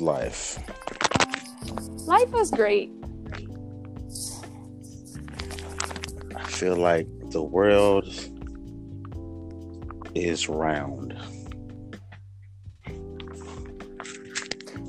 life? 0.00 0.58
Life 2.06 2.34
is 2.34 2.50
great. 2.50 2.90
I 6.34 6.44
feel 6.44 6.76
like 6.76 7.06
the 7.30 7.42
world 7.42 8.06
is 10.14 10.48
round. 10.48 11.16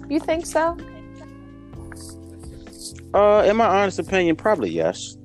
You 0.10 0.20
think 0.20 0.46
so? 0.46 0.78
Uh, 3.14 3.44
in 3.48 3.58
my 3.58 3.66
honest 3.66 4.00
opinion, 4.00 4.36
probably 4.36 4.72
yes. 4.72 5.16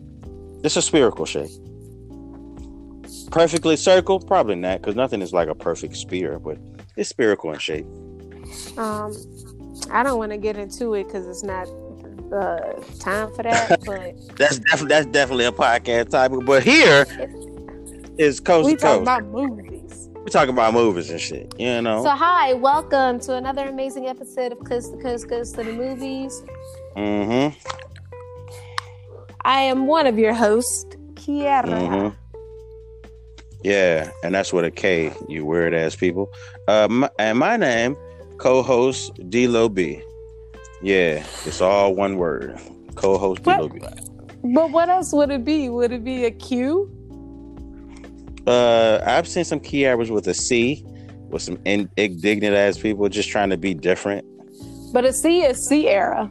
It's 0.63 0.77
a 0.77 0.83
spherical 0.83 1.27
shape. 1.27 1.51
Perfectly 3.31 3.77
circle, 3.77 4.21
probably 4.21 4.55
not, 4.55 4.81
because 4.81 4.95
nothing 4.95 5.23
is 5.23 5.33
like 5.33 5.49
a 5.49 5.55
perfect 5.55 5.97
sphere, 5.97 6.39
but 6.39 6.59
it's 6.97 7.11
spherical 7.11 7.53
in 7.53 7.59
shape. 7.59 7.87
Um, 8.77 9.13
I 9.95 10.03
don't 10.03 10.19
want 10.19 10.33
to 10.33 10.39
get 10.39 10.57
into 10.57 10.95
it 10.95 11.05
because 11.05 11.25
it's 11.29 11.45
not 11.45 11.69
uh, 12.33 12.73
time 12.99 13.33
for 13.33 13.45
that. 13.45 13.81
But 13.87 14.37
That's 14.37 14.59
definitely 14.59 14.89
that's 14.89 15.07
definitely 15.07 15.45
a 15.45 15.53
podcast 15.53 16.11
topic. 16.11 16.45
But 16.45 16.65
here 16.65 17.07
is 18.19 18.41
coast 18.41 18.67
we 18.67 18.75
to 18.75 18.81
coast. 18.81 19.03
about 19.03 19.25
movies. 19.27 20.09
We're 20.17 20.25
talking 20.27 20.53
about 20.53 20.75
movies 20.75 21.11
and 21.11 21.21
shit. 21.21 21.55
You 21.61 21.81
know. 21.81 22.03
So 22.03 22.11
hi, 22.11 22.55
welcome 22.55 23.21
to 23.21 23.37
another 23.37 23.69
amazing 23.69 24.09
episode 24.09 24.51
of 24.51 24.65
Coast 24.65 24.93
to 24.95 25.01
Coast 25.01 25.29
Coast 25.29 25.55
to 25.55 25.63
the 25.63 25.73
Movies. 25.73 26.43
mm-hmm. 26.97 27.57
I 29.43 29.61
am 29.61 29.87
one 29.87 30.09
of 30.09 30.19
your 30.19 30.35
hosts, 30.35 30.97
Kiara. 31.15 31.67
Mm-hmm. 31.67 32.17
Yeah, 33.63 34.11
and 34.25 34.35
that's 34.35 34.53
what 34.53 34.65
a 34.65 34.73
K, 34.73 35.13
you 35.29 35.47
weird 35.47 35.73
ass 35.73 35.95
people. 35.95 36.33
Uh, 36.67 36.89
my, 36.91 37.11
and 37.21 37.39
my 37.39 37.57
name, 37.57 37.97
co-host 38.39 39.13
D-Lo 39.31 39.69
B. 39.69 40.03
Yeah, 40.83 41.25
it's 41.47 41.61
all 41.61 41.95
one 41.95 42.17
word. 42.17 42.59
Co-host 42.95 43.43
D-Lo 43.43 43.69
B. 43.69 43.81
But 44.55 44.71
what 44.71 44.89
else 44.89 45.13
would 45.13 45.31
it 45.31 45.45
be? 45.45 45.69
Would 45.71 45.93
it 45.93 46.05
be 46.05 46.25
a 46.27 46.31
Q? 46.31 46.91
Uh, 48.47 49.01
I've 49.07 49.27
seen 49.27 49.45
some 49.45 49.61
Kiaras 49.61 50.11
with 50.11 50.27
a 50.29 50.35
C, 50.35 50.85
with 51.31 51.41
some 51.43 51.59
in- 51.65 51.89
indignant 51.97 52.55
ass 52.55 52.77
people 52.79 53.09
just 53.09 53.31
trying 53.31 53.49
to 53.51 53.57
be 53.57 53.73
different. 53.73 54.27
But 54.93 55.05
a 55.07 55.13
C 55.13 55.43
is 55.43 55.67
Sierra. 55.67 56.31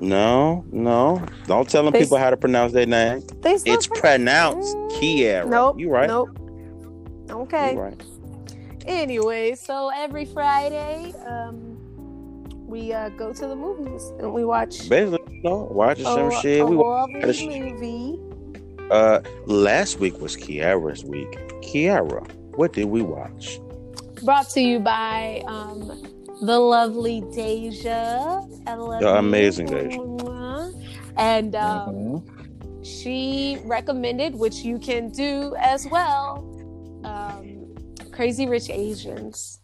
No, 0.00 0.64
no, 0.72 1.24
don't 1.46 1.68
tell 1.70 1.84
them 1.84 1.92
They- 1.92 2.00
people 2.00 2.18
how 2.18 2.30
to 2.30 2.36
pronounce 2.36 2.72
their 2.72 2.86
name. 2.86 3.22
They 3.42 3.52
It's 3.64 3.86
pro- 3.86 4.00
pronounced 4.00 4.76
Mm, 4.76 4.90
Kiara. 4.90 5.48
Nope. 5.48 5.78
you 5.78 5.88
right? 5.90 6.08
Nope. 6.08 6.30
Okay. 7.30 7.74
You 7.74 7.80
right. 7.80 8.02
Anyway, 8.86 9.54
so 9.54 9.90
every 9.94 10.24
Friday, 10.24 11.12
um, 11.26 11.78
we 12.66 12.92
uh, 12.92 13.08
go 13.10 13.32
to 13.32 13.46
the 13.46 13.56
movies 13.56 14.02
and 14.18 14.32
we 14.32 14.44
watch 14.44 14.88
Basically, 14.88 15.36
you 15.36 15.42
know, 15.42 15.68
watching 15.70 16.06
a, 16.06 16.14
some 16.14 16.30
shit. 16.40 16.60
a 16.60 16.66
We 16.66 16.76
horror 16.76 17.06
watch- 17.08 17.42
movie. 17.44 18.18
Uh, 18.90 19.20
last 19.46 19.98
week 20.00 20.20
was 20.20 20.36
Kiara's 20.36 21.04
week. 21.04 21.30
Kiara, 21.62 22.30
what 22.56 22.72
did 22.72 22.84
we 22.86 23.00
watch? 23.02 23.58
Brought 24.22 24.50
to 24.50 24.60
you 24.60 24.78
by 24.80 25.42
um, 25.46 25.88
the 26.42 26.58
lovely 26.58 27.22
Deja. 27.34 28.42
I 28.66 28.74
love 28.74 29.00
The 29.00 29.08
you. 29.12 29.14
amazing 29.16 29.66
Deja. 29.66 30.70
And 31.16 31.54
um, 31.54 32.24
she 32.82 33.58
recommended, 33.64 34.34
which 34.34 34.56
you 34.56 34.78
can 34.78 35.08
do 35.10 35.54
as 35.58 35.86
well, 35.88 36.38
um, 37.04 37.61
Crazy 38.12 38.46
Rich 38.46 38.70
Asians. 38.70 39.60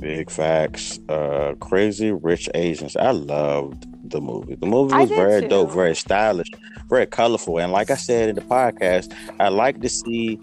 Big 0.00 0.30
facts. 0.30 1.00
Uh, 1.08 1.54
Crazy 1.60 2.12
Rich 2.12 2.48
Asians. 2.54 2.96
I 2.96 3.10
loved 3.10 3.86
the 4.10 4.20
movie. 4.20 4.54
The 4.54 4.66
movie 4.66 4.94
was 4.94 5.10
very 5.10 5.42
too. 5.42 5.48
dope, 5.48 5.72
very 5.72 5.96
stylish, 5.96 6.48
very 6.88 7.06
colorful, 7.06 7.58
and 7.58 7.72
like 7.72 7.90
I 7.90 7.96
said 7.96 8.28
in 8.28 8.36
the 8.36 8.42
podcast, 8.42 9.12
I 9.40 9.48
like 9.48 9.80
to 9.80 9.88
see 9.88 10.38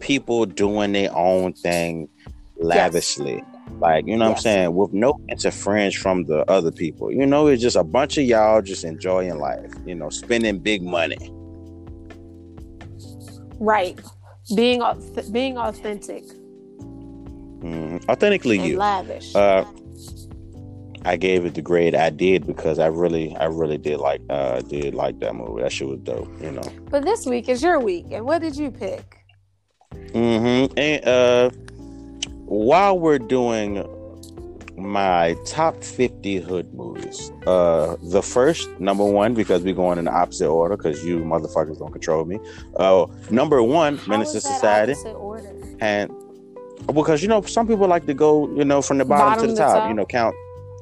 people 0.00 0.44
doing 0.44 0.92
their 0.92 1.14
own 1.16 1.54
thing 1.54 2.08
lavishly. 2.58 3.42
Like, 3.80 4.06
you 4.06 4.16
know 4.16 4.28
what 4.28 4.36
I'm 4.36 4.42
saying? 4.42 4.74
With 4.74 4.92
no 4.92 5.18
interference 5.28 5.94
from 5.94 6.24
the 6.24 6.48
other 6.50 6.70
people. 6.70 7.12
You 7.12 7.26
know, 7.26 7.46
it's 7.46 7.62
just 7.62 7.76
a 7.76 7.84
bunch 7.84 8.18
of 8.18 8.24
y'all 8.24 8.60
just 8.60 8.84
enjoying 8.84 9.38
life, 9.38 9.72
you 9.86 9.94
know, 9.94 10.10
spending 10.10 10.58
big 10.58 10.82
money. 10.82 11.18
Right. 13.58 13.98
Being 14.54 14.82
being 15.30 15.58
authentic 15.58 16.24
Mhm. 17.60 18.08
Authentically 18.08 18.58
and 18.58 18.66
you. 18.68 18.76
lavish. 18.78 19.34
Uh, 19.34 19.64
I 21.04 21.16
gave 21.16 21.44
it 21.44 21.54
the 21.54 21.62
grade 21.62 21.94
I 21.94 22.10
did 22.10 22.46
because 22.46 22.78
I 22.78 22.86
really, 22.86 23.34
I 23.36 23.46
really 23.46 23.78
did 23.78 23.98
like, 23.98 24.20
uh, 24.28 24.60
did 24.62 24.94
like 24.94 25.20
that 25.20 25.34
movie. 25.34 25.62
That 25.62 25.72
shit 25.72 25.88
was 25.88 26.00
dope, 26.00 26.28
you 26.42 26.50
know. 26.50 26.62
but 26.90 27.04
this 27.04 27.24
week 27.24 27.48
is 27.48 27.62
your 27.62 27.78
week, 27.80 28.06
and 28.10 28.24
what 28.24 28.40
did 28.40 28.56
you 28.56 28.70
pick? 28.70 29.16
Mm-hmm. 30.12 30.78
And 30.78 31.04
uh, 31.06 31.50
while 32.46 32.98
we're 32.98 33.18
doing 33.18 33.84
my 34.76 35.34
top 35.46 35.82
fifty 35.82 36.36
hood 36.36 36.72
movies, 36.74 37.30
uh, 37.46 37.96
the 38.02 38.22
first 38.22 38.68
number 38.80 39.04
one 39.04 39.34
because 39.34 39.62
we're 39.62 39.74
going 39.74 39.98
in 39.98 40.04
the 40.06 40.12
opposite 40.12 40.48
order 40.48 40.76
because 40.76 41.04
you 41.04 41.18
motherfuckers 41.20 41.78
don't 41.78 41.92
control 41.92 42.24
me. 42.24 42.38
Uh, 42.76 43.06
number 43.30 43.62
one, 43.62 43.96
How 43.98 44.08
Menace 44.12 44.32
to 44.32 44.40
Society, 44.40 44.92
opposite 44.92 45.14
order? 45.14 45.52
and 45.80 46.10
because 46.86 47.22
you 47.22 47.28
know 47.28 47.42
some 47.42 47.66
people 47.66 47.86
like 47.88 48.06
to 48.06 48.14
go, 48.14 48.48
you 48.54 48.64
know, 48.64 48.80
from 48.82 48.98
the 48.98 49.04
bottom, 49.04 49.26
Bottom 49.26 49.42
to 49.42 49.46
the 49.48 49.54
to 49.54 49.58
top, 49.58 49.76
top? 49.80 49.88
you 49.88 49.94
know, 49.94 50.06
count. 50.06 50.34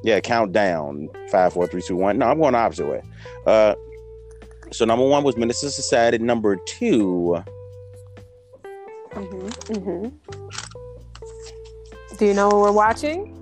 Yeah, 0.03 0.19
count 0.19 0.51
down. 0.53 1.09
Five, 1.31 1.53
four, 1.53 1.67
three, 1.67 1.81
two, 1.81 1.95
one. 1.95 2.17
No, 2.19 2.27
I'm 2.27 2.39
going 2.39 2.53
the 2.53 2.59
opposite 2.59 2.87
way. 2.87 3.01
Uh, 3.45 3.73
so 4.71 4.85
number 4.85 5.05
one 5.05 5.23
was 5.23 5.35
Menace 5.37 5.61
to 5.61 5.69
Society. 5.71 6.17
Number 6.19 6.55
two, 6.65 7.43
Mm-hmm. 9.11 9.47
Mm-hmm. 9.73 10.07
Do 12.17 12.25
you 12.25 12.33
know 12.35 12.47
what 12.49 12.57
we're 12.57 12.71
watching? 12.71 13.33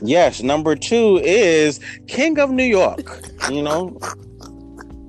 yes, 0.00 0.42
number 0.42 0.74
two 0.74 1.18
is 1.22 1.78
King 2.08 2.38
of 2.38 2.50
New 2.50 2.64
York. 2.64 3.20
You 3.50 3.62
know, 3.62 3.98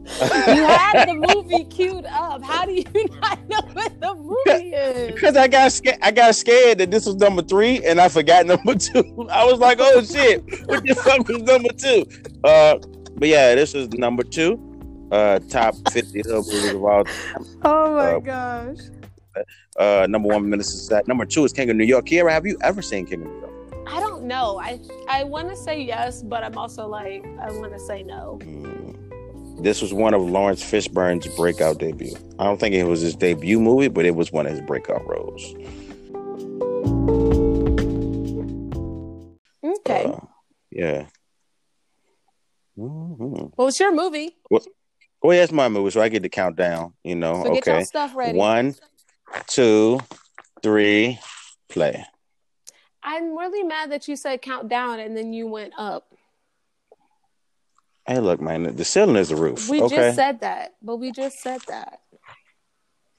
You 0.06 0.64
had 0.66 1.06
the 1.08 1.14
movie 1.14 1.64
queued 1.66 2.06
up. 2.06 2.44
How 2.44 2.66
do 2.66 2.74
you 2.74 2.84
not 3.22 3.48
know 3.48 3.62
what 3.74 4.00
the 4.02 4.14
movie 4.16 4.70
is? 4.76 5.12
because 5.14 5.38
I 5.38 5.48
got 5.48 5.72
scared. 5.72 5.98
I 6.02 6.12
got 6.12 6.36
scared 6.36 6.78
that 6.80 6.92
this 6.92 7.06
was 7.06 7.16
number 7.16 7.42
three, 7.42 7.84
and 7.86 8.00
I 8.02 8.10
forgot 8.10 8.46
number 8.54 8.76
two. 8.76 9.28
I 9.32 9.46
was 9.46 9.60
like, 9.60 9.78
"Oh 9.82 10.02
shit, 10.04 10.44
what 10.68 10.84
the 10.86 10.94
fuck 10.96 11.28
was 11.28 11.42
number 11.44 11.70
two? 11.74 12.06
Uh, 12.44 12.78
but 13.16 13.28
yeah, 13.30 13.56
this 13.56 13.74
is 13.76 13.90
number 13.94 14.24
two. 14.24 14.60
Uh, 15.12 15.40
top 15.50 15.76
fifty 15.92 16.22
hood 16.26 16.46
movies 16.48 16.74
of 16.74 16.84
all 16.84 17.04
time. 17.06 17.46
Oh 17.64 17.96
my 17.96 18.14
Uh, 18.16 18.20
gosh. 18.20 18.78
Uh, 19.78 20.06
number 20.10 20.28
one, 20.30 20.48
Minister 20.50 20.78
Stat. 20.78 21.08
Number 21.08 21.26
two 21.26 21.44
is 21.46 21.54
King 21.54 21.70
of 21.70 21.76
New 21.76 21.86
York. 21.86 22.06
Kiara, 22.06 22.32
have 22.32 22.46
you 22.46 22.58
ever 22.62 22.82
seen 22.82 23.06
King 23.06 23.22
of 23.22 23.28
New 23.28 23.40
York? 23.40 23.88
I 23.88 24.00
don't 24.00 24.24
know. 24.26 24.60
I 24.60 24.80
I 25.10 25.24
want 25.24 25.50
to 25.50 25.56
say 25.56 25.82
yes, 25.82 26.22
but 26.24 26.44
I'm 26.44 26.58
also 26.58 26.88
like 26.88 27.26
I 27.40 27.52
want 27.52 27.74
to 27.74 27.80
say 27.80 28.04
no. 28.04 28.40
Mm. 28.42 28.96
This 29.60 29.82
was 29.82 29.94
one 29.94 30.14
of 30.14 30.22
Laurence 30.22 30.64
Fishburne's 30.64 31.28
breakout 31.36 31.78
debut. 31.80 32.16
I 32.40 32.46
don't 32.46 32.60
think 32.60 32.76
it 32.76 32.84
was 32.86 33.02
his 33.02 33.16
debut 33.16 33.60
movie, 33.60 33.88
but 33.88 34.06
it 34.06 34.16
was 34.16 34.32
one 34.32 34.46
of 34.46 34.52
his 34.52 34.62
breakout 34.62 35.08
roles. 35.08 35.42
Okay. 39.64 40.06
Uh, 40.06 40.20
yeah. 40.72 41.06
hmm 42.76 43.48
well, 43.56 43.68
it's 43.68 43.80
your 43.80 43.94
movie, 43.94 44.36
Well, 44.50 45.36
yeah, 45.36 45.44
it's 45.44 45.54
my 45.54 45.70
movie, 45.70 45.92
so 45.92 46.02
I 46.02 46.10
get 46.10 46.24
to 46.24 46.30
count 46.30 46.56
down. 46.56 46.94
You 47.04 47.16
know, 47.16 47.44
so 47.44 47.54
get 47.54 47.68
okay. 47.68 47.84
stuff 47.84 48.16
ready. 48.16 48.38
One, 48.38 48.76
two, 49.48 50.00
three, 50.62 51.20
play. 51.70 52.06
I'm 53.04 53.38
really 53.38 53.64
mad 53.64 53.92
that 53.92 54.08
you 54.08 54.16
said 54.16 54.42
count 54.42 54.70
down 54.70 55.00
and 55.00 55.16
then 55.16 55.34
you 55.34 55.48
went 55.48 55.74
up. 55.78 56.13
Hey, 58.06 58.20
look, 58.20 58.42
man, 58.42 58.76
the 58.76 58.84
ceiling 58.84 59.16
is 59.16 59.30
the 59.30 59.36
roof. 59.36 59.70
We 59.70 59.82
okay. 59.82 59.96
just 59.96 60.16
said 60.16 60.42
that, 60.42 60.74
but 60.82 60.98
we 60.98 61.12
just 61.12 61.40
said 61.40 61.62
that, 61.68 62.02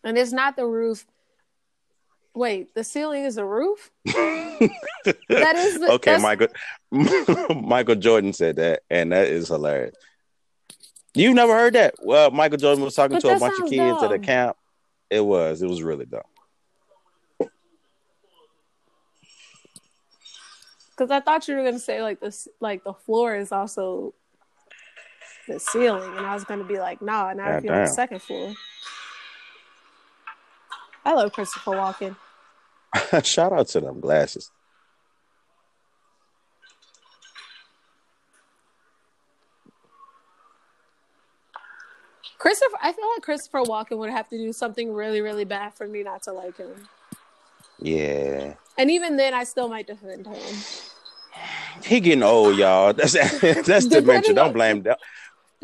and 0.02 0.18
it's 0.18 0.32
not 0.32 0.56
the 0.56 0.66
roof. 0.66 1.06
Wait, 2.34 2.74
the 2.74 2.84
ceiling 2.84 3.24
is 3.24 3.36
the 3.36 3.44
roof. 3.44 3.90
That 5.28 5.56
is 5.56 5.80
the, 5.80 5.92
okay, 5.92 6.16
Michael. 6.16 6.48
Michael 7.62 7.96
Jordan 7.96 8.32
said 8.32 8.56
that, 8.56 8.80
and 8.88 9.12
that 9.12 9.28
is 9.28 9.48
hilarious. 9.48 9.94
You 11.14 11.34
never 11.34 11.52
heard 11.52 11.74
that? 11.74 11.94
Well, 12.02 12.30
Michael 12.30 12.56
Jordan 12.56 12.82
was 12.82 12.94
talking 12.94 13.16
But 13.16 13.20
to 13.20 13.36
a 13.36 13.38
bunch 13.38 13.60
of 13.60 13.68
kids 13.68 14.02
at 14.02 14.12
a 14.12 14.18
camp. 14.18 14.56
It 15.10 15.20
was. 15.20 15.60
It 15.60 15.68
was 15.68 15.82
really 15.82 16.06
dumb. 16.06 16.22
Because 20.96 21.10
I 21.10 21.20
thought 21.20 21.46
you 21.48 21.56
were 21.56 21.64
gonna 21.64 21.78
say 21.78 22.02
like 22.02 22.20
this, 22.20 22.48
like 22.60 22.84
the 22.84 22.94
floor 22.94 23.34
is 23.34 23.52
also 23.52 24.14
the 25.46 25.58
ceiling, 25.60 26.16
and 26.16 26.26
I 26.26 26.34
was 26.34 26.44
gonna 26.44 26.64
be 26.64 26.78
like, 26.78 27.00
nah, 27.02 27.32
not 27.32 27.48
if 27.48 27.54
God 27.54 27.64
you're 27.64 27.74
on 27.74 27.84
the 27.84 27.88
second 27.88 28.22
floor. 28.22 28.54
I 31.04 31.12
love 31.12 31.32
Christopher 31.32 31.72
Walken. 31.72 32.16
Shout 33.24 33.52
out 33.52 33.68
to 33.68 33.80
them 33.80 34.00
glasses. 34.00 34.50
Christopher, 42.38 42.76
I 42.82 42.92
feel 42.92 43.06
like 43.14 43.22
Christopher 43.22 43.62
Walken 43.62 43.98
would 43.98 44.10
have 44.10 44.28
to 44.28 44.36
do 44.36 44.52
something 44.52 44.92
really, 44.92 45.20
really 45.20 45.44
bad 45.44 45.74
for 45.74 45.86
me 45.86 46.02
not 46.02 46.22
to 46.24 46.32
like 46.32 46.56
him. 46.56 46.88
Yeah. 47.78 48.54
And 48.76 48.90
even 48.90 49.16
then, 49.16 49.34
I 49.34 49.44
still 49.44 49.68
might 49.68 49.86
defend 49.86 50.26
him. 50.26 50.56
He 51.84 52.00
getting 52.00 52.22
old, 52.22 52.56
y'all. 52.56 52.92
That's 52.92 53.12
that's 53.12 53.40
Depending 53.40 53.90
dementia. 53.90 54.34
Don't 54.34 54.48
on- 54.48 54.52
blame 54.52 54.82
that. 54.82 54.98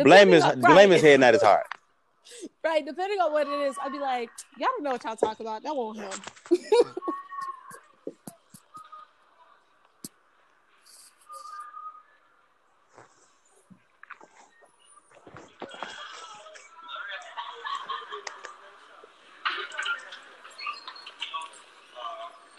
Blame 0.04 0.28
his 0.28 0.44
on- 0.44 0.60
blame 0.60 0.74
right. 0.74 0.90
his 0.90 1.02
head, 1.02 1.20
not 1.20 1.34
his 1.34 1.42
heart. 1.42 1.66
Right, 2.62 2.84
depending 2.86 3.18
on 3.18 3.32
what 3.32 3.48
it 3.48 3.60
is, 3.68 3.74
I'd 3.82 3.90
be 3.90 3.98
like, 3.98 4.30
y'all 4.58 4.68
don't 4.68 4.84
know 4.84 4.90
what 4.92 5.02
y'all 5.02 5.16
talk 5.16 5.40
about. 5.40 5.62
That 5.62 5.74
won't 5.74 5.98
help. 5.98 6.14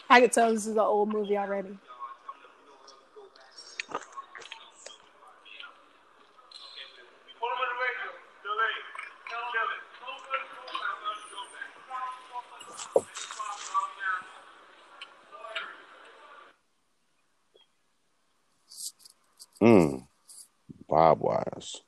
I 0.10 0.20
could 0.20 0.34
tell 0.34 0.52
this 0.52 0.66
is 0.66 0.74
an 0.74 0.80
old 0.80 1.08
movie 1.08 1.38
already. 1.38 1.78
Mm. 19.62 20.08
Bob 21.12 21.20
wires. 21.20 21.82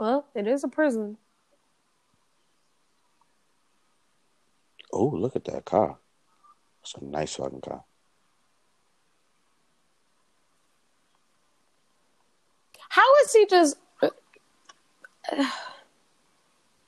Well, 0.00 0.26
it 0.34 0.48
is 0.48 0.64
a 0.64 0.68
prison. 0.68 1.18
Oh, 4.92 5.06
look 5.06 5.36
at 5.36 5.44
that 5.44 5.64
car. 5.64 5.98
It's 6.82 6.94
a 6.94 7.04
nice 7.04 7.36
fucking 7.36 7.60
car. 7.60 7.84
How 12.88 13.14
is 13.22 13.32
he 13.32 13.46
just? 13.46 13.76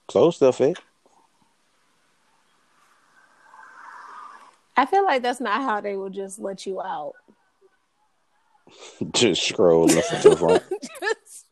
close 0.08 0.36
still 0.36 0.50
fit. 0.50 0.80
I 4.76 4.84
feel 4.86 5.04
like 5.04 5.22
that's 5.22 5.40
not 5.40 5.62
how 5.62 5.80
they 5.80 5.94
would 5.94 6.12
just 6.12 6.40
let 6.40 6.66
you 6.66 6.82
out. 6.82 7.14
Just 9.12 9.46
scroll 9.46 9.84
listen 9.84 10.20
to 10.22 10.30
the 10.30 10.36
front. 10.36 10.62
Just 11.00 11.46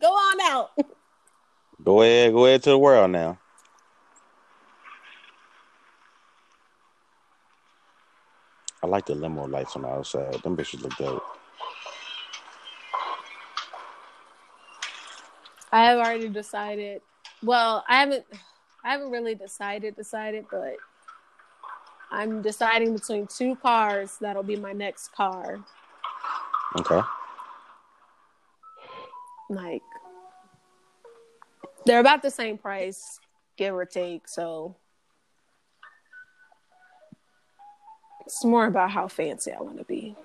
go 0.00 0.08
on 0.08 0.40
out. 0.42 0.70
Go 1.82 2.02
ahead, 2.02 2.32
go 2.32 2.46
ahead 2.46 2.62
to 2.64 2.70
the 2.70 2.78
world 2.78 3.10
now. 3.10 3.38
I 8.82 8.86
like 8.86 9.06
the 9.06 9.14
limo 9.14 9.46
lights 9.46 9.76
on 9.76 9.82
the 9.82 9.88
outside. 9.88 10.34
Them 10.42 10.56
bitches 10.56 10.82
look 10.82 10.96
dope. 10.96 11.22
I 15.72 15.84
have 15.84 15.98
already 15.98 16.28
decided. 16.28 17.02
Well, 17.42 17.84
I 17.88 18.00
haven't. 18.00 18.24
I 18.82 18.92
haven't 18.92 19.10
really 19.10 19.34
decided. 19.34 19.96
Decided, 19.96 20.46
but 20.50 20.76
I'm 22.12 22.42
deciding 22.42 22.94
between 22.94 23.26
two 23.26 23.56
cars. 23.56 24.16
That'll 24.20 24.42
be 24.42 24.56
my 24.56 24.72
next 24.72 25.12
car. 25.12 25.60
Okay. 26.78 27.00
Like 29.48 29.82
they're 31.86 32.00
about 32.00 32.22
the 32.22 32.30
same 32.30 32.58
price, 32.58 33.20
give 33.56 33.74
or 33.74 33.84
take. 33.84 34.28
So 34.28 34.76
it's 38.26 38.44
more 38.44 38.66
about 38.66 38.90
how 38.90 39.08
fancy 39.08 39.52
I 39.52 39.60
want 39.60 39.78
to 39.78 39.84
be. 39.84 40.16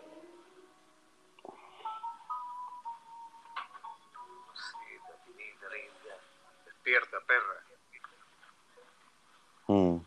Hmm. 9.68 9.98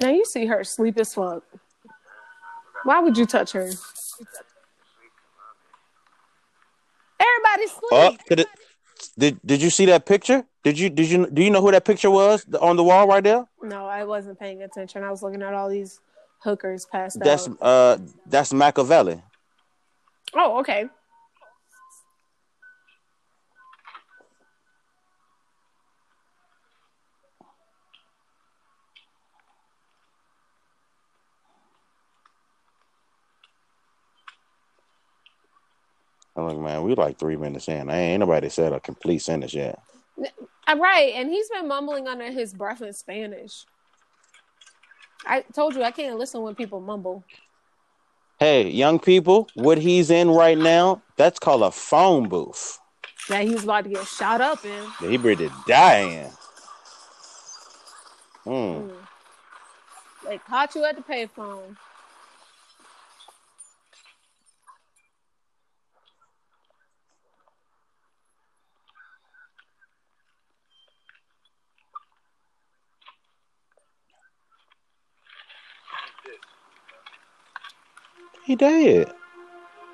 Now 0.00 0.10
you 0.10 0.24
see 0.24 0.46
her 0.46 0.64
sleep 0.64 0.98
as 0.98 1.14
fuck. 1.14 1.42
Why 2.84 3.00
would 3.00 3.16
you 3.16 3.26
touch 3.26 3.52
her? 3.52 3.68
Everybody 7.20 7.66
sleep. 7.66 7.92
Oh, 7.92 8.16
did, 8.28 8.40
it, 8.40 8.46
did 9.18 9.40
did 9.44 9.62
you 9.62 9.68
see 9.70 9.86
that 9.86 10.06
picture? 10.06 10.44
Did 10.64 10.78
you 10.78 10.88
did 10.88 11.10
you 11.10 11.26
do 11.26 11.42
you 11.42 11.50
know 11.50 11.60
who 11.60 11.70
that 11.70 11.84
picture 11.84 12.10
was 12.10 12.46
on 12.60 12.76
the 12.76 12.84
wall 12.84 13.06
right 13.06 13.22
there? 13.22 13.46
No, 13.62 13.86
I 13.86 14.04
wasn't 14.04 14.38
paying 14.38 14.62
attention. 14.62 15.02
I 15.02 15.10
was 15.10 15.22
looking 15.22 15.42
at 15.42 15.52
all 15.52 15.68
these 15.68 16.00
hookers 16.38 16.86
passed 16.86 17.20
That's 17.20 17.48
out. 17.48 17.58
uh 17.60 17.98
that's 18.26 18.52
Machiavelli. 18.52 19.22
Oh, 20.34 20.60
okay. 20.60 20.88
I'm 36.40 36.48
like, 36.48 36.58
man, 36.58 36.82
we 36.82 36.94
like 36.94 37.18
three 37.18 37.36
minutes 37.36 37.68
in. 37.68 37.90
I 37.90 37.98
ain't 37.98 38.20
nobody 38.20 38.48
said 38.48 38.72
a 38.72 38.80
complete 38.80 39.18
sentence 39.18 39.54
yet. 39.54 39.78
Uh, 40.18 40.76
right, 40.76 41.12
and 41.14 41.28
he's 41.30 41.48
been 41.48 41.68
mumbling 41.68 42.08
under 42.08 42.30
his 42.30 42.54
breath 42.54 42.82
in 42.82 42.92
Spanish. 42.92 43.66
I 45.26 45.42
told 45.54 45.74
you 45.74 45.82
I 45.82 45.90
can't 45.90 46.18
listen 46.18 46.42
when 46.42 46.54
people 46.54 46.80
mumble. 46.80 47.24
Hey, 48.38 48.70
young 48.70 48.98
people, 48.98 49.48
what 49.54 49.76
he's 49.76 50.10
in 50.10 50.30
right 50.30 50.56
now, 50.56 51.02
that's 51.16 51.38
called 51.38 51.62
a 51.62 51.70
phone 51.70 52.28
booth. 52.28 52.78
That 53.28 53.44
he's 53.44 53.64
about 53.64 53.84
to 53.84 53.90
get 53.90 54.06
shot 54.06 54.40
up 54.40 54.64
in. 54.64 54.84
That 55.00 55.10
he 55.10 55.18
ready 55.18 55.48
to 55.48 55.54
die 55.66 56.00
in. 56.00 56.30
Hmm. 58.44 58.50
Mm. 58.50 58.90
They 60.26 60.38
caught 60.38 60.74
you 60.74 60.84
at 60.84 60.96
the 60.96 61.02
payphone. 61.02 61.76
He 78.50 78.56
dead. 78.56 79.06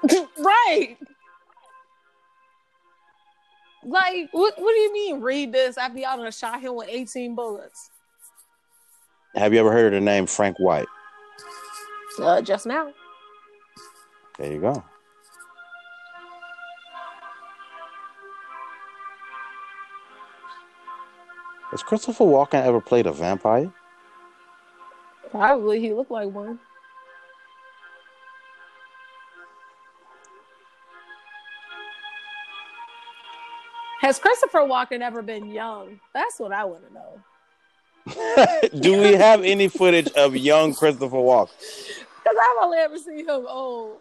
right. 0.38 0.96
Like, 3.84 4.30
what? 4.32 4.54
What 4.56 4.72
do 4.72 4.78
you 4.78 4.92
mean? 4.94 5.20
Read 5.20 5.52
this 5.52 5.76
after 5.76 5.98
y'all 5.98 6.16
done 6.16 6.32
shot 6.32 6.62
him 6.62 6.74
with 6.74 6.88
eighteen 6.88 7.34
bullets. 7.34 7.90
Have 9.34 9.52
you 9.52 9.60
ever 9.60 9.70
heard 9.70 9.92
of 9.92 10.00
the 10.00 10.00
name 10.00 10.24
Frank 10.24 10.58
White? 10.58 10.86
Uh, 12.18 12.40
just 12.40 12.64
now. 12.64 12.94
There 14.38 14.50
you 14.50 14.60
go. 14.62 14.82
Has 21.72 21.82
Christopher 21.82 22.24
Walken 22.24 22.64
ever 22.64 22.80
played 22.80 23.06
a 23.06 23.12
vampire? 23.12 23.70
Probably 25.30 25.78
he 25.78 25.92
looked 25.92 26.10
like 26.10 26.30
one. 26.30 26.58
Has 34.06 34.20
Christopher 34.20 34.60
Walken 34.60 35.00
ever 35.00 35.20
been 35.20 35.50
young? 35.50 35.98
That's 36.14 36.38
what 36.38 36.52
I 36.52 36.64
want 36.64 36.84
to 36.86 36.94
know. 36.94 38.68
Do 38.80 39.02
we 39.02 39.14
have 39.14 39.42
any 39.42 39.66
footage 39.66 40.06
of 40.12 40.36
young 40.36 40.74
Christopher 40.74 41.16
Walken? 41.16 41.50
Because 41.58 42.36
I've 42.40 42.62
only 42.62 42.78
ever 42.78 42.98
seen 42.98 43.28
him 43.28 43.46
old. 43.48 43.96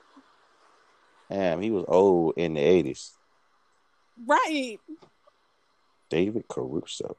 Damn, 1.32 1.60
he 1.60 1.72
was 1.72 1.86
old 1.88 2.36
in 2.38 2.54
the 2.54 2.60
80s. 2.60 3.14
Right. 4.28 4.78
David 6.12 6.48
Caruso. 6.48 7.18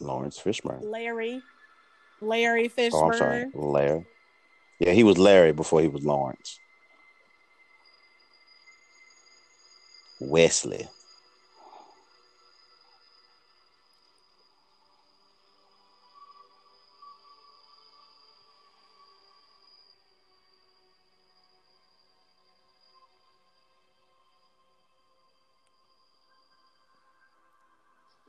Laurence 0.00 0.40
Fishburne. 0.40 0.82
Larry. 0.82 1.40
Larry 2.20 2.68
Fishburne. 2.68 2.90
Oh, 2.94 3.12
I'm 3.12 3.16
sorry. 3.16 3.46
Larry. 3.54 4.06
Yeah, 4.80 4.90
he 4.90 5.04
was 5.04 5.18
Larry 5.18 5.52
before 5.52 5.82
he 5.82 5.88
was 5.88 6.02
Laurence. 6.02 6.58
Wesley. 10.20 10.86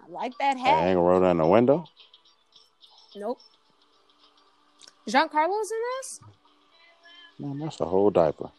I 0.02 0.10
like 0.10 0.32
that 0.40 0.58
hat. 0.58 0.84
Hang 0.84 0.98
a 0.98 1.02
rolled 1.02 1.24
down 1.24 1.38
the 1.38 1.46
window. 1.46 1.86
Nope. 3.16 3.40
Giancarlo's 5.08 5.72
in 5.72 5.80
this? 6.00 6.20
Man, 7.38 7.60
that's 7.60 7.82
a 7.82 7.86
whole 7.86 8.10
diaper. 8.10 8.52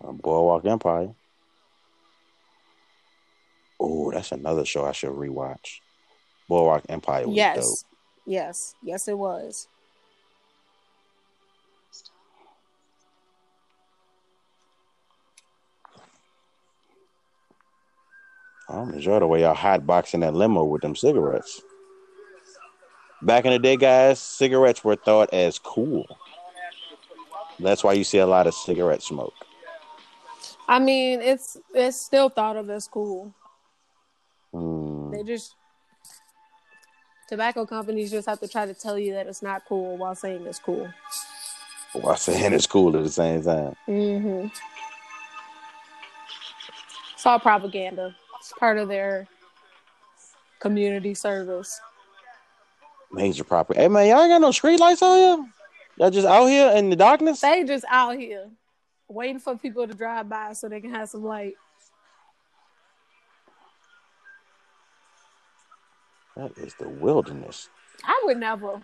Boardwalk 0.00 0.64
Empire. 0.66 1.14
Oh, 3.78 4.10
that's 4.10 4.32
another 4.32 4.64
show 4.64 4.84
I 4.84 4.92
should 4.92 5.10
rewatch. 5.10 5.80
Boardwalk 6.48 6.84
Empire 6.88 7.26
was 7.26 7.36
yes. 7.36 7.56
dope. 7.56 7.90
Yes. 8.26 8.74
Yes, 8.82 9.08
it 9.08 9.18
was. 9.18 9.68
I 18.68 18.82
enjoy 18.82 19.20
the 19.20 19.26
way 19.26 19.42
y'all 19.42 19.54
hot 19.54 19.86
boxing 19.86 20.20
that 20.20 20.34
limo 20.34 20.64
with 20.64 20.82
them 20.82 20.96
cigarettes. 20.96 21.62
Back 23.22 23.44
in 23.44 23.52
the 23.52 23.58
day, 23.58 23.76
guys, 23.76 24.20
cigarettes 24.20 24.84
were 24.84 24.96
thought 24.96 25.32
as 25.32 25.58
cool. 25.58 26.04
That's 27.58 27.84
why 27.84 27.94
you 27.94 28.04
see 28.04 28.18
a 28.18 28.26
lot 28.26 28.46
of 28.46 28.54
cigarette 28.54 29.02
smoke. 29.02 29.45
I 30.68 30.78
mean, 30.78 31.20
it's 31.20 31.56
it's 31.74 32.00
still 32.00 32.28
thought 32.28 32.56
of 32.56 32.68
as 32.70 32.88
cool. 32.88 33.32
Mm, 34.54 35.12
They 35.12 35.22
just 35.22 35.54
tobacco 37.28 37.66
companies 37.66 38.10
just 38.10 38.28
have 38.28 38.40
to 38.40 38.48
try 38.48 38.66
to 38.66 38.74
tell 38.74 38.98
you 38.98 39.12
that 39.14 39.26
it's 39.26 39.42
not 39.42 39.62
cool 39.68 39.96
while 39.96 40.14
saying 40.14 40.44
it's 40.46 40.58
cool. 40.58 40.88
while 41.92 42.16
saying 42.16 42.52
it's 42.52 42.66
cool 42.66 42.96
at 42.96 43.02
the 43.04 43.10
same 43.10 43.42
time. 43.42 43.74
Mm-hmm. 43.88 44.48
It's 47.14 47.26
all 47.26 47.38
propaganda. 47.40 48.14
It's 48.38 48.52
part 48.58 48.78
of 48.78 48.88
their 48.88 49.26
community 50.60 51.14
service. 51.14 51.80
Major 53.12 53.44
property. 53.44 53.80
Hey 53.80 53.88
man, 53.88 54.08
y'all 54.08 54.22
ain't 54.22 54.30
got 54.30 54.40
no 54.40 54.50
street 54.50 54.80
lights 54.80 55.02
out 55.02 55.14
here. 55.16 55.46
Y'all 55.98 56.10
just 56.10 56.26
out 56.26 56.46
here 56.46 56.72
in 56.72 56.90
the 56.90 56.96
darkness. 56.96 57.40
They 57.40 57.64
just 57.64 57.84
out 57.88 58.16
here 58.18 58.48
waiting 59.08 59.38
for 59.38 59.56
people 59.56 59.86
to 59.86 59.94
drive 59.94 60.28
by 60.28 60.52
so 60.52 60.68
they 60.68 60.80
can 60.80 60.90
have 60.90 61.08
some 61.08 61.24
light. 61.24 61.54
That 66.36 66.56
is 66.58 66.74
the 66.74 66.88
wilderness, 66.88 67.70
I 68.04 68.20
would 68.24 68.36
never. 68.36 68.82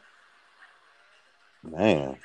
man. 1.63 2.17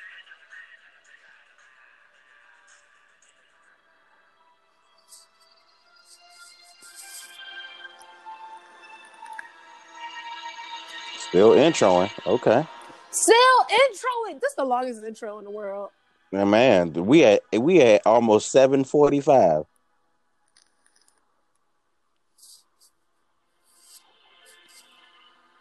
Still 11.30 11.52
introing. 11.52 12.10
Okay. 12.26 12.66
Still 13.12 13.36
introing. 13.70 14.40
This 14.40 14.52
is 14.52 14.56
the 14.56 14.64
longest 14.64 15.04
intro 15.04 15.40
in 15.40 15.44
the 15.44 15.52
world. 15.52 15.90
Man, 16.32 16.94
we 16.94 17.24
at 17.24 17.42
we 17.54 17.82
at 17.82 18.06
almost 18.06 18.52
seven 18.52 18.84
forty 18.84 19.22
five. 19.22 19.64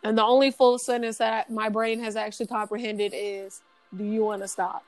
And 0.03 0.17
the 0.19 0.23
only 0.25 0.51
full 0.51 0.79
sentence 0.79 1.19
that 1.19 1.51
my 1.51 1.69
brain 1.69 2.01
has 2.01 2.17
actually 2.17 2.47
comprehended 2.47 3.13
is, 3.15 3.61
"Do 3.97 4.05
you 4.05 4.25
want 4.25 4.43
to 4.43 4.49
stop?" 4.49 4.85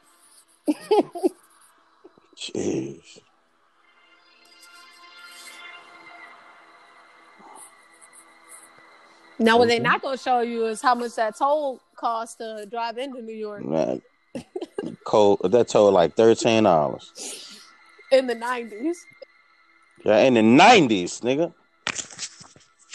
Jeez. 2.36 3.20
Now, 9.40 9.58
what 9.58 9.68
they're 9.68 9.78
Mhm. 9.78 9.84
not 9.84 10.02
going 10.02 10.16
to 10.16 10.22
show 10.22 10.40
you 10.40 10.66
is 10.66 10.82
how 10.82 10.96
much 10.96 11.14
that 11.14 11.36
toll 11.36 11.80
costs 11.94 12.34
to 12.36 12.66
drive 12.66 12.98
into 12.98 13.22
New 13.22 13.34
York 13.34 13.64
Man, 13.64 14.02
cold. 15.08 15.40
That 15.42 15.68
told 15.68 15.94
like 15.94 16.14
thirteen 16.14 16.64
dollars. 16.64 17.12
in 18.12 18.26
the 18.28 18.34
nineties. 18.34 19.04
Yeah, 20.04 20.18
in 20.20 20.34
the 20.34 20.42
nineties, 20.42 21.20
nigga. 21.20 21.52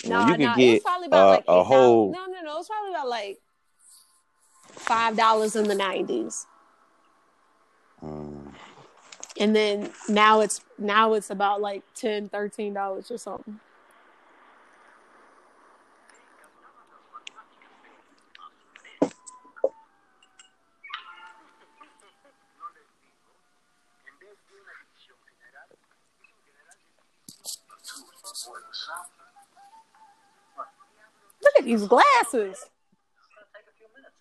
Nah, 0.05 0.27
you 0.29 0.35
can 0.35 0.41
nah, 0.41 0.55
get 0.55 0.83
probably 0.83 1.07
about 1.07 1.27
uh, 1.27 1.29
like 1.31 1.43
a 1.47 1.63
whole. 1.63 2.11
No, 2.11 2.25
no, 2.27 2.41
no. 2.41 2.59
It's 2.59 2.69
probably 2.69 2.91
about 2.91 3.09
like 3.09 3.39
five 4.61 5.17
dollars 5.17 5.55
in 5.55 5.67
the 5.67 5.75
nineties, 5.75 6.45
Mm, 8.01 8.53
and 9.39 9.55
then 9.55 9.91
now 10.09 10.41
it's 10.41 10.61
now 10.77 11.13
it's 11.13 11.29
about 11.29 11.61
like 11.61 11.83
10 11.95 12.29
13 12.29 12.73
dollars 12.73 13.09
or 13.09 13.17
something. 13.17 13.59
Look 31.43 31.55
at 31.59 31.65
these 31.65 31.83
glasses. 31.87 32.69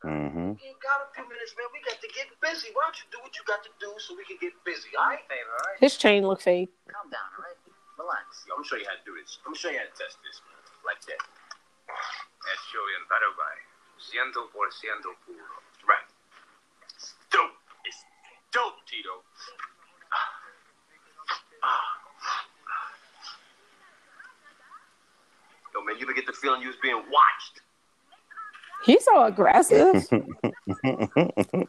hmm 0.03 0.59
You 0.59 0.75
ain't 0.75 0.83
got 0.83 1.07
a 1.07 1.09
few 1.15 1.23
minutes, 1.31 1.55
man. 1.55 1.71
We 1.71 1.79
got 1.87 2.03
to 2.03 2.09
get 2.11 2.27
busy. 2.43 2.75
Why 2.75 2.91
don't 2.91 2.99
you 2.99 3.07
do 3.15 3.19
what 3.23 3.31
you 3.39 3.45
got 3.47 3.63
to 3.63 3.71
do 3.79 3.95
so 4.03 4.19
we 4.19 4.27
can 4.27 4.39
get 4.43 4.53
busy, 4.67 4.91
all 4.99 5.07
right? 5.07 5.23
Favor, 5.31 5.55
all 5.55 5.71
right? 5.71 5.79
His 5.79 5.95
chain 5.95 6.27
look 6.27 6.43
fake. 6.43 6.75
Calm 6.91 7.07
down, 7.15 7.23
all 7.39 7.47
right? 7.47 7.55
Relax. 7.99 8.43
Yo, 8.51 8.59
I'm 8.59 8.67
gonna 8.67 8.67
show 8.67 8.79
you 8.83 8.89
how 8.91 8.99
to 8.99 9.05
do 9.07 9.15
this. 9.15 9.39
I'm 9.47 9.55
gonna 9.55 9.63
show 9.63 9.71
you 9.71 9.79
how 9.79 9.87
to 9.87 9.95
test 9.95 10.19
this, 10.27 10.43
man. 10.51 10.59
Like 10.83 10.99
that. 11.07 11.23
Hecho 12.43 12.83
bien, 12.91 13.03
Paraguay. 13.07 13.57
Ciento 14.03 14.51
por 14.51 14.67
ciento 14.75 15.15
puro. 15.23 15.63
Right. 15.87 16.09
It's 16.99 17.15
dope. 17.31 17.55
It's 17.87 18.03
dope, 18.51 18.83
Tito. 18.91 19.23
Ah. 21.63 22.02
Yo, 25.75 25.83
man, 25.83 25.97
you 25.99 26.05
ever 26.05 26.13
get 26.13 26.27
the 26.27 26.33
feeling 26.33 26.61
you 26.61 26.69
was 26.69 26.77
being 26.83 26.97
watched? 26.97 27.61
He's 28.85 29.05
so 29.05 29.25
aggressive. 29.25 29.95
Mm-hmm. 29.95 31.63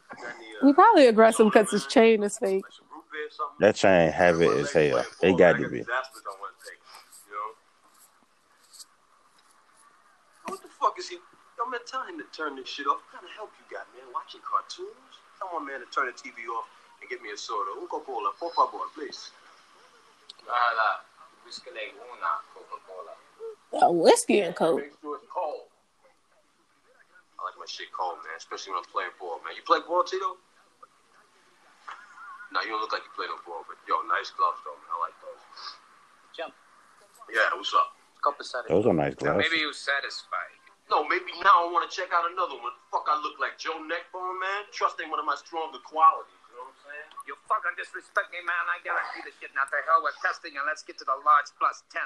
He 0.63 0.71
probably 0.73 1.07
aggressive 1.07 1.45
because 1.45 1.69
his 1.69 1.85
chain 1.87 2.23
is 2.23 2.37
fake. 2.37 2.63
Some 2.71 2.87
root 2.87 3.03
beer 3.11 3.27
or 3.27 3.31
something? 3.35 3.59
that 3.59 3.75
chain 3.75 4.11
heavy 4.11 4.47
as 4.47 4.71
hell. 4.71 5.03
It 5.21 5.37
got 5.37 5.59
to 5.59 5.67
be. 5.67 5.83
What 5.83 5.91
I 5.91 6.33
want 6.39 6.55
to 6.55 6.63
take. 6.63 6.79
You 7.27 7.35
know? 7.35 7.51
What 10.47 10.61
the 10.63 10.71
fuck 10.71 10.95
is 10.97 11.09
he? 11.09 11.19
Yo, 11.59 11.67
man, 11.69 11.83
tell 11.85 12.07
him 12.07 12.17
to 12.17 12.25
turn 12.31 12.55
this 12.55 12.69
shit 12.71 12.87
off. 12.87 13.03
What 13.03 13.19
kind 13.19 13.25
of 13.27 13.35
help 13.35 13.51
you 13.59 13.65
got, 13.67 13.85
man? 13.91 14.07
Watching 14.15 14.39
cartoons? 14.39 15.19
Tell 15.37 15.51
my 15.51 15.59
man 15.59 15.83
to 15.83 15.89
turn 15.91 16.07
the 16.07 16.15
TV 16.15 16.47
off 16.47 16.71
and 17.01 17.09
get 17.11 17.21
me 17.21 17.35
a 17.35 17.37
soda. 17.37 17.75
Un 17.75 17.87
Coca-Cola, 17.91 18.31
por 18.39 18.55
favor, 18.55 18.87
please. 18.95 19.35
Nada. 20.47 21.03
Whiskey 21.43 21.75
una 21.75 22.31
Coca-Cola. 22.55 23.13
A 23.81 23.89
whiskey 23.89 24.41
and 24.45 24.53
coke. 24.53 24.85
Make 24.85 24.93
sure 25.01 25.17
it's 25.17 25.25
cold. 25.33 25.65
I 27.39 27.49
like 27.49 27.57
my 27.57 27.65
shit 27.65 27.89
cold, 27.89 28.21
man, 28.21 28.37
especially 28.37 28.77
when 28.77 28.85
I'm 28.85 28.89
playing 28.93 29.17
ball, 29.17 29.41
man. 29.41 29.57
You 29.57 29.65
play 29.65 29.81
ball, 29.81 30.05
Tito? 30.05 30.37
No, 32.53 32.61
you 32.61 32.69
don't 32.69 32.85
look 32.85 32.93
like 32.93 33.01
you 33.01 33.13
play 33.17 33.25
no 33.25 33.41
ball, 33.41 33.65
but 33.65 33.81
yo, 33.89 33.97
nice 34.05 34.29
gloves, 34.37 34.61
though, 34.61 34.77
man. 34.77 34.93
I 34.93 34.97
like 35.09 35.17
those. 35.25 35.41
Jump. 36.37 36.53
Yeah, 37.33 37.49
what's 37.57 37.73
up? 37.73 37.97
Copacetic. 38.21 38.69
Those 38.69 38.85
are 38.85 38.93
nice 38.93 39.17
glasses. 39.17 39.41
Maybe 39.41 39.65
he 39.65 39.67
was 39.67 39.81
satisfied. 39.81 40.53
No, 40.93 41.01
maybe 41.09 41.33
now 41.41 41.65
I 41.65 41.67
want 41.73 41.87
to 41.87 41.91
check 41.91 42.13
out 42.13 42.29
another 42.29 42.53
one. 42.61 42.77
Fuck, 42.93 43.09
I 43.09 43.17
look 43.25 43.41
like 43.41 43.57
Joe 43.57 43.81
Neckbone, 43.81 44.37
man. 44.37 44.69
Trust 44.69 45.01
ain't 45.01 45.09
one 45.09 45.17
of 45.17 45.25
my 45.25 45.33
stronger 45.39 45.81
qualities. 45.81 46.37
You 46.53 46.61
know 46.61 46.69
what 46.69 46.77
I'm 46.77 46.93
saying? 46.93 47.09
You 47.25 47.33
fucking 47.49 47.73
disrespect 47.73 48.29
me, 48.29 48.45
man. 48.45 48.63
I 48.69 48.77
guarantee 48.85 49.25
the 49.25 49.33
shit. 49.41 49.49
Now 49.57 49.65
the 49.65 49.81
hell 49.89 50.05
with 50.05 50.13
testing 50.21 50.53
and 50.53 50.69
let's 50.69 50.85
get 50.85 51.01
to 51.01 51.05
the 51.07 51.17
large 51.25 51.49
plus 51.57 51.81
10%. 51.89 52.05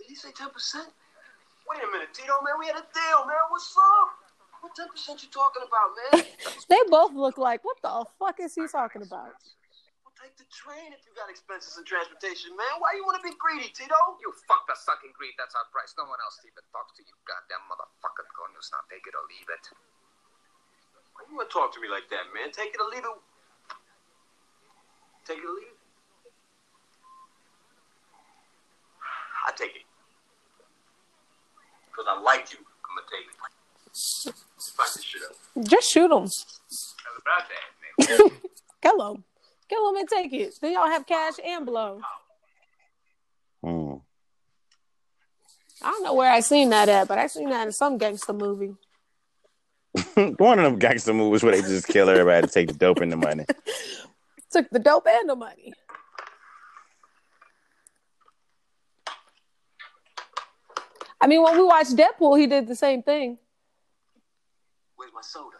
Did 0.00 0.08
he 0.08 0.16
say 0.16 0.32
10%? 0.32 0.48
Wait 0.48 1.84
a 1.84 1.88
minute, 1.92 2.08
Tito, 2.16 2.40
man. 2.40 2.56
We 2.56 2.72
had 2.72 2.80
a 2.80 2.86
deal, 2.88 3.28
man. 3.28 3.36
What's 3.52 3.76
up? 3.76 4.16
What 4.64 4.72
10% 4.72 5.20
you 5.20 5.28
talking 5.28 5.60
about, 5.60 5.92
man? 5.92 6.24
They 6.72 6.80
both 6.88 7.12
look 7.12 7.36
like, 7.36 7.60
what 7.66 7.76
the 7.84 8.08
fuck 8.16 8.40
is 8.40 8.56
he 8.56 8.64
talking 8.64 9.04
about? 9.04 9.36
We'll 10.00 10.16
take 10.16 10.38
the 10.40 10.48
train 10.48 10.96
if 10.96 11.04
you 11.04 11.12
got 11.12 11.28
expenses 11.28 11.76
and 11.76 11.84
transportation, 11.84 12.56
man. 12.56 12.80
Why 12.80 12.96
you 12.96 13.04
want 13.04 13.20
to 13.20 13.24
be 13.26 13.36
greedy, 13.36 13.68
Tito? 13.76 13.98
You 14.24 14.32
fuck 14.48 14.64
the 14.70 14.78
sucking 14.78 15.12
greed. 15.12 15.36
That's 15.36 15.52
our 15.52 15.68
price. 15.68 15.92
No 16.00 16.08
one 16.08 16.16
else 16.24 16.40
even 16.48 16.64
talks 16.72 16.96
to 16.96 17.04
you, 17.04 17.12
goddamn 17.28 17.60
motherfucking 17.68 18.30
corners. 18.32 18.72
Now 18.72 18.80
take 18.88 19.04
it 19.04 19.12
or 19.12 19.24
leave 19.28 19.50
it. 19.52 19.64
Why 21.12 21.28
you 21.28 21.36
want 21.36 21.50
to 21.50 21.52
talk 21.52 21.76
to 21.76 21.80
me 21.84 21.92
like 21.92 22.08
that, 22.08 22.32
man? 22.32 22.48
Take 22.56 22.72
it 22.72 22.80
or 22.80 22.88
leave 22.88 23.04
it. 23.04 23.18
Take 25.28 25.42
it 25.42 25.48
or 25.50 25.52
leave 25.60 25.76
it. 25.76 25.80
I 29.44 29.52
take 29.58 29.74
it. 29.74 29.89
Because 31.90 32.06
I 32.08 32.20
like 32.20 32.52
you. 32.52 32.58
I'm 32.58 32.96
going 32.96 33.06
to 33.06 33.16
take 33.16 33.26
it. 33.26 33.40
Fuck 34.76 34.94
this 34.94 35.04
shit 35.04 35.22
up. 35.22 35.64
Just 35.68 35.90
shoot 35.90 36.10
him. 36.10 36.24
That's 36.24 36.94
about 37.20 37.48
that. 37.48 38.30
Kill 38.82 39.12
him. 39.12 39.24
Kill 39.68 39.90
him 39.90 39.96
and 39.96 40.08
take 40.08 40.32
it. 40.32 40.54
Then 40.60 40.72
y'all 40.72 40.86
have 40.86 41.06
cash 41.06 41.34
and 41.44 41.66
blow. 41.66 42.00
Hmm. 43.62 43.94
I 45.82 45.90
don't 45.90 46.04
know 46.04 46.14
where 46.14 46.30
I 46.30 46.40
seen 46.40 46.70
that 46.70 46.88
at, 46.88 47.08
but 47.08 47.18
I 47.18 47.26
seen 47.26 47.50
that 47.50 47.66
in 47.66 47.72
some 47.72 47.98
gangster 47.98 48.32
movie. 48.32 48.74
One 50.36 50.58
of 50.58 50.64
them 50.64 50.78
gangster 50.78 51.14
movies 51.14 51.42
where 51.42 51.52
they 51.52 51.62
just 51.62 51.88
kill 51.88 52.08
everybody 52.10 52.46
to 52.46 52.52
take 52.52 52.68
the 52.68 52.74
dope 52.74 53.00
and 53.00 53.10
the 53.10 53.16
money. 53.16 53.46
Took 54.50 54.68
the 54.70 54.78
dope 54.78 55.06
and 55.08 55.28
the 55.28 55.36
money. 55.36 55.72
I 61.20 61.26
mean, 61.26 61.42
when 61.42 61.56
we 61.56 61.62
watched 61.62 61.94
Deadpool, 61.96 62.38
he 62.38 62.46
did 62.46 62.66
the 62.66 62.74
same 62.74 63.02
thing. 63.02 63.38
Where's 64.96 65.12
my 65.14 65.20
soda? 65.22 65.56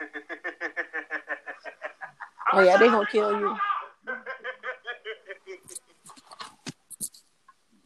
Oh 2.50 2.62
yeah, 2.62 2.78
they 2.78 2.86
gonna 2.88 3.06
kill 3.06 3.38
you. 3.38 3.54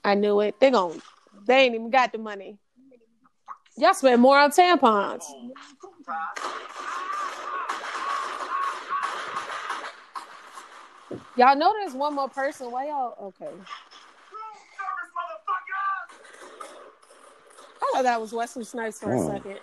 I 0.04 0.14
knew 0.14 0.40
it. 0.40 0.60
They 0.60 0.70
gon' 0.70 1.02
they 1.46 1.64
ain't 1.64 1.74
even 1.74 1.90
got 1.90 2.12
the 2.12 2.18
money. 2.18 2.58
Y'all 3.76 3.92
spend 3.94 4.22
more 4.22 4.38
on 4.38 4.52
tampons. 4.52 5.24
Y'all 11.36 11.56
know 11.56 11.72
there's 11.80 11.94
one 11.94 12.14
more 12.14 12.28
person. 12.28 12.70
Why 12.70 12.88
y'all 12.88 13.16
okay? 13.28 13.50
I 17.82 17.92
thought 17.94 18.02
that 18.02 18.20
was 18.20 18.32
Wesley 18.32 18.64
Snipes 18.64 19.00
for 19.00 19.12
a 19.12 19.18
Hmm. 19.18 19.36
second. 19.36 19.60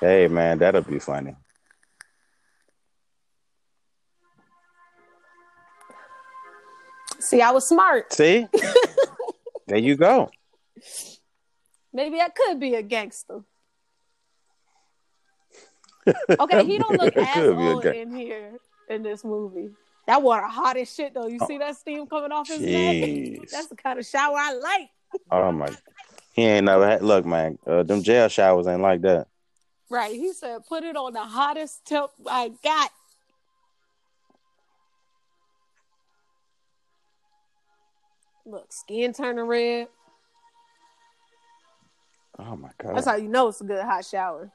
Hey 0.00 0.28
man, 0.28 0.58
that'll 0.58 0.82
be 0.82 0.98
funny. 0.98 1.34
See, 7.18 7.40
I 7.40 7.50
was 7.50 7.66
smart. 7.68 8.12
See? 8.12 8.46
there 9.66 9.78
you 9.78 9.96
go. 9.96 10.30
Maybe 11.92 12.20
I 12.20 12.28
could 12.28 12.60
be 12.60 12.74
a 12.74 12.82
gangster. 12.82 13.40
Okay, 16.38 16.64
he 16.64 16.78
don't 16.78 16.96
look 16.98 17.16
as 17.16 17.48
old 17.48 17.84
in 17.86 18.14
here 18.14 18.58
in 18.88 19.02
this 19.02 19.24
movie. 19.24 19.70
That 20.06 20.22
water 20.22 20.46
hot 20.46 20.76
as 20.76 20.92
shit 20.92 21.14
though. 21.14 21.26
You 21.26 21.40
see 21.46 21.58
that 21.58 21.76
steam 21.76 22.06
coming 22.06 22.32
off 22.32 22.48
his 22.48 22.60
neck? 22.60 23.48
That's 23.50 23.66
the 23.66 23.76
kind 23.76 23.98
of 23.98 24.06
shower 24.06 24.36
I 24.36 24.52
like. 24.52 24.90
Oh 25.30 25.50
my. 25.52 25.70
He 26.32 26.42
ain't 26.42 26.66
never 26.66 26.86
had. 26.86 27.02
Look, 27.02 27.24
man. 27.24 27.58
Uh, 27.66 27.82
them 27.82 28.02
jail 28.02 28.28
showers 28.28 28.66
ain't 28.66 28.82
like 28.82 29.00
that. 29.02 29.26
Right. 29.90 30.14
He 30.14 30.32
said, 30.32 30.64
put 30.68 30.84
it 30.84 30.96
on 30.96 31.12
the 31.12 31.20
hottest 31.20 31.84
temp 31.86 32.10
I 32.26 32.52
got. 32.62 32.90
Look, 38.44 38.72
skin 38.72 39.12
turning 39.12 39.46
red. 39.46 39.88
Oh 42.38 42.54
my 42.54 42.70
god. 42.78 42.94
That's 42.94 43.06
how 43.06 43.16
you 43.16 43.28
know 43.28 43.48
it's 43.48 43.60
a 43.60 43.64
good 43.64 43.82
hot 43.82 44.04
shower. 44.04 44.52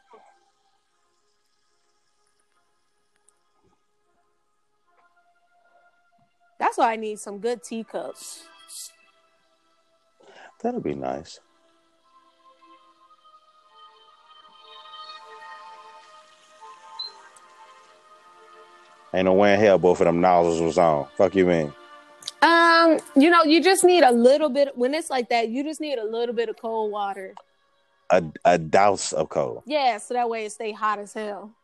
That's 6.61 6.77
why 6.77 6.93
I 6.93 6.95
need 6.95 7.19
some 7.19 7.39
good 7.39 7.63
teacups. 7.63 8.43
That'll 10.61 10.79
be 10.79 10.93
nice. 10.93 11.39
Ain't 19.11 19.25
no 19.25 19.33
way 19.33 19.55
in 19.55 19.59
hell 19.59 19.79
both 19.79 20.01
of 20.01 20.05
them 20.05 20.21
nozzles 20.21 20.61
was 20.61 20.77
on. 20.77 21.07
Fuck 21.17 21.33
you 21.33 21.47
mean? 21.47 21.73
Um, 22.43 22.99
you 23.15 23.31
know, 23.31 23.43
you 23.43 23.63
just 23.63 23.83
need 23.83 24.03
a 24.03 24.11
little 24.11 24.49
bit 24.49 24.77
when 24.77 24.93
it's 24.93 25.09
like 25.09 25.29
that, 25.29 25.49
you 25.49 25.63
just 25.63 25.81
need 25.81 25.97
a 25.97 26.05
little 26.05 26.35
bit 26.35 26.47
of 26.47 26.57
cold 26.61 26.91
water. 26.91 27.33
A 28.11 28.23
a 28.45 28.59
douse 28.59 29.13
of 29.13 29.29
cold. 29.29 29.63
Yeah, 29.65 29.97
so 29.97 30.13
that 30.13 30.29
way 30.29 30.45
it 30.45 30.51
stay 30.51 30.73
hot 30.73 30.99
as 30.99 31.13
hell. 31.13 31.55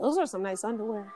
Those 0.00 0.18
are 0.18 0.26
some 0.26 0.42
nice 0.42 0.64
underwear. 0.64 1.12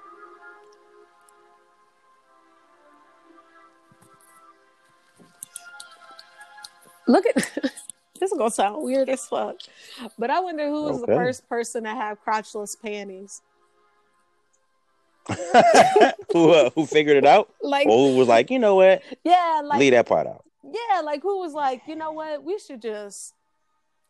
Look 7.07 7.27
at 7.27 7.35
this 8.21 8.33
is 8.33 8.39
gonna 8.39 8.51
sound 8.51 8.83
weird 8.83 9.09
as 9.09 9.27
fuck. 9.27 9.57
But 10.19 10.31
I 10.31 10.41
wonder 10.41 10.67
who 10.67 10.85
was 10.85 11.01
the 11.01 11.07
first 11.07 11.49
person 11.49 11.85
to 11.85 11.91
have 11.91 12.25
crotchless 12.25 12.81
panties. 12.81 13.43
who 16.33 16.51
uh, 16.51 16.71
who 16.71 16.87
figured 16.87 17.17
it 17.17 17.27
out? 17.27 17.53
Like 17.63 17.87
who 17.87 18.17
was 18.17 18.29
like, 18.29 18.51
you 18.51 18.59
know 18.59 18.77
what? 18.77 19.03
yeah, 19.25 19.61
like 19.65 19.79
Leave 19.79 19.93
that 19.93 20.07
part 20.07 20.27
out. 20.27 20.45
Yeah, 20.65 21.01
like 21.01 21.23
who 21.23 21.39
was 21.41 21.53
like, 21.53 21.83
you 21.87 21.97
know 21.97 22.13
what? 22.13 22.43
We 22.43 22.59
should 22.59 22.83
just 22.83 23.35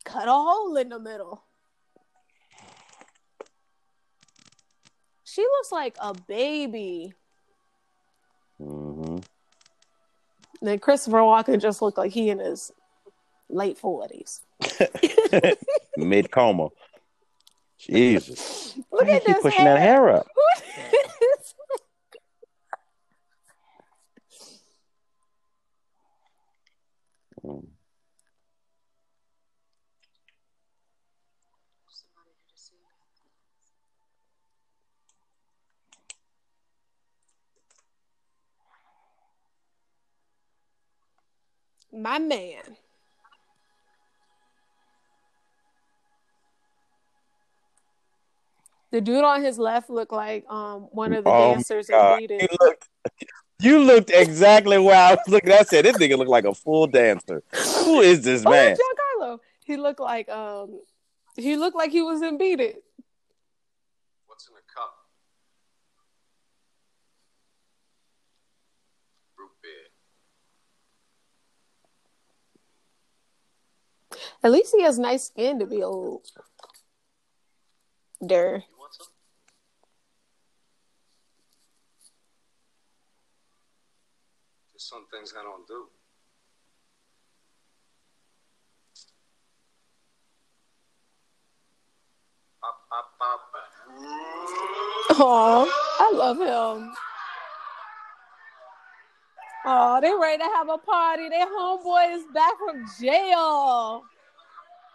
cut 0.05 0.29
a 0.29 0.33
hole 0.33 0.77
in 0.77 0.89
the 0.89 0.99
middle. 0.99 1.43
She 5.33 5.41
looks 5.41 5.73
like 5.73 5.97
a 5.99 6.13
baby. 6.13 7.15
Mm-hmm. 8.61 9.19
Then 10.61 10.79
Christopher 10.79 11.21
Walken 11.21 11.59
just 11.59 11.81
looked 11.81 11.97
like 11.97 12.13
he 12.13 12.29
in 12.29 12.39
his 12.39 12.71
late 13.49 13.79
forties. 13.79 14.43
Mid 15.97 16.31
coma. 16.31 16.69
Jesus. 17.79 18.77
Look 18.93 19.05
Why 19.05 19.09
you 19.09 19.15
at 19.15 19.25
this 19.25 19.41
pushing 19.41 19.65
that 19.65 19.79
hair 19.79 20.11
up. 20.11 20.27
Mm. 27.43 27.72
My 41.93 42.19
man. 42.19 42.63
The 48.91 49.01
dude 49.01 49.25
on 49.25 49.43
his 49.43 49.59
left 49.59 49.89
looked 49.89 50.13
like 50.13 50.45
um 50.51 50.83
one 50.93 51.13
of 51.13 51.25
the 51.25 51.31
Oh 51.31 51.55
dancers 51.55 51.89
in 51.89 51.97
Beat 52.19 52.31
You 52.31 52.39
It. 52.41 52.51
looked, 52.61 52.89
you 53.61 53.79
looked 53.79 54.11
exactly 54.11 54.79
where 54.79 54.97
I 54.97 55.13
was 55.13 55.27
looking. 55.29 55.51
I 55.53 55.63
said, 55.63 55.85
this 55.87 55.97
nigga 55.97 56.19
look 56.19 56.29
like 56.29 56.45
a 56.45 56.55
full 56.55 56.87
dancer. 56.87 57.43
Who 57.85 58.01
is 58.01 58.23
this 58.23 58.45
Oh, 58.45 58.51
man? 58.51 58.77
Giancarlo. 58.77 59.39
He 59.65 59.77
looked 59.77 60.01
like 60.01 60.29
um 60.29 60.81
he 61.37 61.57
looked 61.57 61.77
like 61.77 61.91
he 61.91 62.03
was 62.03 62.21
in 62.21 62.37
Beat 62.37 62.61
It. 62.61 62.85
What's 64.27 64.49
in 64.49 64.55
a 64.55 64.61
cup? 64.75 64.95
Root 69.39 69.51
beer. 69.63 69.89
At 74.45 74.51
least 74.51 74.75
he 74.77 74.83
has 74.83 74.99
nice 74.99 75.27
skin 75.27 75.59
to 75.61 75.67
be 75.67 75.83
old. 75.83 76.27
Der. 78.25 78.57
You 78.57 78.87
some? 78.91 79.07
There's 84.73 84.89
some 84.89 85.07
things 85.13 85.33
I 85.39 85.43
don't 85.43 85.67
do. 85.67 85.87
Oh, 95.15 95.71
I 96.01 96.13
love 96.13 96.39
him. 96.39 96.93
Oh, 99.65 100.01
they're 100.01 100.19
ready 100.19 100.39
to 100.39 100.45
have 100.45 100.69
a 100.69 100.79
party. 100.79 101.29
Their 101.29 101.47
homeboy 101.47 102.17
is 102.17 102.25
back 102.35 102.55
from 102.59 102.85
jail. 103.01 104.03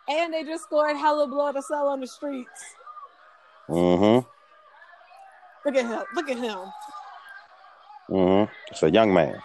And 0.09 0.33
they 0.33 0.43
just 0.43 0.63
scored 0.63 0.95
hella 0.95 1.27
blood 1.27 1.53
to 1.53 1.61
sell 1.61 1.87
on 1.87 1.99
the 1.99 2.07
streets. 2.07 2.75
Mm-hmm. 3.67 4.25
Look 5.65 5.75
at 5.75 5.85
him. 5.85 6.03
Look 6.15 6.29
at 6.29 6.37
him. 6.37 6.59
Mm-hmm. 8.09 8.51
It's 8.71 8.83
a 8.83 8.89
young 8.89 9.13
man. 9.13 9.41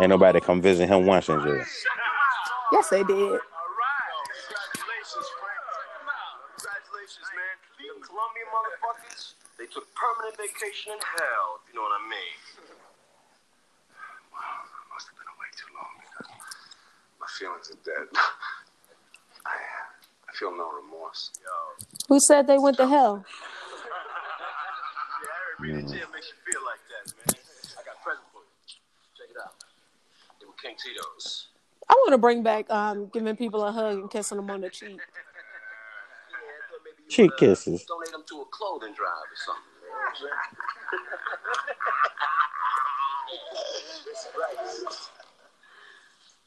Ain't 0.00 0.08
nobody 0.08 0.40
come 0.40 0.60
visit 0.60 0.88
him 0.88 1.06
once 1.06 1.28
in 1.28 1.40
jail. 1.40 1.64
Yes, 2.72 2.88
they 2.88 3.04
did. 3.04 3.14
All 3.14 3.30
right. 3.30 3.40
Congratulations, 4.74 5.28
places, 7.04 7.30
man. 7.36 7.54
The 7.78 8.02
Colombian 8.02 8.48
motherfuckers, 8.50 9.38
they 9.54 9.66
took 9.70 9.86
permanent 9.94 10.34
vacation 10.34 10.96
in 10.96 10.98
hell, 10.98 11.62
if 11.62 11.70
you 11.70 11.78
know 11.78 11.86
what 11.86 11.94
I 11.94 12.02
mean. 12.10 12.36
Wow, 14.32 14.66
I 14.66 14.82
must 14.90 15.06
have 15.12 15.16
been 15.20 15.30
away 15.30 15.46
too 15.54 15.70
long 15.78 15.94
because 16.02 16.26
my 17.20 17.23
feelings 17.38 17.70
are 17.70 17.78
dead. 17.84 18.08
I, 19.46 19.50
I 20.28 20.32
feel 20.36 20.50
no 20.56 20.70
remorse. 20.72 21.30
Yo, 21.42 21.50
Who 22.08 22.18
said 22.20 22.46
they 22.46 22.58
went 22.58 22.76
to 22.78 22.86
hell? 22.86 23.24
yeah, 23.24 23.34
Harry 25.60 25.74
Reid 25.74 25.88
Jim 25.88 26.08
makes 26.12 26.28
you 26.32 26.38
feel 26.52 26.62
like 26.64 26.80
that, 26.90 27.12
man. 27.16 27.34
I 27.78 27.82
got 27.84 27.96
a 28.00 28.02
present 28.02 28.26
for 28.32 28.40
you. 28.40 28.48
Check 29.18 29.28
it 29.30 29.36
out. 29.42 29.54
They 30.40 30.46
were 30.46 30.52
King 30.60 30.76
Tito's. 30.82 31.48
I 31.88 31.92
want 31.94 32.12
to 32.12 32.18
bring 32.18 32.42
back 32.42 32.70
um 32.70 33.10
giving 33.12 33.36
people 33.36 33.62
a 33.64 33.70
hug 33.72 33.98
and 33.98 34.10
kissing 34.10 34.36
them 34.38 34.50
on 34.50 34.60
the 34.62 34.70
cheek. 34.70 34.88
Yeah, 34.88 34.96
I 34.96 34.98
thought 36.70 36.80
maybe 36.84 37.02
you 37.04 37.10
Cheek 37.10 37.30
kisses. 37.38 37.84
Donate 37.84 38.10
them 38.12 38.24
to 38.28 38.40
a 38.40 38.44
clothing 38.50 38.94
drive 38.94 39.28
or 39.28 39.36
something. 39.44 39.70
You 39.84 39.90
know 39.90 39.98
what 40.00 40.08
I'm 40.08 40.16
saying? 40.16 40.40
That's 44.06 44.28
right. 44.38 45.10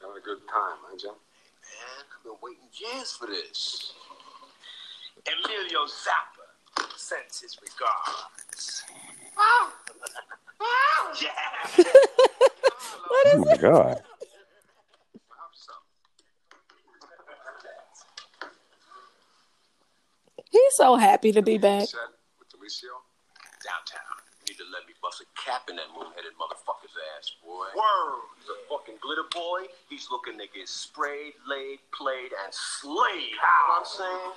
Having 0.08 0.22
a 0.22 0.26
good 0.26 0.48
time, 0.48 0.78
huh, 0.88 0.96
Jim? 0.98 1.12
Man, 1.12 2.06
I've 2.16 2.24
been 2.24 2.40
waiting 2.42 2.70
years 2.72 3.12
for 3.12 3.28
this. 3.28 3.94
Emilio 5.28 5.84
Zapa 5.84 6.48
sends 6.96 7.42
his 7.42 7.58
regards. 7.62 8.84
Oh, 9.38 9.72
yeah. 11.22 11.84
what 13.08 13.28
is 13.28 13.34
Oh 13.36 13.46
my 13.46 13.58
god. 13.58 13.98
I 13.98 15.36
hope 15.36 15.54
so. 15.54 15.74
He's 20.50 20.76
so 20.76 20.96
happy 20.96 21.34
to 21.34 21.42
be 21.42 21.58
back. 21.58 21.82
With 22.40 22.48
Delicio. 22.50 22.96
Downtown. 23.66 24.24
You 24.46 24.54
need 24.54 24.58
to 24.60 24.64
let 24.72 24.88
me 24.88 24.94
bust 25.08 25.24
a 25.24 25.26
cap 25.40 25.70
in 25.70 25.78
that 25.78 25.88
moon-headed 25.96 26.36
motherfucker's 26.36 26.92
ass, 27.16 27.32
boy. 27.40 27.64
Word. 27.72 28.28
He's 28.44 28.52
a 28.52 28.60
fucking 28.68 29.00
glitter 29.00 29.24
boy. 29.32 29.72
He's 29.88 30.10
looking 30.12 30.38
to 30.38 30.44
get 30.54 30.68
sprayed, 30.68 31.32
laid, 31.48 31.80
played, 31.96 32.36
and 32.44 32.52
slayed. 32.52 33.32
You 33.32 33.40
know 33.40 33.72
what 33.72 33.80
I'm 33.80 33.88
saying? 33.88 34.36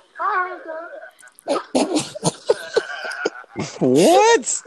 What? 3.81 4.63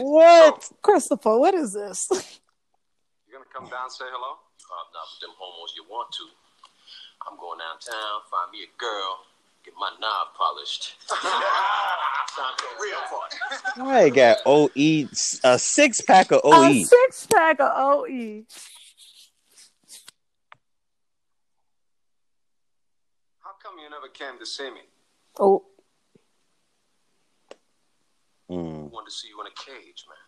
what? 0.00 0.72
Christopher, 0.80 1.36
what 1.36 1.52
is 1.52 1.74
this? 1.74 2.08
You 3.28 3.36
gonna 3.36 3.44
come 3.52 3.68
down 3.68 3.84
and 3.84 3.92
say 3.92 4.08
hello? 4.08 4.40
Uh, 4.40 4.84
not 4.96 5.04
with 5.12 5.20
them 5.20 5.36
homos 5.36 5.76
you 5.76 5.84
want 5.84 6.08
to. 6.16 6.24
I'm 7.28 7.36
going 7.36 7.60
downtown, 7.60 8.24
find 8.32 8.48
me 8.56 8.64
a 8.64 8.70
girl, 8.80 9.20
get 9.72 9.78
my 9.78 9.90
knob 10.00 10.28
polished. 10.36 10.94
Time 11.08 12.54
real 12.80 12.98
party. 13.10 13.36
I 13.90 14.08
got 14.10 14.38
OE 14.46 15.06
a 15.44 15.58
six 15.58 16.00
pack 16.00 16.30
of 16.32 16.40
OE. 16.44 16.52
A 16.52 16.68
OE. 16.70 16.84
six 16.84 17.26
pack 17.26 17.60
of. 17.60 17.70
OE. 17.74 18.44
How 23.40 23.50
come 23.62 23.78
you 23.82 23.90
never 23.90 24.08
came 24.08 24.38
to 24.38 24.46
see 24.46 24.70
me? 24.70 24.80
Oh, 25.38 25.64
Mm. 28.50 28.90
wanted 28.90 29.06
to 29.08 29.16
see 29.16 29.28
you 29.28 29.40
in 29.40 29.46
a 29.46 29.50
cage, 29.50 30.04
man. 30.06 30.18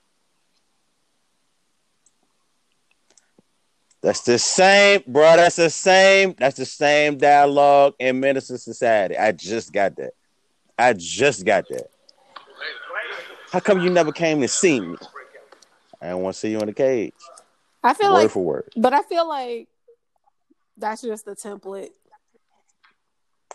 That's 4.04 4.20
the 4.20 4.38
same, 4.38 5.02
bro. 5.06 5.34
That's 5.36 5.56
the 5.56 5.70
same. 5.70 6.34
That's 6.36 6.58
the 6.58 6.66
same 6.66 7.16
dialogue 7.16 7.94
in 7.98 8.20
Menace 8.20 8.48
Society. 8.48 9.16
I 9.16 9.32
just 9.32 9.72
got 9.72 9.96
that. 9.96 10.12
I 10.78 10.92
just 10.92 11.46
got 11.46 11.66
that. 11.70 11.86
How 13.50 13.60
come 13.60 13.80
you 13.80 13.88
never 13.88 14.12
came 14.12 14.42
to 14.42 14.48
see 14.48 14.78
me? 14.78 14.96
I 16.02 16.08
don't 16.08 16.20
want 16.20 16.34
to 16.34 16.40
see 16.40 16.50
you 16.50 16.58
in 16.58 16.66
the 16.66 16.74
cage. 16.74 17.14
I 17.82 17.94
feel 17.94 18.12
word 18.12 18.22
like, 18.24 18.30
for 18.30 18.44
word. 18.44 18.68
but 18.76 18.92
I 18.92 19.04
feel 19.04 19.26
like 19.26 19.68
that's 20.76 21.00
just 21.00 21.24
the 21.24 21.34
template. 21.34 21.88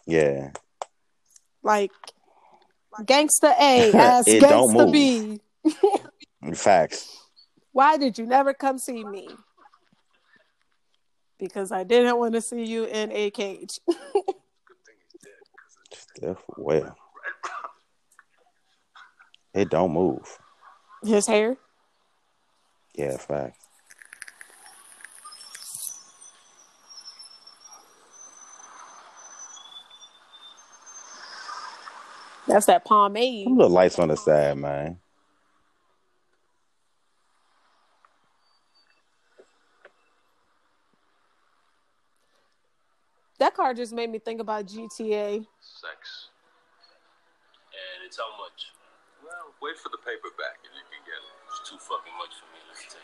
Yeah. 0.08 0.50
Like 1.62 1.92
gangsta 3.02 3.54
A 3.60 3.92
as 3.94 4.26
gangsta. 4.26 4.92
B. 4.92 5.42
Facts. 6.56 7.20
Why 7.72 7.98
did 7.98 8.18
you 8.18 8.26
never 8.26 8.56
come 8.56 8.80
see 8.80 9.04
me? 9.04 9.30
Because 11.40 11.72
I 11.72 11.84
didn't 11.84 12.18
want 12.20 12.34
to 12.34 12.42
see 12.42 12.66
you 12.66 12.84
in 12.84 13.12
a 13.12 13.32
cage. 13.32 13.80
Good 13.88 13.96
thing 13.98 14.96
he's 15.12 15.22
dead. 15.22 15.32
'cause 15.56 15.78
it's 15.92 16.02
Stiff 16.02 16.38
well. 16.58 16.96
It 19.54 19.70
don't 19.70 19.94
move. 19.94 20.38
His 21.04 21.26
hair. 21.26 21.58
Yeah, 22.94 23.18
facts. 23.18 23.58
That's 32.48 32.66
that 32.66 32.84
pomade. 32.84 33.46
Some 33.46 33.58
little 33.58 33.72
lights 33.72 34.00
on 34.00 34.08
the 34.10 34.18
side, 34.18 34.58
man. 34.58 35.00
That 43.40 43.56
car 43.56 43.74
just 43.74 43.94
made 43.94 44.12
me 44.12 44.20
think 44.20 44.42
about 44.42 44.66
GTA. 44.68 45.48
Sex. 45.64 46.28
And 47.72 48.04
it's 48.06 48.20
how 48.20 48.28
much? 48.36 48.76
Well, 49.24 49.56
wait 49.64 49.80
for 49.80 49.88
the 49.90 50.00
paperback 50.04 50.60
and 50.68 50.72
you 50.76 50.84
can 50.92 51.00
get 51.08 51.16
it. 51.20 51.36
It's 51.48 51.64
too 51.64 51.80
fucking 51.80 52.16
much 52.20 52.36
for 52.36 52.48
me, 52.52 52.60
let's 52.68 52.84
take. 52.92 53.00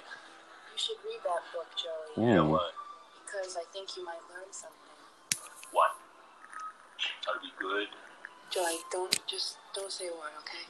You 0.71 0.78
should 0.80 1.00
read 1.08 1.24
that 1.24 1.43
book, 1.56 1.71
Joey, 1.80 2.28
Yeah, 2.28 2.43
Mm. 2.43 2.52
what? 2.52 2.76
because 3.24 3.56
I 3.56 3.63
think 3.71 3.95
you 3.95 4.04
might 4.04 4.19
learn 4.28 4.52
something. 4.52 5.00
What? 5.71 5.95
How 7.26 7.34
to 7.34 7.39
be 7.39 7.52
good? 7.60 7.88
Joey, 8.52 8.80
don't 8.91 9.12
just 9.28 9.58
don't 9.74 9.91
say 9.91 10.08
a 10.08 10.15
word, 10.15 10.36
okay? 10.43 10.67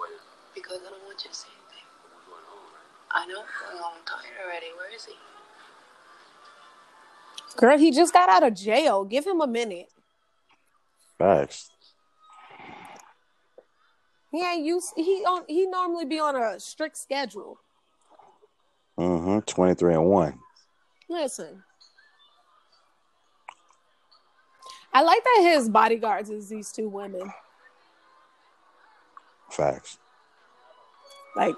Wait, 0.00 0.16
Because 0.54 0.80
I 0.86 0.90
don't 0.90 1.04
want 1.04 1.20
you 1.24 1.28
to 1.30 1.36
say 1.36 1.48
anything. 1.52 1.84
we're 2.08 2.24
going 2.32 2.44
home, 2.48 2.72
right? 2.72 2.88
I 3.10 3.26
know. 3.26 3.44
Well, 3.44 3.92
I'm 3.96 4.04
tired 4.04 4.36
already. 4.44 4.72
Where 4.76 4.88
is 4.92 5.04
he? 5.04 5.16
Girl, 7.56 7.78
he 7.78 7.90
just 7.90 8.12
got 8.12 8.28
out 8.28 8.42
of 8.42 8.54
jail. 8.54 9.04
Give 9.04 9.24
him 9.26 9.40
a 9.40 9.46
minute. 9.46 9.88
Facts. 11.18 11.70
He 14.32 14.44
ain't 14.44 14.64
used. 14.64 14.92
He 14.96 15.24
on. 15.26 15.44
He 15.46 15.66
normally 15.66 16.04
be 16.04 16.18
on 16.18 16.34
a 16.34 16.58
strict 16.58 16.96
schedule. 16.96 17.58
Mm-hmm. 18.98 19.40
23 19.40 19.94
and 19.94 20.04
1. 20.06 20.38
Listen, 21.08 21.62
I 24.92 25.02
like 25.02 25.22
that 25.24 25.50
his 25.52 25.68
bodyguards 25.68 26.30
is 26.30 26.48
these 26.48 26.72
two 26.72 26.88
women. 26.88 27.32
Facts. 29.50 29.98
Like 31.36 31.54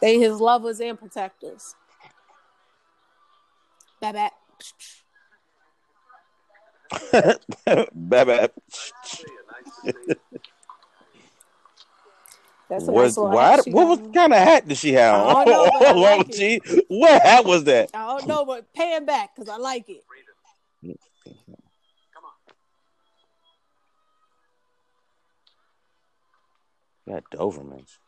they 0.00 0.18
his 0.18 0.40
lovers 0.40 0.80
and 0.80 0.98
protectors. 0.98 1.74
Bad 4.00 4.30
bad. 7.66 7.86
Bad, 7.94 8.50
That's 12.68 12.84
What, 12.84 13.04
little 13.16 13.28
what, 13.30 13.66
was 13.66 14.00
kind 14.12 14.32
of 14.32 14.38
hat 14.38 14.66
did 14.66 14.76
she 14.76 14.92
have 14.94 15.14
I 15.14 15.18
on? 15.18 15.44
don't 15.44 15.50
know, 15.50 15.70
but 15.78 15.86
I 15.88 15.92
like 16.16 16.26
it. 16.30 16.84
What 16.88 17.22
hat 17.22 17.44
was 17.44 17.64
that? 17.64 17.90
I 17.94 18.06
don't 18.18 18.26
know, 18.26 18.44
but 18.44 18.72
pay 18.72 18.96
him 18.96 19.06
back 19.06 19.34
because 19.34 19.48
I 19.48 19.56
like 19.56 19.88
it. 19.88 20.02
Come 22.12 22.24
on. 27.06 27.14
Got 27.14 27.30
Dobermans. 27.30 27.98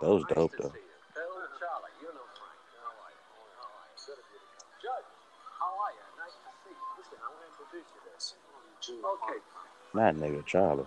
Well, 0.00 0.18
Those 0.18 0.24
dope, 0.34 0.52
though. 0.58 0.72
see 0.72 0.78
you. 0.80 0.96
Hello, 1.12 1.44
Charlie. 1.60 1.92
You 2.00 2.08
know 2.08 2.24
Frank. 2.40 2.56
How 2.72 2.88
are 3.04 3.12
you? 3.12 3.20
How 3.60 3.68
are 3.68 3.84
you? 3.84 4.00
Good 4.00 4.16
of 4.16 4.24
you 4.32 4.38
to 4.40 4.48
come. 4.56 4.68
Judge, 4.80 5.08
how 5.60 5.72
are 5.76 5.92
you? 5.92 6.04
Nice 6.16 6.36
to 6.40 6.50
see 6.64 6.72
you. 6.72 6.88
Listen, 6.96 7.18
I 7.20 7.28
want 7.28 7.44
to 7.44 7.52
introduce 7.52 7.88
you 7.92 8.00
to 8.00 8.12
this. 8.86 8.96
Okay. 8.96 9.38
Not 9.94 10.16
nigga 10.16 10.44
Charlie. 10.44 10.86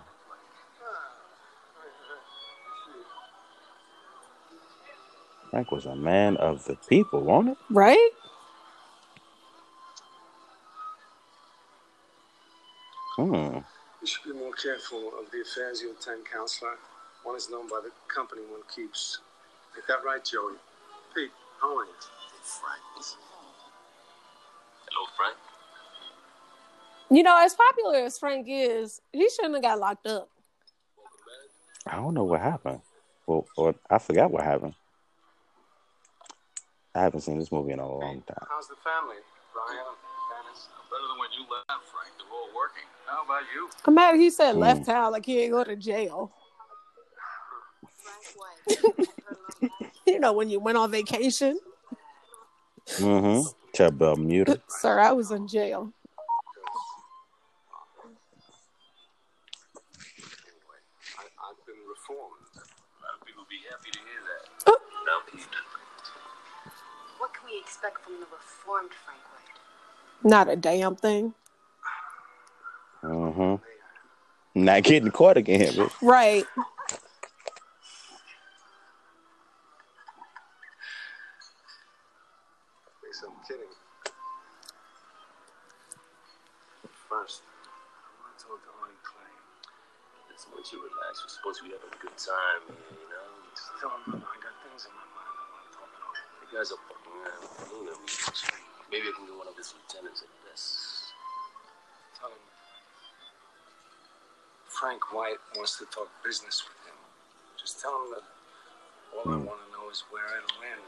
Frank 5.50 5.70
was 5.72 5.86
a 5.86 5.96
man 5.96 6.36
of 6.36 6.64
the 6.64 6.76
people, 6.88 7.22
wasn't 7.22 7.52
it? 7.52 7.58
Right? 7.70 8.10
Hmm. 13.16 13.58
You 14.00 14.06
should 14.06 14.24
be 14.24 14.38
more 14.38 14.52
careful 14.52 15.08
of 15.18 15.30
the 15.32 15.40
affairs 15.40 15.80
you 15.80 15.92
attend, 15.92 16.24
counselor. 16.30 16.76
One 17.24 17.34
is 17.34 17.50
known 17.50 17.66
by 17.66 17.80
the 17.82 17.90
company 18.14 18.42
one 18.48 18.60
keeps. 18.74 19.18
Ain't 19.76 19.86
that 19.88 20.04
right, 20.04 20.24
Joey? 20.24 20.54
Pete, 21.14 21.30
how 21.60 21.78
are 21.78 21.84
you? 21.84 21.90
Frank. 22.42 23.06
Hello, 24.86 25.06
Frank. 25.16 25.36
You 27.10 27.22
know, 27.22 27.36
as 27.42 27.54
popular 27.54 28.04
as 28.04 28.18
Frank 28.18 28.46
is, 28.48 29.00
he 29.12 29.28
shouldn't 29.30 29.54
have 29.54 29.62
got 29.62 29.78
locked 29.78 30.06
up. 30.06 30.28
I 31.86 31.96
don't 31.96 32.12
know 32.14 32.24
what 32.24 32.40
happened. 32.40 32.80
Well, 33.26 33.46
or 33.56 33.74
I 33.88 33.98
forgot 33.98 34.30
what 34.30 34.42
happened. 34.44 34.74
I 36.94 37.00
haven't 37.02 37.20
seen 37.20 37.38
this 37.38 37.50
movie 37.52 37.72
in 37.72 37.78
a 37.78 37.88
long 37.88 38.22
time. 38.22 38.46
How's 38.50 38.68
the 38.68 38.74
family? 38.76 39.16
Brian, 39.54 39.84
Dennis? 40.44 40.68
Better 40.90 41.02
than 41.08 41.18
when 41.18 41.28
you 41.32 41.42
left, 41.50 41.88
Frank. 41.90 42.12
They're 42.18 42.26
all 42.32 42.48
working. 42.54 42.84
How 43.06 43.24
about 43.24 43.42
you? 43.54 43.68
I'm 43.86 43.94
mad 43.94 44.16
he 44.16 44.30
said 44.30 44.52
Hmm. 44.54 44.60
left 44.60 44.84
town 44.86 45.12
like 45.12 45.24
he 45.24 45.40
ain't 45.40 45.52
go 45.52 45.64
to 45.64 45.76
jail. 45.76 46.32
You 50.06 50.18
know, 50.18 50.32
when 50.32 50.48
you 50.48 50.58
went 50.58 50.78
on 50.78 50.90
vacation. 50.90 51.58
Mm-hmm. 52.96 53.46
To 53.74 53.90
Bermuda. 53.92 54.62
Sir, 54.68 54.98
I 54.98 55.12
was 55.12 55.30
in 55.30 55.46
jail. 55.46 55.92
What 67.80 67.90
expect 67.92 68.04
from 68.04 68.14
the 68.18 68.26
reformed 68.26 68.90
Frank 69.04 69.20
White? 69.30 70.28
Not 70.28 70.48
a 70.48 70.56
damn 70.56 70.96
thing. 70.96 71.32
Mm-hmm. 73.04 74.64
Not 74.64 74.82
getting 74.82 75.10
caught 75.12 75.36
again. 75.36 75.72
bitch. 75.72 75.92
Right. 76.02 76.44
At 82.88 82.98
least 83.04 83.22
I'm 83.22 83.36
kidding. 83.46 83.70
First, 87.08 87.42
I 87.46 88.10
want 88.20 88.34
to 88.36 88.42
talk 88.42 88.58
to 88.58 88.70
Arty 88.82 88.98
Clay. 89.06 89.32
Listen, 90.34 90.50
once 90.54 90.72
you 90.74 90.82
relax, 90.82 91.22
we're 91.22 91.30
supposed 91.30 91.58
to 91.62 91.64
be 91.64 91.70
having 91.72 91.94
a 91.94 92.00
good 92.02 92.16
time 92.18 92.60
here, 92.68 92.90
you 92.90 93.06
know? 93.06 93.28
Just 93.54 93.70
tell 93.80 93.94
him 94.02 94.18
I 94.18 94.36
got 94.42 94.54
things 94.66 94.84
in 94.84 94.92
my 94.98 95.06
mind 95.14 95.30
I 95.30 95.46
want 95.54 95.64
to 95.70 95.72
talk 95.78 95.88
about. 95.94 96.14
You 96.42 96.48
guys 96.52 96.68
are 96.74 96.80
fucking 96.90 97.14
around. 97.22 97.44
You 97.70 97.86
know 97.86 97.96
me. 98.02 98.08
Maybe 98.92 99.04
I 99.08 99.12
can 99.16 99.24
get 99.28 99.36
one 99.36 99.48
of 99.48 99.56
his 99.56 99.72
lieutenants 99.76 100.20
at 100.24 100.32
this. 100.48 101.12
Tell 102.20 102.28
him 102.32 102.40
Frank 104.68 105.00
White 105.12 105.40
wants 105.56 105.76
to 105.80 105.84
talk 105.92 106.08
business 106.24 106.64
with 106.64 106.76
him. 106.88 106.96
Just 107.60 107.80
tell 107.80 107.92
him 108.04 108.16
that 108.16 108.24
all 109.16 109.24
I 109.32 109.36
Hmm. 109.40 109.44
want 109.48 109.60
to 109.64 109.68
know 109.72 109.88
is 109.90 110.04
where 110.12 110.24
it'll 110.24 110.62
end. 110.64 110.84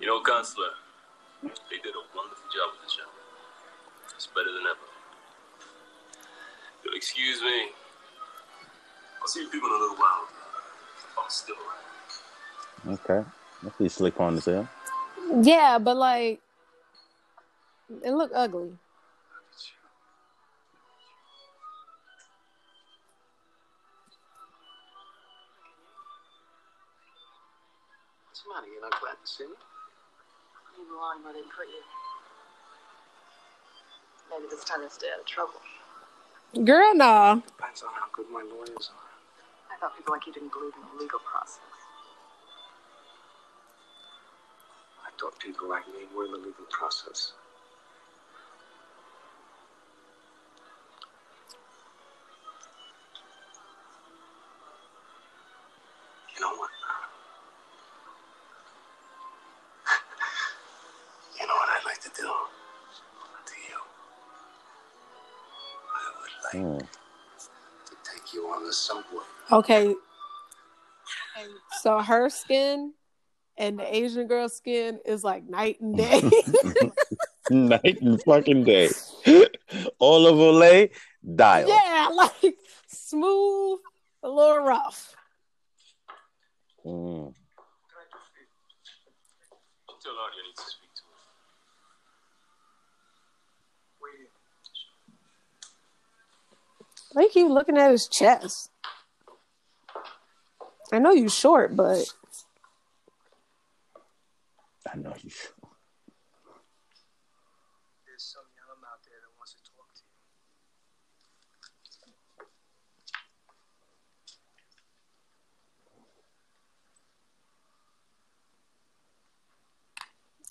You 0.00 0.06
know, 0.08 0.20
Counselor, 0.24 0.72
they 1.42 1.78
did 1.80 1.94
a 1.94 2.04
wonderful 2.16 2.48
job 2.50 2.72
with 2.76 2.82
the 2.84 2.90
show. 2.90 3.08
It's 4.16 4.26
better 4.26 4.52
than 4.52 4.66
ever. 4.66 4.88
You'll 6.84 6.94
excuse 6.94 7.40
me. 7.40 7.72
I'll 9.20 9.28
see 9.28 9.42
you 9.42 9.48
people 9.48 9.68
in 9.68 9.74
a 9.76 9.78
little 9.78 9.96
while. 9.96 10.28
I'm 11.22 11.30
still 11.30 11.56
around. 11.56 12.98
Okay. 12.98 13.24
That's 13.62 13.76
pretty 13.76 13.88
slick 14.02 14.18
on 14.18 14.34
the 14.34 14.42
sale. 14.42 14.68
Yeah, 15.42 15.78
but 15.78 15.96
like 15.96 16.40
it 18.02 18.10
looked 18.10 18.34
ugly. 18.34 18.72
What's 28.26 28.42
the 28.42 28.50
matter? 28.52 28.66
You're 28.66 28.82
not 28.82 29.00
glad 29.00 29.14
to 29.24 29.30
see 29.30 29.44
me? 29.44 29.50
You 30.76 30.84
belong 30.90 31.22
where 31.22 31.32
they 31.32 31.46
put 31.54 31.68
you. 31.70 31.82
Maybe 34.30 34.50
this 34.50 34.64
time 34.64 34.80
i'll 34.82 34.90
stay 34.90 35.06
out 35.14 35.20
of 35.20 35.26
trouble. 35.26 35.60
Girl, 36.64 36.92
nah. 36.96 37.36
Depends 37.36 37.82
on 37.84 37.90
how 37.94 38.06
good 38.12 38.26
my 38.32 38.42
lawyers 38.42 38.90
are. 38.90 39.06
I 39.70 39.78
thought 39.78 39.96
people 39.96 40.12
like 40.12 40.26
you 40.26 40.32
didn't 40.32 40.52
believe 40.52 40.72
in 40.74 40.82
the 40.98 41.02
legal 41.04 41.20
process. 41.20 41.81
I 45.22 45.38
people 45.38 45.68
like 45.68 45.86
me 45.88 46.00
were 46.16 46.24
in 46.24 46.32
the 46.32 46.38
legal 46.38 46.64
process. 46.70 47.32
You 56.34 56.40
know 56.40 56.56
what? 56.56 56.70
you 61.40 61.46
know 61.46 61.54
what 61.54 61.68
I'd 61.70 61.84
like 61.86 62.00
to 62.00 62.08
do? 62.10 62.22
To 63.46 63.54
you. 63.68 63.78
I 65.94 65.96
would 66.18 66.34
like 66.44 66.80
Hmm. 66.82 66.86
to 67.86 67.94
take 68.04 68.34
you 68.34 68.42
on 68.46 68.64
the 68.66 68.72
subway. 68.72 69.24
Okay. 69.52 69.94
So 71.80 72.00
her 72.00 72.28
skin 72.28 72.92
and 73.62 73.78
the 73.78 73.96
Asian 73.96 74.26
girl 74.26 74.48
skin 74.48 74.98
is 75.06 75.22
like 75.22 75.48
night 75.48 75.80
and 75.80 75.96
day. 75.96 76.20
Night 77.50 78.00
and 78.00 78.22
fucking 78.22 78.64
day. 78.64 78.88
All 79.98 80.26
of 80.26 80.36
Olay, 80.36 80.90
dial. 81.34 81.68
yeah, 81.68 82.08
like 82.14 82.56
smooth, 82.86 83.80
a 84.22 84.28
little 84.28 84.64
rough. 84.64 85.14
Mm. 86.86 87.34
Tell 90.02 90.12
I 90.12 90.30
need 90.34 90.56
to 90.56 90.62
speak 90.62 90.90
to 90.94 91.02
him. 91.02 91.18
Why 97.12 97.22
you 97.22 97.28
keep 97.28 97.48
looking 97.48 97.76
at 97.76 97.90
his 97.90 98.08
chest? 98.08 98.70
I 100.92 100.98
know 100.98 101.12
you're 101.12 101.28
short, 101.28 101.76
but 101.76 102.12
I 104.90 104.96
know 104.96 105.14
you. 105.22 105.30
There's 108.06 108.24
some 108.24 108.42
yellow 108.56 108.78
out 108.90 109.00
there 109.04 109.20
that 109.20 109.32
wants 109.38 109.54
to 109.54 109.62
talk 109.70 109.88
to 109.94 110.02
you. 110.04 110.12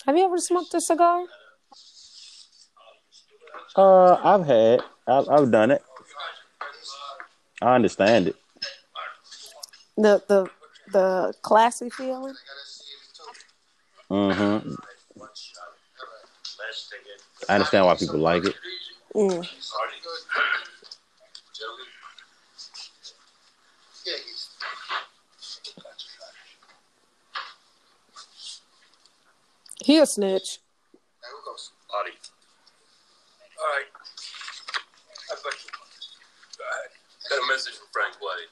have 0.05 0.17
you 0.17 0.25
ever 0.25 0.37
smoked 0.37 0.73
a 0.73 0.81
cigar? 0.81 1.25
Uh, 3.75 4.15
I've 4.15 4.45
had, 4.45 4.81
I've, 5.07 5.29
I've 5.29 5.51
done 5.51 5.71
it. 5.71 5.83
I 7.61 7.75
understand 7.75 8.27
it. 8.29 8.35
The 9.97 10.23
the 10.27 10.49
the 10.91 11.33
classy 11.41 11.89
feeling. 11.89 12.35
Mm-hmm. 14.11 14.75
I 17.47 17.55
understand 17.55 17.85
why 17.85 17.95
people 17.95 18.19
like 18.19 18.43
it. 18.43 18.55
Mm. 19.15 19.47
He 29.85 29.97
a 29.97 30.05
snitch. 30.05 30.59
All 31.23 32.03
right. 33.63 33.85
I 35.31 35.35
bet 35.35 35.53
you. 35.63 35.71
Go 36.57 36.63
ahead. 36.67 36.91
Got 37.29 37.39
a 37.39 37.47
message 37.47 37.75
from 37.75 37.87
Frank 37.93 38.15
White. 38.19 38.51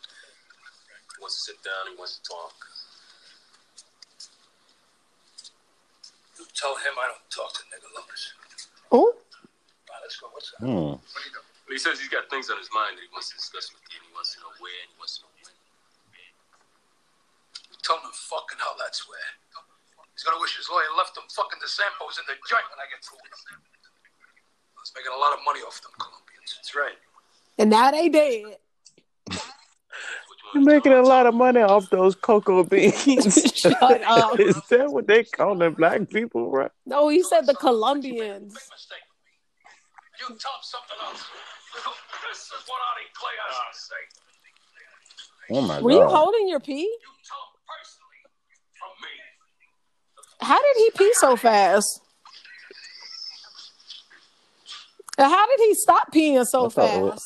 He 1.17 1.21
wants 1.21 1.35
to 1.35 1.51
sit 1.51 1.63
down. 1.63 1.91
He 1.91 1.97
wants 1.97 2.17
to 2.17 2.29
talk. 2.29 2.68
Tell 6.59 6.75
him 6.83 6.93
I 6.99 7.07
don't 7.07 7.23
talk 7.31 7.55
to 7.55 7.63
nigga 7.71 7.87
lovers. 7.95 8.23
Oh, 8.91 8.99
All 8.99 9.15
right, 9.15 10.03
let's 10.03 10.19
go. 10.19 10.27
What's 10.35 10.51
up? 10.59 10.59
Hmm. 10.59 10.99
Well, 10.99 11.71
he 11.71 11.79
says 11.79 12.01
he's 12.03 12.11
got 12.11 12.27
things 12.27 12.51
on 12.51 12.59
his 12.59 12.67
mind 12.75 12.99
that 12.99 13.03
he 13.05 13.11
wants 13.15 13.31
to 13.31 13.37
discuss 13.39 13.71
with 13.71 13.85
you, 13.87 14.01
and 14.01 14.05
he 14.09 14.13
wants 14.13 14.35
to 14.35 14.43
know 14.43 14.51
where, 14.59 14.75
and 14.83 14.89
he 14.91 14.97
wants 14.99 15.21
to 15.21 15.23
know 15.23 15.31
when. 15.39 15.55
Tell 17.85 17.95
him 18.03 18.11
fucking 18.11 18.59
hell 18.59 18.75
that's 18.75 19.07
where. 19.07 19.29
He's 20.13 20.27
gonna 20.27 20.41
wish 20.43 20.59
his 20.59 20.67
lawyer 20.67 20.91
left 20.99 21.15
him 21.15 21.23
fucking 21.31 21.63
the 21.63 21.71
Zampos 21.71 22.19
in 22.19 22.27
the 22.27 22.35
joint 22.43 22.67
when 22.67 22.81
I 22.83 22.87
get 22.91 22.99
through 23.07 23.23
with 23.23 23.31
him. 23.55 23.63
I 24.75 24.79
was 24.83 24.91
making 24.91 25.15
a 25.15 25.21
lot 25.21 25.31
of 25.31 25.39
money 25.47 25.63
off 25.63 25.79
them 25.79 25.95
Colombians. 25.95 26.59
That's 26.59 26.75
right. 26.75 26.99
and 27.55 27.71
now 27.71 27.87
they 27.87 28.11
dead. 28.11 28.59
What 30.51 30.55
You're 30.55 30.63
making 30.75 30.93
a 30.93 31.01
lot 31.03 31.27
of 31.27 31.33
money 31.35 31.61
off 31.61 31.89
those 31.89 32.15
cocoa 32.15 32.63
beans. 32.71 33.53
Shut 33.55 33.81
up. 34.03 34.39
Is 34.39 34.55
that 34.69 34.91
what 34.91 35.05
they 35.07 35.23
calling 35.23 35.73
black 35.73 36.09
people, 36.09 36.49
right? 36.49 36.71
No, 36.85 37.07
he 37.09 37.21
said 37.23 37.45
the 37.45 37.53
Colombians. 37.53 38.53
Big 38.53 38.63
mistake 38.71 39.05
with 39.09 39.21
me. 39.25 39.31
You 40.19 40.25
tell 40.27 40.51
him 40.53 40.63
something 40.63 40.97
else. 41.05 41.23
This 42.29 42.39
is 42.41 42.67
what 42.67 42.77
Arty 42.91 43.07
Clay 43.13 43.37
has 43.47 43.55
to 43.73 43.79
say. 43.87 45.55
Oh 45.55 45.61
my 45.61 45.75
God! 45.75 45.83
Were 45.83 45.91
you 45.93 46.03
holding 46.07 46.47
your 46.47 46.59
pee? 46.59 46.81
You 46.81 46.97
tell 47.27 47.37
him 47.39 47.59
personally 47.65 48.21
from 48.77 48.91
me. 49.01 50.47
How 50.47 50.59
did 50.61 50.77
he 50.77 50.91
pee 50.97 51.13
so 51.15 51.35
fast? 51.35 52.01
How 55.17 55.47
did 55.47 55.59
he 55.59 55.73
stop 55.75 56.11
peeing 56.13 56.45
so 56.45 56.65
I 56.65 56.69
thought 56.69 56.97
it 56.97 57.01
was- 57.01 57.11
fast? 57.13 57.25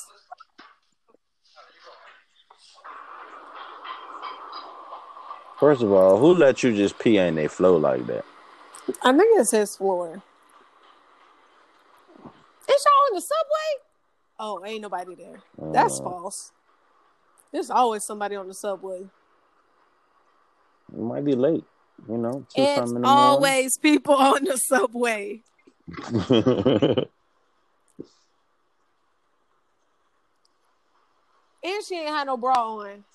First 5.63 5.81
of 5.81 5.93
all, 5.93 6.17
who 6.17 6.33
let 6.33 6.61
you 6.61 6.75
just 6.75 6.99
pee 6.99 7.17
in 7.17 7.35
they 7.35 7.47
flow 7.47 7.77
like 7.77 8.05
that? 8.07 8.25
I 9.01 9.15
think 9.15 9.39
it's 9.39 9.51
his 9.51 9.77
floor. 9.77 10.21
Is 12.69 12.85
y'all 12.85 13.07
in 13.09 13.15
the 13.15 13.21
subway? 13.21 13.71
Oh, 14.39 14.65
ain't 14.65 14.81
nobody 14.81 15.15
there. 15.15 15.39
That's 15.71 16.01
Uh, 16.01 16.03
false. 16.03 16.51
There's 17.53 17.69
always 17.69 18.03
somebody 18.03 18.35
on 18.35 18.49
the 18.49 18.53
subway. 18.53 19.07
You 20.93 21.01
might 21.01 21.23
be 21.23 21.33
late. 21.33 21.63
You 22.09 22.17
know, 22.17 22.45
It's 22.53 22.75
something 22.75 22.97
in 22.97 23.01
the 23.01 23.07
always 23.07 23.77
people 23.77 24.15
on 24.15 24.43
the 24.43 24.57
subway. 24.57 25.43
And 31.63 31.85
she 31.87 31.95
ain't 31.95 32.09
had 32.09 32.27
no 32.27 32.35
bra 32.35 32.53
on. 32.79 33.05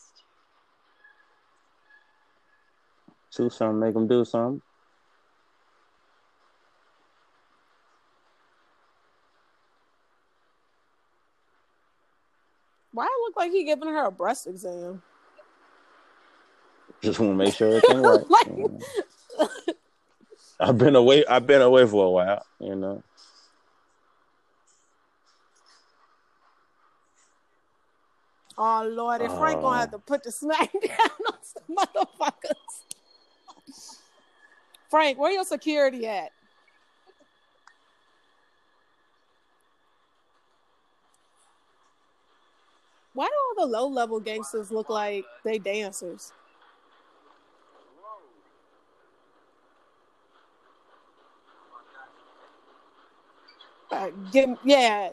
Two 3.38 3.48
something, 3.48 3.79
make 3.79 3.94
them 3.94 4.09
do 4.09 4.24
something. 4.24 4.61
Why 12.92 13.05
it 13.05 13.20
look 13.27 13.37
like 13.37 13.53
he 13.53 13.64
giving 13.64 13.88
her 13.88 14.07
a 14.07 14.11
breast 14.11 14.46
exam? 14.46 15.03
Just 17.03 17.20
want 17.20 17.33
to 17.33 17.37
make 17.37 17.55
sure 17.55 17.68
everything 17.68 18.03
right. 18.03 18.29
Like- 18.29 18.46
you 18.46 18.79
know. 19.38 19.48
I've 20.61 20.77
been 20.77 20.96
away. 20.96 21.24
I've 21.27 21.46
been 21.46 21.62
away 21.62 21.87
for 21.87 22.05
a 22.07 22.11
while. 22.11 22.44
You 22.59 22.74
know. 22.74 23.03
Oh 28.57 28.85
Lord, 28.90 29.20
if 29.22 29.31
Frank 29.33 29.61
gonna 29.61 29.77
Oh. 29.77 29.81
have 29.81 29.90
to 29.92 29.98
put 29.98 30.24
the 30.24 30.33
smack 30.33 30.72
down 30.83 31.11
on 31.29 31.38
some 31.42 31.77
motherfuckers. 31.77 32.83
Frank, 34.88 35.18
where 35.18 35.33
your 35.33 35.44
security 35.44 36.07
at? 36.07 36.31
Why 43.14 43.27
do 43.27 43.33
all 43.62 43.66
the 43.66 43.72
low 43.72 43.88
level 43.88 44.20
gangsters 44.20 44.70
look 44.70 44.88
like 44.88 45.24
they 45.44 45.59
dancers? 45.59 46.33
Uh, 53.90 54.11
give, 54.33 54.51
yeah, 54.64 55.11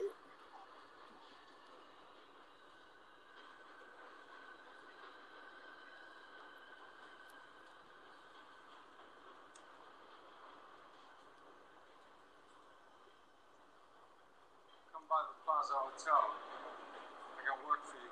Hotel. 15.97 16.13
I 17.37 17.47
got 17.47 17.67
work 17.67 17.79
for 17.85 17.95
you. 17.95 18.11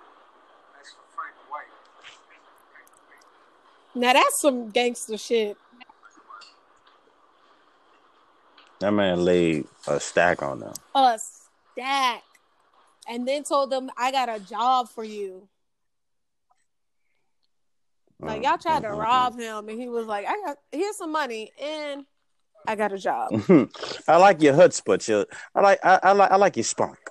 Thanks 0.73 0.91
for 0.91 1.01
Frank 1.15 1.35
White. 1.49 1.67
now 3.95 4.13
that's 4.13 4.39
some 4.39 4.69
gangster 4.69 5.17
shit. 5.17 5.57
That 8.79 8.91
man 8.91 9.23
laid 9.23 9.65
a 9.87 9.99
stack 9.99 10.41
on 10.41 10.59
them. 10.59 10.73
a 10.95 11.17
stack 11.19 12.23
and 13.07 13.27
then 13.27 13.43
told 13.43 13.69
them 13.69 13.89
I 13.97 14.11
got 14.11 14.29
a 14.29 14.39
job 14.39 14.89
for 14.89 15.03
you. 15.03 15.47
Like 18.19 18.43
y'all 18.43 18.57
tried 18.57 18.83
to 18.83 18.87
Mm, 18.87 18.95
mm, 18.95 18.99
rob 18.99 19.39
him 19.39 19.67
and 19.69 19.79
he 19.79 19.89
was 19.89 20.05
like, 20.05 20.25
I 20.25 20.41
got 20.45 20.57
here's 20.71 20.97
some 20.97 21.11
money 21.11 21.51
and 21.61 22.05
I 22.65 22.75
got 22.75 22.93
a 22.93 22.97
job. 22.97 23.31
I 24.07 24.17
like 24.17 24.41
your 24.41 24.53
chutzpah, 24.53 25.05
your 25.07 25.25
I 25.53 25.61
like 25.61 25.79
I, 25.83 25.99
I 26.03 26.11
like 26.13 26.31
I 26.31 26.35
like 26.37 26.55
your 26.55 26.63
spunk. 26.63 27.02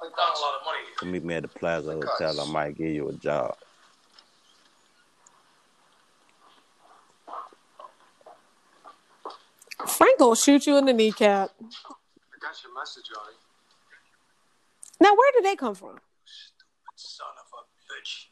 Well, 0.00 0.10
yeah, 0.10 0.16
I 0.16 0.16
spent 0.16 0.16
down 0.16 0.28
a 0.28 0.40
lot 0.40 0.54
of 0.60 0.64
money. 0.64 0.78
Come 0.96 1.10
meet 1.12 1.24
me 1.24 1.34
at 1.34 1.42
the 1.42 1.48
Plaza 1.48 1.92
Hotel. 1.92 2.40
I 2.40 2.50
might 2.50 2.76
give 2.76 2.92
you 2.92 3.08
a 3.08 3.12
job. 3.12 3.56
Frank 9.86 10.18
gonna 10.18 10.36
shoot 10.36 10.66
you 10.66 10.76
in 10.78 10.86
the 10.86 10.92
kneecap. 10.92 11.50
I 11.60 12.36
got 12.40 12.56
your 12.62 12.74
message, 12.74 13.04
Arty. 13.16 13.36
Now 15.00 15.14
where 15.14 15.32
did 15.32 15.44
they 15.44 15.56
come 15.56 15.74
from? 15.74 16.00
Stupid 16.24 16.96
son 16.96 17.28
of 17.38 17.48
a 17.54 17.62
bitch. 17.86 18.26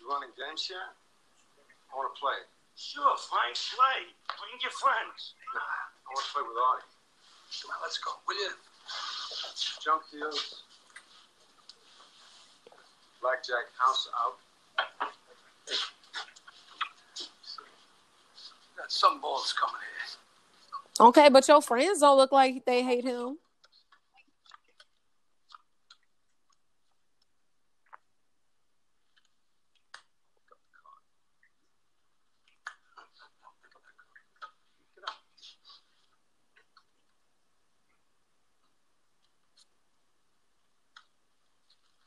You 0.00 0.08
running 0.10 0.34
games 0.36 0.66
here? 0.66 0.76
I 0.82 1.96
want 1.96 2.10
to 2.12 2.18
play. 2.18 2.38
Sure, 2.74 3.14
Frank, 3.30 3.54
play. 3.54 4.10
Bring 4.34 4.58
your 4.60 4.74
friends. 4.74 5.34
Nah, 5.54 5.62
I 5.62 6.08
want 6.10 6.26
to 6.26 6.32
play 6.34 6.42
with 6.42 6.58
Arty. 6.58 6.86
Come 7.62 7.70
on, 7.70 7.78
let's 7.86 7.98
go, 8.02 8.10
will 8.26 8.34
you? 8.34 8.50
Junk 9.84 10.02
deals. 10.10 10.64
Blackjack 13.22 13.70
house 13.78 14.08
out. 14.18 14.36
Got 18.76 18.90
some 18.90 19.20
balls 19.20 19.54
coming 19.58 19.76
here. 20.98 21.06
Okay, 21.08 21.28
but 21.28 21.46
your 21.46 21.62
friends 21.62 22.00
don't 22.00 22.16
look 22.16 22.32
like 22.32 22.64
they 22.64 22.82
hate 22.82 23.04
him. 23.04 23.38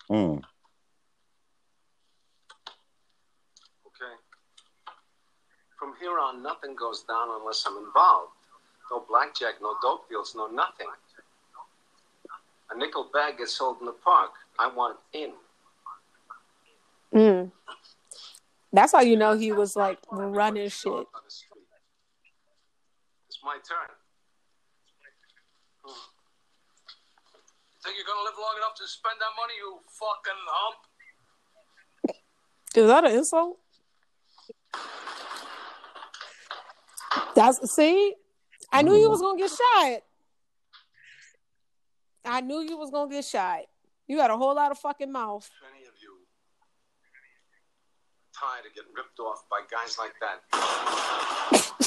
Mm. 0.10 0.38
Okay. 3.88 4.14
From 5.80 5.94
here 6.00 6.20
on, 6.20 6.35
nothing 6.46 6.76
goes 6.76 7.04
down 7.04 7.28
unless 7.42 7.66
I'm 7.68 7.78
involved. 7.78 8.32
No 8.92 9.04
blackjack, 9.10 9.56
no 9.62 9.76
dope 9.82 10.08
deals, 10.08 10.36
no 10.36 10.48
nothing. 10.48 10.88
A 12.70 12.78
nickel 12.78 13.10
bag 13.12 13.40
gets 13.40 13.54
sold 13.54 13.78
in 13.80 13.88
the 13.88 13.92
park. 13.92 14.32
I 14.60 14.68
want 14.68 14.98
in. 15.14 15.34
Mm. 17.14 17.52
That's 18.72 18.92
how 18.92 19.02
you 19.02 19.18
know 19.18 19.38
he 19.38 19.52
was 19.52 19.76
like 19.76 20.00
running 20.12 20.70
shit. 20.70 20.92
On 20.92 21.04
the 21.04 21.32
street. 21.32 21.64
It's 23.28 23.40
my 23.44 23.56
turn. 23.68 23.90
You 25.86 25.92
think 27.84 27.98
you're 27.98 28.06
gonna 28.06 28.26
live 28.26 28.38
long 28.40 28.56
enough 28.58 28.76
to 28.78 28.88
spend 28.88 29.16
that 29.20 29.34
money, 29.40 29.54
you 29.58 29.80
fucking 29.88 30.42
hump? 30.48 30.78
Is 32.76 32.88
that 32.88 33.06
an 33.06 33.12
insult? 33.18 33.60
That's 37.36 37.72
see, 37.74 38.14
I 38.72 38.82
knew 38.82 38.96
you 38.96 39.10
was 39.10 39.22
gonna 39.22 39.38
get 39.38 39.52
shot. 39.52 40.02
I 42.26 42.42
knew 42.42 42.62
you 42.62 42.78
was 42.78 42.90
gonna 42.92 43.12
get 43.12 43.26
shot. 43.26 43.62
You 44.08 44.18
got 44.18 44.32
a 44.32 44.38
whole 44.38 44.56
lot 44.56 44.72
of 44.72 44.78
fucking 44.80 45.12
mouth. 45.12 45.46
If 45.46 45.70
any 45.76 45.86
of 45.86 45.94
you 46.02 46.18
tired 48.38 48.66
of 48.66 48.74
getting 48.76 48.94
ripped 48.96 49.20
off 49.20 49.44
by 49.50 49.62
guys 49.70 49.98
like 49.98 50.14
that, 50.22 50.42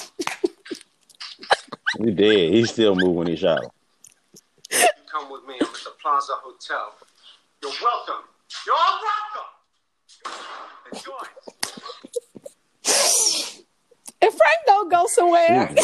He 1.99 2.13
did. 2.13 2.53
He 2.53 2.65
still 2.65 2.95
move 2.95 3.15
when 3.17 3.27
he 3.27 3.37
shot. 3.37 3.61
you 4.71 4.79
come 5.11 5.31
with 5.33 5.45
me. 5.45 5.55
I'm 5.61 5.67
at 5.67 5.75
the 5.85 5.91
Plaza 6.01 6.35
Hotel. 6.37 6.95
You're 7.63 7.73
welcome. 7.83 8.25
You're 8.67 8.77
all 8.77 9.01
welcome. 9.03 9.51
Enjoy. 10.93 11.38
If 14.21 14.35
Frank 14.35 14.59
don't 14.67 14.91
go 14.91 15.07
somewhere, 15.07 15.75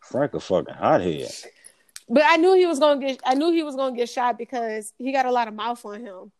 Frank 0.00 0.34
a 0.34 0.40
fucking 0.40 0.74
hothead. 0.74 1.30
but 2.08 2.22
I 2.26 2.36
knew 2.36 2.54
he 2.54 2.66
was 2.66 2.78
gonna 2.78 3.00
get. 3.00 3.20
I 3.24 3.34
knew 3.34 3.52
he 3.52 3.62
was 3.62 3.76
gonna 3.76 3.96
get 3.96 4.08
shot 4.08 4.38
because 4.38 4.92
he 4.98 5.12
got 5.12 5.26
a 5.26 5.30
lot 5.30 5.48
of 5.48 5.54
mouth 5.54 5.84
on 5.84 6.00
him, 6.00 6.32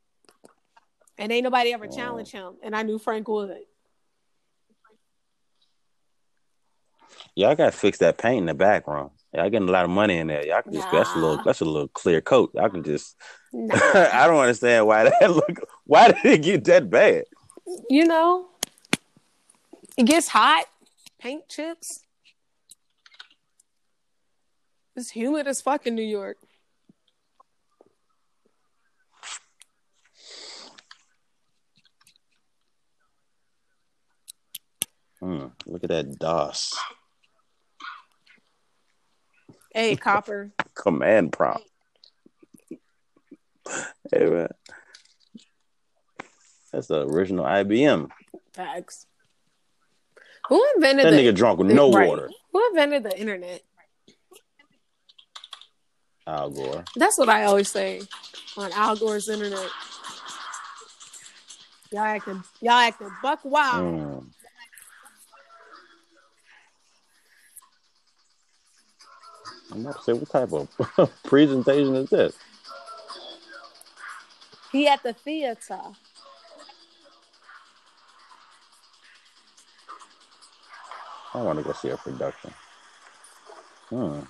and 1.19 1.31
ain't 1.31 1.45
nobody 1.45 1.73
ever 1.73 1.87
challenged 1.87 2.33
him. 2.33 2.55
And 2.63 2.75
I 2.75 2.83
knew 2.83 2.99
Frank 2.99 3.29
would. 3.29 3.57
Y'all 7.35 7.55
got 7.55 7.67
to 7.67 7.79
fix 7.79 7.99
that 7.99 8.19
paint 8.19 8.39
in 8.39 8.47
the 8.47 8.55
background. 8.55 9.11
Y'all 9.33 9.49
getting 9.49 9.69
a 9.69 9.73
lot 9.73 9.85
of 9.85 9.91
money 9.91 10.19
in 10.19 10.27
there. 10.27 10.45
Y'all 10.45 10.63
can 10.63 10.73
just 10.73 10.91
that's 10.91 11.15
a 11.15 11.19
little 11.19 11.41
that's 11.45 11.61
a 11.61 11.65
little 11.65 11.89
clear 11.89 12.21
coat. 12.21 12.51
Y'all 12.55 12.69
can 12.69 12.83
just. 12.83 13.17
Nah. 13.53 13.77
I 13.95 14.27
don't 14.27 14.41
understand 14.41 14.87
why 14.87 15.05
that 15.05 15.31
look. 15.31 15.61
Why 15.85 16.13
did 16.13 16.25
it 16.27 16.43
get 16.43 16.65
that 16.65 16.91
bad? 16.91 17.25
You 17.91 18.05
know, 18.05 18.49
it 19.97 20.05
gets 20.05 20.29
hot. 20.29 20.65
Paint 21.19 21.49
chips. 21.49 22.05
It's 24.95 25.11
humid 25.11 25.47
as 25.47 25.61
fuck 25.61 25.87
in 25.87 25.95
New 25.95 26.03
York. 26.03 26.37
Hmm, 35.21 35.47
look 35.67 35.83
at 35.83 35.91
that 35.91 36.19
DOS 36.19 36.79
Hey, 39.75 39.97
Copper. 39.97 40.53
command 40.75 41.33
prompt. 41.33 41.69
Hey 44.11 44.25
man, 44.27 44.49
that's 46.79 46.87
the 46.87 47.09
original 47.09 47.45
IBM. 47.45 48.09
Facts. 48.53 49.07
Who 50.49 50.65
invented 50.77 51.07
That 51.07 51.11
the 51.11 51.17
nigga 51.17 51.35
drunk 51.35 51.59
with 51.59 51.73
no 51.73 51.91
right. 51.91 52.07
water. 52.07 52.31
Who 52.53 52.69
invented 52.69 53.03
the 53.03 53.19
internet? 53.19 53.63
Al 56.25 56.51
Gore. 56.51 56.85
That's 56.95 57.19
what 57.19 57.29
I 57.29 57.45
always 57.45 57.69
say 57.69 58.03
on 58.57 58.71
Al 58.73 58.95
Gore's 58.95 59.29
internet. 59.29 59.69
Y'all 61.91 62.01
acting, 62.03 62.45
y'all 62.61 62.73
acting 62.75 63.11
buck 63.23 63.41
wild. 63.43 63.85
Mm. 63.85 64.27
I'm 69.73 69.81
about 69.81 69.97
to 69.97 70.03
say, 70.05 70.13
what 70.13 70.31
type 70.31 70.53
of 70.53 71.23
presentation 71.25 71.95
is 71.97 72.11
this? 72.11 72.37
He 74.71 74.87
at 74.87 75.03
the 75.03 75.13
theater. 75.13 75.81
I 81.35 81.43
want 81.43 81.59
to 81.59 81.65
go 81.65 81.73
see 81.73 81.89
a 81.91 81.97
production. 81.97 82.53
Hmm. 83.91 84.21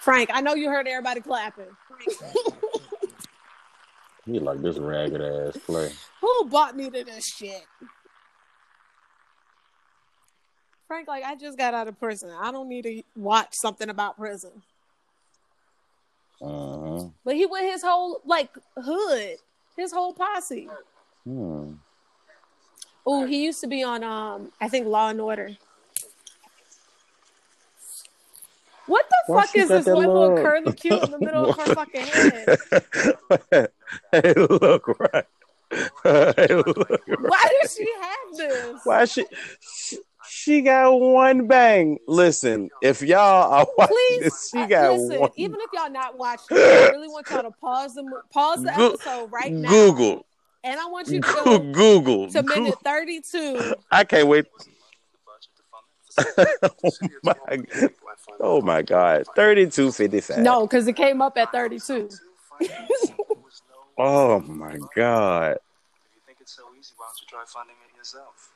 Frank, 0.00 0.30
I 0.32 0.40
know 0.40 0.54
you 0.54 0.68
heard 0.68 0.86
everybody 0.88 1.20
clapping. 1.20 1.66
He 4.28 4.38
like 4.38 4.60
this 4.60 4.76
ragged 4.76 5.22
ass 5.22 5.56
play. 5.64 5.90
Who 6.20 6.44
bought 6.50 6.76
me 6.76 6.90
to 6.90 7.02
this 7.04 7.26
shit? 7.26 7.64
Frank, 10.86 11.08
like 11.08 11.24
I 11.24 11.34
just 11.34 11.56
got 11.56 11.72
out 11.72 11.88
of 11.88 11.98
prison. 11.98 12.30
I 12.38 12.52
don't 12.52 12.68
need 12.68 12.82
to 12.82 13.02
watch 13.16 13.48
something 13.52 13.88
about 13.88 14.18
prison. 14.18 14.62
Uh-huh. 16.40 17.08
But 17.24 17.34
he 17.34 17.46
with 17.46 17.62
his 17.62 17.82
whole 17.82 18.20
like 18.24 18.50
hood, 18.76 19.36
his 19.76 19.92
whole 19.92 20.12
posse. 20.12 20.68
Hmm. 21.24 21.74
Oh, 23.04 23.24
he 23.24 23.44
used 23.44 23.60
to 23.62 23.66
be 23.66 23.82
on 23.82 24.04
um, 24.04 24.52
I 24.60 24.68
think 24.68 24.86
Law 24.86 25.08
and 25.08 25.20
Order. 25.20 25.56
What 28.88 29.06
the 29.10 29.32
Why 29.32 29.42
fuck 29.42 29.56
is 29.56 29.68
this 29.68 29.86
little 29.86 30.36
curly 30.36 30.72
curlicue 30.72 31.04
in 31.04 31.10
the 31.10 31.18
middle 31.18 31.50
of 31.50 31.56
her 31.58 31.74
fucking 31.74 32.06
head? 32.06 33.70
hey, 34.12 34.32
look 34.34 34.88
right. 34.98 35.26
Hey, 36.02 36.54
look 36.54 37.06
right. 37.06 37.20
Why 37.20 37.50
does 37.60 37.74
she 37.74 37.86
have 38.00 38.36
this? 38.36 38.80
Why 38.84 39.04
she, 39.04 39.26
she 40.48 40.54
she 40.58 40.60
got 40.62 40.92
one 40.98 41.46
bang? 41.46 41.98
Listen, 42.06 42.70
if 42.82 43.02
y'all 43.02 43.52
are 43.52 43.66
watching 43.76 43.94
Please, 43.96 44.22
this, 44.24 44.50
she 44.50 44.66
got 44.66 44.92
listen. 44.98 45.20
one. 45.20 45.30
Even 45.36 45.58
if 45.60 45.70
y'all 45.72 45.90
not 45.90 46.16
watching, 46.18 46.56
I 46.56 46.88
really 46.92 47.08
want 47.08 47.28
y'all 47.30 47.42
to 47.42 47.50
pause 47.60 47.94
the 47.94 48.02
mo- 48.02 48.22
pause 48.32 48.62
the 48.62 48.72
Go- 48.76 48.88
episode 48.94 49.30
right 49.32 49.52
now. 49.52 49.68
Google, 49.68 50.26
and 50.64 50.80
I 50.80 50.86
want 50.86 51.08
you 51.08 51.20
to 51.20 51.32
Go- 51.32 51.44
go 51.44 51.58
Google. 51.72 52.28
to 52.30 52.42
Google. 52.42 52.62
minute 52.62 52.78
thirty-two. 52.82 53.74
I 53.90 54.04
can't 54.04 54.26
wait. 54.28 54.46
oh 56.36 56.90
my, 57.22 57.34
oh 58.40 58.60
my 58.60 58.82
God, 58.82 59.24
thirty-two 59.36 59.92
fifty-five. 59.92 60.38
No, 60.38 60.66
because 60.66 60.86
it 60.88 60.94
came 60.94 61.22
up 61.22 61.36
at 61.38 61.52
thirty-two. 61.52 62.08
Oh 64.00 64.38
my 64.40 64.78
God. 64.94 65.56
If 65.56 65.58
you 66.14 66.20
think 66.24 66.38
it's 66.40 66.54
so 66.54 66.62
easy, 66.78 66.94
why 66.96 67.06
don't 67.08 67.20
you 67.20 67.26
try 67.26 67.42
funding 67.48 67.74
it 67.92 67.96
yourself? 67.98 68.52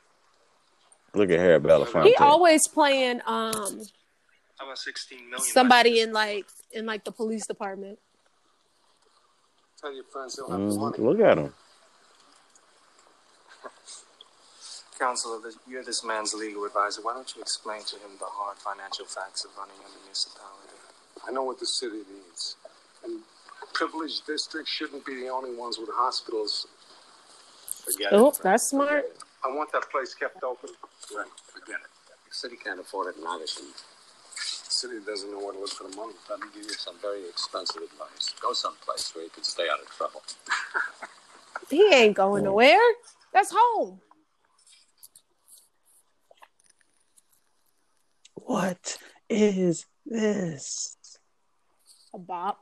Look 1.15 1.31
at 1.31 1.39
Harry 1.39 1.61
Belafonte. 1.61 2.07
He 2.07 2.17
always 2.17 2.67
playing 2.69 3.21
um 3.27 3.81
How 4.59 4.65
about 4.67 4.79
16 4.79 5.19
million? 5.31 5.41
somebody 5.41 6.01
in 6.01 6.13
like 6.13 6.47
in 6.73 6.87
like 6.87 7.05
the 7.05 7.13
police 7.13 7.47
department. 7.47 7.99
Tell 9.81 9.93
your 9.95 10.05
friends 10.05 10.37
they'll 10.37 10.49
have 10.51 10.59
the 10.61 10.67
Mhm. 10.67 10.81
money. 10.81 10.99
Look 10.99 11.21
at 11.21 11.39
him. 11.39 11.55
Counselor, 14.99 15.41
you're 15.67 15.83
this 15.83 16.05
man's 16.05 16.33
legal 16.33 16.65
advisor. 16.65 17.03
Why 17.03 17.13
don't 17.15 17.35
you 17.35 17.43
explain 17.43 17.83
to 17.85 17.97
him 17.97 18.11
the 18.21 18.27
hard 18.27 18.57
financial 18.59 19.05
facts 19.05 19.45
of 19.45 19.51
running 19.59 19.75
a 19.85 19.89
municipality? 20.01 20.77
I 21.27 21.33
know 21.33 21.43
what 21.43 21.59
the 21.59 21.67
city 21.67 22.05
needs. 22.09 22.57
And 23.05 23.21
privileged 23.75 24.27
districts 24.27 24.71
shouldn't 24.71 25.05
be 25.05 25.17
the 25.17 25.29
only 25.29 25.55
ones 25.57 25.77
with 25.79 25.89
hospitals. 25.93 26.67
Forget 27.85 28.13
Oh, 28.13 28.29
it. 28.29 28.39
that's 28.43 28.69
smart. 28.69 29.11
I 29.45 29.49
want 29.49 29.73
that 29.73 29.91
place 29.91 30.15
kept 30.15 30.43
open. 30.43 30.71
Right, 31.15 31.27
forget 31.53 31.77
it. 31.77 31.91
The 32.29 32.35
city 32.35 32.57
can't 32.63 32.81
afford 32.81 33.09
it, 33.09 33.17
and 33.17 33.27
obviously, 33.27 33.67
the 33.67 34.71
city 34.71 34.99
doesn't 35.05 35.31
know 35.31 35.39
where 35.39 35.53
to 35.53 35.59
look 35.59 35.71
for 35.71 35.89
the 35.89 35.97
money. 35.97 36.15
Let 36.31 36.41
me 36.41 36.47
give 36.55 36.65
you 36.65 36.71
some 36.71 36.97
very 37.03 37.29
expensive 37.29 37.83
advice. 37.83 38.35
Go 38.41 38.53
someplace 38.53 39.13
where 39.15 39.25
you 39.25 39.31
can 39.31 39.45
stay 39.45 39.65
out 39.73 39.81
of 39.81 39.89
trouble. 39.91 40.23
He 41.71 41.91
ain't 41.95 42.17
going 42.17 42.45
nowhere. 42.45 42.77
That's 43.33 43.51
home. 43.57 44.01
What 48.35 48.99
is 49.31 49.87
this? 50.05 50.97
A 52.13 52.19
bop. 52.19 52.59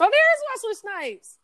Oh, 0.00 0.10
there's 0.10 0.40
Wesley 0.50 0.74
Snipes. 0.74 1.38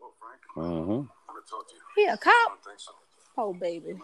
Well, 0.00 0.12
Frank, 0.20 0.40
Mm-hmm. 0.56 1.04
I 1.04 1.32
want 1.32 1.44
to 1.44 1.50
talk 1.50 1.68
to 1.68 1.74
you. 1.74 1.82
He 1.96 2.04
a 2.08 2.14
I 2.14 2.16
cop. 2.16 2.58
so. 2.78 2.92
Oh, 3.36 3.52
baby. 3.52 3.92
Man, 3.92 4.00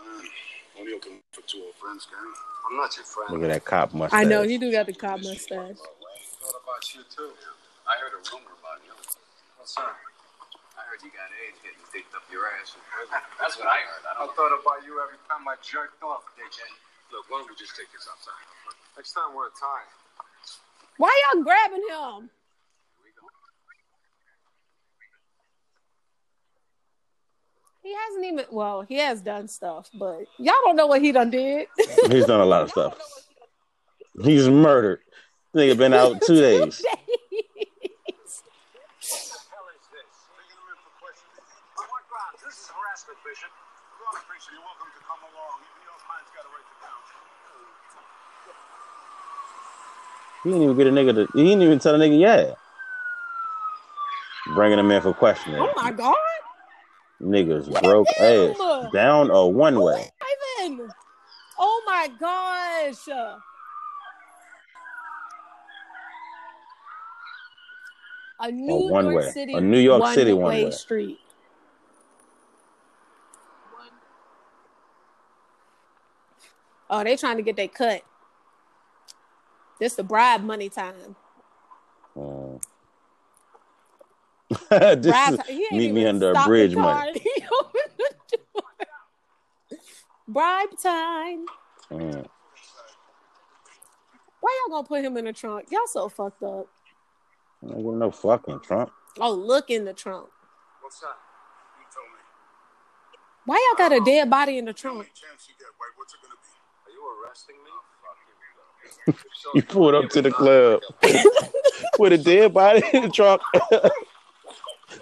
only 0.78 0.92
looking 0.92 1.20
for 1.32 1.40
two 1.48 1.64
old 1.64 1.74
friends, 1.80 2.06
Gary. 2.12 2.28
I'm 2.68 2.76
not 2.76 2.92
your 2.96 3.04
friend. 3.08 3.32
Look 3.32 3.42
at 3.48 3.52
that 3.52 3.64
cop 3.64 3.94
mustache. 3.94 4.20
I 4.20 4.24
know 4.24 4.42
he 4.44 4.58
do 4.58 4.70
got 4.70 4.84
the 4.86 4.92
cop 4.92 5.20
mustache. 5.24 5.80
Thought 5.80 6.58
about 6.60 6.84
you, 6.92 7.00
too. 7.08 7.32
I 7.88 7.96
heard 8.00 8.12
a 8.12 8.20
rumor 8.28 8.52
about 8.60 8.84
you. 8.84 8.92
What's 9.56 9.74
that? 9.80 9.96
I 10.76 10.82
heard 10.88 11.00
you 11.00 11.08
got 11.16 11.32
AIDS 11.40 11.56
getting 11.64 11.80
dicked 11.92 12.12
up 12.12 12.24
your 12.28 12.44
ass. 12.60 12.76
That's 13.40 13.56
what 13.56 13.68
I 13.68 13.80
heard. 13.80 14.04
I 14.12 14.24
I 14.24 14.26
thought 14.36 14.52
about 14.52 14.84
you 14.84 15.00
every 15.00 15.16
time 15.28 15.48
I 15.48 15.56
jerked 15.64 16.02
off, 16.04 16.28
dickhead. 16.36 16.72
Look, 17.12 17.28
why 17.32 17.40
don't 17.40 17.48
we 17.48 17.56
just 17.56 17.72
take 17.76 17.88
this 17.92 18.04
outside? 18.08 18.44
Next 18.96 19.12
time 19.16 19.32
wear 19.32 19.48
a 19.48 19.54
tie. 19.56 19.88
Why 21.00 21.08
y'all 21.32 21.42
grabbing 21.44 21.84
him? 21.88 22.28
He 27.82 27.92
hasn't 27.94 28.24
even. 28.24 28.44
Well, 28.50 28.82
he 28.82 28.96
has 28.98 29.20
done 29.20 29.48
stuff, 29.48 29.90
but 29.94 30.20
y'all 30.38 30.54
don't 30.64 30.76
know 30.76 30.86
what 30.86 31.02
he 31.02 31.10
done 31.12 31.30
did. 31.30 31.66
He's 32.10 32.26
done 32.26 32.40
a 32.40 32.44
lot 32.46 32.62
of 32.62 32.70
stuff. 32.70 32.96
He's 34.22 34.48
murdered. 34.48 35.00
Nigga 35.54 35.76
been 35.76 35.92
out 35.92 36.22
two 36.22 36.34
days. 36.40 36.62
hell 36.62 36.68
is 36.70 36.78
this? 39.90 40.08
Bringing 40.30 40.54
him 40.54 40.68
in 40.70 40.78
for 40.78 40.92
questioning. 41.02 41.42
On 41.76 41.86
what 41.90 42.06
grounds? 42.08 42.38
This 42.46 42.54
is 42.54 42.70
harassment, 42.70 43.18
Bishop. 43.26 43.50
Go 43.50 44.04
on, 44.14 44.22
preacher. 44.30 44.52
You're 44.54 44.62
welcome 44.62 44.88
to 44.94 45.02
come 45.02 45.22
along. 45.26 45.58
Even 45.66 45.82
your 45.82 45.98
mind's 46.06 46.30
got 46.30 46.46
a 46.46 46.50
right 46.54 46.66
to 46.70 46.76
counsel. 46.86 47.18
He 50.44 50.48
didn't 50.54 50.62
even 50.70 50.76
get 50.78 50.86
a 50.86 50.94
nigga 50.94 51.12
to. 51.18 51.26
He 51.36 51.44
didn't 51.44 51.62
even 51.62 51.78
tell 51.80 51.94
a 51.94 51.98
nigga 51.98 52.18
yeah. 52.18 52.54
Bringing 54.54 54.78
him 54.78 54.90
in 54.90 55.02
for 55.02 55.12
questioning. 55.14 55.60
oh 55.60 55.72
my 55.76 55.90
god, 55.92 56.14
Niggas 57.22 57.70
broke 57.82 58.08
him. 58.16 58.50
ass 58.52 58.92
down 58.92 59.30
a 59.30 59.46
one 59.46 59.80
way. 59.80 60.10
Ivan! 60.60 60.90
Oh 61.58 61.82
my 61.86 62.08
gosh! 62.18 63.08
A 68.40 68.50
New 68.50 68.90
one 68.90 69.10
York 69.10 69.16
way. 69.26 69.30
City, 69.30 69.54
A 69.54 69.60
New 69.60 69.78
York 69.78 70.04
City 70.14 70.32
one 70.32 70.52
way. 70.64 70.70
street. 70.72 71.20
Oh, 76.90 77.02
they 77.04 77.16
trying 77.16 77.36
to 77.36 77.42
get 77.42 77.56
their 77.56 77.68
cut. 77.68 78.02
This 79.80 79.94
the 79.94 80.02
bribe 80.04 80.42
money 80.42 80.68
time. 80.68 81.16
Mm. 82.16 82.60
this 82.60 82.60
Bribe 82.60 82.60
is, 82.60 82.60
ti- 82.60 84.28
he 84.28 84.41
ain't 84.41 84.41
meet 85.72 85.92
me 85.92 86.06
under 86.06 86.32
a 86.32 86.44
bridge 86.44 86.74
car. 86.74 86.82
money. 86.82 87.18
He 87.18 87.44
opened 87.60 87.92
the 87.98 88.38
door. 88.54 88.62
Bribe 90.28 90.78
time. 90.82 91.46
Mm. 91.90 92.26
Why 94.40 94.60
y'all 94.66 94.76
gonna 94.76 94.88
put 94.88 95.04
him 95.04 95.16
in 95.16 95.26
the 95.26 95.32
trunk? 95.32 95.68
Y'all 95.70 95.86
so 95.86 96.08
fucked 96.08 96.42
up. 96.42 96.66
I 97.64 97.74
don't 97.74 97.98
no 97.98 98.10
fucking 98.10 98.60
Trump. 98.60 98.90
Oh, 99.20 99.32
look 99.32 99.70
in 99.70 99.84
the 99.84 99.92
trunk. 99.92 100.28
What's 100.80 100.98
that? 101.00 101.16
You 101.78 101.84
tell 101.92 102.02
me. 102.02 102.18
Why 103.44 103.54
y'all 103.54 103.88
got 103.88 103.96
a 103.96 104.04
dead 104.04 104.28
body 104.28 104.58
in 104.58 104.64
the 104.64 104.72
trunk? 104.72 104.98
many 104.98 105.10
chance 105.10 105.48
you 105.48 105.54
get, 105.58 105.68
White? 105.78 105.90
What's 105.96 106.14
it 106.14 106.20
gonna 106.22 106.34
be? 106.42 106.90
Are 106.90 106.92
you 106.92 107.24
arresting 107.24 107.56
me? 107.56 107.70
You 109.54 109.62
pulled 109.62 109.94
up 109.94 110.08
to 110.10 110.22
the 110.22 110.30
club 110.30 110.80
with 111.98 112.12
a 112.12 112.18
dead 112.18 112.54
body 112.54 112.82
in 112.92 113.02
the 113.02 113.08
trunk. 113.10 113.42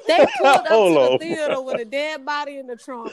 They 0.06 0.26
pulled 0.38 0.46
up 0.46 0.66
Hold 0.66 0.94
to 0.94 1.00
on. 1.00 1.12
the 1.12 1.18
theater 1.18 1.60
with 1.60 1.80
a 1.80 1.84
dead 1.84 2.24
body 2.24 2.58
in 2.58 2.66
the 2.66 2.76
trunk. 2.76 3.12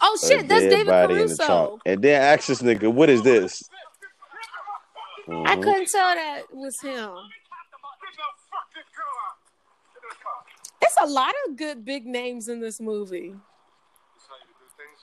Oh 0.00 0.18
A 0.20 0.26
shit, 0.26 0.48
that's 0.48 0.62
dead 0.62 0.70
David 0.70 0.86
body 0.86 1.20
in 1.20 1.28
the 1.28 1.36
trunk. 1.36 1.80
And 1.86 2.02
then 2.02 2.20
ask 2.20 2.46
this 2.48 2.60
nigga, 2.62 2.92
what 2.92 3.08
is 3.08 3.22
this? 3.22 3.62
I 5.28 5.30
Mhm. 5.56 5.62
couldn't 5.62 5.88
tell 5.90 6.14
that 6.14 6.42
was 6.54 6.80
him. 6.80 7.12
It's 10.82 10.96
a 11.02 11.06
lot 11.06 11.34
of 11.46 11.56
good 11.56 11.84
big 11.84 12.06
names 12.06 12.48
in 12.48 12.60
this 12.60 12.80
movie. 12.80 13.30
That's 13.30 14.26
how 14.28 14.34
you 14.36 14.54
do 14.54 14.66
things? 14.76 15.00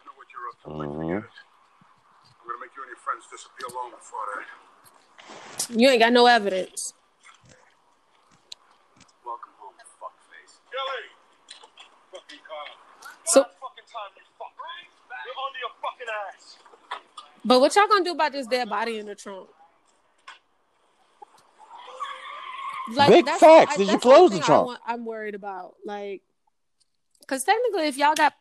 I 0.00 0.06
know 0.06 0.12
what 0.14 0.26
you're 0.32 0.48
up 0.48 0.56
to. 0.62 0.68
Mhm. 0.68 0.70
I'm 0.70 2.46
gonna 2.46 2.60
make 2.60 2.70
you 2.76 2.82
and 2.82 2.88
your 2.90 2.96
friends 2.98 3.26
disappear 3.30 3.68
long 3.74 3.90
before 3.90 4.26
that. 4.34 4.46
You 5.70 5.88
ain't 5.88 6.00
got 6.00 6.12
no 6.12 6.26
evidence. 6.26 6.92
Welcome 9.24 9.52
home, 9.58 9.74
fuckface. 10.00 10.58
Kelly! 10.70 11.06
Fucking 12.12 12.38
car. 12.48 12.66
So, 13.26 13.40
Fucking 13.42 13.84
time 13.86 14.10
you 14.16 14.22
fuck. 14.38 14.52
You're 15.26 15.38
under 15.46 15.58
your 15.58 15.74
fucking 15.80 16.10
ass. 16.34 16.56
but 17.44 17.60
what 17.60 17.74
y'all 17.76 17.86
gonna 17.88 18.04
do 18.04 18.12
about 18.12 18.32
this 18.32 18.46
dead 18.46 18.68
body 18.68 18.98
in 18.98 19.06
the 19.06 19.14
trunk? 19.14 19.48
Big 23.08 23.24
that's- 23.24 23.38
facts. 23.40 23.74
I- 23.74 23.76
Did 23.76 23.88
you 23.90 23.98
close 23.98 24.30
one 24.30 24.30
the 24.30 24.36
thing 24.36 24.42
I 24.42 24.46
trunk? 24.46 24.66
want- 24.66 24.80
I'm 24.84 25.04
worried 25.04 25.34
about, 25.36 25.76
like, 25.84 26.22
because 27.20 27.44
technically, 27.44 27.86
if 27.86 27.96
y'all 27.96 28.14
got 28.14 28.34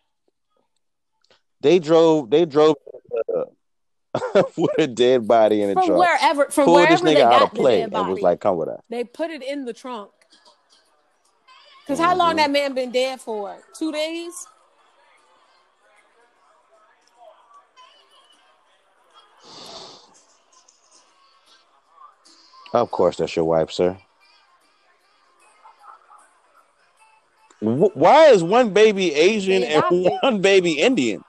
They 1.61 1.77
drove. 1.77 2.29
They 2.29 2.45
drove 2.45 2.77
uh, 3.35 3.43
with 4.57 4.79
a 4.79 4.87
dead 4.87 5.27
body 5.27 5.61
in 5.61 5.69
the 5.69 5.73
from 5.75 5.85
trunk. 5.87 5.99
wherever, 5.99 6.45
from 6.49 6.65
Pulled 6.65 6.77
wherever 6.77 6.93
this 6.93 7.01
they 7.01 7.15
nigga 7.15 7.21
out 7.21 7.29
got 7.39 7.41
of 7.43 7.53
play 7.53 7.81
dead 7.81 7.93
and 7.93 8.09
was 8.09 8.21
like, 8.21 8.39
"Come 8.39 8.57
with 8.57 8.69
us." 8.69 8.81
they 8.89 9.03
put 9.03 9.29
it 9.29 9.43
in 9.43 9.65
the 9.65 9.73
trunk. 9.73 10.11
Because 11.85 11.99
how 11.99 12.15
long 12.15 12.33
Mhm. 12.33 12.37
that 12.37 12.51
man 12.51 12.73
been 12.73 12.91
dead 12.91 13.21
for? 13.21 13.57
Two 13.73 13.91
days. 13.91 14.47
Of 22.73 22.91
course, 22.91 23.17
that's 23.17 23.35
your 23.35 23.45
wife, 23.45 23.71
sir. 23.71 23.97
Why 27.59 28.27
is 28.27 28.43
one 28.43 28.71
baby 28.71 29.13
Asian 29.13 29.63
and 29.63 29.83
one 30.21 30.41
baby 30.41 30.73
Indian? 30.73 31.23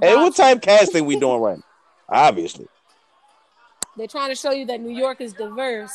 Hey, 0.00 0.16
what 0.16 0.28
Adoption. 0.28 0.44
type 0.44 0.62
casting 0.62 1.04
we 1.04 1.16
doing 1.16 1.40
right 1.40 1.58
now? 1.58 1.71
Obviously. 2.08 2.66
They're 3.96 4.08
trying 4.08 4.30
to 4.30 4.38
show 4.38 4.52
you 4.52 4.64
that 4.66 4.80
New 4.80 4.94
York 4.94 5.20
is 5.20 5.32
diverse. 5.32 5.92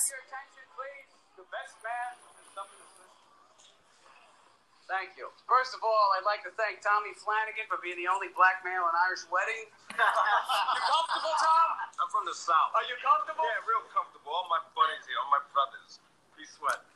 Thank 4.88 5.20
you. 5.20 5.28
First 5.52 5.76
of 5.76 5.84
all, 5.84 6.06
I'd 6.16 6.24
like 6.24 6.48
to 6.48 6.54
thank 6.56 6.80
Tommy 6.80 7.12
Flanigan 7.20 7.68
for 7.68 7.76
being 7.84 8.00
the 8.00 8.08
only 8.08 8.32
black 8.32 8.64
male 8.64 8.88
in 8.88 8.96
Irish 9.04 9.28
wedding. 9.28 9.68
you 9.92 10.82
comfortable, 10.88 11.36
Tom? 11.44 11.70
I'm 12.00 12.08
from 12.08 12.24
the 12.24 12.32
South. 12.32 12.72
Are 12.72 12.88
you 12.88 12.96
comfortable? 13.04 13.44
Yeah, 13.44 13.68
real 13.68 13.84
comfortable. 13.92 14.32
All 14.32 14.48
my 14.48 14.64
buddies 14.72 15.04
here, 15.04 15.20
all 15.20 15.28
my 15.28 15.44
brothers. 15.52 16.00
Be 16.40 16.48
sweating. 16.48 16.88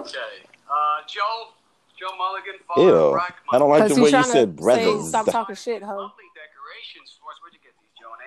Okay. 0.00 0.48
Uh, 0.72 1.04
Joe, 1.04 1.52
Joe 2.00 2.16
Mulligan, 2.16 2.64
Ew. 2.80 3.20
I 3.52 3.60
don't 3.60 3.68
like 3.68 3.92
the 3.92 4.00
way 4.00 4.08
you 4.08 4.24
said 4.24 4.56
to 4.56 4.64
brothers. 4.64 5.12
stop 5.12 5.28
talking 5.28 5.56
shit, 5.56 5.84
ho. 5.84 6.08
Lovely 6.08 6.32
decorations 6.32 7.12
for 7.20 7.28
us. 7.28 7.36
Where'd 7.44 7.52
you 7.52 7.60
get 7.60 7.67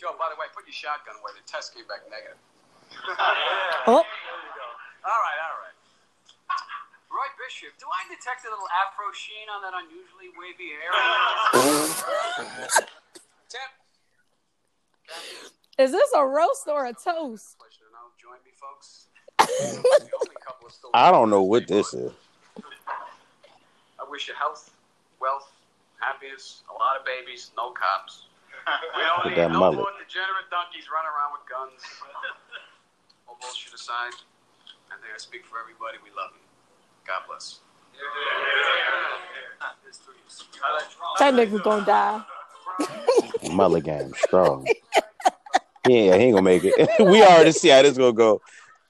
Joe, 0.00 0.18
by 0.18 0.26
the 0.34 0.38
way, 0.40 0.46
put 0.54 0.66
your 0.66 0.74
shotgun 0.74 1.14
away. 1.22 1.30
The 1.38 1.44
test 1.46 1.74
came 1.74 1.86
back 1.86 2.02
negative. 2.10 2.38
Oh, 3.86 3.98
All 3.98 5.18
right, 5.18 5.38
all 5.42 5.58
right. 5.62 5.74
Roy 7.10 7.28
Bishop, 7.38 7.74
do 7.78 7.86
I 7.90 8.02
detect 8.08 8.44
a 8.46 8.50
little 8.50 8.68
afro 8.70 9.10
sheen 9.12 9.48
on 9.50 9.60
that 9.62 9.74
unusually 9.74 10.30
wavy 10.38 10.70
hair? 10.78 10.92
Tip. 13.48 13.70
is 15.78 15.90
this 15.92 16.10
a 16.16 16.24
roast 16.24 16.66
or 16.68 16.86
a 16.86 16.92
toast? 16.92 17.58
Pleasure 17.58 17.84
to 17.84 17.90
know. 17.92 18.10
Join 18.20 18.38
me, 18.44 18.52
folks. 18.58 19.06
The 19.38 20.10
only 20.20 20.36
couple 20.46 20.66
of 20.68 20.72
still- 20.72 20.90
I 20.94 21.10
don't 21.10 21.28
know 21.30 21.42
what 21.42 21.66
this 21.68 21.92
is. 21.94 22.12
I 24.12 24.20
wish 24.20 24.28
you 24.28 24.34
health, 24.36 24.68
wealth, 25.24 25.48
happiness, 25.96 26.64
a 26.68 26.76
lot 26.76 27.00
of 27.00 27.06
babies, 27.06 27.50
no 27.56 27.72
cops. 27.72 28.28
We 28.92 29.00
don't 29.08 29.24
need 29.24 29.40
no 29.40 29.58
mullet. 29.58 29.80
more 29.80 29.88
degenerate 29.96 30.52
donkeys 30.52 30.84
running 30.92 31.08
around 31.08 31.32
with 31.32 31.48
guns. 31.48 31.80
All 33.26 33.38
bullshit 33.40 33.72
aside, 33.72 34.12
I 34.92 35.00
think 35.00 35.16
I 35.16 35.16
speak 35.16 35.46
for 35.48 35.56
everybody. 35.58 35.96
We 36.04 36.10
love 36.12 36.28
you. 36.36 36.44
God 37.08 37.24
bless. 37.26 37.60
That 41.18 41.32
nigga 41.32 41.62
gonna 41.64 41.86
die. 41.86 42.22
Mulligan, 43.50 44.12
strong. 44.12 44.68
Yeah, 45.88 46.18
he 46.18 46.24
ain't 46.28 46.34
gonna 46.34 46.42
make 46.42 46.64
it. 46.64 46.76
we 47.00 47.22
already 47.22 47.52
see 47.52 47.70
how 47.70 47.80
this 47.80 47.96
gonna 47.96 48.12
go. 48.12 48.42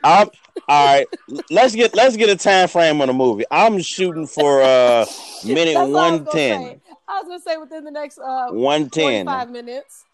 I'm 0.03 0.31
all 0.69 0.87
right. 0.87 1.07
Let's 1.51 1.75
get 1.75 1.95
let's 1.95 2.17
get 2.17 2.29
a 2.29 2.37
time 2.37 2.69
frame 2.69 3.01
on 3.01 3.09
the 3.09 3.15
movie. 3.15 3.45
I'm 3.51 3.81
shooting 3.81 4.27
for 4.27 4.63
uh 4.63 5.07
minute 5.45 5.75
That's 5.75 5.77
all 5.77 5.97
I 5.97 6.11
was 6.11 6.21
gonna 6.21 6.31
say. 6.31 6.81
I 7.09 7.21
was 7.21 7.29
gonna 7.29 7.41
say 7.41 7.57
within 7.57 7.85
the 7.85 7.91
next 7.91 8.19
uh 8.19 8.49
One 8.51 8.89
ten. 8.91 9.27
45 9.27 9.51
minutes. 9.51 10.05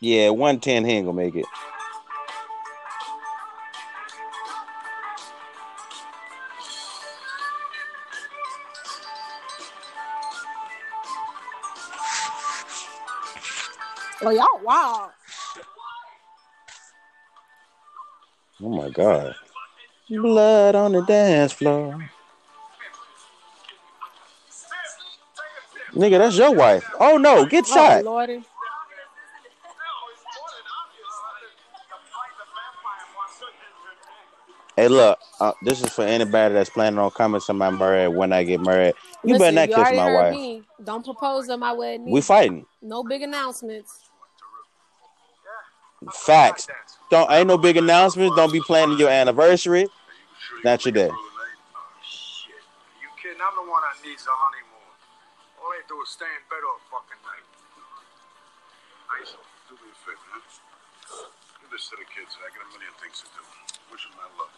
Yeah, 0.00 0.30
one 0.30 0.60
ten. 0.60 0.84
He 0.84 0.92
ain't 0.92 1.06
gonna 1.06 1.16
make 1.16 1.34
it. 1.34 1.46
Oh 14.20 14.30
y'all 14.30 14.46
wow. 14.64 15.12
Oh 18.62 18.68
my 18.68 18.90
god. 18.90 19.34
Blood 20.10 20.74
on 20.74 20.92
the 20.92 21.02
dance 21.02 21.52
floor. 21.52 22.10
Nigga, 25.94 26.18
that's 26.18 26.36
your 26.36 26.54
wife. 26.54 26.88
Oh 26.98 27.16
no, 27.16 27.44
get 27.46 27.66
Oh 27.70 27.74
shot. 27.74 28.04
lordy. 28.04 28.44
Hey, 34.76 34.86
look, 34.86 35.18
uh, 35.40 35.52
this 35.64 35.82
is 35.82 35.90
for 35.92 36.04
anybody 36.04 36.54
that's 36.54 36.70
planning 36.70 37.00
on 37.00 37.10
coming 37.10 37.40
to 37.40 37.52
my 37.52 37.68
married 37.68 38.14
when 38.14 38.32
I 38.32 38.44
get 38.44 38.60
married. 38.60 38.94
You 39.24 39.34
Listen, 39.34 39.38
better 39.38 39.54
not 39.56 39.68
you 39.68 39.74
kiss 39.74 39.92
my 39.96 40.14
wife. 40.14 40.32
me. 40.34 40.62
Don't 40.84 41.04
propose 41.04 41.48
on 41.48 41.58
my 41.58 41.72
wedding. 41.72 42.08
We 42.08 42.20
fighting. 42.20 42.64
No 42.80 43.02
big 43.02 43.22
announcements. 43.22 44.04
Facts. 46.12 46.68
Don't 47.10 47.30
ain't 47.32 47.48
no 47.48 47.56
big 47.56 47.76
announcements. 47.76 48.36
Don't 48.36 48.52
be 48.52 48.60
planning 48.60 48.98
your 48.98 49.08
anniversary. 49.08 49.88
Not 50.64 50.84
your 50.84 50.92
day. 50.92 51.08
Shit. 52.04 52.60
You 53.00 53.08
kidding? 53.16 53.40
I'm 53.40 53.54
the 53.56 53.64
one 53.64 53.80
that 53.80 53.96
needs 54.04 54.28
a 54.28 54.34
honeymoon. 54.34 54.92
All 55.56 55.72
they 55.72 55.80
do 55.88 55.96
is 56.04 56.12
stay 56.12 56.28
in 56.28 56.44
bed 56.52 56.60
all 56.68 56.76
fucking 56.92 57.20
night. 57.24 57.46
Nice. 59.08 59.32
Do 59.72 59.80
me 59.80 59.88
a 59.88 59.96
favor, 60.04 60.28
huh? 60.36 61.32
Give 61.64 61.70
this 61.72 61.88
to 61.88 61.96
the 61.96 62.04
kids. 62.12 62.36
I 62.36 62.52
got 62.52 62.68
a 62.68 62.70
million 62.76 62.92
things 63.00 63.24
to 63.24 63.28
do. 63.32 63.42
Wish 63.88 64.04
them 64.04 64.12
my 64.20 64.28
luck. 64.36 64.52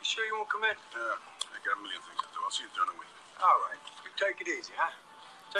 You 0.00 0.04
sure 0.08 0.24
you 0.24 0.32
won't 0.40 0.48
come 0.48 0.64
in? 0.64 0.72
Yeah, 0.72 1.20
I 1.52 1.60
got 1.60 1.76
a 1.76 1.80
million 1.84 2.00
things 2.08 2.24
to 2.24 2.28
do. 2.32 2.40
I'll 2.40 2.54
see 2.54 2.64
you 2.64 2.72
during 2.72 2.88
the 2.88 2.98
week. 3.02 3.12
All 3.44 3.58
right. 3.68 3.80
You 4.06 4.10
take 4.16 4.40
it 4.40 4.48
easy, 4.48 4.72
huh? 4.80 4.96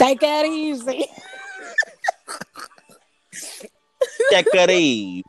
Take 0.00 0.20
that 0.24 0.48
easy. 0.48 1.04
Check 4.30 4.46
that 4.52 4.70
Eve. 4.70 5.24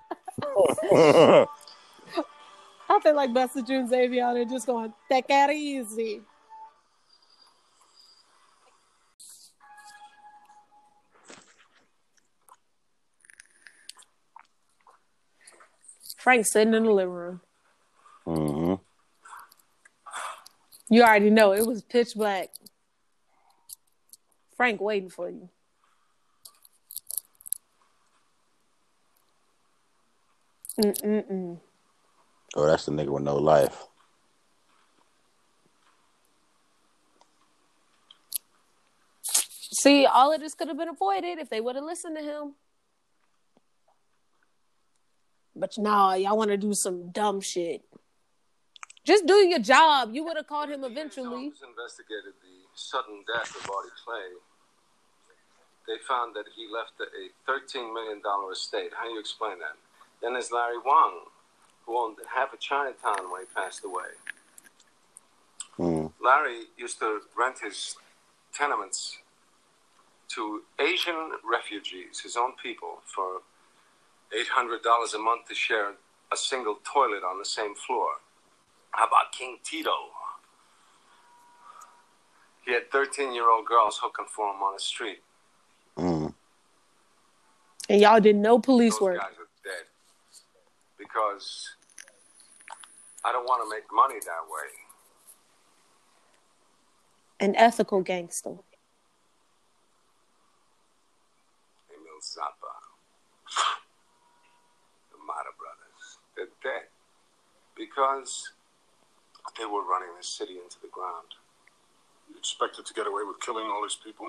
I 2.89 2.99
feel 3.01 3.15
like 3.15 3.33
Buster 3.33 3.61
June 3.61 3.87
Xavier 3.87 4.33
there 4.33 4.45
just 4.45 4.67
going, 4.67 4.93
take 5.09 5.27
that 5.27 5.49
easy. 5.51 6.21
Frank's 16.17 16.51
sitting 16.51 16.73
in 16.73 16.83
the 16.83 16.91
living 16.91 17.13
room. 17.13 17.41
hmm 18.25 18.73
You 20.89 21.03
already 21.03 21.29
know 21.29 21.53
it 21.53 21.65
was 21.65 21.81
pitch 21.81 22.15
black. 22.15 22.49
Frank 24.55 24.79
waiting 24.79 25.09
for 25.09 25.29
you. 25.29 25.49
Mm-mm-mm. 30.79 31.59
Oh, 32.55 32.65
that's 32.65 32.85
the 32.85 32.91
nigga 32.91 33.09
with 33.09 33.23
no 33.23 33.35
life. 33.35 33.87
See, 39.21 40.05
all 40.05 40.31
of 40.33 40.39
this 40.39 40.53
could 40.53 40.67
have 40.67 40.77
been 40.77 40.89
avoided 40.89 41.39
if 41.39 41.49
they 41.49 41.59
would 41.59 41.75
have 41.75 41.83
listened 41.83 42.15
to 42.17 42.23
him. 42.23 42.53
But 45.55 45.73
no, 45.77 46.13
y'all 46.13 46.37
want 46.37 46.51
to 46.51 46.57
do 46.57 46.73
some 46.73 47.11
dumb 47.11 47.41
shit. 47.41 47.83
Just 49.03 49.25
do 49.25 49.33
your 49.33 49.59
job. 49.59 50.11
You 50.13 50.23
would 50.23 50.37
have 50.37 50.47
caught 50.47 50.71
him 50.71 50.83
eventually. 50.83 51.47
Officers 51.47 51.67
investigated 51.67 52.33
the 52.41 52.63
sudden 52.73 53.23
death 53.27 53.49
of 53.55 53.69
Arty 53.69 53.89
Clay. 54.05 54.39
They 55.87 55.99
found 56.07 56.33
that 56.35 56.45
he 56.55 56.65
left 56.71 56.93
a 57.01 57.51
$13 57.51 57.93
million 57.93 58.21
estate. 58.51 58.91
How 58.95 59.03
do 59.03 59.11
you 59.11 59.19
explain 59.19 59.59
that? 59.59 59.75
Then 60.23 60.33
there's 60.33 60.51
Larry 60.51 60.77
Wong, 60.83 61.25
who 61.85 61.97
owned 61.97 62.15
half 62.33 62.53
of 62.53 62.59
Chinatown 62.61 63.29
when 63.29 63.41
he 63.41 63.47
passed 63.53 63.83
away. 63.83 64.15
Hmm. 65.75 66.07
Larry 66.23 66.61
used 66.77 66.99
to 66.99 67.19
rent 67.37 67.59
his 67.61 67.97
tenements 68.53 69.17
to 70.29 70.61
Asian 70.79 71.31
refugees, 71.43 72.21
his 72.21 72.37
own 72.37 72.53
people, 72.61 73.01
for 73.03 73.41
$800 74.33 75.13
a 75.13 75.19
month 75.19 75.47
to 75.49 75.55
share 75.55 75.91
a 76.31 76.37
single 76.37 76.79
toilet 76.85 77.23
on 77.23 77.37
the 77.37 77.45
same 77.45 77.75
floor. 77.75 78.13
How 78.91 79.07
about 79.07 79.33
King 79.33 79.57
Tito? 79.63 79.91
He 82.65 82.71
had 82.73 82.89
13 82.91 83.33
year 83.33 83.49
old 83.49 83.65
girls 83.65 83.99
hooking 84.01 84.25
for 84.33 84.53
him 84.53 84.61
on 84.63 84.73
the 84.73 84.79
street. 84.79 85.21
Hmm. 85.97 86.27
And 87.89 87.99
y'all 87.99 88.21
did 88.21 88.37
no 88.37 88.57
police 88.57 88.93
Those 88.93 89.01
work. 89.01 89.21
Guys 91.13 91.21
are 91.21 91.29
dead. 91.29 91.37
Because 91.37 91.69
I 93.23 93.31
don't 93.31 93.45
want 93.45 93.61
to 93.63 93.69
make 93.69 93.83
money 93.93 94.19
that 94.25 94.43
way. 94.49 94.69
An 97.39 97.55
ethical 97.55 98.01
gangster. 98.01 98.57
Emilio 101.89 102.19
Zapa. 102.21 102.73
the 105.11 105.17
Mata 105.25 105.53
brothers. 105.57 106.17
They're 106.35 106.47
dead. 106.63 106.87
Because 107.77 108.51
they 109.59 109.65
were 109.65 109.83
running 109.83 110.09
the 110.17 110.23
city 110.23 110.57
into 110.57 110.79
the 110.81 110.87
ground. 110.87 111.35
You 112.29 112.37
expected 112.37 112.85
to 112.85 112.93
get 112.93 113.07
away 113.07 113.23
with 113.27 113.39
killing 113.41 113.67
all 113.67 113.83
these 113.83 113.99
people? 114.01 114.27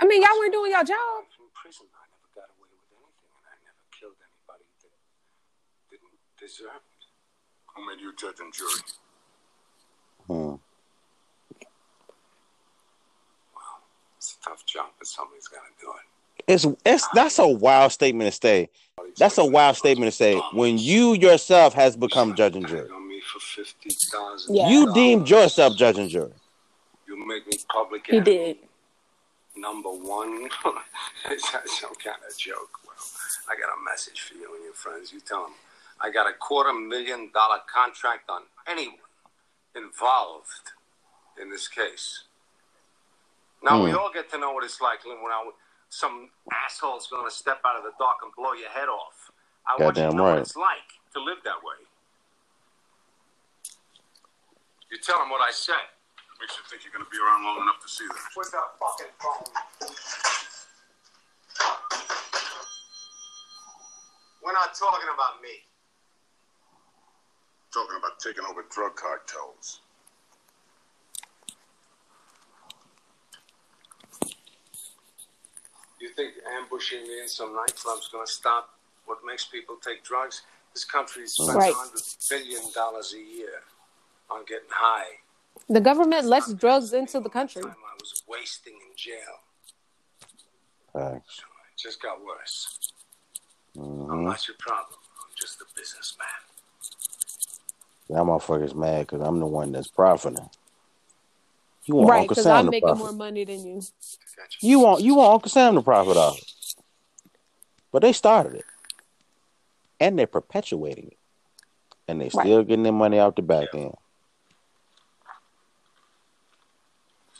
I 0.00 0.06
mean, 0.06 0.22
y'all 0.22 0.38
weren't 0.38 0.52
doing 0.52 0.70
your 0.70 0.84
job. 0.84 1.28
From 1.36 1.52
prison, 1.52 1.84
I 1.92 2.08
never 2.08 2.30
got 2.32 2.48
away 2.56 2.72
with 2.72 2.88
anything, 2.96 3.28
and 3.36 3.44
I 3.44 3.56
never 3.60 3.84
killed 3.92 4.16
anybody 4.16 4.64
that 4.64 6.00
didn't 6.40 6.50
deserve 6.50 6.70
it. 6.76 6.82
Who 7.76 7.86
made 7.86 8.00
you 8.00 8.12
judge 8.16 8.40
and 8.40 8.52
jury? 8.52 8.70
Hmm. 10.26 10.54
It's 14.16 14.36
a 14.40 14.48
tough 14.48 14.66
job, 14.66 14.86
but 14.98 15.06
somebody's 15.06 15.48
got 15.48 15.60
to 15.60 15.84
do 15.84 15.90
it. 15.92 16.44
It's 16.46 16.66
it's 16.84 17.06
that's 17.14 17.38
a 17.38 17.46
wild 17.46 17.92
statement 17.92 18.32
to 18.32 18.36
say. 18.38 18.68
That's 19.18 19.38
a 19.38 19.44
wild 19.44 19.76
statement 19.76 20.10
to 20.10 20.16
say 20.16 20.40
when 20.52 20.78
you 20.78 21.14
yourself 21.14 21.74
has 21.74 21.96
become 21.96 22.34
judge 22.34 22.56
and 22.56 22.66
jury. 22.66 22.88
On 22.90 23.08
me 23.08 23.20
for 23.20 23.38
fifty 23.40 23.90
thousand. 24.10 24.56
Yeah. 24.56 24.68
You 24.68 24.92
deemed 24.92 25.28
yourself 25.28 25.76
judge 25.76 25.98
and 25.98 26.08
jury. 26.10 26.32
You 27.06 27.26
make 27.26 27.46
me 27.46 27.58
public 27.72 28.06
He 28.06 28.16
enemy 28.16 28.24
did. 28.24 28.56
number 29.56 29.90
one. 29.90 30.44
Is 31.30 31.42
that 31.52 31.68
some 31.68 31.94
kind 32.02 32.16
of 32.28 32.36
joke? 32.38 32.70
Well, 32.86 32.96
I 33.48 33.54
got 33.54 33.68
a 33.78 33.84
message 33.90 34.20
for 34.22 34.34
you 34.34 34.54
and 34.54 34.64
your 34.64 34.74
friends. 34.74 35.12
You 35.12 35.20
tell 35.20 35.42
them 35.44 35.52
I 36.00 36.10
got 36.10 36.26
a 36.28 36.32
quarter 36.32 36.72
million 36.72 37.30
dollar 37.32 37.58
contract 37.72 38.30
on 38.30 38.42
anyone 38.66 38.96
involved 39.76 40.72
in 41.40 41.50
this 41.50 41.68
case. 41.68 42.24
Now 43.62 43.82
we 43.84 43.90
Hmm. 43.90 43.98
all 43.98 44.10
get 44.12 44.30
to 44.30 44.38
know 44.38 44.52
what 44.52 44.64
it's 44.64 44.80
like 44.80 45.04
when 45.04 45.16
I, 45.30 45.50
some 45.90 46.30
asshole's 46.64 47.06
going 47.08 47.24
to 47.28 47.30
step 47.34 47.60
out 47.66 47.76
of 47.76 47.84
the 47.84 47.92
dock 47.98 48.20
and 48.22 48.32
blow 48.34 48.52
your 48.54 48.70
head 48.70 48.88
off. 48.88 49.30
I 49.66 49.76
want 49.76 49.96
you 49.96 50.02
to 50.02 50.08
Goddamn 50.08 50.16
know 50.16 50.24
what 50.32 50.38
it's 50.38 50.56
like 50.56 50.88
to 51.12 51.20
live 51.20 51.38
that 51.44 51.62
way. 51.62 51.76
You 54.90 54.98
tell 54.98 55.18
them 55.18 55.28
what 55.30 55.40
I 55.42 55.52
said. 55.52 55.76
Makes 56.40 56.56
you 56.56 56.64
think 56.70 56.82
you're 56.84 56.92
going 56.92 57.04
to 57.04 57.10
be 57.10 57.18
around 57.20 57.44
long 57.44 57.60
enough 57.60 57.78
to 57.84 57.88
see 57.88 58.06
that. 58.08 58.16
Where's 58.34 58.50
that 58.50 58.72
fucking 58.80 59.12
phone? 59.20 59.44
We're 64.42 64.52
not 64.56 64.72
talking 64.74 65.08
about 65.12 65.42
me. 65.42 65.68
Talking 67.72 67.96
about 67.98 68.18
taking 68.18 68.44
over 68.50 68.64
drug 68.70 68.96
cartels. 68.96 69.80
You 76.00 76.08
think 76.16 76.34
ambushing 76.58 77.02
me 77.02 77.20
in 77.20 77.28
some 77.28 77.54
nightclub's 77.54 78.08
going 78.08 78.26
to 78.26 78.32
stop 78.32 78.70
what 79.06 79.18
makes 79.26 79.44
people 79.46 79.76
take 79.84 80.02
drugs? 80.04 80.42
This 80.74 80.84
country 80.84 81.26
spends 81.26 81.56
Right. 81.56 81.74
hundred 81.74 82.02
billion 82.28 82.62
dollars 82.74 83.12
a 83.14 83.18
year 83.20 83.62
on 84.30 84.44
getting 84.46 84.68
high. 84.70 85.18
The 85.68 85.80
government 85.80 86.26
lets 86.26 86.52
drugs 86.54 86.92
into 86.92 87.20
the 87.20 87.28
country. 87.28 87.62
Time 87.62 87.72
I 87.72 87.94
was 88.00 88.22
wasting 88.28 88.74
in 88.74 88.96
jail. 88.96 89.40
Facts. 90.92 91.38
It 91.38 91.78
just 91.78 92.00
got 92.02 92.24
worse. 92.24 92.92
I'm 93.76 93.82
Mm-hmm. 93.82 94.24
not 94.26 94.46
your 94.48 94.56
problem. 94.58 94.98
I'm 95.22 95.32
just 95.38 95.60
a 95.60 95.64
businessman. 95.76 96.26
Y'all 98.10 98.24
motherfuckers 98.26 98.74
mad 98.74 99.06
because 99.06 99.20
I'm 99.20 99.38
the 99.38 99.46
one 99.46 99.70
that's 99.70 99.86
profiting. 99.88 100.48
You 101.84 101.94
want 101.94 102.10
Right, 102.10 102.20
Uncle 102.22 102.34
because 102.34 102.44
Sam 102.44 102.56
I'm 102.56 102.64
to 102.66 102.70
making 102.72 102.88
profit. 102.88 103.04
more 103.04 103.12
money 103.12 103.44
than 103.44 103.64
you. 103.64 103.82
You 104.60 104.80
want 104.80 105.02
you 105.02 105.14
want 105.14 105.34
Uncle 105.34 105.50
Sam 105.50 105.76
to 105.76 105.82
profit 105.82 106.16
off 106.16 106.38
it. 106.38 106.52
But 107.92 108.02
they 108.02 108.12
started 108.12 108.54
it. 108.56 108.64
And 110.00 110.18
they're 110.18 110.26
perpetuating 110.26 111.08
it. 111.08 111.18
And 112.08 112.20
they 112.20 112.30
Right. 112.34 112.46
still 112.46 112.64
getting 112.64 112.82
their 112.82 112.92
money 112.92 113.18
out 113.18 113.36
the 113.36 113.42
back 113.42 113.74
end. 113.74 113.94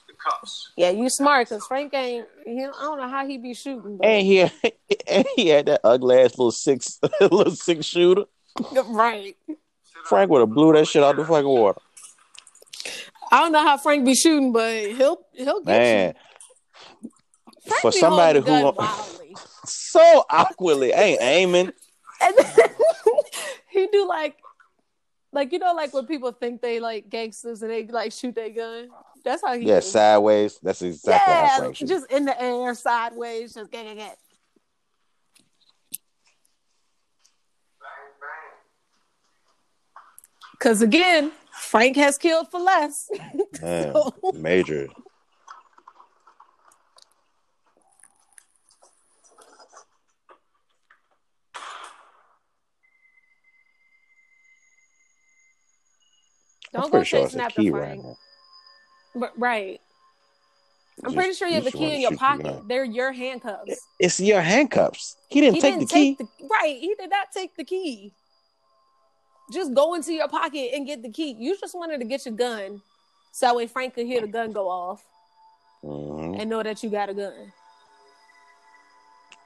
the 0.07 0.15
cups. 0.15 0.71
Yeah, 0.77 0.91
you 0.91 1.09
smart 1.11 1.49
because 1.49 1.67
Frank 1.67 1.93
ain't. 1.95 2.29
He, 2.47 2.63
I 2.65 2.71
don't 2.71 2.99
know 2.99 3.09
how 3.09 3.27
he 3.27 3.39
be 3.39 3.55
shooting. 3.55 3.97
But, 3.97 4.07
And 4.07 4.27
he 4.27 4.41
and 5.09 5.27
he 5.35 5.49
had 5.49 5.67
that 5.67 5.81
ugly 5.83 6.17
ass 6.19 6.39
little 6.39 6.53
six 6.53 7.01
little 7.21 7.51
six 7.51 7.87
shooter. 7.87 8.25
right. 8.87 9.37
Frank 10.05 10.31
would 10.31 10.41
have 10.41 10.51
blew 10.51 10.73
that 10.73 10.87
shit 10.87 11.03
out 11.03 11.17
the 11.17 11.25
fucking 11.25 11.49
water. 11.49 11.81
I 13.33 13.41
don't 13.41 13.53
know 13.53 13.63
how 13.63 13.79
Frank 13.79 14.05
be 14.05 14.15
shooting, 14.15 14.53
but 14.53 14.75
he'll 14.75 15.21
he'll 15.33 15.61
get 15.61 15.79
Man. 15.79 16.15
you. 17.03 17.11
Frank 17.67 17.81
For 17.83 17.93
somebody 17.93 18.41
who 18.41 18.73
so 19.65 20.25
awkwardly 20.29 20.93
ain't 20.93 21.21
aiming. 21.23 21.73
And 22.21 22.37
then 22.37 22.69
he 23.71 23.87
do 23.93 24.07
like, 24.09 24.37
like 25.33 25.53
you 25.53 25.59
know, 25.59 25.75
like 25.75 25.95
when 25.95 26.07
people 26.07 26.33
think 26.33 26.61
they 26.61 26.81
like 26.81 27.09
gangsters 27.09 27.63
and 27.63 27.71
they 27.71 27.87
like 27.87 28.13
shoot 28.13 28.35
their 28.35 28.51
gun. 28.51 28.89
That's 29.25 29.43
how 29.45 29.57
he. 29.57 29.67
Yeah, 29.67 29.81
do. 29.81 29.87
sideways. 29.87 30.59
That's 30.63 30.83
exactly 30.83 31.33
how 31.33 31.43
yeah, 31.43 31.59
Frank 31.59 31.77
shoots. 31.77 31.91
just 31.91 32.11
in 32.11 32.25
the 32.25 32.43
air, 32.43 32.75
sideways, 32.75 33.55
just 33.55 33.71
get 33.71 33.85
get 33.85 33.97
get. 33.97 34.19
Because 40.61 40.83
again, 40.83 41.33
Frank 41.53 41.97
has 41.97 42.19
killed 42.19 42.51
for 42.51 42.61
less. 42.61 43.09
Man, 43.63 43.93
So- 43.95 44.15
major. 44.35 44.89
I'm 56.75 56.83
Don't 56.83 56.85
go 56.85 56.99
pretty 56.99 57.05
sure 57.07 57.25
chasing 57.27 57.41
after 57.41 57.63
Frank. 57.63 57.75
right 57.75 57.99
now. 57.99 58.17
But, 59.17 59.33
right. 59.39 59.81
I'm 61.03 61.13
Just- 61.13 61.17
pretty 61.17 61.35
sure 61.35 61.49
you 61.49 61.55
have 61.55 61.67
a 61.67 61.71
key 61.71 61.95
in 61.95 62.01
your 62.01 62.13
you 62.13 62.17
pocket. 62.19 62.69
They're 62.69 62.85
your 62.85 63.13
handcuffs. 63.13 63.81
It's 63.99 64.21
your 64.21 64.41
handcuffs. 64.41 65.17
He 65.29 65.41
didn't 65.41 65.57
he 65.57 65.61
take 65.63 65.75
didn't 65.75 65.89
the 65.89 65.95
key. 65.95 66.17
the 66.19 66.49
right. 66.49 66.77
He 66.79 66.95
did 66.95 67.11
not 67.11 67.29
take 67.33 67.57
the 67.57 67.65
key. 67.65 68.13
Just 69.51 69.75
go 69.75 69.95
into 69.95 70.13
your 70.13 70.29
pocket 70.29 70.71
and 70.75 70.87
get 70.87 71.03
the 71.03 71.11
key. 71.11 71.35
You 71.39 71.59
just 71.59 71.75
wanted 71.75 71.99
to 71.99 72.05
get 72.05 72.25
your 72.25 72.35
gun, 72.35 72.81
so 73.33 73.47
that 73.47 73.57
way 73.57 73.67
Frank 73.67 73.95
could 73.95 74.07
hear 74.07 74.21
the 74.21 74.27
gun 74.29 74.53
go 74.53 74.69
off 74.69 75.05
Mhm. 75.85 76.41
and 76.41 76.49
know 76.51 76.63
that 76.63 76.83
you 76.83 76.91
got 76.91 77.09
a 77.09 77.15
gun. 77.15 77.53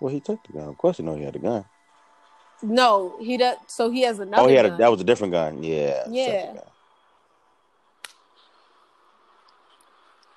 Well, 0.00 0.12
he 0.12 0.20
took 0.20 0.42
the 0.46 0.52
gun. 0.52 0.68
Of 0.68 0.76
course, 0.78 0.98
he 0.98 1.02
know 1.02 1.14
he 1.14 1.22
had 1.24 1.36
a 1.36 1.38
gun. 1.38 1.64
No, 2.62 3.16
he 3.20 3.36
does. 3.36 3.56
So 3.66 3.90
he 3.90 4.02
has 4.02 4.18
another. 4.18 4.42
oh, 4.42 4.46
he 4.48 4.54
had 4.54 4.66
a, 4.66 4.76
that 4.76 4.90
was 4.90 5.00
a 5.00 5.04
different 5.04 5.32
gun. 5.32 5.62
Yeah. 5.62 6.04
Yeah. 6.08 6.46
gun. 6.54 6.62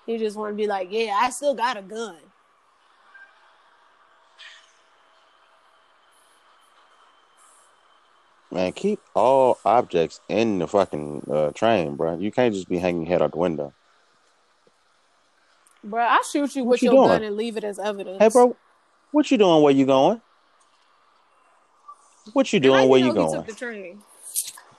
He 0.05 0.17
just 0.17 0.37
want 0.37 0.53
to 0.53 0.55
be 0.55 0.67
like, 0.67 0.87
yeah, 0.89 1.17
I 1.21 1.29
still 1.31 1.53
got 1.53 1.75
a 1.77 1.81
gun. 1.81 2.15
Man, 8.51 8.71
keep 8.71 8.99
all 9.13 9.59
objects 9.65 10.21
in 10.29 10.59
the 10.59 10.67
fucking 10.67 11.27
uh, 11.29 11.51
train, 11.51 11.95
bro. 11.95 12.17
You 12.17 12.31
can't 12.31 12.53
just 12.53 12.69
be 12.69 12.77
hanging 12.77 13.05
head 13.05 13.21
out 13.21 13.31
the 13.33 13.37
window. 13.37 13.73
Bro, 15.83 16.01
I 16.03 16.21
shoot 16.31 16.55
you 16.55 16.63
What 16.63 16.71
with 16.71 16.83
you 16.83 16.91
your 16.91 17.05
doing? 17.07 17.09
gun 17.09 17.23
and 17.23 17.35
leave 17.35 17.57
it 17.57 17.63
as 17.63 17.77
evidence. 17.77 18.17
Hey, 18.19 18.29
bro, 18.29 18.55
what 19.11 19.29
you 19.31 19.37
doing? 19.37 19.61
Where 19.63 19.73
you 19.73 19.85
going? 19.85 20.21
What 22.33 22.51
you 22.51 22.59
doing? 22.59 22.89
Where 22.89 22.99
you 22.99 23.13
going? 23.13 23.33
took 23.33 23.47
the 23.47 23.53
train? 23.53 24.01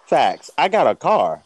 Facts. 0.07 0.51
I 0.57 0.69
got 0.69 0.87
a 0.87 0.95
car. 0.95 1.43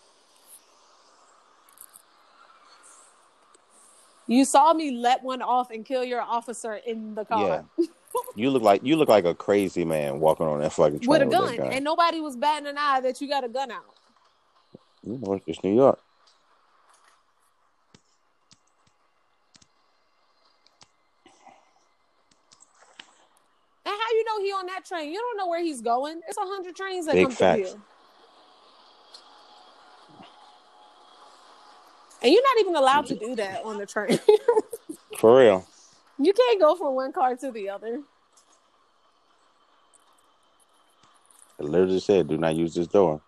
You 4.26 4.44
saw 4.44 4.72
me 4.72 4.92
let 4.92 5.22
one 5.22 5.42
off 5.42 5.70
and 5.70 5.84
kill 5.84 6.04
your 6.04 6.22
officer 6.22 6.74
in 6.74 7.14
the 7.14 7.24
car 7.24 7.66
Yeah. 7.76 7.84
You 8.34 8.50
look 8.50 8.62
like 8.62 8.82
you 8.82 8.96
look 8.96 9.08
like 9.08 9.24
a 9.24 9.34
crazy 9.34 9.84
man 9.84 10.18
walking 10.20 10.46
on 10.46 10.60
that 10.60 10.72
fucking 10.72 11.00
train 11.00 11.08
with 11.08 11.22
a 11.22 11.26
gun, 11.26 11.56
gun. 11.56 11.72
and 11.72 11.84
nobody 11.84 12.20
was 12.20 12.36
batting 12.36 12.66
an 12.66 12.78
eye 12.78 13.00
that 13.00 13.20
you 13.20 13.28
got 13.28 13.44
a 13.44 13.48
gun 13.48 13.70
out. 13.70 13.84
You 15.04 15.18
know, 15.18 15.40
it's 15.46 15.62
New 15.62 15.74
York. 15.74 16.00
And 23.84 23.94
how 23.94 24.10
you 24.12 24.24
know 24.24 24.44
he 24.44 24.52
on 24.52 24.66
that 24.66 24.84
train? 24.84 25.12
You 25.12 25.18
don't 25.18 25.36
know 25.36 25.48
where 25.48 25.62
he's 25.62 25.82
going. 25.82 26.20
It's 26.28 26.38
a 26.38 26.42
hundred 26.42 26.76
trains 26.76 27.06
that 27.06 27.14
Big 27.14 27.26
come 27.26 27.32
facts. 27.32 27.56
through 27.56 27.66
here. 27.68 27.82
And 32.22 32.32
you're 32.32 32.42
not 32.42 32.60
even 32.60 32.76
allowed 32.76 33.06
to 33.06 33.14
mm-hmm. 33.14 33.26
do 33.26 33.36
that 33.36 33.64
on 33.64 33.78
the 33.78 33.86
train. 33.86 34.18
For 35.18 35.38
real. 35.38 35.66
you 36.18 36.32
can't 36.32 36.60
go 36.60 36.74
from 36.76 36.94
one 36.94 37.12
car 37.12 37.36
to 37.36 37.50
the 37.50 37.68
other. 37.68 38.00
It 41.62 41.68
literally 41.68 42.00
said, 42.00 42.26
"Do 42.26 42.36
not 42.36 42.56
use 42.56 42.74
this 42.74 42.88
door." 42.88 43.20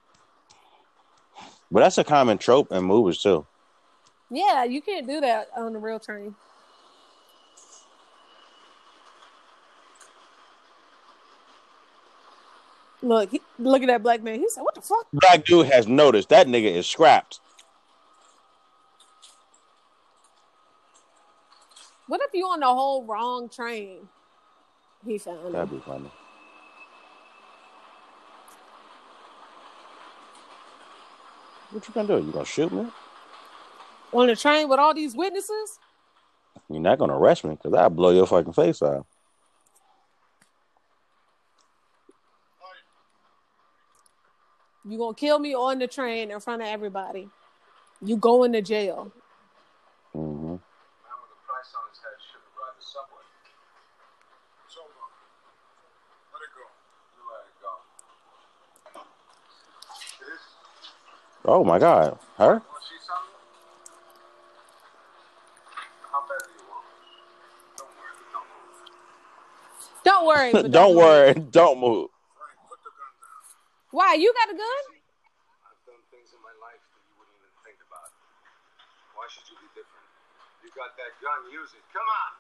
But 1.71 1.81
that's 1.81 1.99
a 1.99 2.05
common 2.05 2.37
trope 2.37 2.73
in 2.73 2.83
movies 2.83 3.23
too. 3.23 3.47
Yeah, 4.29 4.65
you 4.65 4.83
can't 4.83 5.07
do 5.07 5.21
that 5.21 5.51
on 5.57 5.73
the 5.73 5.79
real 5.79 6.01
train. 6.01 6.35
Look, 13.03 13.31
he, 13.31 13.41
look 13.59 13.83
at 13.83 13.87
that 13.87 14.03
black 14.03 14.23
man. 14.23 14.41
He 14.41 14.49
said, 14.49 14.63
"What 14.63 14.75
the 14.75 14.81
fuck?" 14.81 15.07
Black 15.13 15.45
dude 15.45 15.67
has 15.67 15.87
noticed 15.87 16.31
that 16.31 16.49
nigga 16.49 16.73
is 16.73 16.89
scrapped. 16.89 17.39
What 22.09 22.21
if 22.21 22.35
you 22.35 22.47
on 22.47 22.61
the 22.61 22.67
whole 22.67 23.05
wrong 23.05 23.49
train? 23.49 24.09
He 25.07 25.19
found 25.19 25.55
That'd 25.55 25.71
be 25.71 25.79
funny. 25.79 26.11
What 31.75 31.89
you 31.89 31.93
gonna 31.95 32.07
do? 32.07 32.25
You 32.25 32.33
gonna 32.33 32.45
shoot 32.45 32.73
me? 32.73 32.87
on 34.13 34.29
the 34.29 34.37
train 34.37 34.69
with 34.69 34.79
all 34.79 34.95
these 34.95 35.17
witnesses. 35.17 35.81
You're 36.71 36.81
not 36.81 36.99
gonna 37.01 37.19
arrest 37.19 37.45
me 37.45 37.51
because 37.51 37.75
I'll 37.75 37.91
blow 37.91 38.11
your 38.11 38.27
fucking 38.29 38.53
face 38.53 38.81
off. 38.81 39.05
You 44.89 44.99
gonna 44.99 45.15
kill 45.15 45.41
me 45.41 45.53
on 45.55 45.81
the 45.81 45.89
train 45.89 46.31
in 46.31 46.39
front 46.39 46.63
of 46.63 46.69
everybody. 46.69 47.29
You 48.01 48.17
going 48.19 48.53
to 48.53 48.63
jail. 48.63 49.11
hmm 50.13 50.21
Man 50.23 50.31
with 50.47 50.61
a 50.61 51.41
price 51.43 51.73
on 51.75 51.89
his 51.91 51.99
head 51.99 52.21
shouldn't 52.21 52.55
ride 52.55 52.77
the 52.79 52.85
subway. 52.85 53.25
It's 54.67 54.77
over. 54.77 55.09
Let 56.31 56.43
it 56.45 56.53
go. 56.55 56.69
You 57.17 57.23
let 57.33 57.49
it 57.51 57.57
go. 57.65 57.73
This, 60.21 60.45
Oh 61.45 61.61
my 61.61 61.79
god, 61.79 62.17
her? 62.41 62.57
want 62.57 62.65
to 62.65 62.81
see 62.89 62.97
something? 63.05 63.37
How 66.09 66.25
bad 66.25 66.41
do 66.41 66.57
you 66.57 66.65
want? 66.73 66.89
it? 66.89 67.05
Don't 70.09 70.25
worry, 70.25 70.49
don't. 70.57 70.73
Don't 70.73 70.97
worry. 70.97 70.97
don't 70.97 70.97
move. 70.97 71.05
worry, 71.05 71.33
don't 71.53 71.79
move. 71.85 72.09
Frank, 72.33 72.57
put 72.65 72.81
the 72.81 72.89
gun 72.97 73.13
down. 73.21 73.45
Why? 73.93 74.17
You 74.17 74.33
got 74.33 74.49
a 74.49 74.57
gun? 74.57 74.83
I've 75.69 75.77
done 75.85 76.01
things 76.09 76.33
in 76.33 76.41
my 76.41 76.57
life 76.65 76.81
that 76.81 77.03
you 77.05 77.13
wouldn't 77.21 77.37
even 77.37 77.53
think 77.61 77.77
about. 77.85 78.09
Why 79.13 79.29
should 79.29 79.45
you 79.53 79.61
be 79.61 79.69
different? 79.77 80.09
You 80.65 80.73
got 80.73 80.97
that 80.97 81.13
gun, 81.21 81.45
use 81.53 81.77
it. 81.77 81.85
Come 81.93 82.09
on. 82.09 82.33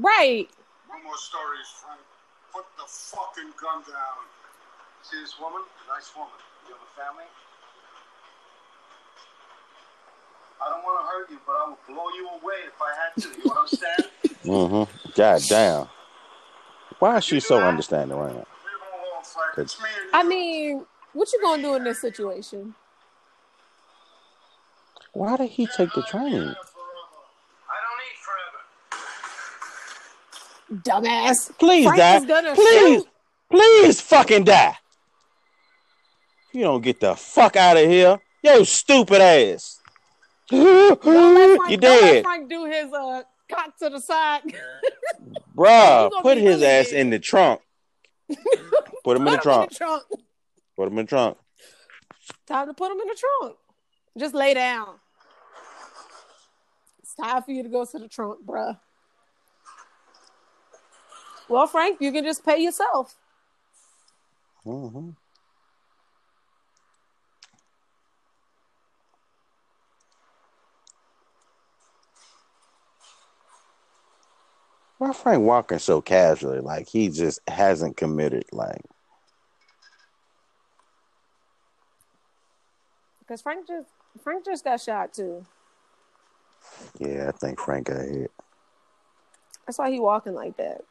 Right. 0.00 0.48
No 0.88 0.96
more 1.04 1.20
stories, 1.20 1.68
Frank. 1.76 2.00
Put 2.56 2.64
the 2.80 2.88
fucking 2.88 3.52
gun 3.60 3.84
down. 3.84 4.24
See 5.04 5.20
this 5.20 5.36
woman? 5.36 5.60
Nice 5.92 6.08
woman. 6.16 6.40
You 6.64 6.72
have 6.72 6.80
a 6.80 6.92
family? 6.96 7.28
I 10.64 10.70
don't 10.70 10.82
want 10.82 11.00
to 11.00 11.06
hurt 11.06 11.30
you, 11.30 11.38
but 11.46 11.52
I 11.52 11.68
will 11.68 11.78
blow 11.86 12.08
you 12.16 12.28
away 12.40 12.54
if 12.66 12.80
I 12.80 12.92
had 13.02 13.12
to. 13.22 13.28
You 13.44 13.50
understand? 13.52 14.04
mm-hmm. 14.44 15.10
God 15.14 15.42
damn. 15.48 15.88
Why 16.98 17.18
is 17.18 17.24
she 17.24 17.40
so 17.40 17.60
understanding 17.60 18.16
right 18.16 18.32
now? 18.32 18.38
Leave 18.38 18.46
him 18.46 18.46
alone, 18.94 19.24
Frank. 19.24 19.58
It's 19.58 19.78
me 19.80 19.88
and 19.94 20.04
you. 20.04 20.10
I 20.12 20.22
mean, 20.22 20.86
what 21.12 21.32
you 21.32 21.40
gonna 21.42 21.62
do 21.62 21.74
in 21.74 21.84
this 21.84 22.00
situation? 22.00 22.74
Why 25.12 25.36
did 25.36 25.50
he 25.50 25.66
take 25.66 25.92
the 25.92 26.02
train? 26.02 26.24
I 26.24 26.32
don't 26.32 26.54
need 28.00 28.18
forever. 30.80 31.06
Dumbass. 31.06 31.58
Please 31.58 31.84
Frank 31.84 32.26
die. 32.28 32.54
Please, 32.54 33.02
shoot. 33.02 33.08
please 33.50 34.00
fucking 34.00 34.44
die. 34.44 34.76
You 36.52 36.62
don't 36.62 36.82
get 36.82 37.00
the 37.00 37.14
fuck 37.16 37.56
out 37.56 37.76
of 37.76 37.86
here. 37.86 38.18
Yo, 38.42 38.62
stupid 38.64 39.20
ass. 39.20 39.80
Don't 40.50 41.00
Frank, 41.02 41.70
you 41.70 41.76
don't 41.76 42.02
let 42.02 42.12
dead. 42.12 42.24
Frank 42.24 42.48
do 42.50 42.64
his 42.66 42.92
uh 42.92 43.22
cock 43.50 43.76
to 43.78 43.90
the 43.90 44.00
side. 44.00 44.42
Bruh, 45.56 46.10
put 46.22 46.36
his 46.38 46.60
really 46.60 46.66
ass 46.66 46.90
dead. 46.90 47.00
in 47.00 47.10
the 47.10 47.18
trunk. 47.18 47.60
Put 49.04 49.16
him 49.16 49.26
in 49.26 49.32
the 49.32 49.32
him 49.32 49.40
trunk. 49.40 49.62
in 49.62 49.68
the 49.70 49.74
trunk. 49.74 50.02
Put 50.76 50.88
him 50.88 50.98
in 50.98 51.04
the 51.06 51.08
trunk. 51.08 51.38
Time 52.46 52.66
to 52.66 52.74
put 52.74 52.90
him 52.90 53.00
in 53.00 53.06
the 53.08 53.16
trunk. 53.40 53.56
Just 54.18 54.34
lay 54.34 54.54
down. 54.54 54.96
It's 57.02 57.14
time 57.14 57.42
for 57.42 57.52
you 57.52 57.62
to 57.62 57.68
go 57.68 57.84
to 57.84 57.98
the 57.98 58.08
trunk, 58.08 58.44
bruh. 58.44 58.78
Well, 61.48 61.66
Frank, 61.66 61.98
you 62.00 62.10
can 62.12 62.24
just 62.24 62.44
pay 62.44 62.58
yourself. 62.58 63.14
hmm 64.64 65.10
Why 74.98 75.12
Frank 75.12 75.42
walking 75.44 75.78
so 75.78 76.00
casually? 76.00 76.60
Like 76.60 76.88
he 76.88 77.08
just 77.08 77.40
hasn't 77.48 77.96
committed. 77.96 78.44
Like 78.52 78.82
Because 83.20 83.42
Frank 83.42 83.66
just 83.66 83.88
Frank 84.22 84.44
just 84.44 84.64
got 84.64 84.80
shot 84.80 85.12
too. 85.14 85.46
yeah, 86.98 87.28
I 87.28 87.32
think 87.32 87.60
Frank 87.60 87.86
got 87.88 88.00
hit. 88.02 88.30
That's 89.66 89.78
why 89.78 89.90
he 89.90 90.00
walking 90.00 90.34
like 90.34 90.56
that. 90.58 90.82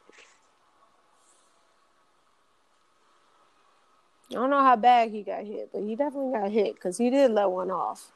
I 4.30 4.34
don't 4.34 4.50
know 4.50 4.62
how 4.62 4.76
bad 4.76 5.10
he 5.10 5.22
got 5.22 5.44
hit, 5.44 5.70
but 5.72 5.82
he 5.82 5.94
definitely 5.96 6.32
got 6.32 6.50
hit 6.50 6.74
because 6.74 6.98
he 6.98 7.10
did 7.10 7.30
let 7.30 7.50
one 7.50 7.70
off. 7.70 8.10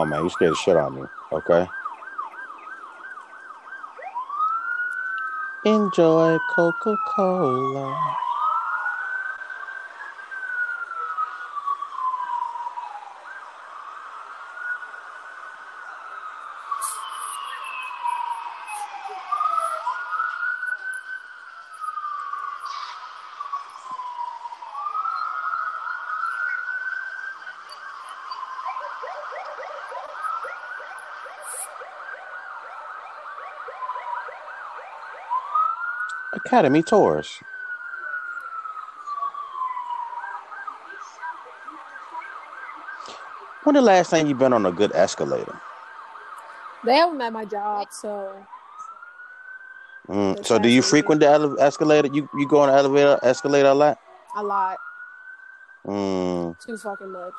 On, 0.00 0.08
man. 0.10 0.24
You 0.24 0.30
scared 0.30 0.56
shit 0.56 0.76
of 0.76 0.92
me. 0.92 1.02
Okay. 1.32 1.66
Enjoy 5.64 6.38
Coca 6.54 6.96
Cola. 7.14 8.16
Academy 36.46 36.82
Tours. 36.82 37.40
When 43.64 43.74
the 43.74 43.82
last 43.82 44.10
time 44.10 44.26
you 44.26 44.34
been 44.34 44.52
on 44.52 44.64
a 44.64 44.72
good 44.72 44.92
escalator? 44.94 45.60
They 46.84 46.94
have 46.96 47.10
them 47.12 47.20
at 47.20 47.32
my 47.32 47.44
job, 47.44 47.88
so 47.90 48.34
Mm, 50.08 50.44
so 50.44 50.58
do 50.58 50.68
you 50.68 50.82
frequent 50.82 51.20
the 51.20 51.28
ele- 51.28 51.60
escalator? 51.60 52.08
You 52.08 52.28
you 52.36 52.48
go 52.48 52.60
on 52.60 52.68
the 52.68 52.74
elevator 52.74 53.20
escalator 53.22 53.68
a 53.68 53.74
lot? 53.74 53.98
a 54.34 54.42
lot, 54.42 54.78
Mm, 55.86 56.58
too 56.58 56.76
fucking 56.78 57.12
much. 57.12 57.34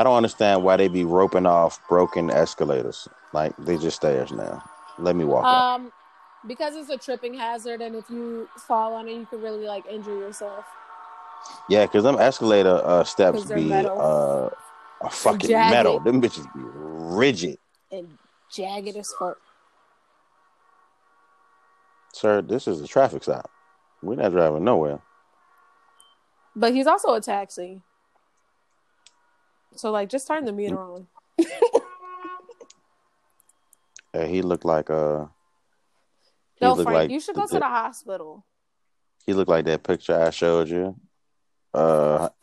I 0.00 0.02
don't 0.02 0.16
understand 0.16 0.64
why 0.64 0.78
they 0.78 0.88
be 0.88 1.04
roping 1.04 1.44
off 1.44 1.86
broken 1.86 2.30
escalators. 2.30 3.06
Like 3.34 3.54
they 3.58 3.76
just 3.76 3.96
stairs 3.96 4.32
now. 4.32 4.62
Let 4.98 5.14
me 5.14 5.24
walk 5.26 5.44
up. 5.44 5.62
Um, 5.62 5.92
because 6.46 6.74
it's 6.74 6.88
a 6.88 6.96
tripping 6.96 7.34
hazard, 7.34 7.82
and 7.82 7.94
if 7.94 8.08
you 8.08 8.48
fall 8.66 8.94
on 8.94 9.08
it, 9.08 9.12
you 9.12 9.26
could 9.26 9.42
really 9.42 9.66
like 9.66 9.84
injure 9.90 10.16
yourself. 10.16 10.64
Yeah, 11.68 11.84
because 11.84 12.02
them 12.02 12.16
escalator 12.18 12.80
uh, 12.82 13.04
steps 13.04 13.44
be 13.44 13.64
metal. 13.64 14.00
uh 14.00 15.06
a 15.06 15.10
fucking 15.10 15.50
jagged. 15.50 15.70
metal. 15.70 16.00
Them 16.00 16.22
bitches 16.22 16.50
be 16.54 16.60
rigid. 16.64 17.58
and 17.92 18.08
jagged 18.50 18.96
as 18.96 19.12
fuck. 19.18 19.36
Sir, 22.14 22.40
this 22.40 22.66
is 22.66 22.80
a 22.80 22.86
traffic 22.86 23.22
stop. 23.22 23.50
We're 24.02 24.14
not 24.14 24.32
driving 24.32 24.64
nowhere. 24.64 25.00
But 26.56 26.72
he's 26.72 26.86
also 26.86 27.12
a 27.12 27.20
taxi. 27.20 27.82
So 29.76 29.90
like 29.90 30.08
just 30.08 30.26
turn 30.26 30.44
the 30.44 30.52
meter 30.52 30.78
on. 30.80 31.06
Yeah, 34.12 34.26
he 34.26 34.42
looked 34.42 34.64
like 34.64 34.90
uh 34.90 35.26
No, 36.60 36.74
Frank, 36.74 36.86
like 36.88 37.10
you 37.10 37.20
should 37.20 37.36
go 37.36 37.46
to 37.46 37.52
the- 37.52 37.60
the 37.60 37.64
hospital. 37.68 38.44
he 39.24 39.32
looked 39.34 39.48
like 39.48 39.64
that 39.66 39.84
picture 39.84 40.20
I 40.20 40.30
showed 40.30 40.68
you. 40.68 40.96
Uh 41.72 42.28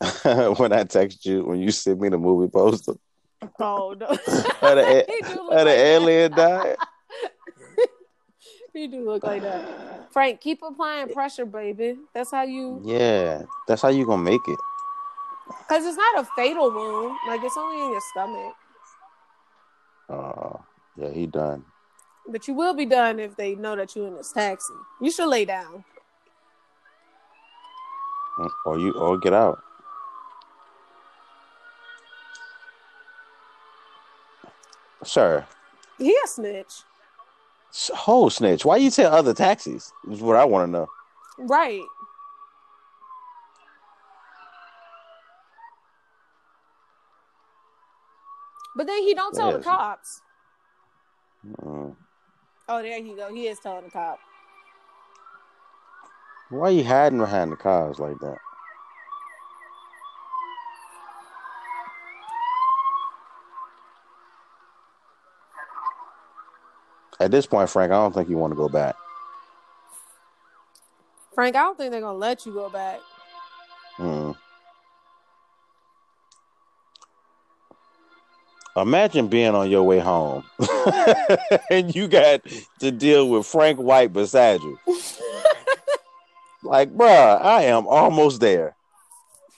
when 0.56 0.72
I 0.72 0.84
texted 0.84 1.26
you 1.26 1.44
when 1.44 1.60
you 1.60 1.70
sent 1.70 2.00
me 2.00 2.08
the 2.08 2.16
movie 2.16 2.50
poster. 2.50 2.94
Oh 3.60 3.94
no. 3.98 4.06
Of 4.08 4.18
the, 4.76 5.04
He 5.06 5.20
do 5.26 5.42
look 5.42 5.52
of 5.52 5.66
like 5.66 5.78
alien 5.78 6.32
died. 6.32 6.76
You 8.74 8.88
do 8.88 9.04
look 9.04 9.24
like 9.24 9.42
that. 9.42 10.08
Frank, 10.12 10.40
keep 10.40 10.62
applying 10.62 11.08
pressure, 11.10 11.44
baby. 11.44 11.98
That's 12.14 12.30
how 12.30 12.44
you 12.44 12.80
Yeah, 12.84 13.42
that's 13.66 13.82
how 13.82 13.88
you 13.88 14.06
gonna 14.06 14.22
make 14.22 14.40
it. 14.48 14.58
Because 15.48 15.84
it's 15.86 15.96
not 15.96 16.20
a 16.20 16.28
fatal 16.36 16.70
wound. 16.70 17.16
Like 17.26 17.40
it's 17.42 17.56
only 17.56 17.84
in 17.84 17.92
your 17.92 18.00
stomach. 18.12 18.54
Uh, 20.08 20.58
yeah, 20.96 21.10
he 21.10 21.26
done. 21.26 21.64
But 22.28 22.46
you 22.46 22.54
will 22.54 22.74
be 22.74 22.84
done 22.86 23.18
if 23.18 23.36
they 23.36 23.54
know 23.54 23.76
that 23.76 23.94
you're 23.96 24.06
in 24.08 24.16
this 24.16 24.32
taxi. 24.32 24.72
You 25.00 25.10
should 25.10 25.28
lay 25.28 25.44
down. 25.44 25.84
Or 28.66 28.78
you 28.78 28.92
or 28.92 29.18
get 29.18 29.32
out. 29.32 29.58
Sir, 35.04 35.46
He 35.96 36.10
a 36.12 36.26
snitch. 36.26 36.82
whole 37.94 38.30
snitch. 38.30 38.64
Why 38.64 38.76
you 38.76 38.90
tell 38.90 39.12
other 39.14 39.32
taxis? 39.34 39.92
Is 40.10 40.20
what 40.20 40.36
I 40.36 40.44
want 40.44 40.66
to 40.68 40.70
know. 40.72 40.88
Right. 41.38 41.82
But 48.78 48.86
then 48.86 49.02
he 49.02 49.12
don't 49.12 49.34
tell 49.34 49.50
the 49.50 49.58
cops. 49.58 50.22
Mm. 51.60 51.96
Oh, 52.68 52.80
there 52.80 52.96
you 52.98 53.16
go. 53.16 53.34
He 53.34 53.48
is 53.48 53.58
telling 53.58 53.82
the 53.82 53.90
cop. 53.90 54.20
Why 56.50 56.68
are 56.68 56.70
you 56.70 56.84
hiding 56.84 57.18
behind 57.18 57.50
the 57.50 57.56
cars 57.56 57.98
like 57.98 58.16
that? 58.20 58.38
At 67.18 67.32
this 67.32 67.46
point, 67.46 67.68
Frank, 67.68 67.90
I 67.90 67.96
don't 67.96 68.14
think 68.14 68.28
you 68.28 68.38
want 68.38 68.52
to 68.52 68.56
go 68.56 68.68
back. 68.68 68.94
Frank, 71.34 71.56
I 71.56 71.62
don't 71.62 71.76
think 71.76 71.90
they're 71.90 72.00
gonna 72.00 72.16
let 72.16 72.46
you 72.46 72.52
go 72.52 72.70
back. 72.70 73.00
Imagine 78.80 79.28
being 79.28 79.54
on 79.54 79.70
your 79.70 79.82
way 79.82 79.98
home 79.98 80.44
and 81.70 81.94
you 81.94 82.08
got 82.08 82.42
to 82.80 82.90
deal 82.90 83.28
with 83.28 83.46
Frank 83.46 83.78
White 83.78 84.12
beside 84.12 84.60
you. 84.60 84.78
like, 86.62 86.90
bruh, 86.94 87.40
I 87.40 87.64
am 87.64 87.86
almost 87.86 88.40
there. 88.40 88.76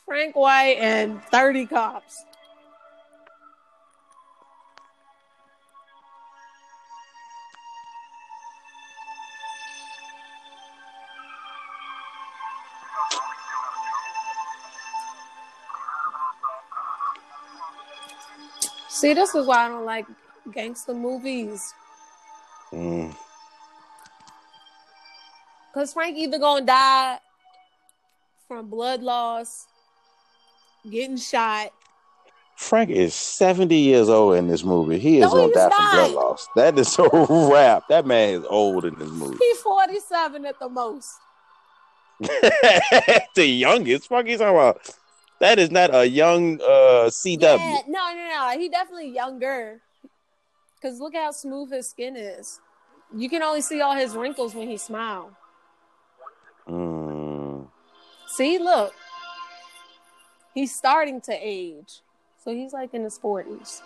Frank 0.07 0.35
White 0.35 0.79
and 0.79 1.23
30 1.25 1.66
cops. 1.66 2.25
See, 19.01 19.14
this 19.14 19.34
is 19.34 19.46
why 19.46 19.64
I 19.64 19.68
don't 19.68 19.86
like 19.86 20.05
gangster 20.53 20.92
movies. 20.92 21.72
Mm. 22.70 23.16
Cause 25.72 25.94
Frank 25.94 26.18
either 26.18 26.38
gonna 26.38 26.66
die 26.66 27.18
from 28.46 28.68
blood 28.68 29.03
loss, 29.03 29.66
getting 30.90 31.16
shot. 31.16 31.72
Frank 32.57 32.90
is 32.90 33.14
70 33.14 33.74
years 33.74 34.11
old 34.11 34.36
in 34.36 34.48
this 34.48 34.64
movie. 34.64 34.98
He 34.98 35.16
is 35.16 35.32
No, 35.32 35.48
gonna 35.48 35.55
die 35.55 35.70
from 35.70 35.90
blood 35.92 36.11
loss. 36.11 36.48
That 36.55 36.78
is 36.78 36.98
a 36.98 37.09
wrap. 37.51 37.84
That 37.88 38.05
man 38.05 38.40
is 38.40 38.44
old 38.51 38.84
in 38.84 38.98
this 38.98 39.11
movie. 39.11 39.38
He's 39.40 39.61
47 39.61 40.44
at 40.44 40.59
the 40.59 40.68
most. 40.68 41.14
the 42.20 43.46
youngest. 43.46 44.09
Fuck 44.11 44.26
you 44.26 44.36
talking 44.36 44.55
about? 44.55 44.99
That 45.41 45.59
is 45.59 45.70
not 45.70 45.95
a 45.95 46.07
young 46.07 46.61
uh, 46.61 47.09
CW. 47.09 47.41
Yeah, 47.41 47.78
no, 47.88 48.14
no, 48.14 48.28
no. 48.28 48.59
He 48.59 48.68
definitely 48.68 49.11
younger. 49.11 49.80
Cause 50.82 51.01
look 51.01 51.14
how 51.14 51.30
smooth 51.30 51.70
his 51.72 51.88
skin 51.88 52.16
is. 52.16 52.61
You 53.14 53.28
can 53.28 53.43
only 53.43 53.61
see 53.61 53.80
all 53.80 53.95
his 53.95 54.14
wrinkles 54.14 54.55
when 54.55 54.68
he 54.68 54.76
smiles. 54.76 55.32
Mm. 56.68 57.68
See, 58.28 58.59
look. 58.59 58.95
He's 60.55 60.74
starting 60.74 61.20
to 61.22 61.32
age. 61.32 62.01
So 62.43 62.55
he's 62.55 62.72
like 62.72 62.95
in 62.95 63.05
his 63.05 63.18
40s. 63.18 63.82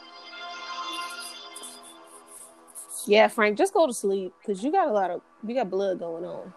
Yeah, 3.06 3.28
Frank, 3.28 3.58
just 3.58 3.74
go 3.74 3.86
to 3.86 3.92
sleep 3.92 4.32
because 4.40 4.62
you 4.62 4.72
got 4.72 4.88
a 4.88 4.92
lot 4.92 5.10
of 5.10 5.20
you 5.46 5.54
got 5.54 5.68
blood 5.70 5.98
going 5.98 6.24
on. 6.24 6.52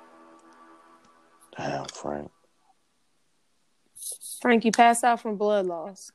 Damn, 1.58 1.86
Frank. 1.86 2.32
Frank, 4.42 4.66
you 4.66 4.72
passed 4.72 5.04
out 5.04 5.20
from 5.20 5.38
blood 5.38 5.66
loss. 5.66 6.12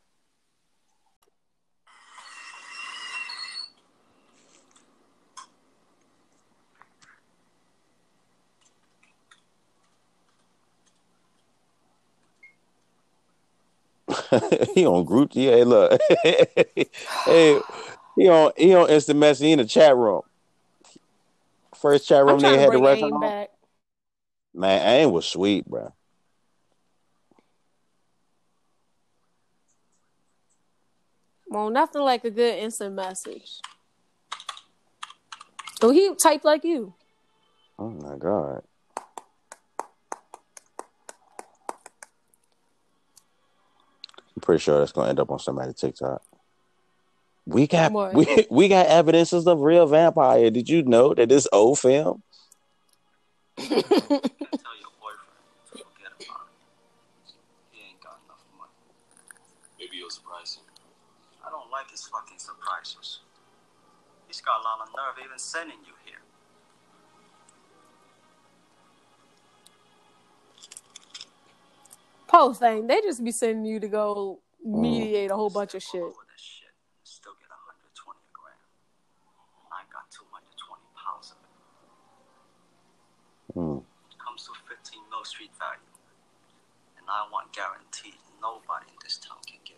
he 14.74 14.86
on 14.86 15.04
group. 15.04 15.30
Yeah, 15.34 15.64
look. 15.66 16.00
hey, 16.22 17.60
he 18.16 18.28
on 18.28 18.52
he 18.56 18.74
on 18.74 18.90
instant 18.90 19.18
message 19.18 19.44
he 19.44 19.52
in 19.52 19.58
the 19.58 19.64
chat 19.64 19.96
room. 19.96 20.22
First 21.76 22.08
chat 22.08 22.24
room 22.24 22.38
they 22.40 22.58
had 22.58 22.72
the 22.72 22.78
on. 22.78 23.46
Man, 24.54 24.86
AIM 24.86 25.12
was 25.12 25.26
sweet, 25.26 25.66
bro. 25.66 25.92
Well, 31.52 31.68
nothing 31.68 32.00
like 32.00 32.24
a 32.24 32.30
good 32.30 32.58
instant 32.60 32.94
message. 32.94 33.60
Oh, 35.82 35.90
he 35.90 36.14
typed 36.14 36.46
like 36.46 36.64
you. 36.64 36.94
Oh 37.78 37.90
my 37.90 38.16
god. 38.16 38.62
I'm 44.34 44.40
pretty 44.40 44.60
sure 44.60 44.78
that's 44.78 44.92
gonna 44.92 45.10
end 45.10 45.20
up 45.20 45.30
on 45.30 45.40
somebody's 45.40 45.74
TikTok. 45.74 46.22
We 47.44 47.66
got 47.66 47.92
What? 47.92 48.14
we 48.14 48.46
we 48.50 48.68
got 48.68 48.86
evidences 48.86 49.46
of 49.46 49.60
real 49.60 49.86
vampire. 49.86 50.50
Did 50.50 50.70
you 50.70 50.82
know 50.84 51.12
that 51.12 51.28
this 51.28 51.46
old 51.52 51.78
film? 51.78 52.22
Tell 53.58 53.68
your 53.68 53.82
boyfriend 53.84 54.32
to 55.66 55.72
forget 55.72 56.12
about 56.16 56.48
it. 56.48 57.34
He 57.72 57.90
ain't 57.90 58.00
got 58.00 58.20
enough 58.24 58.40
money. 58.56 58.70
Maybe 61.92 62.32
you'll 62.32 62.38
surprise 62.38 62.94
him. 62.94 63.04
I 63.04 63.12
don't 63.12 63.12
like 63.12 63.20
his 63.20 63.20
fucking 63.20 63.20
surprises. 63.20 63.20
He's 64.26 64.40
got 64.40 64.60
a 64.60 64.64
lot 64.64 64.80
of 64.80 64.88
nerve 64.96 65.18
even 65.24 65.38
sending 65.38 65.78
you 65.84 65.92
here. 66.04 66.18
Post 72.28 72.60
thing, 72.60 72.86
they 72.86 73.00
just 73.02 73.22
be 73.22 73.30
sending 73.30 73.66
you 73.66 73.78
to 73.80 73.88
go 73.88 74.40
mediate 74.64 75.30
a 75.30 75.36
whole 75.36 75.50
bunch 75.50 75.74
of 75.74 75.82
shit. 75.82 76.00
Over 76.00 76.24
this 76.32 76.40
shit, 76.40 76.72
and 76.72 77.04
still 77.04 77.32
get 77.36 77.50
120 77.50 78.16
a 78.16 78.32
gram. 78.32 78.56
And 79.68 79.72
I 79.76 79.84
got 79.92 80.08
220 80.08 80.80
pounds 80.96 81.36
of 81.36 81.44
it. 81.44 81.52
Hmm. 83.52 83.84
Comes 84.16 84.48
to 84.48 84.52
15 84.64 85.00
mil 85.10 85.24
street 85.24 85.52
value. 85.60 85.84
And 86.96 87.04
I 87.04 87.28
want 87.30 87.52
guaranteed 87.52 88.16
nobody 88.40 88.88
in 88.88 88.96
this 89.04 89.18
town 89.20 89.44
can 89.44 89.60
give. 89.68 89.76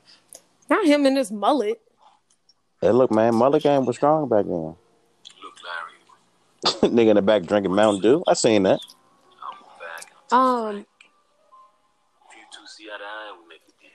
Not 0.70 0.86
him 0.86 1.06
and 1.06 1.16
his 1.18 1.32
mullet. 1.32 1.82
Hey, 2.84 2.92
look, 2.92 3.10
man, 3.10 3.34
Mullet 3.34 3.62
Gang 3.62 3.86
was 3.86 3.96
strong 3.96 4.28
back 4.28 4.44
then. 4.44 4.76
Look, 5.42 5.56
Larry, 5.64 6.92
Nigga 6.94 7.08
in 7.08 7.16
the 7.16 7.22
back 7.22 7.44
drinking 7.44 7.74
Mountain 7.74 8.02
Dew. 8.02 8.22
I 8.28 8.34
seen 8.34 8.64
that. 8.64 8.78
I'll 9.42 9.56
back. 9.80 10.12
Um, 10.30 10.76
If 12.28 12.36
you 12.36 12.44
two 12.52 12.66
see 12.66 12.84
eye 12.92 12.98
to 12.98 13.02
eye, 13.02 13.32
we 13.40 13.48
make 13.48 13.62
a 13.66 13.72
deal. 13.80 13.88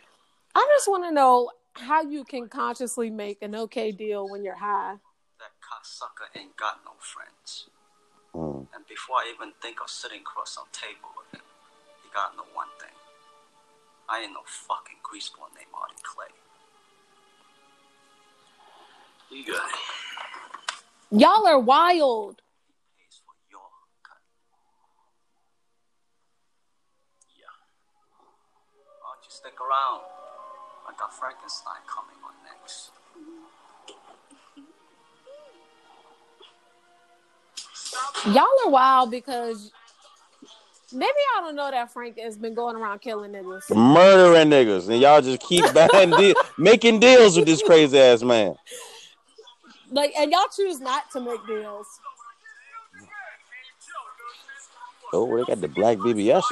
I 0.55 0.67
just 0.75 0.87
want 0.87 1.03
to 1.03 1.11
know 1.11 1.51
how 1.73 2.01
you 2.01 2.23
can 2.23 2.49
consciously 2.49 3.11
make 3.11 3.43
an 3.43 3.53
okay 3.53 3.91
deal 3.91 4.27
when 4.27 4.43
you're 4.43 4.57
high. 4.57 4.95
That 5.37 5.53
cocksucker 5.61 6.35
ain't 6.35 6.57
got 6.57 6.79
no 6.83 6.93
friends. 6.97 7.67
Mm. 8.33 8.65
And 8.73 8.87
before 8.87 9.17
I 9.17 9.31
even 9.35 9.53
think 9.61 9.81
of 9.83 9.91
sitting 9.91 10.21
across 10.21 10.55
some 10.55 10.65
table 10.71 11.13
with 11.15 11.39
him, 11.39 11.45
he 12.01 12.09
gotta 12.11 12.35
know 12.37 12.45
one 12.55 12.73
thing. 12.79 12.97
I 14.09 14.21
ain't 14.21 14.33
no 14.33 14.41
fucking 14.47 14.97
greaseball 15.05 15.53
named 15.53 15.69
Arty 15.79 16.01
Clay. 16.01 16.33
It. 19.31 19.61
Y'all 21.11 21.47
are 21.47 21.59
wild. 21.59 22.41
Stick 29.31 29.53
around? 29.61 30.01
I 30.85 30.91
got 30.99 31.13
Frankenstein 31.13 31.75
coming 31.87 32.15
on 32.25 32.33
next. 32.43 32.91
Y'all 38.35 38.47
are 38.65 38.69
wild 38.69 39.11
because 39.11 39.71
maybe 40.91 41.13
y'all 41.33 41.45
don't 41.45 41.55
know 41.55 41.71
that 41.71 41.93
Frank 41.93 42.19
has 42.19 42.37
been 42.37 42.53
going 42.53 42.75
around 42.75 42.99
killing 42.99 43.31
niggas. 43.31 43.73
Murdering 43.73 44.49
niggas. 44.49 44.89
And 44.89 44.99
y'all 44.99 45.21
just 45.21 45.41
keep 45.41 45.63
making 46.57 46.99
deals 46.99 47.37
with 47.37 47.45
this 47.45 47.61
crazy 47.61 47.97
ass 47.97 48.23
man. 48.23 48.55
Like, 49.91 50.13
and 50.17 50.31
y'all 50.31 50.45
choose 50.55 50.79
not 50.79 51.09
to 51.11 51.19
make 51.19 51.45
deals. 51.47 51.87
Oh, 55.11 55.37
they 55.37 55.43
got 55.43 55.61
the 55.61 55.67
black 55.67 55.97
BBSs. 55.97 56.43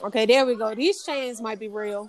Okay, 0.00 0.26
there 0.26 0.46
we 0.46 0.54
go. 0.54 0.74
These 0.74 1.04
chains 1.04 1.40
might 1.40 1.58
be 1.58 1.68
real. 1.68 2.08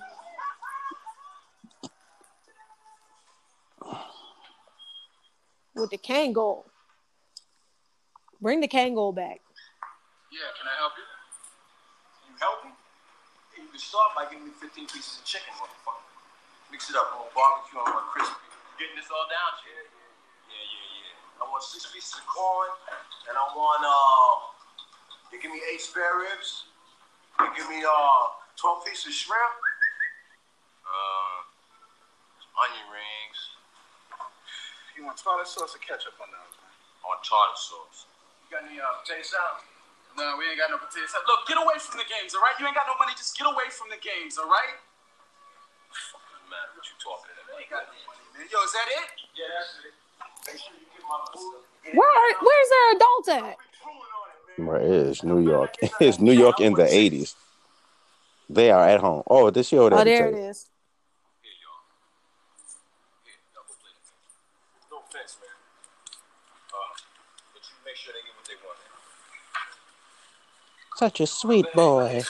With 5.76 5.90
the 5.90 5.98
Kangol. 5.98 6.64
Bring 8.42 8.62
the 8.62 8.68
Kangol 8.68 9.14
back. 9.14 9.42
Yeah, 10.32 10.40
can 10.58 10.70
I 10.70 10.78
help 10.78 10.94
you? 10.98 11.04
You 12.30 12.36
help 12.40 12.64
me? 12.64 12.72
You 13.58 13.70
can 13.70 13.80
start 13.80 14.12
by 14.16 14.26
giving 14.32 14.46
me 14.46 14.52
15 14.62 14.88
pieces 14.88 15.20
of 15.20 15.26
chicken, 15.26 15.52
motherfucker. 15.60 16.09
Mix 16.70 16.89
it 16.89 16.95
up, 16.95 17.17
on 17.17 17.26
barbecue, 17.34 17.82
on 17.82 17.89
my 17.89 18.05
crispy. 18.13 18.38
Getting 18.78 18.93
this 18.93 19.09
all 19.09 19.26
down, 19.26 19.57
shit. 19.65 19.89
Yeah, 20.49 20.53
yeah, 20.53 21.01
yeah. 21.01 21.41
I 21.41 21.49
want 21.49 21.65
six 21.65 21.89
pieces 21.89 22.13
of 22.22 22.26
corn, 22.30 22.70
and 23.26 23.34
I 23.34 23.45
want, 23.57 23.82
uh, 23.82 24.34
you 25.34 25.41
give 25.41 25.49
me 25.49 25.61
eight 25.65 25.82
spare 25.82 26.22
ribs. 26.22 26.70
You 27.41 27.49
give 27.57 27.67
me, 27.74 27.82
uh, 27.82 28.38
12 28.59 28.86
pieces 28.86 29.07
of 29.09 29.15
shrimp. 29.17 29.55
Uh, 30.86 31.39
onion 32.67 32.88
rings. 32.91 33.39
You 34.99 35.07
want 35.07 35.15
tartar 35.15 35.47
sauce 35.47 35.74
or 35.74 35.82
ketchup 35.82 36.20
on 36.20 36.28
those, 36.28 36.53
man? 36.59 36.74
On 37.07 37.17
tartar 37.24 37.55
sauce. 37.55 38.05
You 38.45 38.59
got 38.59 38.67
any 38.67 38.78
uh, 38.78 38.99
potato 38.99 39.24
salad? 39.24 39.63
No, 40.20 40.36
we 40.36 40.49
ain't 40.51 40.59
got 40.59 40.67
no 40.67 40.78
potato 40.82 41.07
salad. 41.07 41.24
Look, 41.26 41.47
get 41.47 41.55
away 41.55 41.80
from 41.80 41.97
the 42.03 42.07
games, 42.09 42.36
all 42.36 42.43
right? 42.43 42.57
You 42.59 42.67
ain't 42.67 42.76
got 42.76 42.89
no 42.89 42.99
money. 42.99 43.15
Just 43.15 43.38
get 43.39 43.47
away 43.47 43.72
from 43.72 43.88
the 43.88 44.01
games, 44.03 44.36
all 44.36 44.51
right? 44.51 44.76
Fucking 46.80 46.88
what 46.88 46.88
you 46.88 46.95
talking 47.03 47.36
to 47.36 47.43
You 47.51 47.59
that 47.59 47.69
got 47.69 47.84
no 47.88 47.95
money, 48.07 48.23
man. 48.38 48.47
Yo, 48.51 48.57
is 48.63 48.71
that 48.71 48.88
it? 48.88 49.09
Yeah, 49.36 49.45
that's 49.59 49.80
it. 49.84 49.93
Make 50.47 50.59
sure 50.63 50.73
you 50.80 50.88
get 50.95 51.03
my 51.09 51.19
food. 51.36 51.59
Where 51.97 52.36
where's 52.39 52.69
their 52.69 52.88
adult 52.95 53.27
at? 53.30 53.57
Where 54.65 54.82
is 54.82 55.23
New 55.23 55.39
York? 55.39 55.75
It's 55.99 56.19
New 56.19 56.34
York 56.34 56.59
in 56.59 56.73
the 56.73 56.84
80s. 56.84 57.36
They 58.49 58.71
are 58.71 58.88
at 58.88 58.99
home. 58.99 59.23
Oh, 59.27 59.49
this 59.49 59.71
year. 59.71 59.82
Oh, 59.82 59.89
there 59.89 60.30
it 60.30 60.36
is. 60.36 60.69
Y'all. 61.43 61.84
Here, 63.23 63.34
y'all 63.53 63.63
go 63.67 63.73
play 63.80 63.91
the 63.93 64.03
game. 64.07 64.91
No 64.91 64.97
offense, 64.99 65.38
man. 65.39 65.49
Uh, 66.71 66.95
but 67.53 67.61
you 67.61 67.75
make 67.86 67.95
sure 67.95 68.13
they 68.13 68.23
get 68.23 68.36
what 68.36 68.47
they 68.47 68.55
want. 68.63 68.80
Such 70.95 71.19
a 71.19 71.27
sweet 71.27 71.65
boy. 71.73 72.23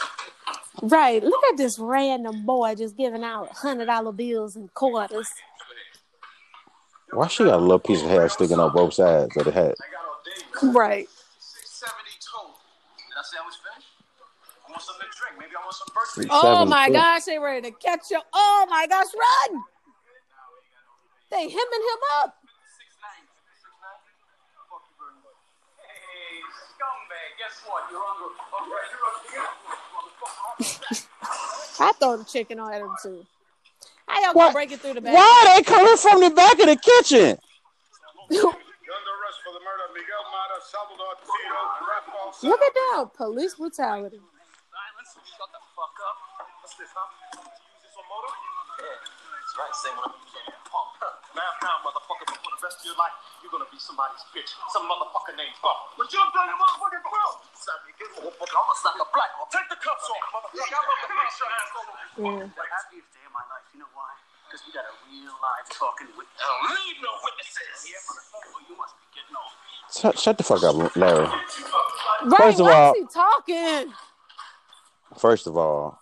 Right. 0.82 1.24
Look 1.24 1.43
at 1.51 1.57
this 1.57 1.80
random 1.80 2.45
boy 2.45 2.76
just 2.76 2.95
giving 2.95 3.24
out 3.24 3.51
hundred 3.51 3.88
dollar 3.88 4.11
bills 4.11 4.55
and 4.55 4.74
quarters. 4.74 5.30
Why 7.11 7.28
she 7.28 7.43
got 7.43 7.55
a 7.55 7.61
little 7.61 7.80
piece 7.80 8.03
of 8.03 8.09
hair 8.09 8.30
sticking 8.30 8.59
on 8.59 8.72
both 8.72 8.93
sides 8.93 9.36
of 9.36 9.45
the 9.45 9.51
hat? 9.51 9.76
I 9.82 9.89
got 9.89 10.05
all 10.05 10.22
day. 10.24 10.78
Right. 10.78 11.09
670. 11.41 11.89
Did 13.09 13.17
I 13.17 13.24
say 13.26 13.38
I 13.41 13.45
was 13.45 13.57
finished? 13.65 13.89
I 14.61 14.72
want 14.72 14.84
something 14.86 15.09
to 15.09 15.17
drink. 15.17 15.41
Maybe 15.41 15.57
I 15.57 15.61
want 15.65 15.74
some 15.74 15.89
birthday. 15.89 16.30
Oh 16.30 16.65
my 16.65 16.89
gosh, 16.89 17.26
they 17.26 17.39
ready 17.39 17.72
to 17.72 17.76
catch 17.82 18.11
you. 18.11 18.22
Oh 18.32 18.67
my 18.70 18.86
gosh, 18.86 19.09
run! 19.09 19.63
They 21.34 21.49
hemming 21.49 21.84
him 21.89 22.01
up. 22.22 22.38
Fuck 24.70 24.86
you 24.86 24.93
very 25.01 25.17
much. 25.26 25.41
Hey, 25.82 26.45
scumbag. 26.78 27.41
Guess 27.41 27.65
what? 27.65 27.89
You're 27.89 28.05
on 28.05 28.22
the. 28.22 28.30
Oh, 28.53 28.70
All 30.30 30.55
right, 30.59 30.69
you're 30.69 30.69
on 30.69 30.89
the. 30.89 30.95
Motherfucker. 30.95 31.82
I 31.82 31.91
throw 31.99 32.17
the 32.17 32.23
chicken 32.25 32.59
on 32.59 32.73
at 32.73 32.82
him 32.82 32.93
too. 33.01 33.25
How 34.07 34.21
y'all 34.21 34.34
What? 34.34 34.43
gonna 34.45 34.53
break 34.53 34.71
it 34.71 34.80
through 34.82 34.93
the 34.95 35.01
back? 35.01 35.13
Why 35.13 35.45
are 35.47 35.57
they 35.57 35.63
coming 35.63 35.97
from 35.97 36.19
the 36.21 36.30
back 36.32 36.59
of 36.59 36.65
the 36.67 36.75
kitchen? 36.75 37.38
You're 38.30 38.45
under 38.49 39.13
arrest 39.21 39.39
for 39.45 39.53
the 39.53 39.61
murder 39.63 39.84
of 39.88 39.93
Miguel 39.93 40.23
Mata, 40.34 40.57
Salvador 40.65 41.13
Tito, 41.21 41.59
and 41.77 41.88
Rafael 41.88 42.49
Look 42.49 42.61
at 42.61 42.73
that 42.73 43.13
police 43.15 43.55
brutality. 43.55 44.19
Silence. 49.49 49.81
Shut 49.81 49.89
the 49.89 49.89
fuck 49.89 49.89
up. 49.89 49.89
What's 49.89 49.89
this, 49.89 49.89
huh? 49.89 49.89
You 49.89 49.89
use 49.89 49.89
this 49.89 49.89
on 49.89 49.89
motor? 49.89 49.89
Yeah. 49.89 49.89
That's 49.89 49.89
right. 49.89 49.89
Same 49.89 49.95
one 49.97 50.09
I'm 50.09 50.21
using 50.21 50.45
on 50.45 50.61
pump. 50.69 51.19
Now, 51.37 51.49
now, 51.65 51.75
motherfucker, 51.85 52.25
but 52.29 52.37
for 52.41 52.51
the 52.53 52.61
rest 52.61 52.77
of 52.81 52.85
your 52.89 52.97
life, 52.99 53.15
you're 53.41 53.53
gonna 53.53 53.69
be 53.69 53.79
somebody's 53.81 54.23
bitch. 54.33 54.51
Some 54.73 54.85
motherfucker 54.89 55.33
named 55.37 55.55
Buck. 55.63 55.93
But 55.97 56.09
you're 56.13 56.25
done, 56.33 56.49
your 56.49 56.59
motherfucking 56.59 57.03
quill. 57.05 57.31
Slap 57.57 57.79
me 57.85 57.93
again, 57.95 58.11
motherfucker. 58.19 58.53
I'm 58.53 58.65
gonna 58.65 58.81
slap 58.81 58.95
the 58.99 59.07
black 59.13 59.31
one. 59.39 59.47
Take 59.49 59.67
the 59.69 59.79
cuffs 59.79 60.05
off, 60.09 60.25
motherfucker. 60.33 60.69
I'm 60.69 60.85
gonna 60.85 61.05
beat 61.09 61.33
your 61.39 61.49
ass 61.49 61.71
over. 61.79 61.93
Yeah. 62.19 62.45
The 62.53 62.65
happiest 62.69 63.09
day 63.13 63.23
of 63.25 63.33
my 63.33 63.45
life. 63.49 63.65
You 63.73 63.79
know 63.85 63.91
why? 63.97 64.11
Because 64.45 64.61
we 64.65 64.69
got 64.73 64.85
a 64.89 64.93
real 65.09 65.33
live 65.33 65.67
talking 65.73 66.09
with. 66.17 66.29
I 66.37 66.45
don't 66.45 66.73
need 66.85 66.97
no 67.01 67.11
witnesses. 67.25 67.77
Yeah, 67.89 68.01
motherfucker, 68.05 68.61
you 68.69 68.75
must 68.77 68.93
be 68.97 69.05
getting 69.17 69.35
off. 69.37 69.53
Shut, 69.89 70.13
shut 70.19 70.35
the 70.37 70.45
fuck 70.45 70.61
up, 70.65 70.75
Larry. 70.97 71.25
Right, 71.25 72.37
First 72.37 72.59
of 72.59 72.65
why 72.65 72.73
all- 72.73 72.93
is 72.93 72.99
he 72.99 73.05
talking? 73.13 73.93
First 75.17 75.47
of 75.47 75.57
all, 75.57 75.97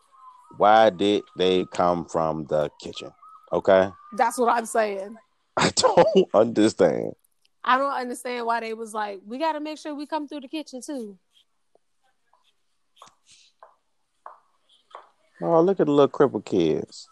why 0.58 0.90
did 0.90 1.24
they 1.36 1.66
come 1.72 2.06
from 2.06 2.46
the 2.48 2.72
kitchen? 2.82 3.12
Okay, 3.52 3.90
That's 4.14 4.38
what 4.38 4.50
I'm 4.50 4.66
saying. 4.66 5.16
I 5.58 5.72
don't 5.76 6.30
understand. 6.34 7.14
I 7.64 7.78
don't 7.78 7.94
understand 7.94 8.46
why 8.46 8.60
they 8.60 8.74
was 8.74 8.94
like, 8.94 9.20
we 9.26 9.38
gotta 9.38 9.60
make 9.60 9.78
sure 9.78 9.96
we 9.96 10.06
come 10.06 10.28
through 10.28 10.42
the 10.42 10.48
kitchen 10.48 10.82
too. 10.82 11.18
Oh, 15.42 15.62
look 15.62 15.80
at 15.80 15.86
the 15.86 15.92
little 15.92 16.08
crippled 16.08 16.46
kids. 16.46 17.08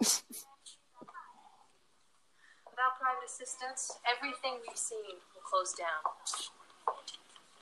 Without 0.00 0.22
private 3.00 3.24
assistance, 3.26 3.98
everything 4.04 4.58
we've 4.66 4.76
seen 4.76 5.16
will 5.34 5.42
close 5.42 5.72
down. 5.72 6.02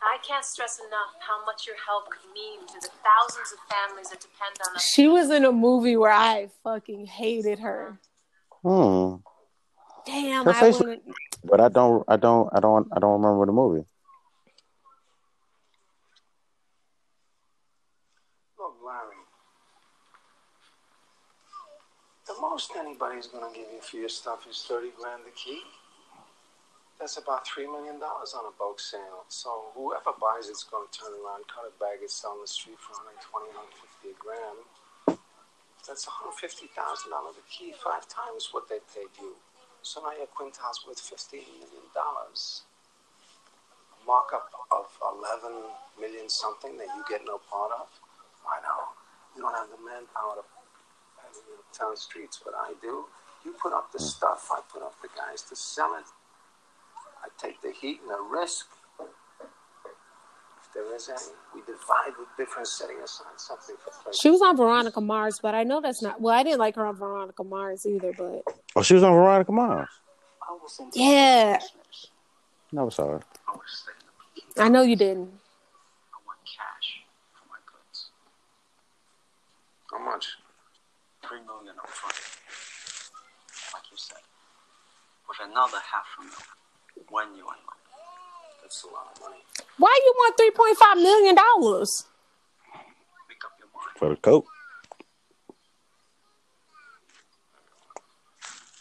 I 0.04 0.18
can't 0.26 0.44
stress 0.44 0.78
enough 0.86 1.14
how 1.20 1.44
much 1.46 1.66
your 1.66 1.76
help 1.86 2.10
could 2.10 2.30
mean 2.34 2.60
to 2.66 2.74
the 2.80 2.88
thousands 3.02 3.52
of 3.52 3.58
families 3.74 4.10
that 4.10 4.20
depend 4.20 4.56
on 4.68 4.76
us. 4.76 4.82
She 4.84 5.08
was 5.08 5.30
in 5.30 5.44
a 5.44 5.52
movie 5.52 5.96
where 5.96 6.12
I 6.12 6.48
fucking 6.62 7.06
hated 7.06 7.58
her. 7.60 7.98
Hmm. 8.62 9.16
Damn, 10.06 10.44
Her 10.44 10.50
I 10.50 10.60
face- 10.60 10.78
wouldn't. 10.78 11.02
But 11.44 11.60
I 11.60 11.68
don't, 11.68 12.04
I 12.08 12.16
don't, 12.16 12.48
I 12.54 12.60
don't, 12.60 12.88
I 12.94 12.98
don't 13.00 13.20
remember 13.20 13.46
the 13.46 13.52
movie. 13.52 13.84
Look, 18.58 18.76
Larry. 18.84 19.16
The 22.26 22.34
most 22.40 22.72
anybody's 22.78 23.26
gonna 23.26 23.52
give 23.54 23.66
you 23.72 23.80
for 23.82 23.96
your 23.98 24.08
stuff 24.08 24.46
is 24.48 24.64
thirty 24.66 24.90
grand 24.98 25.22
a 25.28 25.30
key. 25.32 25.60
That's 26.98 27.18
about 27.18 27.46
three 27.46 27.66
million 27.66 27.98
dollars 27.98 28.34
on 28.34 28.46
a 28.46 28.54
bulk 28.58 28.78
sale. 28.78 29.26
So 29.28 29.74
whoever 29.74 30.14
buys 30.16 30.48
it's 30.48 30.64
gonna 30.64 30.86
turn 30.94 31.10
around, 31.10 31.46
cut 31.50 31.66
a 31.66 31.74
bag, 31.78 32.00
and 32.00 32.10
sell 32.10 32.38
on 32.38 32.40
the 32.40 32.48
street 32.48 32.78
for 32.78 32.94
120, 32.94 33.50
150 33.50 34.14
a 34.14 34.16
gram. 34.16 34.64
That's 35.84 36.08
$150,000 36.08 36.72
a 36.72 37.44
key, 37.52 37.76
five 37.76 38.08
times 38.08 38.48
what 38.56 38.72
they 38.72 38.80
paid 38.96 39.12
you. 39.20 39.36
So 39.84 40.00
now 40.00 40.16
your 40.16 40.32
quintal's 40.32 40.80
worth 40.88 40.96
$15 40.96 41.44
million. 41.60 41.92
A 41.92 42.32
markup 44.08 44.48
of 44.72 44.88
11 45.44 45.52
million 46.00 46.32
something 46.32 46.78
that 46.80 46.88
you 46.88 47.04
get 47.04 47.20
no 47.28 47.36
part 47.36 47.68
of. 47.76 47.92
I 48.48 48.64
know. 48.64 48.96
You 49.36 49.44
don't 49.44 49.52
have 49.52 49.68
the 49.68 49.76
manpower 49.84 50.40
to 50.40 50.44
have 51.20 51.36
it 51.36 51.44
in 51.52 51.60
the 51.60 51.68
town 51.76 52.00
streets, 52.00 52.40
but 52.40 52.56
I 52.56 52.72
do. 52.80 53.04
You 53.44 53.52
put 53.60 53.74
up 53.76 53.92
the 53.92 54.00
hmm. 54.00 54.08
stuff, 54.08 54.48
I 54.48 54.64
put 54.72 54.80
up 54.80 54.96
the 55.02 55.12
guys 55.12 55.42
to 55.52 55.56
sell 55.56 55.92
it. 56.00 56.08
I 57.24 57.28
take 57.38 57.60
the 57.62 57.72
heat 57.72 58.00
and 58.02 58.10
the 58.10 58.18
risk. 58.38 58.66
If 59.00 60.72
there 60.74 60.94
is 60.94 61.08
any, 61.08 61.18
we 61.54 61.60
divide 61.62 62.12
with 62.18 62.28
difference, 62.36 62.72
setting 62.72 62.98
aside 63.02 63.26
something 63.38 63.76
for 63.82 63.90
pleasure. 64.02 64.18
She 64.20 64.30
was 64.30 64.42
on 64.42 64.56
Veronica 64.56 65.00
Mars, 65.00 65.38
but 65.42 65.54
I 65.54 65.62
know 65.62 65.80
that's 65.80 66.02
not. 66.02 66.20
Well, 66.20 66.34
I 66.34 66.42
didn't 66.42 66.58
like 66.58 66.74
her 66.76 66.84
on 66.86 66.96
Veronica 66.96 67.44
Mars 67.44 67.86
either, 67.86 68.12
but 68.16 68.42
Oh, 68.76 68.82
she 68.82 68.94
was 68.94 69.02
on 69.02 69.12
Veronica 69.12 69.52
Mars. 69.52 69.88
yeah, 70.94 71.60
Never 72.72 72.90
saw 72.90 73.06
her. 73.08 73.20
I 74.58 74.68
know 74.68 74.82
you 74.82 74.96
didn't. 74.96 75.30
I 76.12 76.18
want 76.26 76.38
cash 76.44 77.02
for 77.32 77.46
my 77.48 77.58
goods. 77.70 78.10
How 79.90 79.98
much? 80.04 80.26
Three 81.26 81.38
million 81.46 81.74
up 81.78 81.88
front. 81.88 82.14
Like 83.74 83.90
you 83.90 83.96
said. 83.96 84.18
With 85.28 85.38
another 85.50 85.78
half 85.92 86.04
a 86.18 86.22
million 86.22 86.36
when 87.10 87.28
you 87.34 87.42
unload. 87.42 87.80
That's 88.62 88.84
a 88.84 88.86
lot 88.88 89.12
of 89.14 89.20
money. 89.20 89.42
Why 89.78 89.98
you 90.04 90.14
want 90.16 90.36
three 90.36 90.50
point 90.50 90.76
five 90.76 90.96
million 90.96 91.34
dollars? 91.34 92.04
Make 93.28 93.44
up 93.44 93.52
your 93.58 93.68
mind. 93.74 93.98
For 93.98 94.08
the 94.10 94.16
coat. 94.16 94.46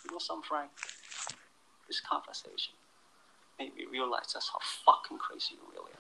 You 0.06 0.12
know 0.12 0.20
something, 0.20 0.44
Frank? 0.48 0.72
This 1.88 2.00
conversation 2.00 2.74
made 3.60 3.76
me 3.76 3.86
realize 3.92 4.34
just 4.34 4.50
how 4.52 4.60
fucking 4.86 5.18
crazy 5.18 5.56
you 5.56 5.60
really 5.72 5.92
are. 5.92 6.00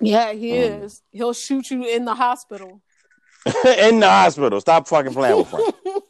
Yeah, 0.00 0.32
he 0.32 0.52
mm. 0.52 0.84
is. 0.84 1.02
He'll 1.10 1.32
shoot 1.32 1.70
you 1.70 1.84
in 1.84 2.04
the 2.04 2.14
hospital. 2.14 2.80
In 3.64 4.00
the 4.00 4.08
hospital. 4.08 4.60
Stop 4.60 4.88
fucking 4.88 5.12
playing 5.12 5.38
with 5.38 5.48
Frank. 5.48 5.74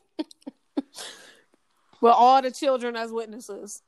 With 2.00 2.12
all 2.12 2.40
the 2.40 2.50
children 2.50 2.96
as 2.96 3.11
witnesses. 3.11 3.82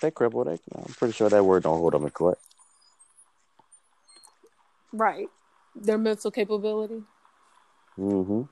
They 0.00 0.10
crippled. 0.10 0.46
They, 0.46 0.58
I'm 0.74 0.92
pretty 0.94 1.12
sure 1.12 1.28
that 1.28 1.44
word 1.44 1.62
don't 1.62 1.78
hold 1.78 1.94
up 1.94 2.02
in 2.02 2.10
court. 2.10 2.38
Right. 4.92 5.28
Their 5.74 5.98
mental 5.98 6.30
capability. 6.30 7.02
Mm-hmm. 7.98 8.42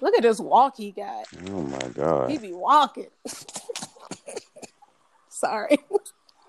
Look 0.00 0.16
at 0.16 0.22
this 0.22 0.40
walk 0.40 0.76
he 0.78 0.90
got. 0.90 1.26
Oh 1.48 1.62
my 1.62 1.88
god. 1.94 2.30
He 2.30 2.38
be 2.38 2.52
walking. 2.52 3.08
Sorry. 5.28 5.78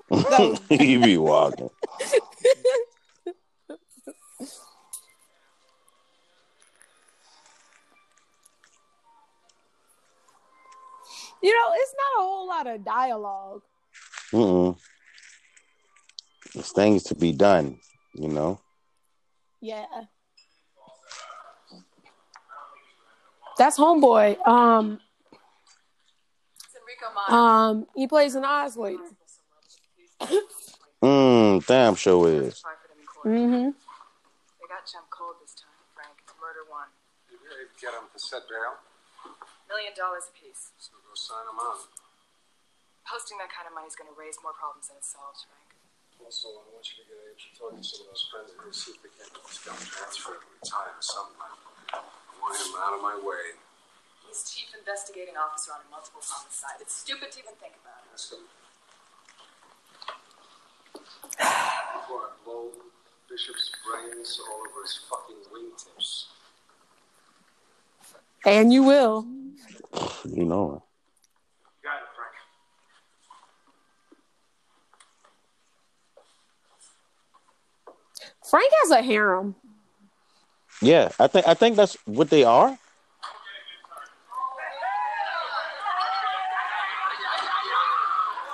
he 0.70 0.98
be 0.98 1.18
walking. 1.18 1.70
You 11.44 11.54
know, 11.54 11.74
it's 11.76 11.94
not 11.94 12.24
a 12.24 12.26
whole 12.26 12.48
lot 12.48 12.68
of 12.68 12.86
dialogue. 12.86 13.62
Mm-mm. 14.32 14.78
There's 16.54 16.72
things 16.72 17.04
to 17.04 17.16
be 17.16 17.34
done, 17.34 17.80
you 18.16 18.30
know. 18.30 18.62
Yeah. 19.60 19.86
That's 23.58 23.78
homeboy. 23.78 24.48
Um 24.48 25.00
um 27.28 27.88
he 27.94 28.08
plays 28.08 28.36
an 28.36 28.46
Oz 28.46 28.78
later. 28.78 29.04
Mm, 31.04 31.66
damn 31.66 31.96
sure 31.96 32.30
is. 32.30 32.64
Mm-hmm. 33.26 33.76
They 33.76 34.68
got 34.72 34.88
Jim 34.88 35.04
cold 35.12 35.36
this 35.44 35.56
time, 35.56 35.76
Frank. 35.94 36.16
It's 36.24 36.34
murder 36.40 36.64
one. 36.72 36.88
You 37.30 37.36
ready 37.44 37.68
get 37.82 37.92
them 37.92 38.08
to 38.14 38.20
set 38.20 38.48
bail? 38.48 38.80
Million 39.68 39.92
dollars 39.98 40.32
a 40.32 40.34
piece. 40.40 40.72
So 40.78 40.92
go 41.03 41.03
sign 41.24 41.48
them 41.48 41.56
on. 41.56 41.88
Posting 43.08 43.40
that 43.40 43.48
kind 43.48 43.64
of 43.64 43.72
money 43.72 43.88
is 43.88 43.96
going 43.96 44.12
to 44.12 44.18
raise 44.20 44.36
more 44.44 44.52
problems 44.52 44.92
than 44.92 45.00
it 45.00 45.08
solves, 45.08 45.48
Frank. 45.48 45.72
Also, 46.20 46.52
I 46.52 46.68
want 46.72 46.84
you 46.92 47.04
to 47.04 47.06
get 47.08 47.16
Abe 47.16 47.40
to 47.40 47.50
talk 47.56 47.72
to 47.76 47.84
some 47.84 48.04
of 48.04 48.12
those 48.12 48.24
friends 48.28 48.52
of 48.52 48.60
his, 48.60 48.76
see 48.76 48.92
if 48.96 49.00
they 49.04 49.12
can't 49.12 49.32
get 49.32 49.44
this 49.44 49.60
guy 49.64 49.76
transferred 49.76 50.40
or 50.44 50.52
retired 50.60 51.00
or. 51.00 51.56
I 51.96 52.00
want 52.40 52.56
him 52.60 52.76
out 52.80 52.96
of 52.96 53.02
my 53.04 53.16
way. 53.20 53.56
He's 54.28 54.44
chief 54.48 54.72
investigating 54.76 55.36
officer 55.40 55.72
on 55.76 55.84
a 55.84 55.90
multiple 55.92 56.24
homicide. 56.24 56.80
It's 56.84 56.96
stupid 56.96 57.32
to 57.32 57.38
even 57.40 57.56
think 57.60 57.76
about 57.80 58.04
it. 58.04 58.12
Ask 58.12 58.36
him. 58.36 58.44
What, 62.12 62.36
blow 62.44 62.68
Bishop's 63.32 63.72
brains 63.80 64.40
all 64.44 64.60
over 64.60 64.84
his 64.84 65.00
fucking 65.08 65.40
wingtips. 65.56 66.28
And 68.46 68.74
you 68.74 68.84
will. 68.84 69.26
You 70.26 70.46
know. 70.46 70.84
Got 70.84 70.93
Frank 78.54 78.70
has 78.84 78.92
a 78.92 79.02
harem. 79.02 79.56
Yeah, 80.80 81.10
I 81.20 81.26
think 81.26 81.48
I 81.48 81.56
think 81.56 81.76
that's 81.76 81.98
what 82.06 82.30
they 82.30 82.44
are. 82.44 82.78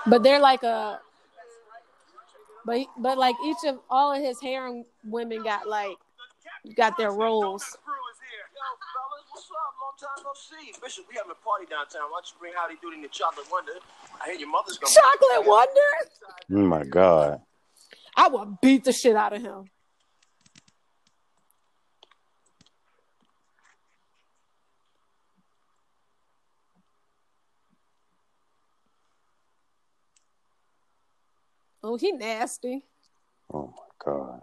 But 0.07 0.23
they're 0.23 0.39
like 0.39 0.63
a 0.63 1.01
but 2.65 2.87
but 2.97 3.17
like 3.17 3.35
each 3.45 3.57
of 3.67 3.79
all 3.89 4.13
of 4.13 4.23
his 4.23 4.39
harem 4.39 4.85
women 5.03 5.43
got 5.43 5.67
like 5.67 5.97
got 6.77 6.97
their 6.97 7.11
roles. 7.11 7.75
Yo, 7.75 7.83
fellas, 7.83 9.25
what's 9.33 9.49
up? 9.51 9.75
Long 9.81 9.95
time 9.99 10.23
no. 10.23 10.81
Bishop, 10.81 11.07
we 11.09 11.17
having 11.17 11.31
a 11.31 11.43
party 11.43 11.65
downtown. 11.69 12.03
Why 12.03 12.21
don't 12.23 12.31
you 12.31 12.39
bring 12.39 12.53
Howdy 12.55 12.75
Doody 12.81 12.95
and 12.95 13.03
the 13.03 13.09
Chocolate 13.09 13.47
Wonder? 13.51 13.73
I 14.21 14.27
hear 14.27 14.39
your 14.39 14.49
mother's 14.49 14.77
gonna 14.77 14.93
Chocolate 14.93 15.45
Wonder? 15.45 15.91
Oh 16.53 16.65
my 16.65 16.85
god. 16.85 17.41
I 18.15 18.29
would 18.29 18.61
beat 18.61 18.85
the 18.85 18.93
shit 18.93 19.17
out 19.17 19.33
of 19.33 19.41
him. 19.41 19.69
Oh, 31.91 31.97
he 31.97 32.11
nasty. 32.11 32.85
Oh 33.51 33.73
my 33.75 34.05
god. 34.05 34.41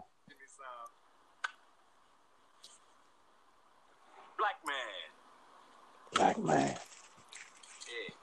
Black 4.37 4.57
man. 4.67 4.75
Black 6.13 6.39
man. 6.39 6.77
Yeah. 7.87 8.15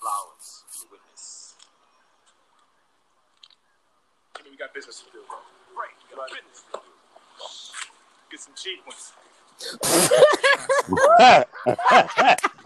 Flowers. 0.00 0.64
Witness. 0.90 1.54
I 4.36 4.42
mean, 4.42 4.54
we 4.54 4.56
got 4.56 4.74
business 4.74 5.02
to 5.02 5.12
do. 5.12 5.20
Right. 5.78 5.94
We 6.10 6.16
got 6.16 6.26
business 6.26 6.64
to 6.72 6.80
do. 6.80 6.86
Get 8.28 8.40
some 8.40 8.54
cheap 8.56 8.84
ones. 8.84 9.12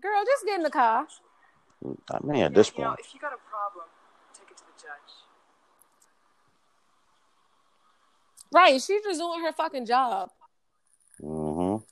Girl, 0.00 0.24
just 0.24 0.44
get 0.46 0.56
in 0.56 0.62
the 0.62 0.70
car. 0.70 1.06
I 2.10 2.18
mean, 2.22 2.42
at 2.42 2.54
this 2.54 2.72
You 2.76 2.84
know, 2.84 2.88
point. 2.90 3.00
if 3.00 3.14
you 3.14 3.20
got 3.20 3.32
a 3.32 3.40
problem, 3.48 3.86
take 4.34 4.50
it 4.50 4.56
to 4.58 4.64
the 4.64 4.72
judge. 4.80 5.14
Right, 8.52 8.80
she's 8.80 9.02
just 9.02 9.20
doing 9.20 9.42
her 9.44 9.52
fucking 9.52 9.86
job. 9.86 10.30
Mm-hmm. 11.22 11.84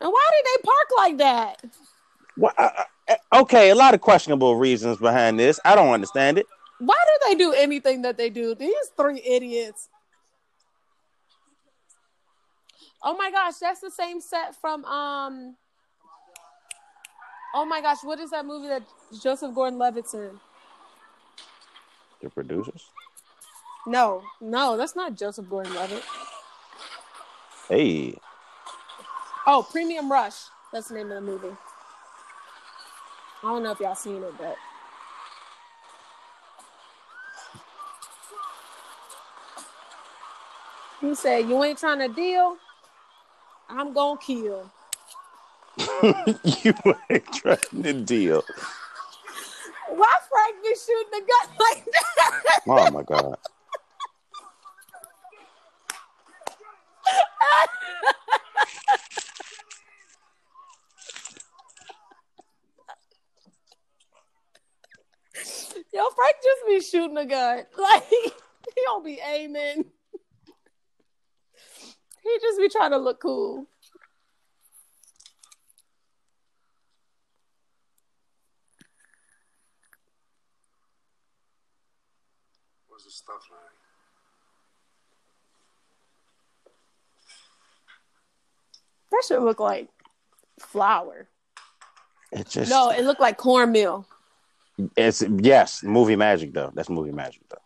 And 0.00 0.10
why 0.12 0.30
did 0.32 0.44
they 0.44 0.62
park 0.62 0.88
like 0.98 1.18
that? 1.18 1.64
Well, 2.36 2.52
I, 2.58 2.84
I, 3.08 3.40
okay, 3.40 3.70
a 3.70 3.74
lot 3.74 3.94
of 3.94 4.00
questionable 4.00 4.56
reasons 4.56 4.98
behind 4.98 5.38
this. 5.38 5.58
I 5.64 5.74
don't 5.74 5.88
understand 5.88 6.38
it. 6.38 6.46
Why 6.78 6.96
do 7.06 7.28
they 7.30 7.34
do 7.36 7.52
anything 7.52 8.02
that 8.02 8.18
they 8.18 8.28
do? 8.28 8.54
These 8.54 8.74
three 8.96 9.22
idiots. 9.24 9.88
Oh 13.02 13.16
my 13.16 13.30
gosh, 13.30 13.54
that's 13.60 13.80
the 13.80 13.90
same 13.90 14.20
set 14.20 14.54
from 14.56 14.84
um. 14.84 15.56
Oh 17.54 17.64
my 17.64 17.80
gosh, 17.80 17.98
what 18.02 18.18
is 18.20 18.30
that 18.30 18.44
movie 18.44 18.68
that 18.68 18.82
Joseph 19.22 19.54
Gordon-Levitt's 19.54 20.14
in? 20.14 20.38
The 22.20 22.28
producers. 22.28 22.90
No, 23.86 24.22
no, 24.40 24.76
that's 24.76 24.96
not 24.96 25.14
Joseph 25.14 25.48
Gordon-Levitt. 25.48 26.02
Hey, 27.68 28.18
Oh, 29.48 29.64
Premium 29.70 30.10
Rush. 30.10 30.34
That's 30.72 30.88
the 30.88 30.94
name 30.94 31.12
of 31.12 31.14
the 31.14 31.20
movie. 31.20 31.56
I 33.44 33.48
don't 33.48 33.62
know 33.62 33.70
if 33.70 33.78
y'all 33.78 33.94
seen 33.94 34.22
it, 34.24 34.34
but 34.36 34.56
he 41.00 41.14
said, 41.14 41.48
"You 41.48 41.62
ain't 41.62 41.78
trying 41.78 42.00
to 42.00 42.08
deal. 42.08 42.56
I'm 43.68 43.92
gonna 43.92 44.18
kill." 44.20 44.70
you 45.78 46.74
ain't 47.10 47.32
trying 47.32 47.82
to 47.82 47.92
deal. 47.92 48.42
Why 49.88 50.14
Frank 50.30 50.62
be 50.62 50.74
shooting 50.74 51.10
the 51.12 51.20
gun 51.20 51.48
like 51.60 51.84
that? 51.84 52.60
Oh 52.66 52.90
my 52.90 53.02
god. 53.02 53.36
Yo, 65.92 66.02
Frank 66.10 66.36
just 66.42 66.66
be 66.66 66.80
shooting 66.80 67.16
a 67.18 67.26
gun. 67.26 67.64
Like 67.78 68.04
he 68.08 68.82
don't 68.84 69.04
be 69.04 69.20
aiming. 69.24 69.84
He 72.26 72.38
just 72.40 72.58
be 72.58 72.68
trying 72.68 72.90
to 72.90 72.98
look 72.98 73.20
cool. 73.20 73.66
Where's 82.88 83.04
the 83.04 83.10
stuff, 83.10 83.36
Larry? 83.50 83.62
That 89.12 89.22
should 89.26 89.42
look 89.42 89.60
like 89.60 89.88
flour. 90.58 91.28
It 92.32 92.48
just 92.48 92.70
No, 92.70 92.90
it 92.90 93.04
looked 93.04 93.20
like 93.20 93.36
cornmeal 93.36 94.04
it's 94.96 95.22
yes, 95.40 95.82
movie 95.82 96.16
magic 96.16 96.52
though. 96.52 96.70
That's 96.74 96.90
movie 96.90 97.12
magic 97.12 97.42
though. 97.48 97.56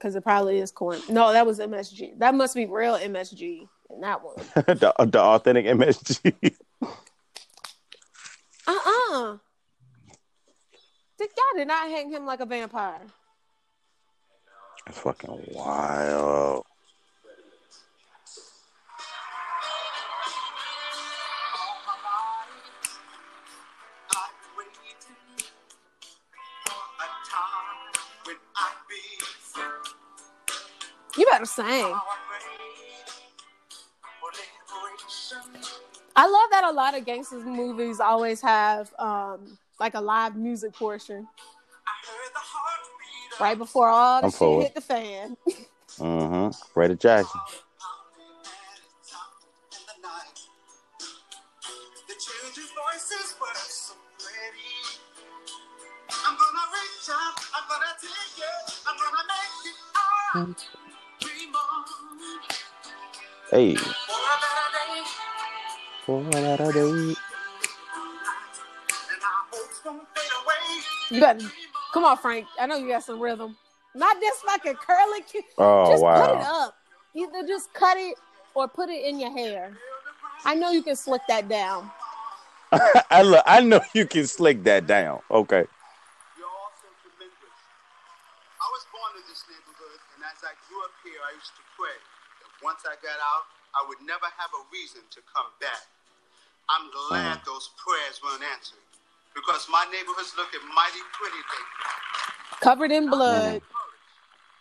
Because 0.00 0.16
it 0.16 0.22
probably 0.22 0.58
is 0.58 0.70
corn. 0.70 0.98
No, 1.10 1.32
that 1.32 1.46
was 1.46 1.58
MSG. 1.58 2.18
That 2.18 2.34
must 2.34 2.54
be 2.54 2.64
real 2.64 2.96
MSG 2.96 3.68
in 3.90 4.00
that 4.00 4.24
one. 4.24 4.36
the, 4.54 4.94
the 4.98 5.20
authentic 5.20 5.66
MSG. 5.66 6.56
Uh 8.66 8.78
uh 9.12 9.36
Did 11.18 11.28
y'all 11.36 11.58
did 11.58 11.68
not 11.68 11.88
hang 11.88 12.10
him 12.10 12.24
like 12.24 12.40
a 12.40 12.46
vampire? 12.46 13.02
That's 14.86 14.98
fucking 14.98 15.48
wild. 15.52 16.64
You 31.40 31.46
better 31.46 31.46
sing. 31.46 31.94
I 36.16 36.26
love 36.26 36.50
that 36.50 36.64
a 36.64 36.72
lot 36.72 36.94
of 36.94 37.06
gangsters 37.06 37.44
movies 37.44 37.98
always 37.98 38.42
have 38.42 38.92
um 38.98 39.56
like 39.78 39.94
a 39.94 40.00
live 40.00 40.36
music 40.36 40.74
portion. 40.74 41.26
Right 43.40 43.56
before 43.56 43.88
all 43.88 44.20
the 44.20 44.26
I'm 44.26 44.30
shit 44.30 44.38
for 44.38 44.60
it. 44.60 44.64
hit 44.64 44.74
the 44.74 44.80
fan. 44.82 45.36
Mm-hmm. 45.98 46.56
Freddie 46.72 46.94
Jackson. 46.94 47.40
The 60.32 60.79
away. 63.52 63.76
You 71.10 71.20
better 71.20 71.50
come 71.92 72.04
on, 72.04 72.16
Frank. 72.18 72.46
I 72.58 72.66
know 72.66 72.76
you 72.76 72.88
got 72.88 73.04
some 73.04 73.20
rhythm. 73.20 73.56
Not 73.94 74.20
this 74.20 74.36
fucking 74.46 74.74
curly 74.74 75.22
cute. 75.22 75.44
Oh, 75.58 75.90
just 75.90 76.02
wow. 76.02 76.26
put 76.26 76.36
it 76.38 76.46
up. 76.46 76.76
Either 77.14 77.46
just 77.46 77.72
cut 77.74 77.96
it 77.96 78.14
or 78.54 78.68
put 78.68 78.88
it 78.88 79.04
in 79.04 79.18
your 79.18 79.32
hair. 79.32 79.76
I 80.44 80.54
know 80.54 80.70
you 80.70 80.82
can 80.82 80.96
slick 80.96 81.22
that 81.28 81.48
down. 81.48 81.90
I 83.10 83.22
look, 83.22 83.42
I 83.46 83.60
know 83.60 83.80
you 83.94 84.06
can 84.06 84.26
slick 84.26 84.62
that 84.64 84.86
down. 84.86 85.20
Okay. 85.30 85.66
You're 86.38 86.46
all 86.46 86.70
so 86.78 86.86
tremendous. 87.02 87.54
I 88.62 88.68
was 88.70 88.86
born 88.94 89.10
in 89.18 89.26
this 89.26 89.42
neighborhood, 89.50 89.98
and 90.14 90.22
as 90.22 90.38
I 90.46 90.54
grew 90.70 90.78
up 90.86 90.94
here, 91.02 91.18
I 91.18 91.34
used 91.34 91.50
to 91.58 91.64
pray 91.74 91.90
that 91.98 92.09
once 92.62 92.84
I 92.84 92.96
got 93.00 93.18
out, 93.18 93.44
I 93.74 93.86
would 93.86 94.00
never 94.04 94.26
have 94.36 94.50
a 94.52 94.62
reason 94.72 95.02
to 95.10 95.20
come 95.28 95.48
back. 95.60 95.86
I'm 96.70 96.86
glad 96.90 97.42
mm. 97.42 97.46
those 97.46 97.70
prayers 97.78 98.20
weren't 98.22 98.46
answered 98.46 98.82
because 99.34 99.66
my 99.70 99.86
neighborhood's 99.90 100.34
looking 100.36 100.62
mighty 100.70 101.02
pretty 101.14 101.38
lately. 101.38 101.90
Covered 102.60 102.92
in 102.92 103.10
blood. 103.10 103.62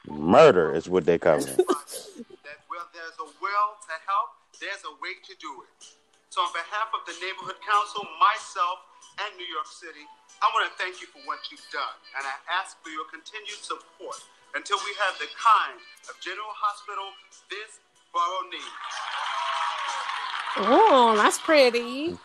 Murder 0.07 0.73
is 0.73 0.89
what 0.89 1.05
they 1.05 1.17
cover. 1.19 1.45
that 1.45 2.59
where 2.65 2.85
there's 2.95 3.17
a 3.21 3.29
will 3.43 3.69
to 3.77 3.95
help, 4.09 4.29
there's 4.57 4.81
a 4.87 4.93
way 5.03 5.13
to 5.21 5.33
do 5.37 5.51
it. 5.67 5.93
So, 6.29 6.45
on 6.45 6.53
behalf 6.53 6.93
of 6.93 7.01
the 7.09 7.17
Neighborhood 7.21 7.57
Council, 7.65 8.05
myself, 8.21 8.85
and 9.25 9.29
New 9.37 9.49
York 9.49 9.67
City, 9.67 10.05
I 10.39 10.47
want 10.53 10.69
to 10.69 10.73
thank 10.77 11.01
you 11.01 11.09
for 11.09 11.19
what 11.25 11.41
you've 11.49 11.65
done, 11.73 11.97
and 12.15 12.23
I 12.23 12.35
ask 12.47 12.77
for 12.79 12.93
your 12.93 13.05
continued 13.09 13.59
support 13.59 14.21
until 14.55 14.77
we 14.85 14.93
have 15.01 15.17
the 15.19 15.29
kind 15.35 15.77
of 16.07 16.17
general 16.21 16.53
hospital 16.53 17.11
this 17.51 17.81
needs. 18.51 18.63
Oh, 20.57 21.13
that's 21.15 21.39
pretty. 21.39 22.17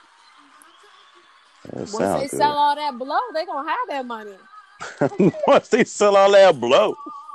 That 1.65 1.75
Once 1.75 1.93
they 1.93 1.99
sounds 1.99 2.31
sell 2.31 2.53
all 2.53 2.77
that 2.77 2.99
blow, 2.99 3.19
they 3.33 3.45
gonna 3.45 3.69
have 3.69 3.89
that 3.89 4.07
money. 4.07 4.37
Once 5.47 5.69
they 5.69 5.85
sell 5.85 6.17
all 6.17 6.31
that 6.33 6.59
blow. 6.59 6.95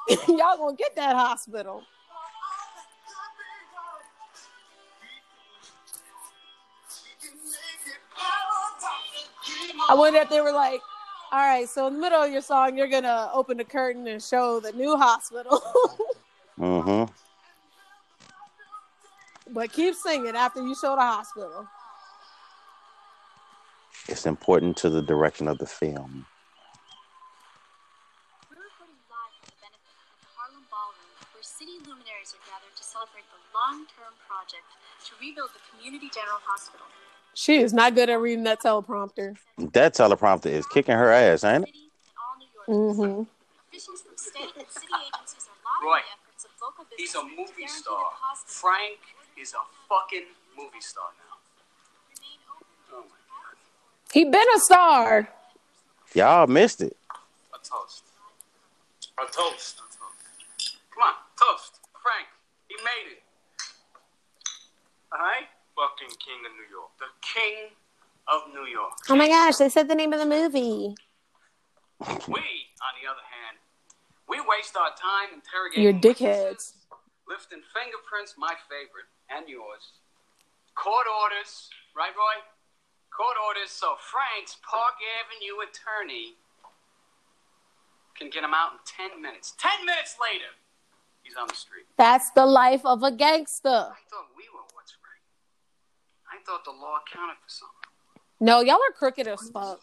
Y'all 0.27 0.57
gonna 0.57 0.75
get 0.75 0.95
that 0.95 1.15
hospital. 1.15 1.83
I 9.89 9.95
wonder 9.95 10.19
if 10.19 10.29
they 10.29 10.41
were 10.41 10.51
like, 10.51 10.81
all 11.31 11.39
right, 11.39 11.67
so 11.67 11.87
in 11.87 11.93
the 11.93 11.99
middle 11.99 12.21
of 12.21 12.31
your 12.31 12.41
song, 12.41 12.77
you're 12.77 12.87
gonna 12.87 13.29
open 13.33 13.57
the 13.57 13.63
curtain 13.63 14.07
and 14.07 14.21
show 14.21 14.59
the 14.59 14.71
new 14.73 14.97
hospital. 14.97 15.61
Mm-hmm. 16.59 16.98
But 19.53 19.71
keep 19.71 19.95
singing 19.95 20.35
after 20.35 20.61
you 20.61 20.75
show 20.75 20.95
the 20.95 21.01
hospital. 21.01 21.67
It's 24.07 24.25
important 24.25 24.77
to 24.77 24.89
the 24.89 25.01
direction 25.01 25.47
of 25.47 25.57
the 25.57 25.65
film. 25.65 26.25
We're 28.49 28.57
recording 28.57 28.95
live 29.05 29.33
for 29.37 29.51
the 29.51 29.57
benefit 29.61 29.93
of 29.93 30.17
the 30.17 30.29
Harlem 30.33 30.65
Ballroom, 30.71 31.13
where 31.33 31.43
city 31.43 31.77
luminaries 31.85 32.33
are 32.33 32.41
gathered 32.49 32.73
to 32.75 32.83
celebrate 32.83 33.25
the 33.29 33.41
long-term 33.53 34.13
project 34.25 34.65
to 35.05 35.11
rebuild 35.21 35.49
the 35.53 35.61
community 35.69 36.09
general 36.13 36.41
hospital. 36.41 36.85
She 37.33 37.61
is 37.61 37.73
not 37.73 37.93
good 37.93 38.09
at 38.09 38.19
reading 38.19 38.43
that 38.45 38.61
teleprompter. 38.61 39.37
That 39.57 39.93
teleprompter 39.93 40.47
is 40.47 40.65
kicking 40.67 40.95
her 40.95 41.11
ass, 41.11 41.43
ain't 41.43 41.67
it? 41.67 41.75
Mm-hmm. 42.67 43.23
Officials 43.69 44.01
from 44.01 44.17
state 44.17 44.53
and 44.57 44.67
city 44.69 44.93
agencies 44.93 45.45
are 45.49 45.59
lobbying 45.61 46.01
the 46.01 46.17
efforts 46.17 46.45
of 46.45 46.51
local 46.61 46.85
He's 46.97 47.15
a 47.15 47.23
movie 47.23 47.67
star. 47.67 48.09
Frank 48.45 48.97
is 49.41 49.53
a 49.53 49.63
fucking 49.87 50.25
movie 50.57 50.81
star 50.81 51.05
now. 51.17 51.37
Oh 52.93 53.01
my 53.01 53.03
god. 53.07 53.55
He 54.13 54.25
been 54.25 54.47
a 54.55 54.59
star. 54.59 55.29
Y'all 56.13 56.47
missed 56.47 56.81
it. 56.81 56.97
A 57.53 57.57
toast. 57.57 58.03
A 59.17 59.25
toast. 59.31 59.81
Come 60.93 61.03
on, 61.03 61.13
toast. 61.39 61.79
Frank, 62.01 62.27
he 62.67 62.75
made 62.83 63.13
it. 63.13 63.23
Alright? 65.13 65.47
Fucking 65.75 66.15
king 66.19 66.39
of 66.45 66.51
New 66.57 66.67
York. 66.69 66.89
The 66.99 67.11
king 67.21 67.71
of 68.27 68.53
New 68.53 68.69
York. 68.69 68.93
Oh 69.09 69.15
my 69.15 69.27
gosh, 69.27 69.57
they 69.57 69.69
said 69.69 69.87
the 69.87 69.95
name 69.95 70.13
of 70.13 70.19
the 70.19 70.25
movie. 70.25 70.95
We, 72.27 72.43
on 72.79 72.93
the 72.99 73.07
other 73.07 73.25
hand, 73.27 73.57
we 74.27 74.39
waste 74.39 74.75
our 74.77 74.91
time 74.95 75.33
interrogating 75.33 75.83
You're 75.83 75.93
dickheads. 75.93 76.73
lifting 77.27 77.61
fingerprints, 77.73 78.35
my 78.37 78.53
favorite, 78.69 79.07
and 79.35 79.47
yours. 79.47 79.93
Court 80.75 81.05
orders, 81.07 81.69
right, 81.95 82.13
Roy? 82.15 82.37
Court 83.15 83.35
orders 83.47 83.71
so 83.71 83.95
Frank's 83.99 84.57
Park 84.63 84.95
Avenue 85.19 85.59
attorney 85.65 86.35
can 88.17 88.29
get 88.29 88.43
him 88.43 88.53
out 88.53 88.73
in 88.73 89.09
10 89.11 89.21
minutes. 89.21 89.53
10 89.57 89.85
minutes 89.85 90.15
later, 90.21 90.51
he's 91.23 91.35
on 91.35 91.47
the 91.47 91.55
street. 91.55 91.85
That's 91.97 92.29
the 92.31 92.45
life 92.45 92.85
of 92.85 93.03
a 93.03 93.11
gangster. 93.11 93.69
I 93.69 94.01
thought 94.09 94.29
we 94.37 94.43
were 94.53 94.63
what's 94.73 94.95
right. 95.03 95.23
I 96.31 96.43
thought 96.45 96.63
the 96.65 96.71
law 96.71 96.99
counted 97.11 97.35
for 97.43 97.49
something. 97.49 97.75
No, 98.41 98.61
y'all 98.61 98.75
are 98.75 98.93
crooked 98.97 99.27
as 99.27 99.49
fuck. 99.49 99.81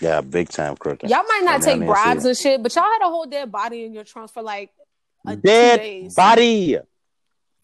Yeah, 0.00 0.20
big 0.20 0.48
time 0.50 0.76
crooked. 0.76 1.10
Y'all 1.10 1.24
might 1.26 1.42
not 1.44 1.62
take 1.62 1.80
down 1.80 1.80
there 1.80 1.88
and 1.88 1.94
bribes 1.94 2.22
see 2.22 2.28
and 2.28 2.38
shit, 2.38 2.62
but 2.62 2.72
y'all 2.76 2.84
had 2.84 3.02
a 3.02 3.08
whole 3.08 3.26
dead 3.26 3.50
body 3.50 3.84
in 3.84 3.92
your 3.92 4.04
trunk 4.04 4.30
for 4.30 4.42
like 4.42 4.70
it. 5.26 5.34
two 5.34 5.40
Dead 5.40 5.80
days. 5.80 6.14
body. 6.14 6.78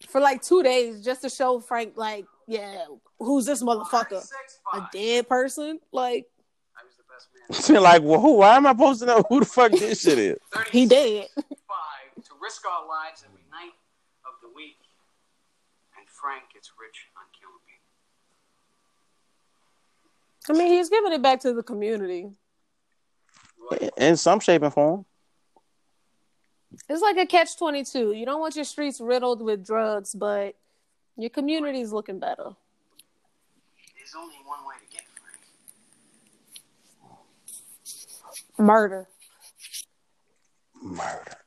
For 0.09 0.21
like 0.21 0.41
two 0.41 0.63
days 0.63 1.03
just 1.03 1.21
to 1.21 1.29
show 1.29 1.59
Frank, 1.59 1.93
like, 1.95 2.25
yeah, 2.47 2.85
who's 3.19 3.45
this 3.45 3.63
motherfucker? 3.63 4.25
A 4.73 4.87
dead 4.91 5.27
person? 5.27 5.79
Like, 5.91 6.27
I 7.51 7.71
mean, 7.71 7.81
like, 7.81 8.01
well, 8.03 8.19
who? 8.19 8.37
Why 8.37 8.55
am 8.55 8.67
I 8.67 8.71
supposed 8.71 8.99
to 9.01 9.05
know 9.05 9.23
who 9.27 9.39
the 9.39 9.45
fuck 9.45 9.71
this 9.71 10.01
shit 10.01 10.17
is? 10.17 10.37
he 10.71 10.85
dead. 10.85 11.27
Five 11.35 12.23
to 12.23 12.31
risk 12.41 12.63
our 12.65 12.87
lives 12.87 13.23
every 13.25 13.43
night 13.51 13.73
of 14.25 14.33
the 14.41 14.49
week. 14.55 14.77
And 15.97 16.07
Frank 16.07 16.43
gets 16.53 16.71
rich 16.79 17.07
on 17.17 17.23
killing 17.39 17.59
people. 20.47 20.55
I 20.55 20.57
mean, 20.57 20.77
he's 20.77 20.89
giving 20.89 21.13
it 21.13 21.21
back 21.21 21.41
to 21.41 21.53
the 21.53 21.63
community. 21.63 22.29
In 23.97 24.17
some 24.17 24.39
shape 24.39 24.61
and 24.63 24.73
form. 24.73 25.05
It's 26.89 27.01
like 27.01 27.17
a 27.17 27.25
catch 27.25 27.57
twenty 27.57 27.83
two. 27.83 28.13
You 28.13 28.25
don't 28.25 28.39
want 28.39 28.55
your 28.55 28.65
streets 28.65 28.99
riddled 28.99 29.41
with 29.41 29.65
drugs, 29.65 30.13
but 30.13 30.55
your 31.17 31.29
community's 31.29 31.91
looking 31.91 32.19
better. 32.19 32.51
There's 33.95 34.15
only 34.17 34.35
one 34.45 34.59
way 34.67 34.75
to 34.79 34.95
get 34.95 35.03
Frank. 38.57 38.67
Murder. 38.67 39.07
Murder. 40.81 41.37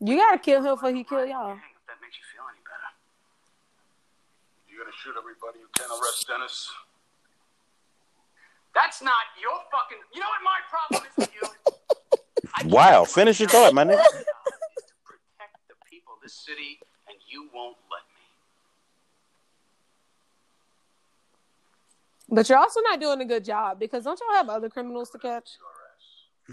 You 0.00 0.16
gotta 0.16 0.38
kill 0.38 0.58
him 0.62 0.74
before 0.74 0.90
he 0.90 1.04
kill 1.04 1.26
y'all. 1.26 1.52
If 1.52 1.86
that 1.86 2.00
makes 2.02 2.16
you 2.18 2.24
feel 2.34 2.42
any 2.50 2.58
better. 2.66 2.90
You're 4.68 4.82
gonna 4.84 4.96
shoot 4.96 5.14
everybody 5.18 5.60
you 5.60 5.68
can 5.78 5.90
arrest 5.90 6.26
Dennis. 6.26 6.70
That's 8.74 9.02
not 9.02 9.20
your 9.40 9.60
fucking. 9.70 9.98
You 10.14 10.20
know 10.20 10.26
what 10.26 10.42
my 10.42 10.58
problem 10.70 11.06
is 11.06 11.16
with 11.16 11.34
you? 11.34 11.48
Wow, 12.64 13.04
finish 13.04 13.40
your 13.40 13.48
thought, 13.48 13.74
my 13.74 13.84
nigga. 13.84 13.96
Protect 14.02 15.56
the 15.68 15.74
people 15.90 16.14
of 16.14 16.22
this 16.22 16.34
city, 16.34 16.78
and 17.08 17.16
you 17.28 17.48
won't 17.54 17.76
let 17.90 18.02
me. 22.30 22.36
But 22.36 22.48
you're 22.48 22.58
also 22.58 22.80
not 22.82 23.00
doing 23.00 23.20
a 23.20 23.24
good 23.24 23.44
job 23.44 23.78
because 23.80 24.04
don't 24.04 24.20
y'all 24.20 24.36
have 24.36 24.48
other 24.48 24.68
criminals 24.68 25.10
to 25.10 25.18
catch? 25.18 25.50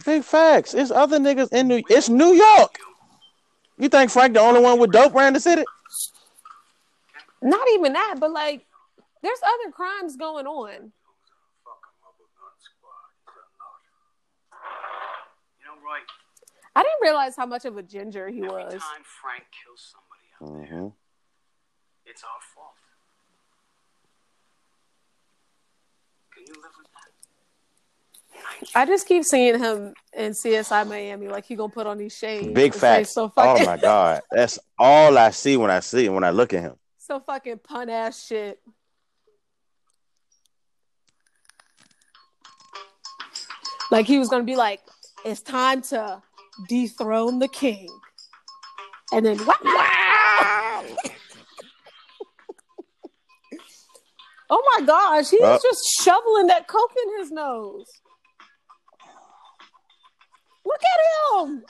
Big 0.06 0.24
facts. 0.24 0.74
It's 0.74 0.92
other 0.92 1.20
niggas 1.20 1.52
in 1.52 1.68
New. 1.68 1.82
It's 1.90 2.10
New 2.10 2.34
York. 2.34 2.78
You 3.78 3.90
think 3.90 4.12
Frank 4.12 4.34
the 4.34 4.42
only 4.42 4.62
one 4.62 4.80
with 4.80 4.92
dope 4.92 5.16
around 5.16 5.34
the 5.34 5.40
city? 5.40 5.64
Not 7.42 7.66
even 7.74 7.94
that, 7.94 8.16
but 8.20 8.32
like, 8.32 8.66
there's 9.24 9.40
other 9.44 9.72
crimes 9.72 10.18
going 10.18 10.46
on. 10.46 10.92
You 15.90 15.96
Roy. 15.96 16.00
I 16.76 16.84
didn't 16.84 17.02
realize 17.02 17.36
how 17.36 17.46
much 17.46 17.66
of 17.66 17.78
a 17.78 17.84
ginger 17.84 18.30
he 18.30 18.38
every 18.44 18.50
was. 18.50 18.74
time 18.74 19.04
Frank 19.04 19.44
kills 19.64 19.94
somebody, 19.94 20.66
Mm-hmm. 20.70 20.88
it's 22.06 22.24
our 22.24 22.30
fault. 22.56 22.74
Can 26.34 26.44
you 26.48 26.54
live 26.54 26.72
with 26.78 26.88
that? 26.94 28.80
I 28.80 28.86
just 28.86 29.08
keep 29.08 29.24
seeing 29.26 29.60
him 29.60 29.94
in 30.14 30.32
CSI 30.32 30.88
Miami, 30.88 31.28
like 31.28 31.46
he 31.46 31.56
gonna 31.56 31.70
put 31.72 31.88
on 31.88 31.98
these 31.98 32.16
shades. 32.16 32.54
Big 32.54 32.72
and 32.72 32.82
say 32.82 32.98
facts. 33.00 33.14
So 33.14 33.32
oh 33.36 33.66
my 33.66 33.76
god, 33.78 34.22
that's 34.32 34.60
all 34.78 35.18
I 35.18 35.32
see 35.32 35.58
when 35.58 35.72
I 35.72 35.82
see 35.82 36.06
him, 36.06 36.14
when 36.14 36.24
I 36.24 36.30
look 36.30 36.54
at 36.54 36.62
him. 36.62 36.76
so 37.00 37.20
fucking 37.20 37.60
pun 37.60 37.90
ass 37.90 38.26
shit. 38.26 38.60
Like 43.92 44.06
he 44.06 44.20
was 44.20 44.30
gonna 44.30 44.44
be 44.44 44.56
like, 44.56 44.80
it's 45.26 45.42
time 45.42 45.82
to 45.84 46.22
dethrone 46.68 47.40
the 47.40 47.48
king, 47.48 47.88
and 49.14 49.26
then 49.26 49.38
wow. 49.46 49.56
oh 54.50 54.64
my 54.78 54.86
gosh, 54.86 55.30
he 55.30 55.38
was 55.40 55.62
Oh. 55.64 55.68
just 55.70 55.82
shoveling 56.04 56.48
that 56.48 56.68
coke 56.68 56.94
in 57.04 57.20
his 57.20 57.32
nose. 57.32 57.88
Look 60.66 60.82
at 60.82 61.48
him. 61.48 61.64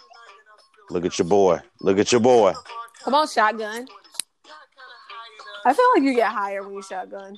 Look 0.90 1.06
at 1.06 1.18
your 1.20 1.28
boy. 1.28 1.62
Look 1.82 2.00
at 2.00 2.12
your 2.12 2.22
boy. 2.22 2.54
Come 3.04 3.14
on, 3.16 3.28
shotgun. 3.28 3.88
I 5.66 5.74
feel 5.74 5.86
like 5.96 6.04
you 6.04 6.16
get 6.16 6.32
higher 6.32 6.64
when 6.64 6.74
you 6.74 6.82
shotgun. 6.82 7.38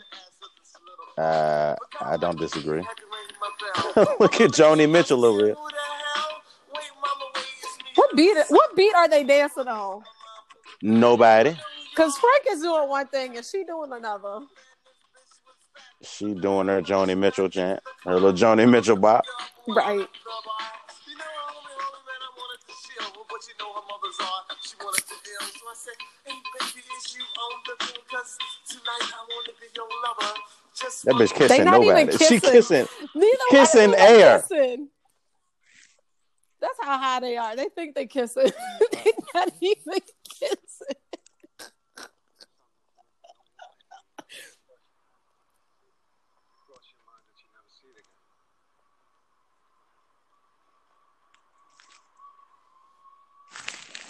Uh, 1.18 1.76
I 2.00 2.18
don't 2.18 2.40
disagree. 2.40 2.82
look 3.96 4.40
at 4.42 4.52
Joni 4.52 4.90
Mitchell 4.90 5.26
over 5.26 5.46
here. 5.48 5.56
What 7.96 8.16
beat? 8.16 8.38
What 8.50 8.76
beat 8.76 8.94
are 8.96 9.08
they 9.10 9.24
dancing 9.24 9.68
on? 9.68 10.04
Nobody. 10.82 11.56
Cause 11.96 12.18
Frank 12.18 12.46
is 12.50 12.62
doing 12.62 12.90
one 12.90 13.08
thing 13.08 13.36
and 13.38 13.46
she 13.46 13.64
doing 13.64 13.92
another. 13.92 14.40
She 16.04 16.34
doing 16.34 16.68
her 16.68 16.82
Joni 16.82 17.18
Mitchell 17.18 17.50
chant, 17.50 17.80
her 18.06 18.14
little 18.14 18.34
Joni 18.34 18.70
Mitchell 18.70 18.96
bop. 18.96 19.26
Right. 19.68 20.08
That 31.04 31.16
bitch 31.16 31.34
kissing 31.34 31.66
nobody. 31.66 32.12
She 32.18 32.40
kissing. 32.40 32.52
kissing. 32.52 32.88
Neither 33.16 33.38
Kissing 33.50 33.92
one 33.92 34.00
of 34.02 34.08
them 34.08 34.08
are 34.08 34.22
air. 34.22 34.40
kissing. 34.40 34.90
That's 36.62 36.78
how 36.80 36.98
high 36.98 37.20
they 37.20 37.38
are. 37.38 37.56
They 37.56 37.70
think 37.70 37.96
they 37.96 38.06
kissing. 38.06 38.52
they 38.92 39.12
not 39.34 39.52
even 39.62 40.00
kissing. 40.40 40.96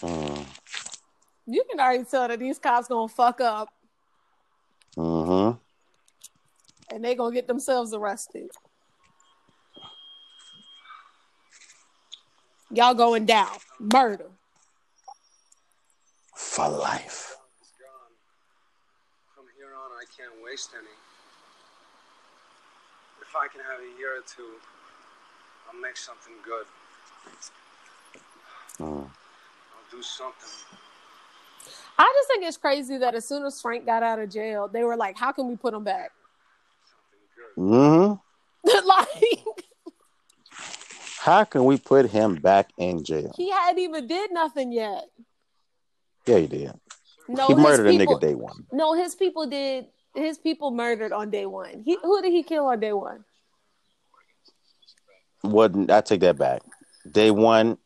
Mm. 0.01 0.45
You 1.45 1.63
can 1.69 1.79
already 1.79 2.03
tell 2.05 2.27
that 2.27 2.39
these 2.39 2.57
cops 2.59 2.87
gonna 2.87 3.07
fuck 3.07 3.39
up 3.41 3.69
Mm-hmm. 4.97 5.57
and 6.93 7.03
they 7.05 7.15
gonna 7.15 7.33
get 7.33 7.47
themselves 7.47 7.93
arrested. 7.93 8.49
Y'all 12.73 12.93
going 12.93 13.25
down. 13.25 13.49
Murder. 13.79 14.27
For 16.35 16.69
life. 16.69 17.35
From 19.35 19.45
here 19.57 19.73
on, 19.75 19.91
I 19.91 20.05
can't 20.17 20.43
waste 20.43 20.71
any. 20.73 20.87
If 23.21 23.35
I 23.35 23.47
can 23.47 23.61
have 23.61 23.79
a 23.79 23.99
year 23.99 24.17
or 24.17 24.23
two, 24.25 24.55
I'll 25.67 25.79
make 25.81 25.97
something 25.97 26.33
good. 26.45 26.65
Mm. 28.79 29.03
I'll 29.03 29.91
do 29.91 30.01
something. 30.01 30.49
I 31.97 32.13
just 32.17 32.27
think 32.27 32.43
it's 32.43 32.57
crazy 32.57 32.97
that 32.97 33.15
as 33.15 33.27
soon 33.27 33.45
as 33.45 33.61
Frank 33.61 33.85
got 33.85 34.01
out 34.01 34.19
of 34.19 34.29
jail, 34.29 34.67
they 34.67 34.83
were 34.83 34.95
like, 34.95 35.17
"How 35.17 35.31
can 35.31 35.47
we 35.47 35.55
put 35.55 35.73
him 35.73 35.83
back?" 35.83 36.11
Mm-hmm. 37.57 38.17
like 38.87 39.65
How 41.21 41.43
can 41.43 41.65
we 41.65 41.77
put 41.77 42.09
him 42.09 42.33
back 42.33 42.71
in 42.79 43.03
jail? 43.03 43.31
he 43.37 43.51
hadn't 43.51 43.77
even 43.77 44.07
did 44.07 44.31
nothing 44.31 44.71
yet. 44.71 45.03
Yeah, 46.25 46.39
he 46.39 46.47
did. 46.47 46.73
No, 47.27 47.45
he 47.45 47.53
murdered 47.53 47.91
people- 47.91 48.15
a 48.15 48.17
nigga 48.17 48.21
day 48.21 48.33
one. 48.33 48.65
No, 48.71 48.93
his 48.93 49.13
people 49.13 49.45
did. 49.45 49.85
His 50.15 50.39
people 50.39 50.71
murdered 50.71 51.13
on 51.13 51.29
day 51.29 51.45
one. 51.45 51.83
He 51.85 51.95
who 52.01 52.23
did 52.23 52.31
he 52.31 52.41
kill 52.41 52.65
on 52.65 52.79
day 52.79 52.91
one? 52.91 53.23
Wasn't 55.43 55.91
I 55.91 56.01
take 56.01 56.21
that 56.21 56.39
back? 56.39 56.63
Day 57.09 57.29
one, 57.29 57.77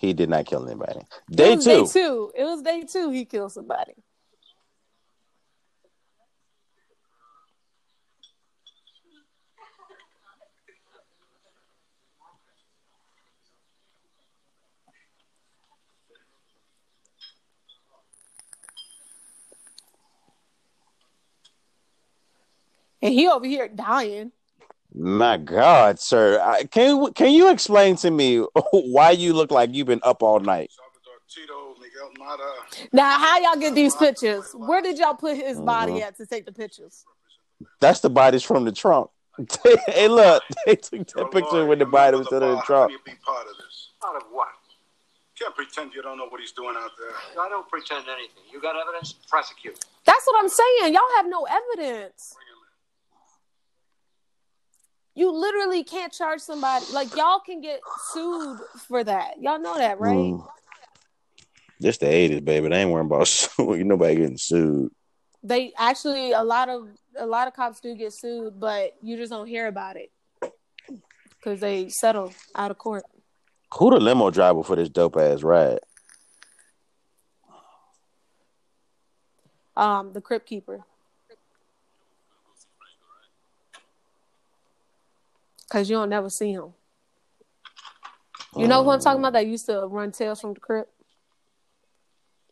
he 0.00 0.12
did 0.12 0.28
not 0.28 0.46
kill 0.46 0.66
anybody. 0.66 1.02
Day 1.30 1.54
two, 1.54 1.62
Day 1.62 1.84
two. 1.86 2.32
It 2.34 2.44
was 2.44 2.62
day 2.62 2.82
two. 2.82 3.10
He 3.10 3.24
killed 3.26 3.52
somebody. 3.52 3.94
And 23.02 23.12
he 23.12 23.28
over 23.28 23.46
here 23.46 23.68
dying. 23.68 24.32
My 24.94 25.36
God, 25.36 26.00
sir, 26.00 26.40
I, 26.40 26.64
can 26.64 26.96
you 26.96 27.12
can 27.14 27.32
you 27.32 27.50
explain 27.50 27.96
to 27.96 28.10
me 28.10 28.38
why 28.72 29.10
you 29.10 29.34
look 29.34 29.50
like 29.50 29.74
you've 29.74 29.88
been 29.88 30.00
up 30.02 30.22
all 30.22 30.40
night? 30.40 30.70
Tito, 31.28 31.74
Miguel 31.80 32.10
Mata. 32.18 32.88
Now, 32.92 33.18
how 33.18 33.38
y'all 33.40 33.60
get 33.60 33.74
these 33.74 33.94
pictures? 33.94 34.52
Where 34.54 34.80
did 34.80 34.96
y'all 34.96 35.14
put 35.14 35.36
his 35.36 35.60
body 35.60 35.94
Mhm. 35.94 36.02
at 36.02 36.16
to 36.16 36.24
take 36.24 36.46
the 36.46 36.52
pictures? 36.52 37.04
That's 37.80 38.00
the 38.00 38.08
bodies 38.08 38.42
from 38.42 38.64
the 38.64 38.72
trunk. 38.72 39.10
hey, 39.86 40.08
look, 40.08 40.42
they 40.66 40.76
took 40.76 41.06
that 41.08 41.30
picture 41.30 41.66
with 41.66 41.78
the 41.80 41.84
body 41.84 42.16
was 42.16 42.32
in 42.32 42.40
the 42.40 42.62
trunk. 42.64 42.92
Be 43.04 43.12
part 43.22 43.46
of 43.46 43.56
this. 43.58 43.90
Out 44.06 44.16
of 44.16 44.22
what? 44.30 44.48
Can't 45.38 45.54
pretend 45.54 45.92
you 45.92 46.00
don't 46.00 46.16
know 46.16 46.28
what 46.28 46.40
he's 46.40 46.52
doing 46.52 46.74
out 46.78 46.92
there. 46.98 47.42
I 47.42 47.48
don't 47.50 47.68
pretend 47.68 48.06
anything. 48.08 48.44
You 48.50 48.60
got 48.62 48.76
evidence? 48.76 49.12
Prosecute. 49.28 49.84
That's 50.06 50.26
what 50.26 50.36
I'm 50.42 50.48
saying. 50.48 50.94
Y'all 50.94 51.02
have 51.16 51.26
no 51.26 51.44
evidence. 51.44 52.34
You 55.16 55.32
literally 55.32 55.82
can't 55.82 56.12
charge 56.12 56.40
somebody. 56.40 56.84
Like 56.92 57.16
y'all 57.16 57.40
can 57.40 57.62
get 57.62 57.80
sued 58.12 58.58
for 58.86 59.02
that. 59.02 59.40
Y'all 59.40 59.58
know 59.58 59.76
that, 59.76 59.98
right? 59.98 60.14
Mm. 60.14 60.46
This 61.80 61.96
the 61.96 62.06
eighties, 62.06 62.42
baby. 62.42 62.68
They 62.68 62.82
ain't 62.82 62.90
worrying 62.90 63.06
about 63.06 63.26
suing. 63.28 63.88
Nobody 63.88 64.16
getting 64.16 64.36
sued. 64.36 64.92
They 65.42 65.72
actually 65.78 66.32
a 66.32 66.42
lot 66.42 66.68
of 66.68 66.88
a 67.18 67.24
lot 67.24 67.48
of 67.48 67.54
cops 67.54 67.80
do 67.80 67.94
get 67.94 68.12
sued, 68.12 68.60
but 68.60 68.94
you 69.02 69.16
just 69.16 69.32
don't 69.32 69.46
hear 69.46 69.68
about 69.68 69.96
it 69.96 70.12
because 71.38 71.60
they 71.60 71.88
settle 71.88 72.34
out 72.54 72.70
of 72.70 72.76
court. 72.76 73.04
Who 73.78 73.90
the 73.90 73.98
limo 73.98 74.30
driver 74.30 74.62
for 74.62 74.76
this 74.76 74.90
dope 74.90 75.16
ass 75.16 75.42
ride? 75.42 75.78
Um, 79.76 80.12
the 80.12 80.20
crypt 80.20 80.46
keeper. 80.46 80.84
Cause 85.70 85.90
you 85.90 85.96
don't 85.96 86.08
never 86.10 86.30
see 86.30 86.52
him. 86.52 86.72
You 88.56 88.68
know 88.68 88.82
who 88.84 88.90
I'm 88.90 89.00
talking 89.00 89.20
about? 89.20 89.32
That 89.34 89.46
used 89.46 89.66
to 89.66 89.86
run 89.86 90.12
tales 90.12 90.40
from 90.40 90.54
the 90.54 90.60
crypt. 90.60 90.90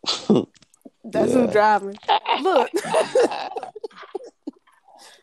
That's 1.05 1.33
Yeah. 1.33 1.39
who's 1.41 1.53
driving. 1.53 1.97
Look, 2.43 2.71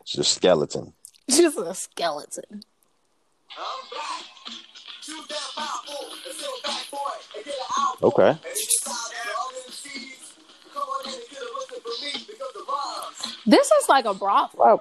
It's 0.02 0.18
a 0.18 0.24
skeleton. 0.24 0.92
just 1.30 1.56
a 1.58 1.74
skeleton. 1.74 2.62
Okay. 8.02 8.36
This 13.46 13.70
is 13.70 13.88
like 13.88 14.04
a 14.04 14.14
brothel. 14.14 14.58
Why, 14.58 14.76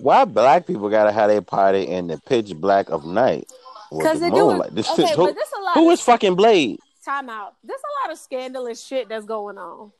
why 0.00 0.24
black 0.24 0.66
people 0.66 0.88
gotta 0.88 1.12
have 1.12 1.28
their 1.28 1.42
party 1.42 1.82
in 1.82 2.06
the 2.06 2.18
pitch 2.18 2.54
black 2.56 2.90
of 2.90 3.04
night? 3.04 3.50
Because 3.90 4.20
the 4.20 4.30
they 4.30 4.34
do? 4.34 4.62
This, 4.72 4.90
okay, 4.90 5.14
who, 5.14 5.26
but 5.26 5.34
this 5.34 5.52
a 5.56 5.62
lot 5.62 5.74
who 5.74 5.90
is 5.90 6.00
fucking 6.00 6.34
Blade? 6.34 6.78
Time 7.04 7.28
out. 7.28 7.54
There's 7.62 7.80
a 7.80 8.06
lot 8.06 8.12
of 8.12 8.18
scandalous 8.18 8.84
shit 8.84 9.08
that's 9.08 9.24
going 9.24 9.58
on. 9.58 9.92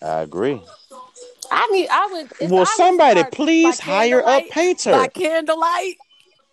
I 0.00 0.20
agree. 0.20 0.62
I 1.50 1.68
mean, 1.70 1.86
I 1.90 2.08
would. 2.12 2.32
if 2.40 2.50
I 2.50 2.54
Well, 2.54 2.66
somebody 2.66 3.24
please 3.32 3.80
hire 3.80 4.20
a 4.20 4.42
painter. 4.50 4.92
By 4.92 5.08
candlelight. 5.08 5.96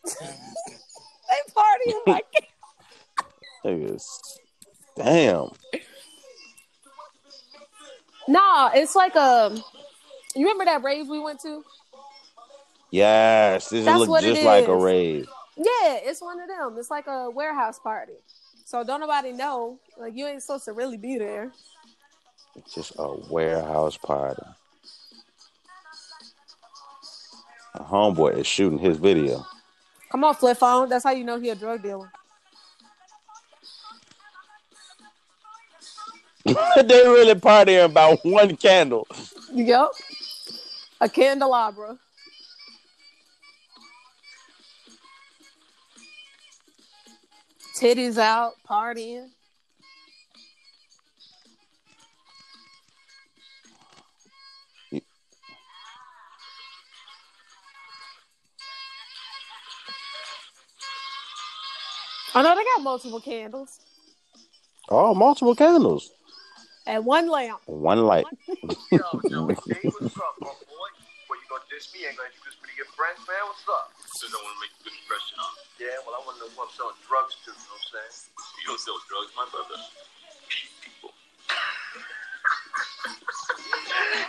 they 0.20 1.52
partying 1.56 2.06
by 2.06 2.22
Niggas. 3.66 4.06
Damn. 4.98 5.50
No, 8.28 8.70
it's 8.74 8.96
like 8.96 9.16
a. 9.16 9.56
You 10.36 10.42
remember 10.48 10.66
that 10.66 10.84
rave 10.84 11.08
we 11.08 11.20
went 11.20 11.40
to? 11.42 11.64
Yes, 12.92 13.70
this 13.70 13.86
That's 13.86 14.00
look 14.00 14.10
what 14.10 14.24
it 14.24 14.34
just 14.34 14.44
like 14.44 14.68
a 14.68 14.76
rave. 14.76 15.28
Yeah, 15.58 16.00
it's 16.04 16.22
one 16.22 16.40
of 16.40 16.48
them. 16.48 16.76
It's 16.78 16.90
like 16.90 17.08
a 17.08 17.30
warehouse 17.30 17.80
party. 17.80 18.14
So 18.66 18.84
don't 18.84 19.00
nobody 19.00 19.32
know. 19.32 19.80
Like 19.98 20.16
you 20.16 20.28
ain't 20.28 20.42
supposed 20.42 20.66
to 20.66 20.74
really 20.74 20.98
be 20.98 21.18
there. 21.18 21.52
It's 22.56 22.74
just 22.74 22.94
a 22.98 23.14
warehouse 23.30 23.98
party. 23.98 24.44
A 27.76 27.84
homeboy 27.84 28.38
is 28.38 28.48
shooting 28.48 28.80
his 28.80 28.98
video. 28.98 29.46
Come 30.12 30.24
on, 30.24 30.36
flip 30.36 30.58
phone. 30.58 30.90
That's 30.90 31.04
how 31.04 31.12
you 31.12 31.24
know 31.24 31.40
he 31.40 31.50
a 31.50 31.56
drug 31.56 31.84
dealer. 31.84 32.12
they 36.46 36.54
really 36.84 37.36
partying 37.36 37.86
about 37.86 38.26
one 38.26 38.56
candle. 38.56 39.08
Yep. 39.54 39.90
A 41.02 41.10
candelabra. 41.10 41.98
Titties 47.80 48.18
out, 48.18 48.56
partying. 48.70 49.30
I 62.36 62.44
know 62.44 62.56
they 62.56 62.64
got 62.64 62.84
multiple 62.84 63.20
candles 63.20 63.80
Oh, 64.92 65.14
multiple 65.14 65.54
candles. 65.56 66.10
and 66.88 67.06
one 67.06 67.30
lamp. 67.30 67.60
One 67.68 68.04
light. 68.06 68.26
Hey, 68.50 68.68
what's 68.72 68.90
up, 68.90 69.04
my 69.30 70.48
boy? 70.48 70.90
What, 71.28 71.38
you 71.38 71.46
gonna 71.48 71.62
diss 71.70 71.94
me? 71.94 72.08
Ain't 72.08 72.18
gonna 72.18 72.30
introduce 72.30 72.58
me 72.64 72.70
to 72.72 72.76
your 72.78 72.88
friends, 72.98 73.20
man? 73.28 73.38
What's 73.46 73.70
up? 73.70 73.92
Says 74.20 74.36
I 74.36 74.44
want 74.44 74.52
to 74.52 74.60
make 74.60 74.76
a 74.76 74.84
good 74.84 74.92
impression 75.00 75.40
on 75.40 75.48
him. 75.48 75.64
Yeah, 75.80 75.96
well, 76.04 76.12
I 76.12 76.20
wanna 76.28 76.44
know 76.44 76.52
who 76.52 76.60
I'm 76.60 76.68
selling 76.76 77.00
drugs 77.08 77.40
to, 77.48 77.56
you 77.56 77.64
know 77.72 77.80
what 77.80 77.88
I'm 77.88 78.04
saying? 78.04 78.36
You 78.60 78.68
don't 78.68 78.84
sell 78.84 79.00
drugs, 79.08 79.32
my 79.32 79.48
brother. 79.48 79.80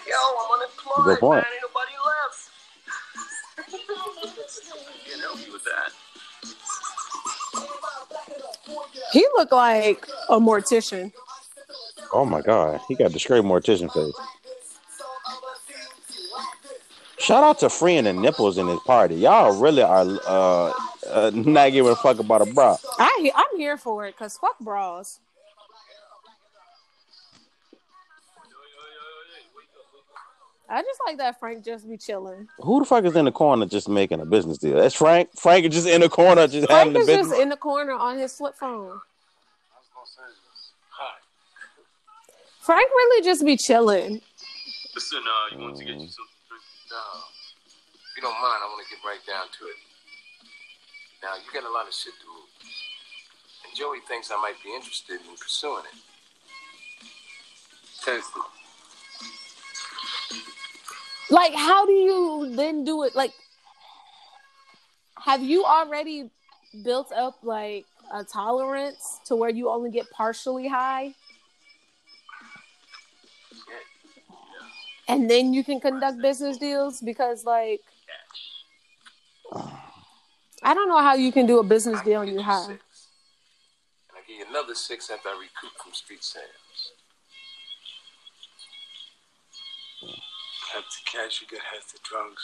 Yo, 0.07 0.15
I'm 0.15 0.63
unemployed, 0.63 1.11
Good 1.11 1.19
point. 1.19 1.43
man. 1.43 1.51
Ain't 1.51 1.67
nobody 1.67 1.99
left. 2.07 2.39
Can't 5.11 5.27
help 5.27 5.43
you 5.43 5.59
with 5.59 5.67
that. 5.67 5.91
He 9.11 9.27
looked 9.35 9.51
like 9.51 10.07
a 10.29 10.39
mortician. 10.39 11.11
Oh 12.13 12.25
my 12.25 12.43
god, 12.43 12.81
he 12.87 12.95
got 12.95 13.11
the 13.11 13.19
straight 13.19 13.43
mortician 13.43 13.91
face. 13.93 14.15
Shout 17.21 17.45
out 17.45 17.59
to 17.59 17.69
freeing 17.69 18.05
the 18.05 18.15
nipples 18.15 18.57
in 18.57 18.67
his 18.67 18.81
party. 18.81 19.15
Y'all 19.15 19.61
really 19.61 19.83
are 19.83 20.07
uh, 20.27 20.73
uh 21.07 21.31
not 21.35 21.71
giving 21.71 21.93
a 21.93 21.97
fuck 21.97 22.19
about 22.19 22.41
a 22.41 22.47
bra. 22.47 22.79
I 22.99 23.31
I'm 23.35 23.59
here 23.59 23.77
for 23.77 24.07
it 24.07 24.15
because 24.17 24.39
fuck 24.39 24.59
bras. 24.59 25.21
I 30.73 30.83
just 30.83 31.01
like 31.05 31.19
that 31.19 31.39
Frank 31.41 31.65
just 31.65 31.87
be 31.89 31.99
chilling. 31.99 32.49
Who 32.61 32.79
the 32.79 32.87
fuck 32.87 33.05
is 33.05 33.17
in 33.17 33.25
the 33.27 33.33
corner 33.33 33.67
just 33.67 33.89
making 33.89 34.21
a 34.21 34.25
business 34.25 34.57
deal? 34.57 34.77
That's 34.77 34.95
Frank. 34.95 35.29
Frank 35.37 35.67
is 35.67 35.75
just 35.75 35.89
in 35.89 36.01
the 36.01 36.09
corner 36.09 36.47
just 36.47 36.71
having 36.71 36.93
Frank 36.93 36.95
the 36.95 37.01
is 37.01 37.07
business. 37.07 37.29
just 37.33 37.41
in 37.43 37.49
the 37.51 37.57
corner 37.57 37.93
on 37.93 38.19
his 38.19 38.33
flip 38.35 38.55
phone. 38.55 39.01
Frank 42.61 42.89
really 42.89 43.25
just 43.25 43.45
be 43.45 43.57
chilling. 43.57 44.23
Listen, 44.95 45.19
uh, 45.19 45.57
you 45.57 45.61
want 45.61 45.77
to 45.77 45.85
get 45.85 45.95
you 45.95 46.07
something 46.07 46.30
to 46.91 46.97
drink? 46.97 47.15
No. 47.15 47.23
If 47.95 48.17
you 48.17 48.23
don't 48.23 48.35
mind, 48.43 48.63
I 48.63 48.67
want 48.67 48.83
to 48.83 48.91
get 48.91 49.05
right 49.07 49.23
down 49.27 49.47
to 49.47 49.65
it. 49.67 49.79
Now, 51.23 51.37
you 51.37 51.47
got 51.53 51.69
a 51.69 51.73
lot 51.73 51.87
of 51.87 51.95
shit 51.95 52.15
to 52.21 52.27
move. 52.27 52.49
And 53.67 53.77
Joey 53.77 54.01
thinks 54.09 54.31
I 54.31 54.41
might 54.41 54.57
be 54.65 54.75
interested 54.75 55.21
in 55.21 55.37
pursuing 55.37 55.85
it. 55.85 55.99
Tested. 58.03 58.43
Like, 61.31 61.55
how 61.55 61.87
do 61.87 61.93
you 61.93 62.53
then 62.57 62.85
do 62.85 63.05
it? 63.05 63.15
Like, 63.15 63.33
have 65.19 65.43
you 65.43 65.65
already 65.65 66.31
built 66.83 67.13
up 67.13 67.39
like 67.43 67.85
a 68.13 68.25
tolerance 68.25 69.21
to 69.27 69.37
where 69.37 69.51
you 69.51 69.69
only 69.69 69.91
get 69.91 70.11
partially 70.11 70.67
high? 70.67 71.15
And 75.11 75.29
then 75.29 75.53
you 75.53 75.65
can 75.65 75.81
conduct 75.81 76.23
business 76.23 76.57
deals 76.57 77.01
because, 77.01 77.45
like, 77.45 77.81
I 80.63 80.73
don't 80.73 80.89
know 80.89 81.03
how 81.03 81.15
you 81.15 81.33
can 81.33 81.47
do 81.47 81.59
a 81.59 81.65
business 81.65 82.01
deal 82.03 82.21
and 82.21 82.31
you 82.31 82.41
high. 82.41 82.71
And 82.71 82.79
I 84.15 84.21
give 84.29 84.39
you 84.39 84.47
another 84.49 84.77
six 84.77 85.11
after 85.11 85.31
I 85.31 85.33
recoup 85.33 85.77
from 85.83 85.93
street 85.95 86.23
sales. 86.23 86.93
Half 90.73 90.85
the 90.85 91.11
cash 91.11 91.41
you 91.43 91.49
get, 91.49 91.59
half 91.59 91.91
the 91.91 91.99
drugs. 92.05 92.43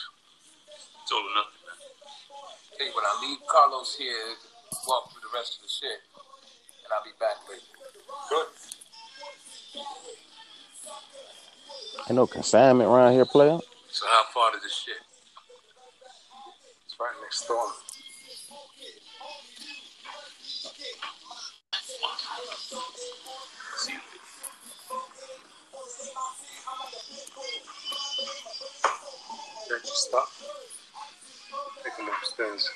It's 1.04 1.12
all 1.12 1.20
or 1.20 1.34
nothing, 1.38 1.62
man. 1.62 1.78
Hey, 2.80 2.90
when 2.90 3.04
I 3.06 3.14
leave 3.22 3.38
Carlos 3.46 3.94
here, 3.96 4.34
walk 4.88 5.12
through 5.12 5.22
the 5.22 5.38
rest 5.38 5.54
of 5.58 5.62
the 5.62 5.68
shit, 5.70 6.02
and 6.82 6.90
I'll 6.90 7.04
be 7.06 7.14
back 7.20 7.38
later. 7.48 7.62
Good. 8.28 8.50
Ain't 12.08 12.16
no 12.16 12.26
consignment 12.26 12.88
around 12.88 13.14
here, 13.14 13.24
player. 13.24 13.58
So 13.90 14.06
how 14.06 14.24
far 14.32 14.52
to 14.52 14.58
this 14.62 14.72
shit? 14.72 14.96
It's 16.84 16.96
right 17.00 17.10
next 17.22 17.46
door. 17.48 17.66
Get 29.68 29.84
your 29.84 29.94
stuff. 29.94 30.42
Take 31.82 31.92
upstairs. 32.22 32.70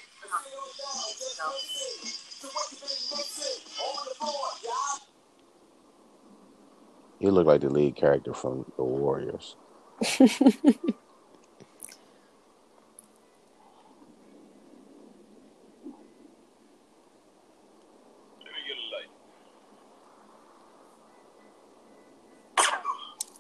He 7.21 7.31
looked 7.31 7.47
like 7.49 7.61
the 7.61 7.69
lead 7.71 7.97
character 7.97 8.35
from 8.35 8.65
the 8.77 8.85
Warriors. 8.85 9.55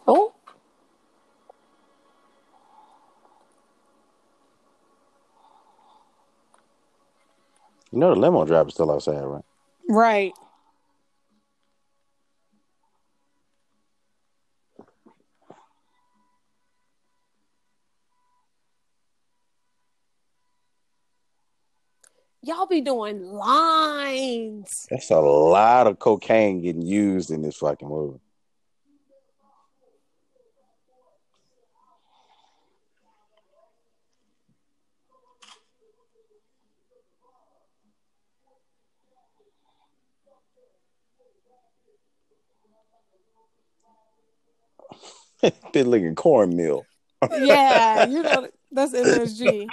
Oh, 0.06 0.32
You 7.92 7.98
know 7.98 8.14
the 8.14 8.20
limo 8.20 8.44
driver's 8.44 8.74
still 8.74 8.90
outside, 8.90 9.20
right? 9.24 9.44
right. 9.88 10.32
Y'all 22.42 22.66
be 22.66 22.80
doing 22.80 23.22
lines. 23.22 24.86
That's 24.90 25.10
a 25.10 25.20
lot 25.20 25.86
of 25.86 25.98
cocaine 25.98 26.62
getting 26.62 26.80
used 26.80 27.30
in 27.30 27.42
this 27.42 27.56
fucking 27.56 27.88
movie. 27.88 28.18
Been 45.72 45.90
looking 45.90 46.14
cornmeal. 46.14 46.86
Yeah, 47.38 48.08
you 48.08 48.22
know 48.22 48.48
that's 48.72 48.94
MSG. 48.94 49.68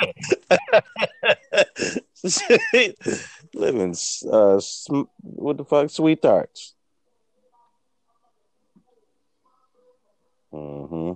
Living, 3.54 3.96
uh, 4.32 4.60
sm- 4.60 5.10
what 5.22 5.58
the 5.58 5.66
fuck, 5.66 5.90
sweet 5.90 6.22
tarts. 6.22 6.74
Mm-hmm. 10.54 11.14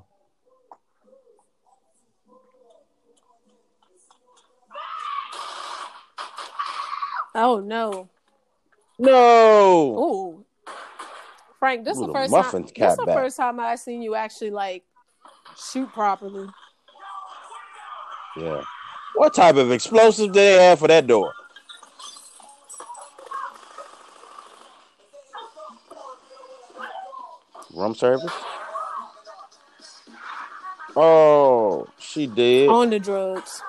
Oh 7.33 7.59
no. 7.59 8.09
No. 8.99 9.97
Ooh. 9.97 10.45
Frank, 11.59 11.85
this 11.85 11.97
is 11.97 12.07
the 12.07 12.13
first 12.13 12.33
time. 12.33 12.61
This 12.75 12.97
the 12.97 13.11
first 13.13 13.37
time 13.37 13.59
I 13.59 13.75
seen 13.75 14.01
you 14.01 14.15
actually 14.15 14.51
like 14.51 14.83
shoot 15.57 15.91
properly. 15.91 16.47
Yeah. 18.37 18.63
What 19.15 19.33
type 19.33 19.55
of 19.55 19.71
explosive 19.71 20.27
do 20.27 20.39
they 20.39 20.63
have 20.63 20.79
for 20.79 20.87
that 20.87 21.07
door? 21.07 21.33
Room 27.73 27.95
service? 27.95 28.33
Oh, 30.95 31.87
she 31.99 32.27
did. 32.27 32.69
On 32.69 32.89
the 32.89 32.99
drugs. 32.99 33.61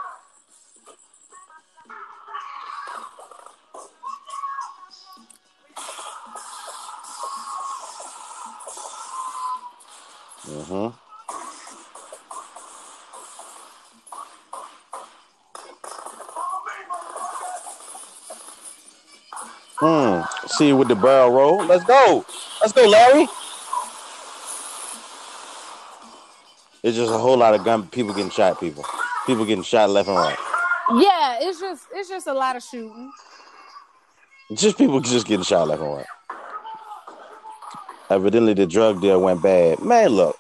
With 20.71 20.87
the 20.87 20.95
barrel 20.95 21.31
roll. 21.31 21.65
Let's 21.65 21.83
go. 21.83 22.25
Let's 22.61 22.73
go, 22.73 22.87
Larry. 22.87 23.27
It's 26.85 26.97
just 26.97 27.13
a 27.13 27.19
whole 27.19 27.37
lot 27.37 27.55
of 27.55 27.65
gun 27.65 27.89
people 27.89 28.15
getting 28.15 28.31
shot. 28.31 28.61
People, 28.61 28.85
people 29.27 29.45
getting 29.45 29.65
shot 29.65 29.91
left 29.91 30.09
and 30.09 30.17
right. 30.17 30.39
Yeah, 30.95 31.39
it's 31.41 31.59
just 31.59 31.87
it's 31.93 32.09
just 32.09 32.27
a 32.27 32.33
lot 32.33 32.55
of 32.55 32.63
shooting. 32.63 33.11
Just 34.55 34.79
people 34.79 35.01
just 35.01 35.27
getting 35.27 35.45
shot 35.45 35.67
left 35.67 35.83
and 35.83 35.95
right. 35.95 36.07
Evidently, 38.11 38.55
the 38.55 38.67
drug 38.67 39.01
deal 39.01 39.21
went 39.21 39.43
bad. 39.43 39.81
Man, 39.81 40.11
look. 40.11 40.37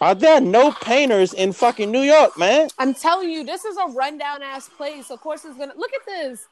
Are 0.00 0.14
there 0.14 0.40
no 0.40 0.72
painters 0.72 1.34
in 1.34 1.52
fucking 1.52 1.90
New 1.90 2.00
York, 2.00 2.38
man? 2.38 2.68
I'm 2.78 2.94
telling 2.94 3.30
you, 3.30 3.44
this 3.44 3.64
is 3.66 3.76
a 3.76 3.86
rundown 3.88 4.42
ass 4.42 4.68
place. 4.68 5.10
Of 5.10 5.20
course, 5.20 5.44
it's 5.44 5.58
gonna 5.58 5.74
look 5.76 5.92
at 5.92 6.06
this. 6.06 6.46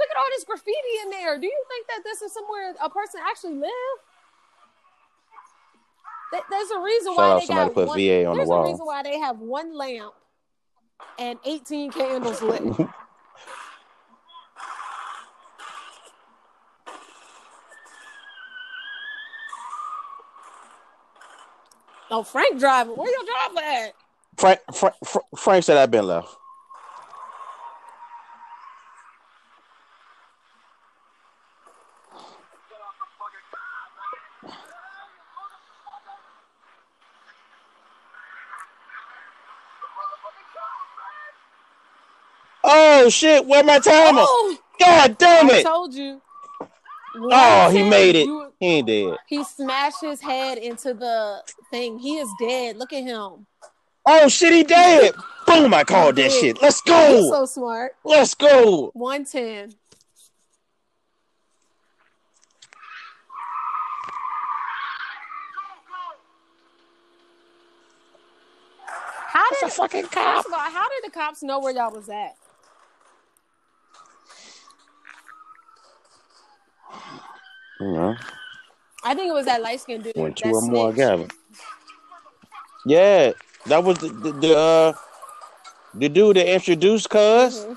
Look 0.00 0.08
at 0.10 0.16
all 0.16 0.24
this 0.30 0.44
graffiti 0.44 0.78
in 1.04 1.10
there. 1.10 1.38
Do 1.38 1.46
you 1.46 1.64
think 1.68 1.86
that 1.88 2.00
this 2.02 2.22
is 2.22 2.32
somewhere 2.32 2.74
a 2.82 2.88
person 2.90 3.20
actually 3.28 3.54
live? 3.56 3.70
Th- 6.32 6.42
There's 6.50 6.70
a 6.70 6.80
reason 6.80 7.12
Shout 7.12 7.16
why 7.16 7.30
out 7.34 7.40
they 7.40 7.46
somebody 7.46 7.68
got 7.68 7.74
put 7.74 7.88
one, 7.88 7.98
VA 7.98 8.24
on 8.24 8.32
the 8.32 8.36
there's 8.38 8.48
wall. 8.48 8.64
a 8.64 8.70
reason 8.70 8.86
why 8.86 9.02
they 9.02 9.18
have 9.18 9.38
one 9.38 9.76
lamp 9.76 10.14
and 11.18 11.38
18 11.44 11.92
candles 11.92 12.42
lit. 12.42 12.62
oh, 22.10 22.22
Frank 22.22 22.58
driving. 22.58 22.94
Where 22.94 23.10
your 23.10 23.24
driver 23.52 23.66
at? 23.66 23.94
Frank, 24.36 24.60
Frank, 24.74 24.94
Frank, 25.36 25.64
said 25.64 25.76
I've 25.76 25.90
been 25.90 26.06
left. 26.06 26.36
Oh 42.66 43.08
shit! 43.10 43.44
Where 43.46 43.62
my 43.62 43.78
timer? 43.78 44.20
Oh, 44.22 44.58
God 44.80 45.18
damn 45.18 45.50
it! 45.50 45.66
I 45.66 45.70
told 45.70 45.94
you. 45.94 46.20
Oh, 47.14 47.68
he 47.70 47.88
made 47.88 48.16
it. 48.16 48.26
you- 48.26 48.43
He 48.60 48.66
ain't 48.66 48.86
dead. 48.86 49.16
He 49.26 49.44
smashed 49.44 50.00
his 50.00 50.20
head 50.20 50.58
into 50.58 50.94
the 50.94 51.42
thing. 51.70 51.98
He 51.98 52.18
is 52.18 52.28
dead. 52.38 52.76
Look 52.76 52.92
at 52.92 53.02
him. 53.02 53.46
Oh 54.06 54.28
shit! 54.28 54.52
He 54.52 54.62
dead. 54.62 55.12
Boom! 55.46 55.72
I 55.74 55.84
called 55.84 56.16
that 56.16 56.30
shit. 56.30 56.60
Let's 56.60 56.80
He's 56.84 56.92
go. 56.92 57.28
so 57.30 57.46
smart. 57.46 57.92
Let's 58.04 58.34
go. 58.34 58.90
110. 58.94 59.74
How 69.34 69.50
did 69.50 69.62
a 69.64 69.70
fucking 69.70 70.04
cop. 70.04 70.36
First 70.36 70.46
of 70.46 70.52
all, 70.52 70.60
how 70.60 70.88
did 70.88 71.10
the 71.10 71.10
cops 71.10 71.42
know 71.42 71.58
where 71.58 71.74
y'all 71.74 71.92
was 71.92 72.08
at? 72.08 72.36
You 77.80 77.92
know, 77.92 78.16
I 79.04 79.14
think 79.14 79.28
it 79.28 79.34
was 79.34 79.44
that 79.46 79.62
light 79.62 79.80
skinned 79.80 80.04
dude. 80.04 80.16
when 80.16 80.32
two 80.34 80.54
or 80.54 80.62
more 80.62 80.92
gather. 80.92 81.28
Yeah, 82.86 83.32
that 83.66 83.84
was 83.84 83.98
the 83.98 84.08
the, 84.08 84.32
the 84.32 84.56
uh 84.58 84.92
the 85.94 86.08
dude 86.08 86.36
that 86.36 86.52
introduced 86.52 87.08
Cuz. 87.10 87.64
Mhm. 87.66 87.76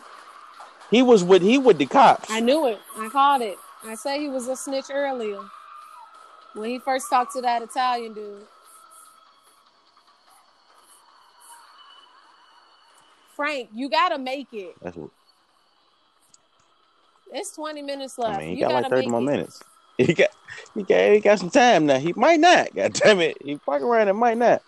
He 0.89 1.01
was 1.01 1.23
with 1.23 1.41
he 1.41 1.57
with 1.57 1.77
the 1.77 1.85
cops. 1.85 2.31
I 2.31 2.39
knew 2.39 2.65
it. 2.67 2.79
I 2.97 3.09
called 3.09 3.41
it. 3.41 3.57
I 3.83 3.95
said 3.95 4.19
he 4.19 4.29
was 4.29 4.47
a 4.47 4.55
snitch 4.55 4.85
earlier 4.91 5.39
when 6.53 6.69
he 6.69 6.79
first 6.79 7.09
talked 7.09 7.33
to 7.33 7.41
that 7.41 7.61
Italian 7.61 8.13
dude. 8.13 8.47
Frank, 13.35 13.69
you 13.73 13.89
gotta 13.89 14.17
make 14.17 14.47
it. 14.51 14.75
That's 14.81 14.95
what, 14.97 15.11
It's 17.31 17.55
20 17.55 17.81
minutes 17.81 18.17
left. 18.17 18.35
I 18.35 18.39
mean, 18.39 18.49
he 18.49 18.55
you 18.55 18.61
got 18.61 18.69
gotta 18.69 18.83
like 18.83 18.89
thirty 18.89 19.09
more 19.09 19.21
it. 19.21 19.25
minutes. 19.25 19.59
He 20.05 20.13
got 20.13 20.29
he 20.75 20.83
got 20.83 21.11
he 21.11 21.19
got 21.19 21.39
some 21.39 21.49
time 21.49 21.87
now. 21.87 21.97
He 21.97 22.13
might 22.13 22.39
not. 22.39 22.67
God 22.75 22.93
damn 22.93 23.19
it. 23.19 23.37
He 23.41 23.59
fucking 23.65 23.85
around 23.85 24.07
and 24.09 24.17
might 24.17 24.37
not. 24.37 24.61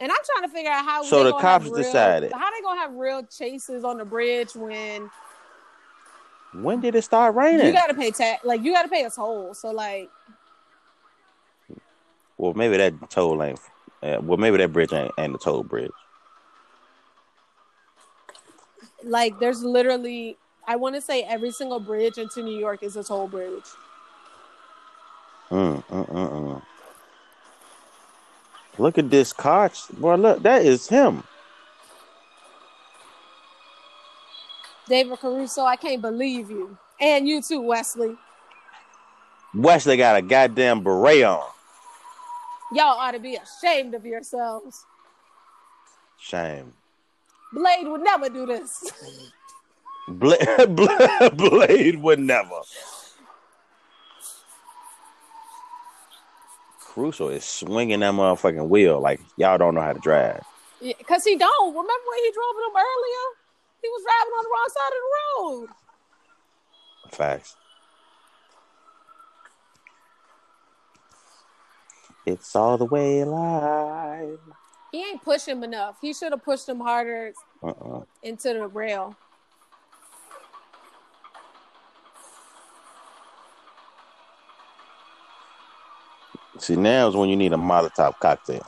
And 0.00 0.12
I'm 0.12 0.18
trying 0.32 0.48
to 0.48 0.54
figure 0.54 0.70
out 0.70 0.84
how. 0.84 1.02
So 1.02 1.24
the 1.24 1.32
cops 1.34 1.66
real- 1.66 1.74
decided. 1.74 2.32
how 2.32 2.50
they 2.50 2.62
gonna 2.62 2.80
have 2.80 2.92
real 2.94 3.22
chases 3.24 3.82
on 3.82 3.98
the 3.98 4.04
bridge 4.04 4.54
when 4.54 5.10
When 6.52 6.80
did 6.80 6.94
it 6.94 7.02
start 7.02 7.34
raining? 7.34 7.66
you 7.66 7.72
gotta 7.72 7.94
pay 7.94 8.12
tax? 8.12 8.44
Like 8.44 8.62
you 8.62 8.72
gotta 8.72 8.88
pay 8.88 9.02
a 9.02 9.10
toll. 9.10 9.54
So 9.54 9.72
like, 9.72 10.08
well, 12.38 12.54
maybe 12.54 12.76
that 12.76 13.10
toll 13.10 13.42
ain't. 13.42 13.58
Uh, 14.02 14.18
well, 14.22 14.38
maybe 14.38 14.58
that 14.58 14.72
bridge 14.72 14.92
ain't, 14.92 15.12
ain't 15.18 15.32
the 15.32 15.38
toll 15.38 15.64
bridge. 15.64 15.90
like 19.02 19.38
there's 19.38 19.62
literally, 19.62 20.36
I 20.66 20.76
want 20.76 20.94
to 20.94 21.00
say 21.00 21.22
every 21.22 21.50
single 21.50 21.80
bridge 21.80 22.18
into 22.18 22.42
New 22.42 22.58
York 22.58 22.82
is 22.82 22.96
a 22.96 23.04
toll 23.04 23.28
bridge. 23.28 23.64
Mm, 25.50 25.84
mm, 25.84 26.08
mm, 26.08 26.30
mm. 26.30 26.62
Look 28.78 28.98
at 28.98 29.10
this 29.10 29.32
Koch, 29.32 29.88
boy. 29.90 30.16
Look, 30.16 30.42
that 30.42 30.64
is 30.64 30.88
him. 30.88 31.22
David 34.88 35.18
Caruso, 35.18 35.62
I 35.62 35.76
can't 35.76 36.02
believe 36.02 36.50
you, 36.50 36.76
and 37.00 37.26
you 37.28 37.40
too, 37.40 37.60
Wesley. 37.60 38.16
Wesley 39.54 39.96
got 39.96 40.16
a 40.16 40.22
goddamn 40.22 40.82
beret 40.82 41.22
on. 41.22 41.46
Y'all 42.72 42.98
ought 42.98 43.12
to 43.12 43.20
be 43.20 43.36
ashamed 43.36 43.94
of 43.94 44.04
yourselves. 44.04 44.84
Shame. 46.18 46.72
Blade 47.52 47.86
would 47.86 48.02
never 48.02 48.28
do 48.28 48.46
this. 48.46 48.90
Bla- 50.08 50.36
Bla- 50.68 51.30
Blade 51.34 51.96
would 52.02 52.18
never. 52.18 52.60
Caruso 56.80 57.28
is 57.28 57.44
swinging 57.44 58.00
that 58.00 58.14
motherfucking 58.14 58.68
wheel 58.68 59.00
like 59.00 59.20
y'all 59.36 59.58
don't 59.58 59.74
know 59.74 59.80
how 59.80 59.92
to 59.92 59.98
drive. 59.98 60.44
Because 60.80 61.24
he 61.24 61.36
don't. 61.36 61.68
Remember 61.68 61.92
when 62.08 62.18
he 62.24 62.30
drove 62.32 62.54
them 62.56 62.76
earlier? 62.76 63.26
He 63.82 63.88
was 63.88 64.02
driving 64.04 64.32
on 64.32 64.44
the 64.44 64.50
wrong 64.50 64.68
side 64.68 64.92
of 64.92 65.00
the 65.00 65.08
road. 65.40 65.68
Facts. 67.10 67.56
It's 72.26 72.54
all 72.56 72.78
the 72.78 72.86
way 72.86 73.20
alive. 73.20 74.38
He 74.92 74.98
ain't 75.02 75.22
push 75.22 75.44
him 75.46 75.62
enough. 75.64 75.96
He 76.00 76.14
should 76.14 76.32
have 76.32 76.44
pushed 76.44 76.68
him 76.68 76.80
harder 76.80 77.32
Uh-uh. 77.62 78.02
into 78.22 78.54
the 78.54 78.66
rail. 78.68 79.16
See, 86.64 86.76
now 86.76 87.08
is 87.08 87.14
when 87.14 87.28
you 87.28 87.36
need 87.36 87.52
a 87.52 87.56
Molotov 87.56 88.18
cocktail. 88.20 88.64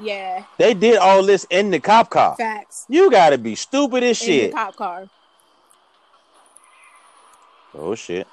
Yeah. 0.00 0.44
They 0.56 0.72
did 0.72 0.96
all 0.96 1.22
this 1.22 1.44
in 1.50 1.70
the 1.70 1.78
cop 1.78 2.08
car. 2.08 2.34
Facts. 2.36 2.86
You 2.88 3.10
gotta 3.10 3.36
be 3.36 3.54
stupid 3.54 4.02
as 4.02 4.22
In 4.22 4.26
the 4.28 4.32
shit. 4.44 4.52
cop 4.54 4.76
car. 4.76 5.06
Oh 7.74 7.94
shit. 7.94 8.26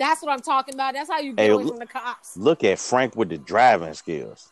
That's 0.00 0.20
what 0.20 0.32
I'm 0.32 0.40
talking 0.40 0.74
about. 0.74 0.94
That's 0.94 1.08
how 1.08 1.20
you 1.20 1.32
get 1.34 1.42
Hey, 1.44 1.50
away 1.50 1.62
look- 1.62 1.74
from 1.74 1.78
the 1.78 1.86
cops. 1.86 2.36
Look 2.36 2.64
at 2.64 2.80
Frank 2.80 3.14
with 3.14 3.28
the 3.28 3.38
driving 3.38 3.94
skills. 3.94 4.50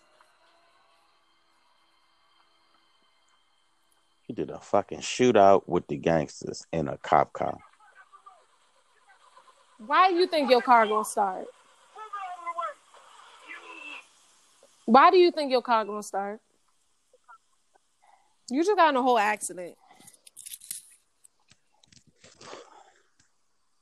He 4.28 4.32
did 4.32 4.51
a 4.51 4.60
fucking 4.60 5.01
shootout 5.01 5.62
with 5.66 5.88
the 5.88 5.97
gangsters 5.97 6.64
in 6.72 6.86
a 6.86 6.97
cop 6.98 7.32
car. 7.32 7.59
Why 9.84 10.10
do 10.10 10.14
you 10.14 10.28
think 10.28 10.48
your 10.51 10.62
car 10.62 10.86
gonna 10.86 11.05
start? 11.05 11.47
Why 14.90 15.12
do 15.12 15.18
you 15.18 15.30
think 15.30 15.52
your 15.52 15.62
car 15.62 15.84
gonna 15.84 16.02
start? 16.02 16.40
You 18.50 18.64
just 18.64 18.76
got 18.76 18.88
in 18.88 18.96
a 18.96 19.02
whole 19.02 19.20
accident. 19.20 19.76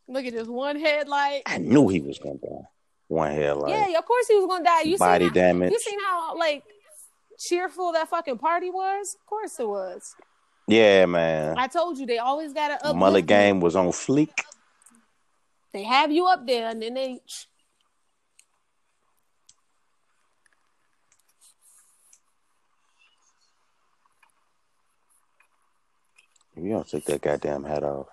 Look 0.06 0.26
at 0.26 0.34
this 0.34 0.46
one 0.46 0.78
headlight. 0.78 1.44
I 1.46 1.56
knew 1.56 1.88
he 1.88 2.00
was 2.00 2.18
gonna 2.18 2.34
die. 2.34 2.68
One 3.06 3.32
headlight. 3.32 3.70
Yeah, 3.70 3.98
of 3.98 4.04
course 4.04 4.28
he 4.28 4.34
was 4.34 4.46
gonna 4.48 4.64
die. 4.64 4.82
You 4.82 4.98
Body 4.98 5.24
seen 5.24 5.28
how, 5.28 5.34
damage. 5.34 5.72
You 5.72 5.78
seen 5.80 5.98
how 6.00 6.36
like 6.36 6.62
cheerful 7.38 7.92
that 7.92 8.10
fucking 8.10 8.36
party 8.36 8.68
was? 8.68 9.16
Of 9.18 9.24
course 9.24 9.58
it 9.58 9.66
was. 9.66 10.14
Yeah, 10.66 11.06
man. 11.06 11.56
I 11.56 11.68
told 11.68 11.96
you 11.96 12.04
they 12.04 12.18
always 12.18 12.52
gotta 12.52 12.74
uplift 12.74 12.96
Mullet 12.96 13.26
game 13.26 13.60
was 13.60 13.76
on 13.76 13.86
fleek. 13.92 14.42
They 15.72 15.84
have 15.84 16.12
you 16.12 16.26
up 16.26 16.46
there, 16.46 16.68
and 16.68 16.82
then 16.82 16.92
they. 16.92 17.20
You 26.60 26.70
don't 26.70 26.88
take 26.88 27.04
that 27.04 27.20
goddamn 27.20 27.64
hat 27.64 27.84
off. 27.84 28.08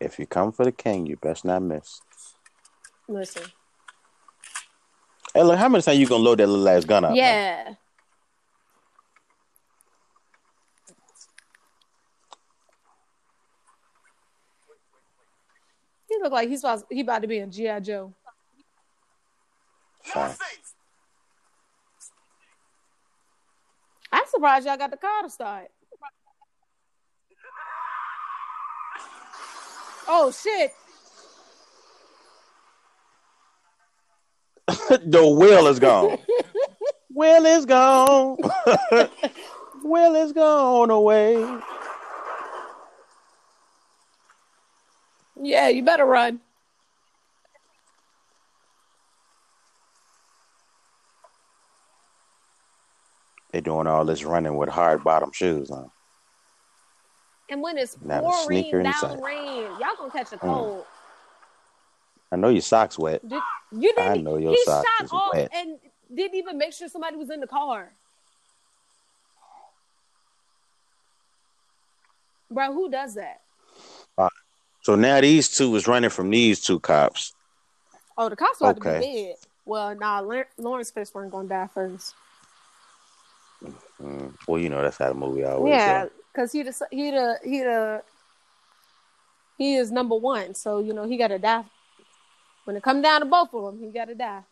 If 0.00 0.18
you 0.18 0.26
come 0.26 0.52
for 0.52 0.64
the 0.64 0.72
king, 0.72 1.06
you 1.06 1.16
best 1.16 1.44
not 1.44 1.62
miss. 1.62 2.00
Listen. 3.08 3.44
Hey, 5.34 5.42
look, 5.42 5.58
how 5.58 5.68
many 5.68 5.82
times 5.82 5.98
you 5.98 6.06
gonna 6.06 6.22
load 6.22 6.38
that 6.38 6.46
little 6.46 6.68
ass 6.68 6.84
gun 6.84 7.04
up? 7.04 7.10
man? 7.10 7.18
Yeah. 7.18 7.74
He 16.08 16.18
look 16.22 16.32
like 16.32 16.48
he's 16.48 16.60
about, 16.60 16.84
he 16.90 17.00
about 17.00 17.22
to 17.22 17.28
be 17.28 17.38
in 17.38 17.50
GI 17.50 17.80
Joe. 17.80 18.14
Fine. 20.12 20.34
I'm 24.10 24.24
surprised 24.28 24.66
y'all 24.66 24.76
got 24.76 24.90
the 24.90 24.96
car 24.96 25.22
to 25.22 25.30
start. 25.30 25.68
Oh 30.08 30.32
shit! 30.32 30.72
the 35.06 35.26
wheel 35.26 35.66
is 35.66 35.78
gone. 35.78 36.18
wheel 37.14 37.44
is 37.46 37.66
gone. 37.66 38.38
wheel 39.84 40.14
is 40.14 40.32
gone 40.32 40.90
away. 40.90 41.44
Yeah, 45.40 45.68
you 45.68 45.82
better 45.82 46.06
run. 46.06 46.40
They 53.50 53.60
doing 53.60 53.86
all 53.86 54.04
this 54.04 54.24
running 54.24 54.56
with 54.56 54.68
hard 54.68 55.02
bottom 55.02 55.32
shoes 55.32 55.70
on. 55.70 55.90
And 57.48 57.62
when 57.62 57.78
it's 57.78 57.96
Not 58.02 58.22
pouring 58.22 58.70
down 58.70 58.86
inside. 58.86 59.20
rain, 59.22 59.62
y'all 59.80 59.96
gonna 59.96 60.10
catch 60.10 60.32
a 60.32 60.36
Mm. 60.36 60.40
cold. 60.40 60.84
I 62.30 62.36
know 62.36 62.50
your 62.50 62.60
socks 62.60 62.98
wet. 62.98 63.26
Did, 63.26 63.42
you 63.72 63.92
didn't. 63.94 64.10
I 64.10 64.16
know 64.16 64.36
your 64.36 64.52
he 64.52 64.62
socks 64.64 64.86
shot 64.86 65.04
is 65.04 65.12
off 65.12 65.32
wet. 65.34 65.48
and 65.54 65.78
didn't 66.14 66.34
even 66.36 66.58
make 66.58 66.74
sure 66.74 66.88
somebody 66.88 67.16
was 67.16 67.30
in 67.30 67.40
the 67.40 67.46
car. 67.46 67.90
Bro, 72.50 72.72
who 72.74 72.90
does 72.90 73.14
that? 73.14 73.40
Uh, 74.16 74.28
so 74.82 74.94
now 74.94 75.20
these 75.20 75.48
two 75.48 75.74
is 75.76 75.86
running 75.86 76.10
from 76.10 76.30
these 76.30 76.60
two 76.60 76.80
cops. 76.80 77.34
Oh, 78.16 78.28
the 78.28 78.36
cops 78.36 78.60
about 78.60 78.74
to 78.76 78.80
be 78.80 79.06
dead. 79.06 79.36
Well, 79.64 79.94
nah, 79.94 80.20
Laurence 80.20 80.48
Laurence 80.58 80.90
Fishburne 80.92 81.30
gonna 81.30 81.48
die 81.48 81.66
first. 81.66 82.14
Mm, 84.02 84.34
well, 84.46 84.60
you 84.60 84.68
know 84.68 84.82
that's 84.82 84.98
how 84.98 85.08
the 85.08 85.14
movie 85.14 85.44
always. 85.44 85.72
yeah, 85.72 86.06
because 86.32 86.52
he 86.52 86.62
the 86.62 86.86
he 86.90 87.10
the 87.10 87.38
he 87.42 87.58
the 87.60 88.02
he 89.56 89.74
is 89.74 89.90
number 89.90 90.14
one. 90.14 90.54
So 90.54 90.78
you 90.78 90.92
know 90.92 91.06
he 91.06 91.16
got 91.16 91.28
to 91.28 91.38
die. 91.38 91.64
When 92.64 92.76
it 92.76 92.82
come 92.82 93.02
down 93.02 93.20
to 93.20 93.26
both 93.26 93.52
of 93.54 93.64
them, 93.64 93.80
he 93.80 93.90
got 93.90 94.06
to 94.06 94.14
die. 94.14 94.42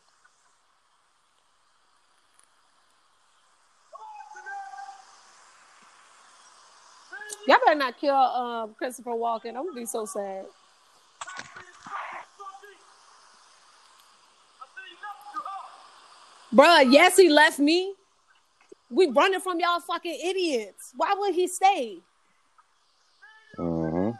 Y'all 7.46 7.58
better 7.64 7.78
not 7.78 8.00
kill 8.00 8.14
um, 8.14 8.74
Christopher 8.76 9.10
Walken. 9.10 9.50
I'm 9.50 9.66
gonna 9.66 9.72
be 9.74 9.86
so 9.86 10.04
sad. 10.04 10.46
Bruh, 16.52 16.90
yes, 16.90 17.16
he 17.16 17.28
left 17.28 17.58
me. 17.58 17.94
We 18.90 19.08
running 19.08 19.40
from 19.40 19.58
y'all 19.60 19.80
fucking 19.80 20.18
idiots. 20.24 20.92
Why 20.96 21.14
would 21.18 21.34
he 21.34 21.48
stay? 21.48 21.98
hmm 23.56 24.10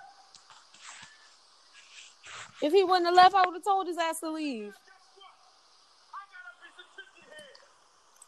If 2.62 2.72
he 2.72 2.82
wouldn't 2.84 3.06
have 3.06 3.14
left, 3.14 3.34
I 3.34 3.47
would 3.47 3.55
have 3.55 3.64
told 3.64 3.86
his 3.86 3.98
ass 3.98 4.20
to 4.20 4.30
leave. 4.30 4.72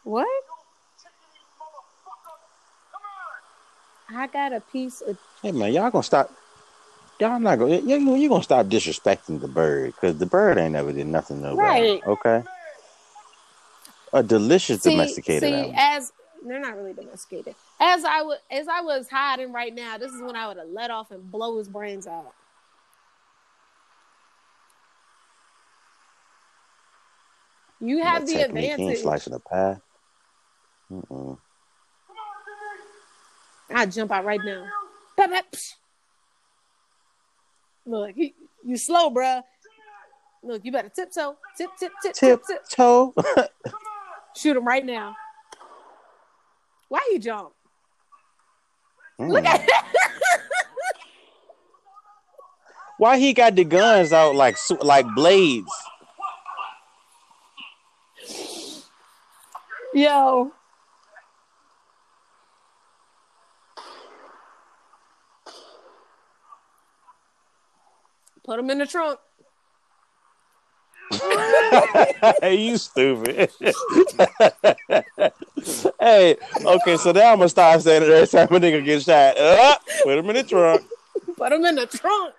What? 0.03 0.27
I 4.11 4.27
got 4.27 4.53
a 4.53 4.59
piece 4.59 5.01
of 5.01 5.17
Hey 5.41 5.51
man, 5.51 5.71
y'all 5.73 5.89
gonna 5.91 6.03
stop? 6.03 6.31
Y'all 7.19 7.39
not 7.39 7.59
gonna 7.59 7.77
you 7.79 8.15
you 8.15 8.29
gonna 8.29 8.43
stop 8.43 8.65
disrespecting 8.67 9.39
the 9.39 9.47
bird 9.47 9.93
because 9.93 10.17
the 10.17 10.25
bird 10.25 10.57
ain't 10.57 10.73
never 10.73 10.91
did 10.91 11.07
nothing 11.07 11.41
to 11.41 11.49
nobody. 11.49 11.91
Right. 11.91 12.01
Okay. 12.05 12.43
A 14.13 14.23
delicious 14.23 14.81
See, 14.81 14.91
domesticated 14.91 15.43
see, 15.43 15.53
animal. 15.53 15.75
as 15.77 16.11
they're 16.45 16.59
not 16.59 16.75
really 16.77 16.93
domesticated. 16.93 17.55
As 17.79 18.03
I 18.03 18.21
would, 18.21 18.37
as 18.51 18.67
I 18.67 18.81
was 18.81 19.09
hiding 19.09 19.51
right 19.51 19.73
now, 19.73 19.97
this 19.97 20.11
is 20.11 20.21
when 20.21 20.35
I 20.35 20.47
would 20.47 20.57
have 20.57 20.69
let 20.69 20.91
off 20.91 21.11
and 21.11 21.31
blow 21.31 21.57
his 21.57 21.67
brains 21.67 22.07
out. 22.07 22.33
You 27.81 28.03
have 28.03 28.25
the 28.27 28.33
technique, 28.33 28.63
he 28.63 28.69
ain't 28.71 28.79
advantage. 28.79 29.01
slicing 29.01 29.33
a 29.33 29.39
pie. 29.39 29.77
Mm-mm. 30.91 31.37
I 33.69 33.85
jump 33.85 34.11
out 34.11 34.25
right 34.25 34.41
now. 34.43 34.65
Look, 37.85 38.15
he, 38.15 38.33
you 38.65 38.77
slow, 38.77 39.09
bruh. 39.09 39.43
Look, 40.43 40.63
you 40.63 40.71
better 40.71 40.89
tiptoe, 40.89 41.37
tip, 41.57 41.69
tip, 41.79 41.91
tip, 42.01 42.13
tip, 42.13 42.41
tip. 42.45 42.61
Toe. 42.69 43.13
Shoot 44.35 44.57
him 44.57 44.65
right 44.65 44.85
now. 44.85 45.15
Why 46.89 47.07
you 47.11 47.19
jump? 47.19 47.53
Mm. 49.19 49.31
Look 49.31 49.45
at 49.45 49.65
Why 52.97 53.17
he 53.17 53.33
got 53.33 53.55
the 53.55 53.63
guns 53.63 54.11
out 54.11 54.35
like 54.35 54.57
like 54.81 55.05
blades? 55.15 55.71
Yo. 59.93 60.51
Put 68.43 68.59
him 68.59 68.69
in 68.69 68.79
the 68.79 68.85
trunk. 68.85 69.19
you 72.43 72.77
stupid. 72.77 73.51
hey, 75.99 76.37
okay, 76.65 76.97
so 76.97 77.11
now 77.11 77.31
I'm 77.31 77.37
gonna 77.39 77.49
start 77.49 77.81
saying 77.81 78.03
it 78.03 78.09
every 78.09 78.27
time 78.27 78.47
a 78.47 78.59
nigga 78.59 78.83
gets 78.85 79.05
shot. 79.05 79.37
Uh, 79.37 79.75
put 80.03 80.17
him 80.17 80.29
in 80.29 80.35
the 80.35 80.43
trunk. 80.43 80.83
Put 81.35 81.51
him 81.51 81.65
in 81.65 81.75
the 81.75 81.87
trunk. 81.87 82.35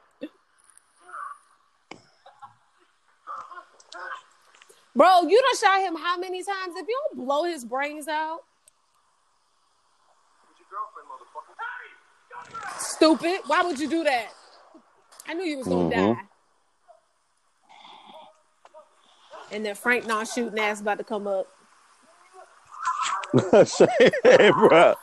Bro, 4.95 5.23
you 5.29 5.41
done 5.41 5.57
shot 5.61 5.81
him 5.81 5.97
how 5.97 6.19
many 6.19 6.43
times? 6.43 6.75
If 6.77 6.87
you 6.89 7.01
don't 7.11 7.25
blow 7.27 7.45
his 7.45 7.65
brains 7.65 8.09
out. 8.09 8.41
Stupid. 12.79 13.41
Why 13.47 13.63
would 13.63 13.79
you 13.79 13.89
do 13.89 14.05
that? 14.05 14.29
I 15.27 15.35
knew 15.35 15.45
you 15.45 15.59
was 15.59 15.69
gonna 15.69 15.91
Mhm. 15.91 16.17
die. 16.17 16.30
And 19.53 19.65
then 19.65 19.75
Frank 19.75 20.07
not 20.07 20.29
shooting 20.29 20.59
ass 20.59 20.81
about 20.81 20.99
to 20.99 21.05
come 21.05 21.27
up. 21.27 21.47
hey, 23.53 24.51
bro. 24.51 24.95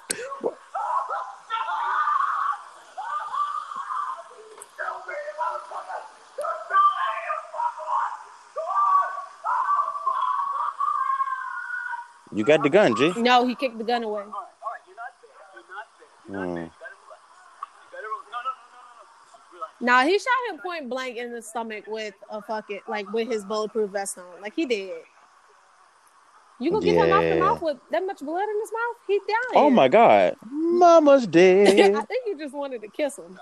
You 12.34 12.44
got 12.44 12.62
the 12.62 12.70
gun, 12.70 12.96
G. 12.96 13.14
No, 13.18 13.48
he 13.48 13.56
kicked 13.56 13.78
the 13.78 13.84
gun 13.84 14.04
away. 14.04 14.24
Mm. 16.30 16.70
Nah, 19.80 20.04
he 20.04 20.18
shot 20.18 20.28
him 20.50 20.60
point 20.60 20.90
blank 20.90 21.18
in 21.18 21.32
the 21.32 21.42
stomach 21.42 21.86
with 21.88 22.14
a 22.32 22.42
fucking 22.42 22.80
like 22.88 23.12
with 23.12 23.28
his 23.30 23.46
bulletproof 23.46 23.92
vest 23.92 24.18
on. 24.18 24.42
Like 24.42 24.56
he 24.56 24.66
did. 24.66 25.02
You 26.60 26.72
gonna 26.72 26.84
get 26.84 26.96
him 26.96 27.12
out 27.14 27.22
the 27.22 27.40
mouth 27.40 27.62
with 27.62 27.78
that 27.92 28.04
much 28.04 28.20
blood 28.20 28.42
in 28.50 28.60
his 28.60 28.72
mouth? 28.72 28.96
He 29.08 29.20
dying. 29.20 29.66
Oh 29.66 29.70
my 29.70 29.88
God, 29.88 30.36
Mama's 30.50 31.28
dead. 31.28 31.94
I 31.96 32.02
think 32.02 32.24
he 32.26 32.34
just 32.36 32.56
wanted 32.56 32.82
to 32.82 32.88
kiss 32.88 33.18
him. 33.20 33.40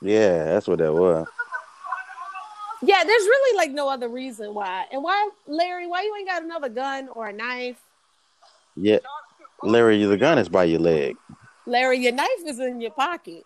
yeah, 0.00 0.44
that's 0.44 0.66
what 0.66 0.78
that 0.78 0.92
was. 0.92 1.26
Yeah, 2.84 3.04
there's 3.04 3.22
really 3.22 3.56
like 3.56 3.70
no 3.70 3.88
other 3.88 4.08
reason 4.08 4.54
why. 4.54 4.86
And 4.90 5.04
why, 5.04 5.30
Larry? 5.46 5.86
Why 5.86 6.02
you 6.02 6.16
ain't 6.16 6.26
got 6.28 6.42
another 6.42 6.68
gun 6.68 7.08
or 7.14 7.28
a 7.28 7.32
knife? 7.32 7.80
Yeah, 8.74 8.98
Larry, 9.62 10.04
the 10.04 10.16
gun 10.16 10.38
is 10.38 10.48
by 10.48 10.64
your 10.64 10.80
leg. 10.80 11.16
Larry, 11.66 11.98
your 11.98 12.12
knife 12.12 12.28
is 12.44 12.58
in 12.58 12.80
your 12.80 12.90
pocket, 12.90 13.44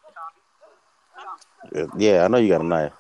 Yeah, 1.99 2.25
I 2.25 2.29
know 2.29 2.39
you 2.39 2.49
got 2.49 2.61
a 2.61 2.65
knife. 2.65 2.93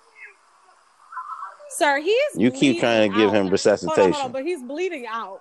sir. 1.70 2.00
He 2.00 2.10
is. 2.10 2.38
You 2.38 2.50
keep 2.50 2.80
trying 2.80 3.10
to 3.10 3.16
give 3.16 3.32
him 3.32 3.48
bleeding 3.48 3.64
out. 3.68 3.80
Hold 3.80 3.98
on, 3.98 4.04
hold 4.04 4.06
on, 4.06 4.12
resuscitation. 4.12 4.32
but 4.32 4.44
he's 4.44 4.62
bleeding 4.62 5.06
out. 5.08 5.40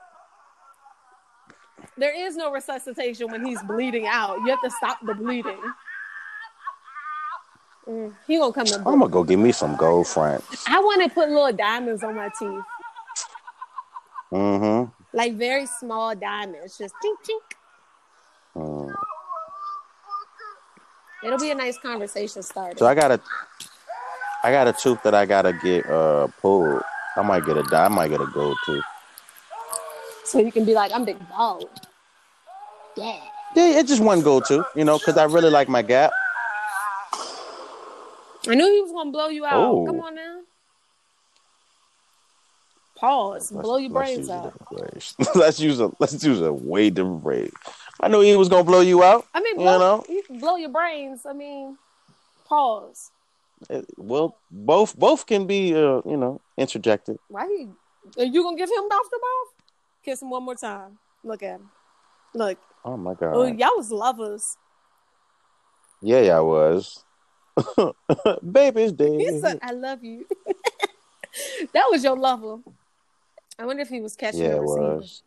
There 1.97 2.13
is 2.27 2.35
no 2.35 2.51
resuscitation 2.51 3.31
when 3.31 3.45
he's 3.45 3.61
bleeding 3.63 4.05
out. 4.05 4.37
You 4.39 4.47
have 4.47 4.61
to 4.61 4.69
stop 4.71 4.99
the 5.05 5.13
bleeding. 5.13 5.57
Mm, 7.87 8.13
he 8.27 8.37
gonna 8.37 8.51
come 8.51 8.65
to. 8.65 8.75
I'm 8.77 8.83
gonna 8.99 9.07
go 9.09 9.23
get 9.23 9.37
me 9.37 9.51
some 9.51 9.75
gold 9.75 10.07
francs. 10.07 10.65
I 10.67 10.79
want 10.79 11.03
to 11.03 11.09
put 11.09 11.29
little 11.29 11.53
diamonds 11.53 12.03
on 12.03 12.15
my 12.15 12.29
teeth, 12.37 12.63
Mm-hmm. 14.33 14.91
like 15.15 15.35
very 15.35 15.67
small 15.67 16.15
diamonds, 16.15 16.77
just 16.77 16.93
tink 17.03 17.15
tink. 17.23 17.54
It'll 21.23 21.39
be 21.39 21.51
a 21.51 21.55
nice 21.55 21.77
conversation 21.77 22.43
starter. 22.43 22.77
So 22.77 22.85
I 22.85 22.93
got 22.95 23.11
a, 23.11 23.19
I 24.43 24.51
got 24.51 24.67
a 24.67 24.73
tooth 24.73 25.01
that 25.03 25.15
I 25.15 25.25
gotta 25.25 25.53
get 25.53 25.85
uh 25.89 26.27
pulled. 26.41 26.81
I 27.15 27.21
might 27.21 27.45
get 27.45 27.57
a 27.57 27.63
di- 27.63 27.85
I 27.85 27.87
might 27.87 28.09
get 28.09 28.21
a 28.21 28.27
gold 28.27 28.57
tooth. 28.65 28.83
so 30.25 30.39
you 30.39 30.51
can 30.51 30.65
be 30.65 30.73
like, 30.73 30.91
I'm 30.91 31.05
big 31.05 31.17
bald. 31.29 31.69
Yeah. 32.97 33.19
Yeah, 33.55 33.79
it 33.79 33.87
just 33.87 34.03
one 34.03 34.21
gold 34.21 34.45
tooth, 34.45 34.65
you 34.75 34.83
know, 34.83 34.97
because 34.97 35.17
I 35.17 35.23
really 35.23 35.49
like 35.49 35.69
my 35.69 35.81
gap. 35.81 36.11
I 38.47 38.53
knew 38.53 38.71
he 38.71 38.81
was 38.81 38.91
gonna 38.91 39.11
blow 39.11 39.29
you 39.29 39.45
out. 39.45 39.53
Oh. 39.53 39.85
Come 39.85 40.01
on 40.01 40.15
now. 40.15 40.41
Pause. 42.95 43.51
blow 43.51 43.77
your 43.77 43.91
let's 43.91 44.13
brains 44.13 44.29
out. 44.29 44.53
let's 45.35 45.59
use 45.59 45.79
a 45.79 45.91
let's 45.99 46.23
use 46.23 46.41
a 46.41 46.53
way 46.53 46.89
different 46.89 47.23
phrase. 47.23 47.51
I 47.99 48.07
knew 48.09 48.21
he 48.21 48.35
was 48.35 48.49
gonna 48.49 48.63
blow 48.63 48.81
you 48.81 49.03
out. 49.03 49.25
I 49.33 49.41
mean, 49.41 49.55
you 49.55 49.65
blow, 49.65 49.79
know, 49.79 50.05
you 50.09 50.21
can 50.23 50.39
blow 50.39 50.55
your 50.57 50.69
brains. 50.69 51.25
I 51.25 51.33
mean, 51.33 51.77
pause. 52.45 53.11
It- 53.69 53.85
well, 53.97 54.37
both 54.51 54.97
both 54.97 55.25
can 55.25 55.47
be 55.47 55.73
uh, 55.73 56.01
you 56.05 56.17
know 56.17 56.41
interjected. 56.57 57.17
Why 57.29 57.47
he? 57.47 57.69
Are 58.21 58.25
you 58.25 58.43
gonna 58.43 58.57
give 58.57 58.69
him 58.69 58.87
mouth 58.87 59.09
to 59.09 59.19
mouth? 59.21 59.63
Kiss 60.03 60.21
him 60.21 60.29
one 60.29 60.43
more 60.43 60.55
time. 60.55 60.97
Look 61.23 61.41
at 61.41 61.55
him. 61.55 61.69
Look. 62.33 62.57
Oh 62.83 62.97
my 62.97 63.13
god. 63.15 63.33
Oh, 63.33 63.45
y'all 63.45 63.75
was 63.77 63.91
lovers. 63.91 64.57
Yeah, 66.01 66.19
yeah, 66.21 66.37
I 66.37 66.41
was. 66.41 67.03
Baby's 68.51 68.91
dead. 68.91 69.09
He 69.19 69.39
said, 69.39 69.59
"I 69.63 69.71
love 69.71 70.03
you." 70.03 70.25
that 71.73 71.85
was 71.89 72.03
your 72.03 72.17
lover. 72.17 72.57
I 73.57 73.65
wonder 73.65 73.81
if 73.81 73.89
he 73.89 74.01
was 74.01 74.15
catching 74.15 74.41
Yeah, 74.41 74.49
the 74.49 74.55
it 74.57 74.61
receiver. 74.61 74.95
was. 74.97 75.23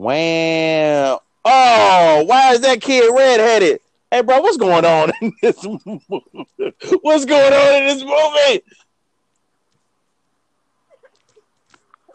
Wow. 0.00 1.20
Oh, 1.44 2.24
why 2.24 2.54
is 2.54 2.60
that 2.60 2.80
kid 2.80 3.14
redheaded? 3.14 3.80
Hey, 4.10 4.22
bro, 4.22 4.40
what's 4.40 4.56
going 4.56 4.86
on 4.86 5.12
in 5.20 5.32
this 5.42 5.62
movie? 5.62 6.24
What's 7.02 7.26
going 7.26 7.52
on 7.52 7.74
in 7.74 7.86
this 7.86 8.02
movie? 8.02 8.62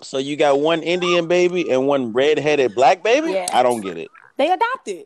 So 0.01 0.17
you 0.17 0.35
got 0.35 0.59
one 0.59 0.81
Indian 0.81 1.27
baby 1.27 1.69
and 1.71 1.85
one 1.85 2.11
redheaded 2.11 2.73
black 2.73 3.03
baby? 3.03 3.33
Yeah. 3.33 3.49
I 3.53 3.61
don't 3.61 3.81
get 3.81 3.99
it. 3.99 4.09
They 4.37 4.51
adopted. 4.51 5.05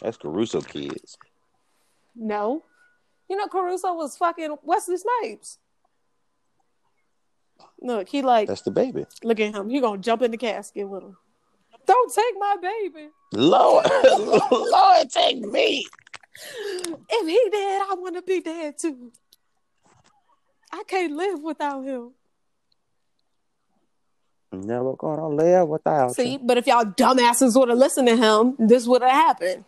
That's 0.00 0.16
Caruso 0.16 0.60
kids. 0.60 1.18
No. 2.14 2.62
You 3.28 3.36
know, 3.36 3.48
Caruso 3.48 3.94
was 3.94 4.16
fucking 4.16 4.56
Wesley 4.62 4.96
Snipes. 4.96 5.58
Look, 7.82 8.08
he 8.08 8.22
like 8.22 8.48
That's 8.48 8.62
the 8.62 8.70
baby. 8.70 9.06
look 9.24 9.40
at 9.40 9.54
him. 9.54 9.68
He 9.68 9.80
gonna 9.80 9.98
jump 10.00 10.22
in 10.22 10.30
the 10.30 10.36
casket 10.36 10.88
with 10.88 11.02
him. 11.02 11.16
Don't 11.84 12.14
take 12.14 12.34
my 12.38 12.56
baby. 12.62 13.08
Lord, 13.32 13.86
Lord, 14.52 15.10
take 15.10 15.40
me. 15.40 15.84
If 17.10 17.26
he 17.26 17.50
dead, 17.50 17.82
I 17.90 17.94
want 17.98 18.14
to 18.16 18.22
be 18.22 18.40
dead 18.40 18.78
too. 18.78 19.10
I 20.72 20.84
can't 20.86 21.12
live 21.12 21.42
without 21.42 21.82
him. 21.82 22.12
Never 24.52 24.94
gonna 24.94 25.28
live 25.28 25.68
without 25.68 26.14
See, 26.14 26.32
you. 26.34 26.38
but 26.38 26.58
if 26.58 26.66
y'all 26.66 26.84
dumbasses 26.84 27.58
would 27.58 27.68
have 27.70 27.78
listened 27.78 28.06
to 28.08 28.16
him, 28.16 28.54
this 28.58 28.86
would 28.86 29.02
have 29.02 29.10
happened. 29.10 29.64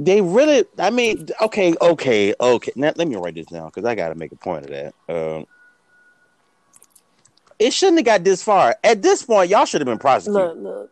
They 0.00 0.20
really, 0.20 0.64
I 0.78 0.90
mean, 0.90 1.26
okay, 1.42 1.74
okay, 1.80 2.32
okay. 2.40 2.72
Now 2.76 2.92
let 2.94 3.08
me 3.08 3.16
write 3.16 3.34
this 3.34 3.46
down 3.46 3.66
because 3.66 3.84
I 3.84 3.96
got 3.96 4.10
to 4.10 4.14
make 4.14 4.30
a 4.30 4.36
point 4.36 4.64
of 4.66 4.70
that. 4.70 4.94
Um, 5.08 5.46
it 7.58 7.72
shouldn't 7.72 7.98
have 7.98 8.06
got 8.06 8.24
this 8.24 8.42
far. 8.42 8.76
At 8.84 9.02
this 9.02 9.22
point, 9.22 9.50
y'all 9.50 9.64
should 9.64 9.80
have 9.80 9.86
been 9.86 9.98
prosecuted. 9.98 10.56
Look, 10.58 10.58
look. 10.58 10.90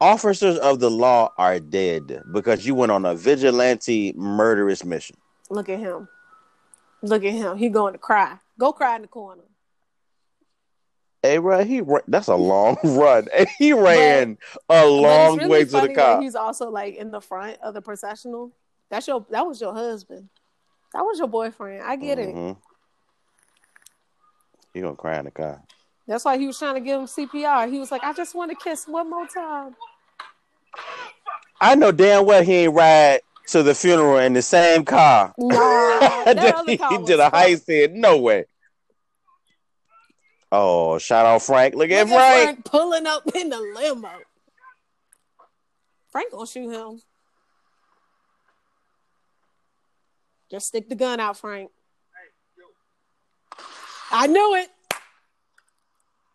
officers 0.00 0.58
of 0.58 0.80
the 0.80 0.90
law 0.90 1.32
are 1.38 1.60
dead 1.60 2.22
because 2.32 2.66
you 2.66 2.74
went 2.74 2.90
on 2.90 3.04
a 3.04 3.14
vigilante 3.14 4.12
murderous 4.16 4.84
mission. 4.84 5.16
Look 5.48 5.68
at 5.68 5.78
him. 5.78 6.08
Look 7.02 7.24
at 7.24 7.32
him. 7.32 7.56
He 7.56 7.68
going 7.68 7.92
to 7.92 7.98
cry. 7.98 8.38
Go 8.58 8.72
cry 8.72 8.96
in 8.96 9.02
the 9.02 9.08
corner. 9.08 9.42
Hey, 11.22 11.38
bro, 11.38 11.64
he 11.64 11.80
ra- 11.80 12.00
that's 12.08 12.26
a 12.26 12.34
long 12.34 12.76
run. 12.84 13.28
He 13.58 13.72
ran 13.72 14.38
a 14.68 14.86
long 14.86 15.38
really 15.38 15.50
way 15.50 15.64
to 15.64 15.80
the 15.80 15.94
car. 15.94 16.20
He's 16.20 16.34
also 16.34 16.68
like 16.68 16.96
in 16.96 17.12
the 17.12 17.20
front 17.20 17.58
of 17.62 17.74
the 17.74 17.82
processional. 17.82 18.52
That's 18.90 19.06
your. 19.06 19.24
That 19.30 19.46
was 19.46 19.60
your 19.60 19.72
husband. 19.72 20.28
That 20.92 21.02
was 21.02 21.18
your 21.18 21.28
boyfriend. 21.28 21.82
I 21.84 21.94
get 21.96 22.18
it. 22.18 22.34
Mm-hmm. 22.34 22.60
He 24.74 24.80
gonna 24.80 24.96
cry 24.96 25.18
in 25.18 25.26
the 25.26 25.30
car. 25.30 25.62
That's 26.06 26.24
why 26.24 26.38
he 26.38 26.46
was 26.46 26.58
trying 26.58 26.74
to 26.74 26.80
give 26.80 27.00
him 27.00 27.06
CPR. 27.06 27.70
He 27.70 27.78
was 27.78 27.90
like, 27.90 28.02
I 28.02 28.12
just 28.12 28.34
want 28.34 28.50
to 28.50 28.56
kiss 28.56 28.86
one 28.86 29.08
more 29.08 29.26
time. 29.26 29.76
I 31.60 31.74
know 31.74 31.92
damn 31.92 32.26
well 32.26 32.42
he 32.42 32.54
ain't 32.54 32.74
ride 32.74 33.20
to 33.48 33.62
the 33.62 33.74
funeral 33.74 34.18
in 34.18 34.32
the 34.32 34.42
same 34.42 34.84
car. 34.84 35.32
Nah, 35.38 35.54
that 36.24 36.64
he 36.66 36.76
car 36.76 37.04
did 37.04 37.20
a 37.20 37.30
heist 37.30 37.68
in. 37.68 38.00
No 38.00 38.18
way. 38.18 38.46
Oh, 40.50 40.98
shout 40.98 41.24
out 41.24 41.42
Frank. 41.42 41.74
Look 41.74 41.90
at 41.90 42.06
Look 42.06 42.14
at 42.14 42.30
Frank. 42.30 42.44
Frank 42.44 42.64
pulling 42.64 43.06
up 43.06 43.22
in 43.34 43.48
the 43.48 43.60
limo. 43.60 44.10
Frank 46.10 46.32
gonna 46.32 46.46
shoot 46.46 46.70
him. 46.70 47.00
Just 50.50 50.66
stick 50.66 50.88
the 50.90 50.94
gun 50.94 51.20
out, 51.20 51.38
Frank. 51.38 51.70
I 54.12 54.26
knew 54.26 54.54
it. 54.56 54.68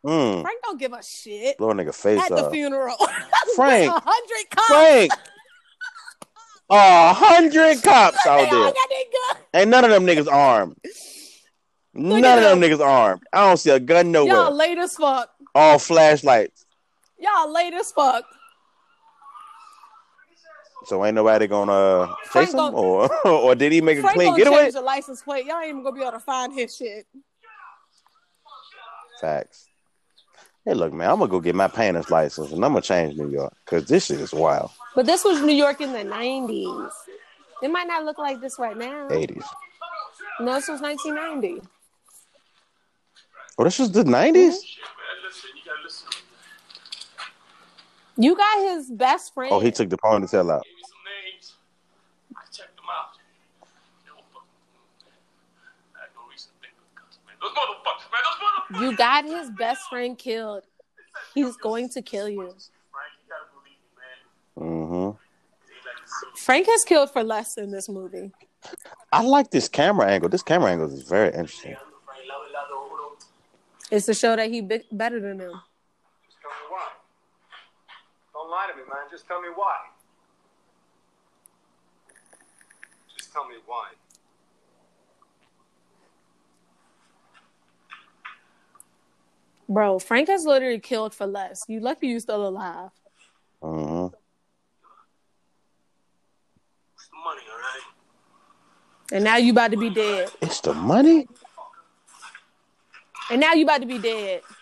Mm. 0.06 0.41
Frank 0.41 0.60
don't 0.64 0.80
give 0.80 0.94
a 0.94 1.04
shit. 1.04 1.58
Blow 1.58 1.72
a 1.72 1.74
nigga 1.74 1.94
face 1.94 2.20
At 2.20 2.30
the 2.30 2.49
funeral. 2.49 2.95
Frank. 3.56 3.91
a 3.91 4.02
hundred 4.04 4.49
cops. 4.49 4.68
Frank. 4.68 5.12
A 6.70 7.14
hundred 7.14 7.84
cops 7.84 8.26
out 8.26 8.49
there. 8.49 8.49
got 8.49 8.74
their 8.90 9.04
gun. 9.34 9.44
Ain't 9.54 9.70
none 9.70 9.84
of 9.86 9.91
them 9.91 10.06
niggas 10.06 10.32
armed. 10.32 10.76
None 11.94 12.24
of 12.24 12.44
them 12.44 12.60
niggas 12.62 12.80
armed. 12.80 13.24
I 13.34 13.48
don't 13.48 13.58
see 13.58 13.72
a 13.72 13.80
gun 13.80 14.12
nowhere. 14.12 14.34
Y'all 14.34 14.56
late 14.56 14.78
as 14.78 14.95
fuck. 14.95 15.30
All 15.56 15.80
flashlights. 15.80 16.66
Y'all 17.20 17.52
late 17.52 17.74
as 17.74 17.91
fuck. 17.91 18.26
So 20.86 21.04
ain't 21.04 21.16
nobody 21.16 21.48
gonna 21.48 21.72
uh, 21.74 22.16
Frank 22.26 22.48
chase 22.48 22.54
him, 22.54 22.60
gon- 22.60 22.74
or 22.74 23.28
or 23.28 23.56
did 23.56 23.72
he 23.74 23.82
make 23.82 23.98
a 23.98 24.04
clean 24.04 24.36
getaway? 24.38 24.64
change 24.64 24.74
the 24.76 24.82
license 24.82 25.22
plate. 25.22 25.45
Y'all 25.45 25.58
ain't 25.58 25.70
even 25.70 25.84
gonna 25.84 25.95
be 25.95 26.02
able 26.02 26.14
to 26.14 26.20
find 26.20 26.54
his 26.54 26.76
shit. 26.76 27.06
Facts. 29.19 29.68
Hey, 30.65 30.73
look, 30.73 30.91
man, 30.94 31.10
I'm 31.10 31.19
gonna 31.19 31.31
go 31.31 31.39
get 31.39 31.56
my 31.56 31.69
painter's 31.69 32.11
license 32.11 32.52
and 32.52 32.64
I'm 32.64 32.73
gonna 32.73 32.81
change 32.81 33.15
New 33.15 33.30
York 33.30 33.53
because 33.64 33.88
this 33.88 34.06
shit 34.07 34.19
is 34.19 34.34
wild. 34.34 34.72
But 34.95 35.06
this 35.06 35.23
was 35.23 35.41
New 35.41 35.53
York 35.53 35.80
in 35.80 35.94
the 35.94 36.03
nineties. 36.03 36.91
It 37.64 37.72
might 37.72 37.88
not 37.88 38.03
look 38.03 38.18
like 38.18 38.41
this 38.41 38.60
right 38.60 38.77
now. 38.77 39.07
80s. 39.10 39.44
No, 40.39 40.53
this 40.53 40.68
was 40.68 40.81
1990. 40.81 41.61
Oh, 43.57 43.64
this 43.64 43.80
was 43.80 43.91
the 43.91 44.03
90s. 44.03 44.34
Mm-hmm. 44.34 44.61
You 48.22 48.35
got 48.35 48.60
his 48.69 48.91
best 48.91 49.34
friend. 49.34 49.52
Oh, 49.53 49.60
he 49.60 49.72
took 49.72 49.89
the 49.89 49.98
ponytail 49.98 50.52
out. 50.52 50.64
Give 50.64 50.73
me 50.76 50.84
some 50.84 50.99
names. 51.06 51.53
I 52.35 52.41
checked 52.52 52.76
them 52.76 52.85
out. 52.89 53.18
They 54.03 54.11
all 54.11 54.26
fucking. 54.34 54.49
I 55.95 55.99
had 56.02 56.10
no 56.14 56.26
reason 56.30 56.49
to 56.49 56.57
think 56.61 56.73
of 56.77 56.85
guns, 56.98 57.18
man. 57.26 57.38
Those 57.41 57.53
motherfuckers, 57.53 58.10
man. 58.10 58.22
Those 58.26 58.38
motherfuckers. 58.41 58.48
You 58.76 58.95
got 58.98 59.26
his 59.26 59.49
best 59.52 59.81
friend 59.89 60.18
killed. 60.18 60.64
He's 61.34 61.56
going 61.57 61.89
to 61.89 62.02
kill 62.02 62.27
you. 62.27 62.38
Frank, 62.38 63.11
you 63.22 63.30
gotta 63.30 63.45
believe 63.53 63.80
me, 63.85 64.65
man. 64.65 64.77
Mm-hmm. 64.77 65.18
They 65.68 65.73
like 65.85 66.03
to 66.03 66.07
see 66.07 66.44
Frank 66.44 66.68
has 66.68 66.84
killed 66.84 67.11
for 67.11 67.23
less 67.23 67.57
in 67.57 67.72
this 67.72 67.88
movie. 67.88 68.31
I 69.11 69.22
like 69.22 69.52
this 69.52 69.69
camera 69.69 70.07
angle. 70.07 70.30
This 70.30 70.44
camera 70.44 70.72
angle 70.72 70.91
is 70.94 71.03
very 71.03 71.34
interesting. 71.34 71.76
It's 73.89 74.06
to 74.07 74.14
show 74.14 74.35
that 74.35 74.49
he 74.52 74.60
big, 74.60 74.84
better 74.91 75.22
than 75.22 75.39
him. 75.39 75.53
Just 76.26 76.41
tell 76.41 76.52
me 76.52 76.68
why. 76.69 76.89
Don't 78.34 78.52
lie 78.52 78.68
to 78.69 78.76
me, 78.76 78.84
man. 78.89 79.07
Just 79.10 79.27
tell 79.27 79.41
me 79.41 79.48
why. 79.56 79.76
Just 83.18 83.31
tell 83.31 83.48
me 83.48 83.56
why. 83.65 83.91
Bro, 89.69 89.99
Frank 89.99 90.30
has 90.30 90.45
literally 90.45 90.80
killed 90.80 91.14
for 91.14 91.27
less. 91.27 91.65
You 91.68 91.80
lucky 91.81 92.07
you 92.07 92.19
still 92.19 92.48
alive. 92.48 92.91
Mm-hmm. 93.61 94.15
it's 96.95 97.10
the 97.10 97.18
money, 97.18 97.41
all 97.52 97.60
right? 97.60 97.81
And 99.11 99.23
now 99.23 99.38
you 99.38 99.52
about 99.52 99.72
to 99.72 99.77
be 99.77 99.89
dead. 99.89 100.30
It's 100.41 100.61
the 100.61 100.73
money. 100.73 101.27
And 103.30 103.41
now 103.41 103.53
you 103.53 103.64
about 103.65 103.81
to 103.81 103.88
be 103.88 103.98
dead. 103.98 104.41
Oh, 104.48 104.56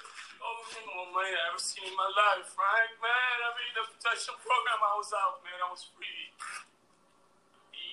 money 1.14 1.30
I 1.30 1.52
ever 1.52 1.60
seen 1.60 1.86
in 1.86 1.96
my 1.96 2.04
life, 2.04 2.50
Frank, 2.50 2.90
man. 2.98 3.36
I 3.46 3.50
mean, 3.54 3.72
the 3.76 3.84
protection 3.94 4.34
program 4.42 4.80
I 4.82 4.98
was 4.98 5.12
out, 5.14 5.44
man. 5.44 5.60
I 5.68 5.72
was 5.72 5.86
free. 5.96 6.34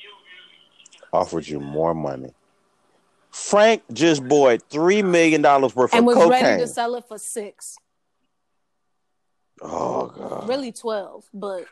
You, 0.02 0.08
you, 0.08 0.40
you 0.92 1.06
Offered 1.12 1.46
you 1.46 1.60
more 1.60 1.94
money. 1.94 2.32
Frank 3.52 3.82
just 3.92 4.26
bought 4.26 4.62
three 4.70 5.02
million 5.02 5.42
dollars 5.42 5.76
worth 5.76 5.92
And 5.92 6.08
of 6.08 6.14
cocaine 6.14 6.22
and 6.22 6.30
was 6.32 6.42
ready 6.42 6.62
to 6.62 6.66
sell 6.66 6.94
it 6.94 7.04
for 7.06 7.18
six. 7.18 7.76
oh 9.60 10.06
god. 10.06 10.48
Really 10.48 10.72
12, 10.72 11.26
but 11.34 11.66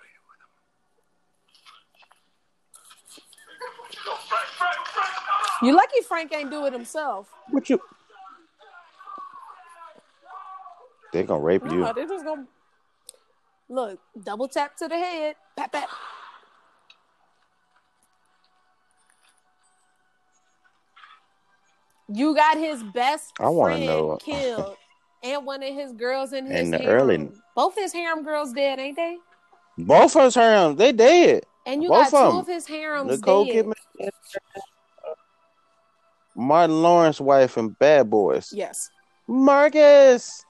you 5.62 5.74
lucky 5.74 6.02
Frank 6.06 6.34
ain't 6.34 6.50
do 6.50 6.66
it 6.66 6.74
himself. 6.74 7.30
What 7.48 7.70
you? 7.70 7.80
They 11.14 11.22
gonna 11.22 11.40
rape 11.40 11.64
you. 11.64 11.78
No, 11.78 11.94
they 11.94 12.04
just 12.04 12.26
gonna 12.26 12.44
look, 13.70 13.98
double 14.22 14.48
tap 14.48 14.76
to 14.76 14.86
the 14.86 14.96
head. 14.98 15.34
Pat 15.56 15.72
pat. 15.72 15.88
You 22.12 22.34
got 22.34 22.56
his 22.58 22.82
best 22.82 23.32
I 23.38 23.52
friend 23.52 23.86
know. 23.86 24.16
killed. 24.20 24.76
And 25.22 25.44
one 25.44 25.62
of 25.62 25.72
his 25.74 25.92
girls 25.92 26.32
in 26.32 26.46
his 26.46 26.60
In 26.60 26.70
the 26.70 26.78
harem. 26.78 27.00
early- 27.00 27.30
Both 27.54 27.74
his 27.76 27.92
harem 27.92 28.24
girls 28.24 28.52
dead, 28.52 28.78
ain't 28.78 28.96
they? 28.96 29.18
Both 29.78 30.16
of 30.16 30.22
his 30.24 30.34
harems, 30.34 30.76
they 30.76 30.92
dead. 30.92 31.44
And 31.66 31.82
you 31.82 31.88
Both 31.90 32.10
got 32.10 32.26
of 32.26 32.32
two 32.32 32.36
'em. 32.36 32.40
of 32.40 32.46
his 32.46 32.66
harems 32.66 33.10
Nicole 33.20 33.44
dead. 33.44 33.66
Kidman, 33.66 33.74
uh, 34.02 35.10
Martin 36.34 36.82
Lawrence 36.82 37.20
wife 37.20 37.56
and 37.56 37.78
Bad 37.78 38.08
Boys. 38.10 38.50
Yes. 38.52 38.90
Marcus. 39.26 40.44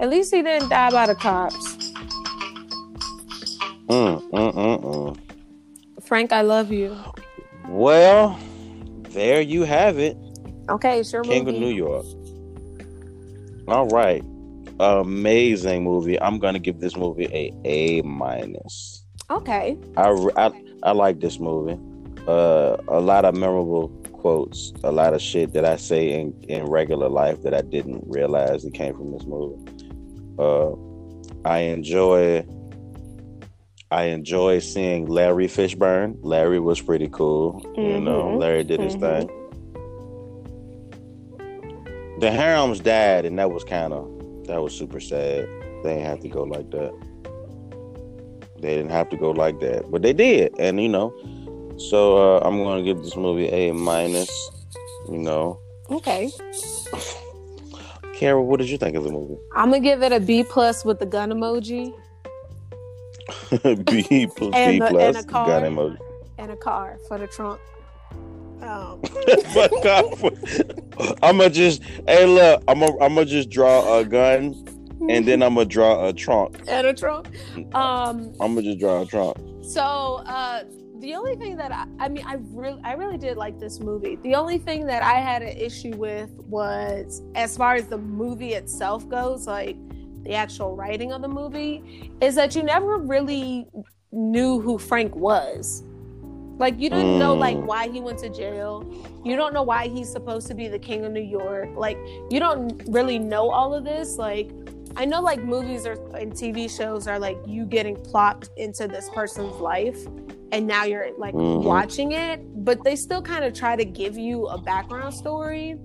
At 0.00 0.10
least 0.10 0.32
he 0.32 0.42
didn't 0.42 0.68
die 0.68 0.90
by 0.90 1.06
the 1.06 1.14
cops. 1.14 1.76
Mm, 3.88 4.20
mm, 4.30 4.54
mm, 4.54 4.82
mm. 4.82 5.18
Frank, 6.04 6.32
I 6.32 6.42
love 6.42 6.70
you. 6.70 6.96
Well, 7.68 8.38
there 9.10 9.40
you 9.40 9.64
have 9.64 9.98
it. 9.98 10.16
Okay, 10.70 11.02
sure. 11.02 11.22
King 11.22 11.44
movie. 11.44 11.56
of 11.56 11.62
New 11.62 11.74
York. 11.74 12.06
All 13.66 13.88
right. 13.88 14.24
Amazing 14.80 15.84
movie. 15.84 16.20
I'm 16.20 16.38
gonna 16.38 16.58
give 16.58 16.80
this 16.80 16.96
movie 16.96 17.26
a 17.26 17.52
A 17.64 18.02
minus. 18.02 19.04
Okay. 19.30 19.76
I, 19.96 20.10
I 20.36 20.52
I 20.84 20.92
like 20.92 21.20
this 21.20 21.40
movie. 21.40 21.78
Uh, 22.28 22.76
a 22.88 23.00
lot 23.00 23.24
of 23.24 23.34
memorable 23.34 23.88
quotes, 24.12 24.72
a 24.84 24.92
lot 24.92 25.14
of 25.14 25.22
shit 25.22 25.52
that 25.54 25.64
I 25.64 25.76
say 25.76 26.12
in, 26.12 26.34
in 26.48 26.64
regular 26.66 27.08
life 27.08 27.42
that 27.42 27.54
I 27.54 27.62
didn't 27.62 28.04
realize 28.06 28.64
it 28.64 28.74
came 28.74 28.94
from 28.94 29.12
this 29.12 29.24
movie. 29.24 29.58
Uh, 30.38 30.72
I 31.44 31.58
enjoy 31.60 32.44
I 33.90 34.04
enjoy 34.04 34.58
seeing 34.58 35.06
Larry 35.06 35.46
Fishburne. 35.48 36.18
Larry 36.22 36.60
was 36.60 36.80
pretty 36.80 37.08
cool. 37.08 37.62
You 37.76 37.98
know. 38.00 38.36
Larry 38.36 38.62
did 38.64 38.80
his 38.80 38.96
Mhm. 38.96 39.00
thing. 39.00 39.30
The 42.20 42.30
Harems 42.30 42.80
died, 42.80 43.24
and 43.24 43.38
that 43.38 43.50
was 43.50 43.64
kind 43.64 43.92
of 43.92 44.06
that 44.46 44.60
was 44.62 44.74
super 44.76 45.00
sad. 45.00 45.46
They 45.84 45.94
didn't 45.94 46.04
have 46.06 46.20
to 46.20 46.28
go 46.28 46.42
like 46.42 46.70
that. 46.70 46.92
They 48.60 48.74
didn't 48.76 48.90
have 48.90 49.08
to 49.10 49.16
go 49.16 49.30
like 49.30 49.60
that, 49.60 49.90
but 49.90 50.02
they 50.02 50.12
did, 50.12 50.52
and 50.58 50.80
you 50.82 50.88
know. 50.88 51.12
So 51.78 52.16
uh, 52.36 52.40
I'm 52.44 52.58
going 52.58 52.78
to 52.78 52.84
give 52.84 53.02
this 53.04 53.14
movie 53.16 53.46
a 53.48 53.72
minus. 53.72 54.30
You 55.08 55.18
know, 55.18 55.58
Okay. 55.90 56.28
Kiara, 58.18 58.42
what 58.44 58.58
did 58.58 58.68
you 58.68 58.78
think 58.78 58.96
of 58.96 59.04
the 59.04 59.10
movie? 59.12 59.36
I'm 59.54 59.70
gonna 59.70 59.80
give 59.80 60.02
it 60.02 60.10
a 60.12 60.18
B 60.20 60.42
plus 60.42 60.84
with 60.84 60.98
the 60.98 61.06
gun 61.06 61.30
emoji. 61.30 61.92
B 63.84 64.26
plus 64.36 64.54
And 64.54 64.72
B 64.72 64.78
the- 64.80 64.86
plus. 64.90 65.16
and 65.16 65.24
a 65.24 65.28
car. 65.28 65.46
Got 65.46 65.62
emoji. 65.62 65.98
and 66.38 66.50
a 66.50 66.56
car 66.56 66.98
for 67.08 67.18
the 67.18 67.26
trunk. 67.26 67.60
Um. 68.60 69.00
I'ma 71.22 71.48
just 71.48 71.80
hey 72.08 72.26
look, 72.26 72.60
I'm 72.66 72.80
gonna 72.80 72.92
I'm 73.00 73.14
gonna 73.14 73.24
just 73.24 73.50
draw 73.50 73.98
a 73.98 74.04
gun 74.04 74.52
and 75.08 75.24
then 75.28 75.44
I'm 75.44 75.54
gonna 75.54 75.64
draw 75.66 76.08
a 76.08 76.12
trunk. 76.12 76.56
and 76.66 76.84
a 76.88 76.92
trunk. 76.92 77.28
Um, 77.72 78.32
I'm 78.40 78.56
gonna 78.56 78.62
just 78.62 78.80
draw 78.80 79.02
a 79.02 79.06
trunk. 79.06 79.36
So 79.62 79.80
uh, 80.26 80.64
the 81.00 81.14
only 81.14 81.36
thing 81.36 81.56
that 81.56 81.72
I, 81.72 81.86
I 81.98 82.08
mean, 82.08 82.24
I 82.26 82.34
really, 82.50 82.80
I 82.84 82.92
really 82.94 83.18
did 83.18 83.36
like 83.36 83.58
this 83.58 83.80
movie. 83.80 84.16
The 84.16 84.34
only 84.34 84.58
thing 84.58 84.86
that 84.86 85.02
I 85.02 85.14
had 85.20 85.42
an 85.42 85.56
issue 85.56 85.94
with 85.96 86.30
was, 86.44 87.22
as 87.34 87.56
far 87.56 87.74
as 87.74 87.86
the 87.86 87.98
movie 87.98 88.54
itself 88.54 89.08
goes, 89.08 89.46
like 89.46 89.76
the 90.24 90.34
actual 90.34 90.74
writing 90.74 91.12
of 91.12 91.22
the 91.22 91.28
movie, 91.28 92.10
is 92.20 92.34
that 92.34 92.56
you 92.56 92.62
never 92.62 92.98
really 92.98 93.66
knew 94.10 94.60
who 94.60 94.78
Frank 94.78 95.14
was. 95.14 95.82
Like 96.58 96.80
you 96.80 96.90
didn't 96.90 97.20
know 97.20 97.34
like 97.34 97.56
Mm. 97.56 97.66
why 97.66 97.88
he 97.88 98.00
went 98.00 98.18
to 98.18 98.28
jail. 98.28 98.84
You 99.24 99.36
don't 99.36 99.54
know 99.54 99.62
why 99.62 99.86
he's 99.86 100.10
supposed 100.10 100.48
to 100.48 100.54
be 100.54 100.66
the 100.66 100.78
king 100.78 101.04
of 101.04 101.12
New 101.12 101.20
York. 101.20 101.68
Like 101.76 101.96
you 102.30 102.40
don't 102.40 102.82
really 102.88 103.20
know 103.20 103.50
all 103.50 103.72
of 103.72 103.84
this. 103.84 104.16
Like 104.16 104.50
I 104.96 105.04
know 105.04 105.20
like 105.20 105.44
movies 105.44 105.86
or 105.86 105.92
and 106.16 106.32
TV 106.32 106.68
shows 106.68 107.06
are 107.06 107.20
like 107.20 107.38
you 107.46 107.64
getting 107.64 107.94
plopped 107.94 108.50
into 108.56 108.88
this 108.88 109.08
person's 109.10 109.54
life 109.60 110.04
and 110.52 110.66
now 110.66 110.84
you're 110.84 111.10
like 111.18 111.34
Mhm. 111.34 111.62
watching 111.62 112.12
it, 112.12 112.40
but 112.64 112.82
they 112.84 112.96
still 112.96 113.22
kind 113.22 113.44
of 113.44 113.52
try 113.54 113.76
to 113.76 113.84
give 113.84 114.16
you 114.16 114.46
a 114.46 114.58
background 114.60 115.14
story. 115.14 115.76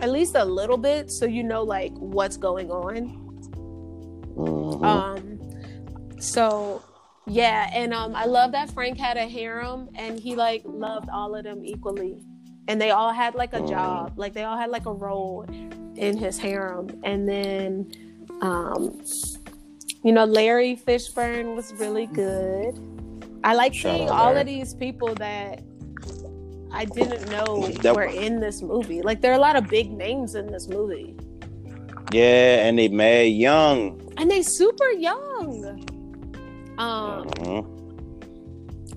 At 0.00 0.10
least 0.10 0.34
a 0.34 0.44
little 0.44 0.78
bit 0.78 1.10
so 1.10 1.26
you 1.26 1.42
know 1.42 1.62
like 1.62 1.92
what's 1.98 2.36
going 2.36 2.70
on. 2.70 3.16
Mhm. 4.36 4.84
Um 4.84 6.20
so 6.20 6.82
yeah, 7.26 7.70
and 7.72 7.92
um 7.94 8.14
I 8.14 8.24
love 8.26 8.52
that 8.52 8.70
Frank 8.70 8.98
had 8.98 9.16
a 9.16 9.26
harem 9.28 9.88
and 9.94 10.18
he 10.18 10.34
like 10.36 10.62
loved 10.64 11.08
all 11.10 11.34
of 11.34 11.44
them 11.44 11.64
equally. 11.64 12.16
And 12.68 12.80
they 12.80 12.90
all 12.90 13.12
had 13.12 13.34
like 13.34 13.52
a 13.52 13.66
job, 13.66 14.12
like 14.16 14.32
they 14.32 14.44
all 14.44 14.56
had 14.56 14.70
like 14.70 14.86
a 14.86 14.92
role 14.92 15.44
in 15.96 16.16
his 16.16 16.38
harem. 16.38 16.88
And 17.04 17.28
then 17.28 17.90
um 18.42 19.00
you 20.02 20.12
know, 20.12 20.24
Larry 20.24 20.76
Fishburne 20.76 21.54
was 21.56 21.74
really 21.74 22.06
good. 22.06 22.74
I 23.42 23.54
like 23.54 23.74
Shout 23.74 23.96
seeing 23.96 24.08
all 24.10 24.26
Larry. 24.32 24.40
of 24.40 24.46
these 24.46 24.74
people 24.74 25.14
that 25.16 25.62
I 26.72 26.84
didn't 26.84 27.28
know 27.30 27.66
That- 27.82 27.96
were 27.96 28.02
in 28.04 28.40
this 28.40 28.62
movie. 28.62 29.02
Like 29.02 29.20
there 29.20 29.32
are 29.32 29.36
a 29.36 29.40
lot 29.40 29.56
of 29.56 29.68
big 29.68 29.90
names 29.90 30.34
in 30.34 30.46
this 30.46 30.68
movie. 30.68 31.16
Yeah, 32.12 32.66
and 32.66 32.78
they 32.78 32.88
mad 32.88 33.28
young. 33.28 34.00
And 34.16 34.30
they 34.30 34.42
super 34.42 34.90
young. 34.92 35.84
Um 36.78 37.26
Mhm. 37.38 37.66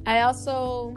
I 0.06 0.22
also 0.22 0.96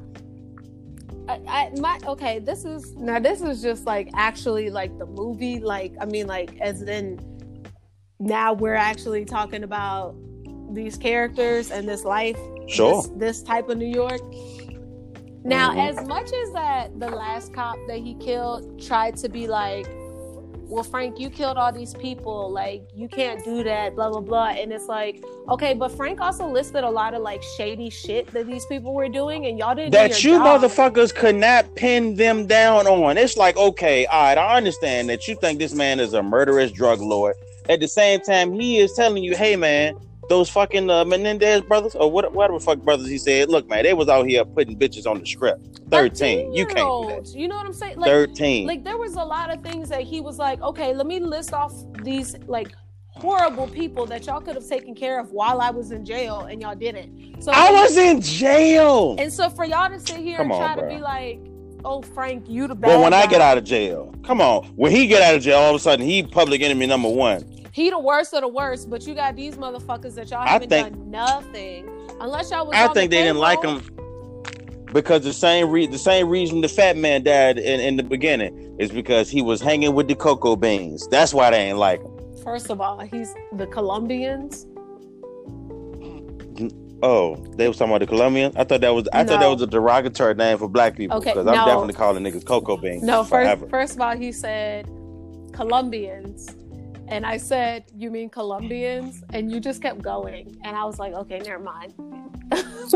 I, 1.28 1.40
I 1.48 1.70
my 1.80 1.98
okay, 2.06 2.38
this 2.38 2.64
is 2.64 2.94
now 2.96 3.18
this 3.18 3.40
is 3.42 3.60
just 3.62 3.84
like 3.86 4.08
actually 4.14 4.70
like 4.70 4.96
the 4.98 5.06
movie, 5.06 5.58
like 5.60 5.92
I 6.00 6.04
mean 6.06 6.26
like 6.26 6.56
as 6.60 6.82
in 6.82 7.18
now 8.18 8.52
we're 8.52 8.74
actually 8.74 9.24
talking 9.24 9.62
about 9.64 10.14
these 10.72 10.96
characters 10.96 11.70
and 11.70 11.88
this 11.88 12.04
life. 12.04 12.38
Sure. 12.68 13.02
This, 13.02 13.10
this 13.16 13.42
type 13.42 13.68
of 13.68 13.78
New 13.78 13.86
York. 13.86 14.20
Now, 15.44 15.70
Mhm. 15.72 15.88
as 16.00 16.06
much 16.08 16.32
as 16.32 16.52
that 16.54 16.98
the 16.98 17.08
last 17.08 17.52
cop 17.54 17.76
that 17.88 17.98
he 17.98 18.14
killed 18.14 18.82
tried 18.82 19.16
to 19.18 19.28
be 19.28 19.46
like, 19.46 19.86
well, 20.68 20.82
Frank, 20.82 21.20
you 21.20 21.30
killed 21.30 21.56
all 21.56 21.70
these 21.70 21.94
people. 21.94 22.50
Like, 22.50 22.82
you 22.92 23.06
can't 23.06 23.44
do 23.44 23.62
that, 23.62 23.94
blah, 23.94 24.10
blah, 24.10 24.20
blah. 24.20 24.48
And 24.48 24.72
it's 24.72 24.88
like, 24.88 25.22
okay, 25.48 25.74
but 25.74 25.92
Frank 25.92 26.20
also 26.20 26.48
listed 26.48 26.82
a 26.82 26.90
lot 26.90 27.14
of 27.14 27.22
like 27.22 27.40
shady 27.56 27.88
shit 27.88 28.26
that 28.32 28.48
these 28.48 28.66
people 28.66 28.92
were 28.92 29.08
doing, 29.08 29.46
and 29.46 29.56
y'all 29.56 29.76
didn't 29.76 29.92
That 29.92 30.24
you 30.24 30.32
job. 30.38 30.60
motherfuckers 30.62 31.14
could 31.14 31.36
not 31.36 31.72
pin 31.76 32.16
them 32.16 32.46
down 32.48 32.88
on. 32.88 33.16
It's 33.16 33.36
like, 33.36 33.56
okay, 33.56 34.06
all 34.06 34.20
right, 34.24 34.36
I 34.38 34.56
understand 34.56 35.08
that 35.10 35.28
you 35.28 35.36
think 35.36 35.60
this 35.60 35.72
man 35.72 36.00
is 36.00 36.14
a 36.14 36.22
murderous 36.24 36.72
drug 36.72 37.00
lord. 37.00 37.36
At 37.68 37.78
the 37.78 37.86
same 37.88 38.20
time, 38.20 38.52
he 38.52 38.78
is 38.78 38.92
telling 38.94 39.22
you, 39.22 39.36
hey 39.36 39.54
man, 39.54 39.94
those 40.28 40.48
fucking 40.50 40.90
uh, 40.90 41.04
Menendez 41.04 41.62
brothers 41.62 41.94
or 41.94 42.10
what, 42.10 42.32
whatever 42.32 42.58
fuck 42.58 42.80
brothers 42.80 43.08
he 43.08 43.18
said, 43.18 43.48
look 43.48 43.68
man, 43.68 43.84
they 43.84 43.94
was 43.94 44.08
out 44.08 44.26
here 44.26 44.44
putting 44.44 44.78
bitches 44.78 45.06
on 45.06 45.20
the 45.20 45.26
script. 45.26 45.80
Thirteen, 45.90 46.52
you 46.52 46.66
can't 46.66 46.78
do 46.78 47.14
that. 47.14 47.38
You 47.38 47.48
know 47.48 47.56
what 47.56 47.66
I'm 47.66 47.72
saying? 47.72 47.98
Like, 47.98 48.10
13. 48.10 48.66
Like 48.66 48.84
there 48.84 48.96
was 48.96 49.14
a 49.14 49.24
lot 49.24 49.52
of 49.52 49.62
things 49.62 49.88
that 49.88 50.02
he 50.02 50.20
was 50.20 50.38
like, 50.38 50.60
okay, 50.60 50.94
let 50.94 51.06
me 51.06 51.20
list 51.20 51.52
off 51.52 51.72
these 52.02 52.36
like 52.46 52.72
horrible 53.16 53.66
people 53.68 54.04
that 54.06 54.26
y'all 54.26 54.40
could 54.40 54.54
have 54.54 54.68
taken 54.68 54.94
care 54.94 55.18
of 55.18 55.32
while 55.32 55.60
I 55.60 55.70
was 55.70 55.90
in 55.90 56.04
jail 56.04 56.40
and 56.40 56.60
y'all 56.60 56.74
didn't. 56.74 57.42
So 57.42 57.52
I 57.52 57.70
was 57.70 57.96
in 57.96 58.20
jail. 58.20 59.16
And 59.18 59.32
so 59.32 59.48
for 59.48 59.64
y'all 59.64 59.88
to 59.88 59.98
sit 59.98 60.18
here 60.18 60.36
Come 60.36 60.52
and 60.52 60.60
on, 60.60 60.74
try 60.74 60.82
to 60.82 60.88
be 60.88 61.00
like, 61.00 61.40
oh 61.84 62.02
Frank, 62.02 62.48
you 62.48 62.66
the 62.66 62.74
bad 62.74 62.88
Well, 62.88 63.02
when 63.02 63.14
I 63.14 63.26
get 63.26 63.40
out 63.40 63.58
of 63.58 63.64
jail, 63.64 64.14
come 64.24 64.40
on. 64.40 64.66
When 64.76 64.92
he 64.92 65.06
get 65.06 65.22
out 65.22 65.34
of 65.34 65.42
jail, 65.42 65.58
all 65.58 65.70
of 65.70 65.76
a 65.76 65.78
sudden 65.78 66.04
he 66.04 66.22
public 66.22 66.60
enemy 66.62 66.86
number 66.86 67.08
one. 67.08 67.44
He 67.76 67.90
the 67.90 67.98
worst 67.98 68.32
of 68.32 68.40
the 68.40 68.48
worst, 68.48 68.88
but 68.88 69.06
you 69.06 69.14
got 69.14 69.36
these 69.36 69.56
motherfuckers 69.56 70.14
that 70.14 70.30
y'all 70.30 70.46
haven't 70.46 70.70
think- 70.70 70.88
done 70.92 71.10
nothing. 71.10 71.86
Unless 72.22 72.50
y'all 72.50 72.66
was 72.66 72.74
I 72.74 72.88
think 72.88 73.10
the 73.10 73.18
they 73.18 73.24
didn't 73.24 73.36
like 73.36 73.62
him 73.62 73.82
because 74.94 75.24
the 75.24 75.32
same 75.34 75.68
re- 75.68 75.86
the 75.86 75.98
same 75.98 76.30
reason 76.30 76.62
the 76.62 76.70
fat 76.70 76.96
man 76.96 77.22
died 77.22 77.58
in, 77.58 77.78
in 77.80 77.96
the 77.98 78.02
beginning 78.02 78.76
is 78.78 78.90
because 78.90 79.28
he 79.28 79.42
was 79.42 79.60
hanging 79.60 79.94
with 79.94 80.08
the 80.08 80.14
cocoa 80.14 80.56
beans. 80.56 81.06
That's 81.08 81.34
why 81.34 81.50
they 81.50 81.58
ain't 81.68 81.76
like 81.76 82.00
him. 82.00 82.12
First 82.42 82.70
of 82.70 82.80
all, 82.80 82.98
he's 83.00 83.34
the 83.52 83.66
Colombians. 83.66 84.66
Oh, 87.02 87.36
they 87.56 87.68
was 87.68 87.76
talking 87.76 87.92
about 87.92 88.00
the 88.00 88.06
Colombians. 88.06 88.56
I 88.56 88.64
thought 88.64 88.80
that 88.80 88.94
was 88.94 89.06
I 89.12 89.22
thought 89.22 89.40
that 89.40 89.48
was 89.48 89.60
a 89.60 89.66
derogatory 89.66 90.34
name 90.34 90.56
for 90.56 90.66
black 90.66 90.96
people 90.96 91.18
Okay, 91.18 91.32
because 91.32 91.46
I'm 91.46 91.56
no. 91.56 91.66
definitely 91.66 91.92
calling 91.92 92.24
niggas 92.24 92.46
cocoa 92.46 92.78
beans. 92.78 93.02
No, 93.02 93.18
first 93.22 93.30
forever. 93.30 93.68
first 93.68 93.94
of 93.96 94.00
all, 94.00 94.16
he 94.16 94.32
said 94.32 94.86
Colombians. 95.52 96.56
And 97.08 97.24
I 97.24 97.36
said, 97.36 97.84
You 97.96 98.10
mean 98.10 98.28
Colombians? 98.28 99.22
And 99.32 99.50
you 99.50 99.60
just 99.60 99.80
kept 99.82 100.02
going. 100.02 100.56
And 100.64 100.76
I 100.76 100.84
was 100.84 100.98
like, 100.98 101.12
Okay, 101.14 101.38
never 101.38 101.62
mind. 101.62 101.94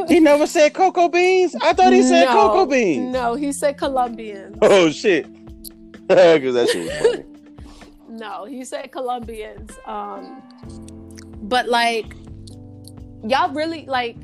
he 0.09 0.21
never 0.21 0.47
said 0.47 0.75
cocoa 0.75 1.09
beans. 1.09 1.55
I 1.63 1.73
thought 1.73 1.93
he 1.93 2.03
said 2.03 2.25
No, 2.27 2.33
cocoa 2.33 2.67
beans. 2.67 3.13
No, 3.13 3.35
he 3.35 3.53
said 3.53 3.79
Colombians. 3.79 4.57
Oh 4.63 4.91
shit! 4.91 5.27
Because 6.09 6.55
that 6.55 6.69
shit 6.69 6.87
was 6.87 6.93
funny. 6.99 7.25
No, 8.09 8.45
he 8.45 8.65
said 8.65 8.91
Colombians. 8.91 9.71
Um, 9.87 10.43
but 11.43 11.69
like, 11.69 12.17
y'all 13.25 13.53
really 13.53 13.87
like, 13.87 14.17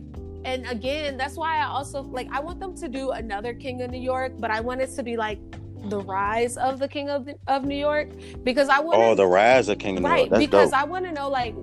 and 0.44 0.66
again, 0.68 1.16
that's 1.16 1.36
why 1.36 1.58
I 1.58 1.66
also 1.66 2.02
like. 2.02 2.28
I 2.32 2.40
want 2.40 2.58
them 2.58 2.76
to 2.78 2.88
do 2.88 3.12
another 3.12 3.54
King 3.54 3.82
of 3.82 3.90
New 3.92 4.00
York, 4.00 4.32
but 4.38 4.50
I 4.50 4.60
want 4.60 4.80
it 4.80 4.90
to 4.96 5.02
be 5.04 5.16
like 5.16 5.38
the 5.90 6.00
rise 6.00 6.56
of 6.56 6.78
the 6.78 6.88
King 6.88 7.08
of 7.10 7.28
of 7.46 7.64
New 7.64 7.76
York 7.76 8.08
because 8.44 8.68
I 8.68 8.80
want 8.80 8.98
Oh, 8.98 9.14
the 9.14 9.26
rise 9.26 9.68
of 9.68 9.78
King 9.78 9.96
of 9.98 10.02
New 10.02 10.08
right 10.08 10.18
York. 10.18 10.30
That's 10.30 10.40
because 10.46 10.70
dope. 10.70 10.80
I 10.80 10.84
want 10.84 11.04
to 11.06 11.12
know 11.12 11.28
like 11.28 11.54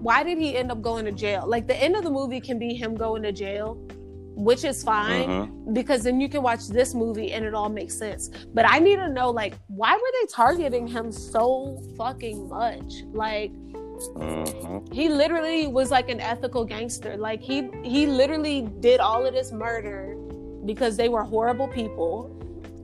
why 0.00 0.22
did 0.22 0.38
he 0.38 0.56
end 0.56 0.70
up 0.70 0.82
going 0.82 1.04
to 1.06 1.12
jail? 1.12 1.44
Like 1.46 1.66
the 1.66 1.76
end 1.76 1.96
of 1.96 2.02
the 2.04 2.10
movie 2.10 2.40
can 2.40 2.58
be 2.58 2.74
him 2.74 2.94
going 2.94 3.22
to 3.22 3.32
jail, 3.32 3.74
which 4.34 4.64
is 4.64 4.82
fine 4.82 5.28
Mhm. 5.28 5.74
because 5.74 6.02
then 6.02 6.20
you 6.20 6.28
can 6.28 6.42
watch 6.42 6.66
this 6.68 6.94
movie 6.94 7.32
and 7.32 7.44
it 7.44 7.54
all 7.54 7.68
makes 7.68 7.96
sense. 7.98 8.30
But 8.54 8.64
I 8.68 8.78
need 8.80 8.96
to 8.96 9.08
know 9.08 9.30
like 9.30 9.54
why 9.68 9.92
were 9.94 10.12
they 10.20 10.26
targeting 10.32 10.86
him 10.86 11.10
so 11.12 11.80
fucking 11.96 12.48
much? 12.48 12.92
Like 13.12 13.52
Mhm. 14.16 14.92
he 14.92 15.08
literally 15.08 15.66
was 15.66 15.90
like 15.90 16.08
an 16.08 16.20
ethical 16.20 16.64
gangster. 16.64 17.16
Like 17.16 17.40
he 17.40 17.68
he 17.82 18.06
literally 18.06 18.68
did 18.80 19.00
all 19.00 19.26
of 19.26 19.34
this 19.34 19.50
murder 19.52 20.16
because 20.64 20.96
they 20.96 21.08
were 21.08 21.22
horrible 21.22 21.68
people. 21.68 22.30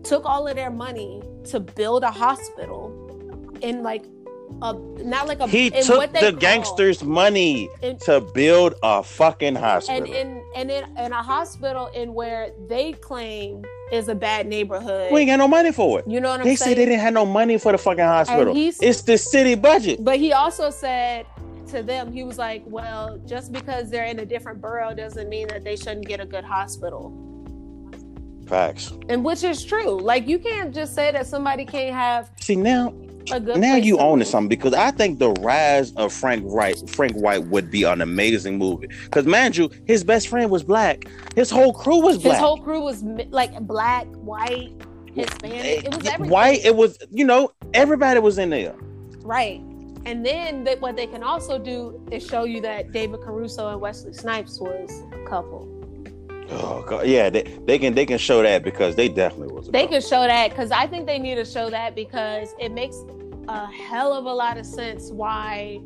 Took 0.05 0.24
all 0.24 0.47
of 0.47 0.55
their 0.56 0.70
money 0.70 1.22
to 1.44 1.60
build 1.60 2.02
a 2.05 2.10
hospital 2.10 2.93
in 3.62 3.82
like 3.82 4.05
a 4.62 4.72
not 5.02 5.26
like 5.26 5.40
a 5.40 5.47
He 5.48 5.70
took 5.70 5.97
what 5.98 6.12
they 6.12 6.20
the 6.20 6.31
call- 6.32 6.40
gangsters' 6.40 7.02
money 7.02 7.68
In- 7.82 7.98
to 8.01 8.20
build 8.20 8.74
a 8.82 9.02
fucking 9.02 9.55
hospital 9.56 10.05
and 10.05 10.14
in 10.14 10.44
and 10.55 10.70
in, 10.70 10.85
in 10.98 11.12
a 11.12 11.22
hospital 11.22 11.86
in 11.89 12.14
where 12.14 12.51
they 12.68 12.93
claim 12.93 13.64
is 13.93 14.09
a 14.09 14.14
bad 14.14 14.47
neighborhood. 14.47 15.12
we 15.12 15.20
ain't 15.20 15.31
got 15.31 15.36
no 15.39 15.48
money 15.48 15.72
for 15.72 16.01
it. 16.01 16.06
You 16.09 16.20
know 16.20 16.31
what 16.31 16.40
I'm 16.40 16.47
they 16.47 16.56
saying? 16.56 16.70
said 16.70 16.78
they 16.78 16.85
didn't 16.86 17.01
have 17.01 17.14
no 17.14 17.26
money 17.26 17.59
for 17.59 17.72
the 17.72 17.78
fucking 17.78 18.05
hospital. 18.05 18.55
It's 18.56 19.02
the 19.02 19.18
city 19.18 19.55
budget. 19.55 20.02
But 20.05 20.18
he 20.18 20.32
also 20.32 20.70
said 20.70 21.26
to 21.68 21.82
them, 21.82 22.12
he 22.12 22.22
was 22.24 22.39
like, 22.39 22.62
"Well, 22.66 23.18
just 23.26 23.51
because 23.52 23.90
they're 23.90 24.05
in 24.05 24.18
a 24.20 24.26
different 24.26 24.60
borough 24.60 24.94
doesn't 24.94 25.28
mean 25.28 25.48
that 25.48 25.64
they 25.64 25.76
shouldn't 25.76 26.06
get 26.06 26.20
a 26.20 26.26
good 26.26 26.44
hospital." 26.44 27.12
Facts. 28.55 28.93
And 29.09 29.24
which 29.24 29.43
is 29.43 29.64
true. 29.64 30.01
Like 30.01 30.28
you 30.28 30.39
can't 30.39 30.72
just 30.72 30.94
say 30.94 31.10
that 31.10 31.26
somebody 31.26 31.64
can't 31.64 31.93
have 31.93 32.31
See 32.40 32.55
now, 32.55 32.94
a 33.32 33.40
good. 33.40 33.56
now 33.59 33.74
you 33.74 33.98
own 33.98 34.20
live. 34.20 34.28
something 34.28 34.48
because 34.48 34.72
I 34.74 34.93
think 34.93 35.18
the 35.18 35.32
rise 35.32 35.90
of 35.97 36.12
Frank 36.12 36.44
Wright, 36.47 36.78
Frank 36.89 37.14
White 37.16 37.44
would 37.48 37.68
be 37.68 37.82
an 37.82 38.01
amazing 38.01 38.56
movie. 38.59 38.86
Because 39.06 39.26
mind 39.26 39.56
you, 39.56 39.70
his 39.86 40.05
best 40.05 40.28
friend 40.28 40.52
was 40.52 40.62
black. 40.62 41.02
His 41.35 41.51
whole 41.51 41.72
crew 41.72 42.01
was 42.01 42.18
black. 42.18 42.35
His 42.35 42.40
whole 42.40 42.59
crew 42.62 42.81
was 42.81 43.02
like 43.31 43.59
black, 43.62 44.06
white, 44.14 44.72
Hispanic. 45.12 45.85
It 45.86 45.93
was 45.97 46.06
eh, 46.06 46.12
everything. 46.12 46.31
White. 46.31 46.64
It 46.64 46.76
was 46.76 46.97
you 47.10 47.24
know 47.24 47.51
everybody 47.74 48.20
was 48.20 48.39
in 48.39 48.51
there. 48.51 48.76
right. 49.22 49.60
And 50.06 50.24
then 50.24 50.64
they, 50.64 50.76
what 50.76 50.97
they 50.97 51.06
can 51.06 51.22
also 51.22 51.59
do 51.59 52.06
is 52.12 52.26
show 52.26 52.44
you 52.44 52.60
that 52.60 52.93
David 52.93 53.20
Caruso 53.22 53.68
and 53.70 53.81
Wesley 53.81 54.12
Snipes 54.12 54.60
was 54.60 55.02
a 55.12 55.26
couple. 55.26 55.66
Oh 56.56 56.85
god, 56.86 57.06
yeah, 57.06 57.31
they, 57.31 57.43
they 57.66 57.78
can 57.78 57.94
they 57.94 58.06
can 58.06 58.18
show 58.18 58.43
that 58.43 58.62
because 58.62 58.97
they 58.97 59.09
definitely 59.09 59.55
was. 59.55 59.68
They 59.68 59.86
can 59.86 60.01
show 60.01 60.22
that 60.22 60.51
because 60.51 60.70
I 60.70 60.86
think 60.86 61.06
they 61.06 61.18
need 61.18 61.36
to 61.36 61.44
show 61.44 61.70
that 61.70 61.94
because 61.94 62.55
it 62.60 62.72
makes 62.72 62.97
a 63.48 63.66
hell 63.66 64.12
of 64.12 64.24
a 64.24 64.32
lot 64.32 64.56
of 64.59 64.66
sense 64.66 65.10
why 65.10 65.81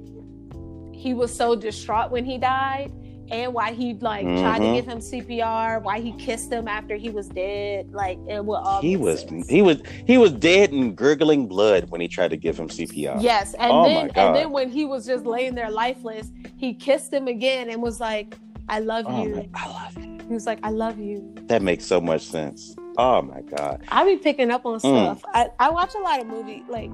he 0.92 1.14
was 1.14 1.34
so 1.34 1.54
distraught 1.54 2.10
when 2.10 2.24
he 2.24 2.38
died 2.38 2.92
and 3.30 3.52
why 3.52 3.72
he 3.72 3.92
like 3.94 4.24
tried 4.24 4.58
to 4.58 4.64
Mhm. 4.64 4.74
give 4.74 4.86
him 4.86 5.00
CPR, 5.00 5.80
why 5.82 6.00
he 6.00 6.12
kissed 6.12 6.50
him 6.50 6.66
after 6.66 6.96
he 6.96 7.10
was 7.10 7.28
dead. 7.28 7.92
Like 7.92 8.18
it 8.28 8.44
will 8.44 8.56
all 8.56 8.80
he 8.80 8.96
was 8.96 9.20
sense. 9.20 9.48
he 9.48 9.60
was 9.62 9.82
he 10.06 10.16
was 10.18 10.32
dead 10.32 10.72
and 10.72 10.96
gurgling 10.96 11.46
blood 11.46 11.90
when 11.90 12.00
he 12.00 12.08
tried 12.08 12.30
to 12.30 12.36
give 12.36 12.58
him 12.58 12.68
CPR. 12.68 13.18
Yes, 13.20 13.54
and 13.54 13.70
oh 13.72 13.84
then 13.84 14.10
and 14.14 14.34
then 14.34 14.50
when 14.50 14.70
he 14.70 14.84
was 14.84 15.06
just 15.06 15.26
laying 15.26 15.54
there 15.54 15.70
lifeless, 15.70 16.32
he 16.56 16.72
kissed 16.74 17.12
him 17.12 17.28
again 17.28 17.68
and 17.70 17.82
was 17.82 18.00
like, 18.00 18.36
"I 18.68 18.80
love 18.80 19.04
Oh, 19.08 19.22
you." 19.24 19.34
man, 19.36 19.50
I 19.54 19.68
love 19.68 19.96
you. 19.98 20.18
He 20.28 20.34
was 20.34 20.46
like, 20.46 20.58
"I 20.62 20.70
love 20.70 20.98
you." 20.98 21.34
That 21.46 21.62
makes 21.62 21.84
so 21.86 22.00
much 22.00 22.22
sense. 22.22 22.74
Oh 22.98 23.22
my 23.22 23.40
god. 23.42 23.82
I 23.88 24.04
be 24.04 24.16
picking 24.16 24.50
up 24.50 24.66
on 24.66 24.78
Mm. 24.80 24.80
stuff. 24.80 25.22
I, 25.32 25.48
I 25.58 25.70
watch 25.70 25.94
a 25.94 26.00
lot 26.00 26.20
of 26.20 26.26
movie 26.26 26.64
like 26.68 26.90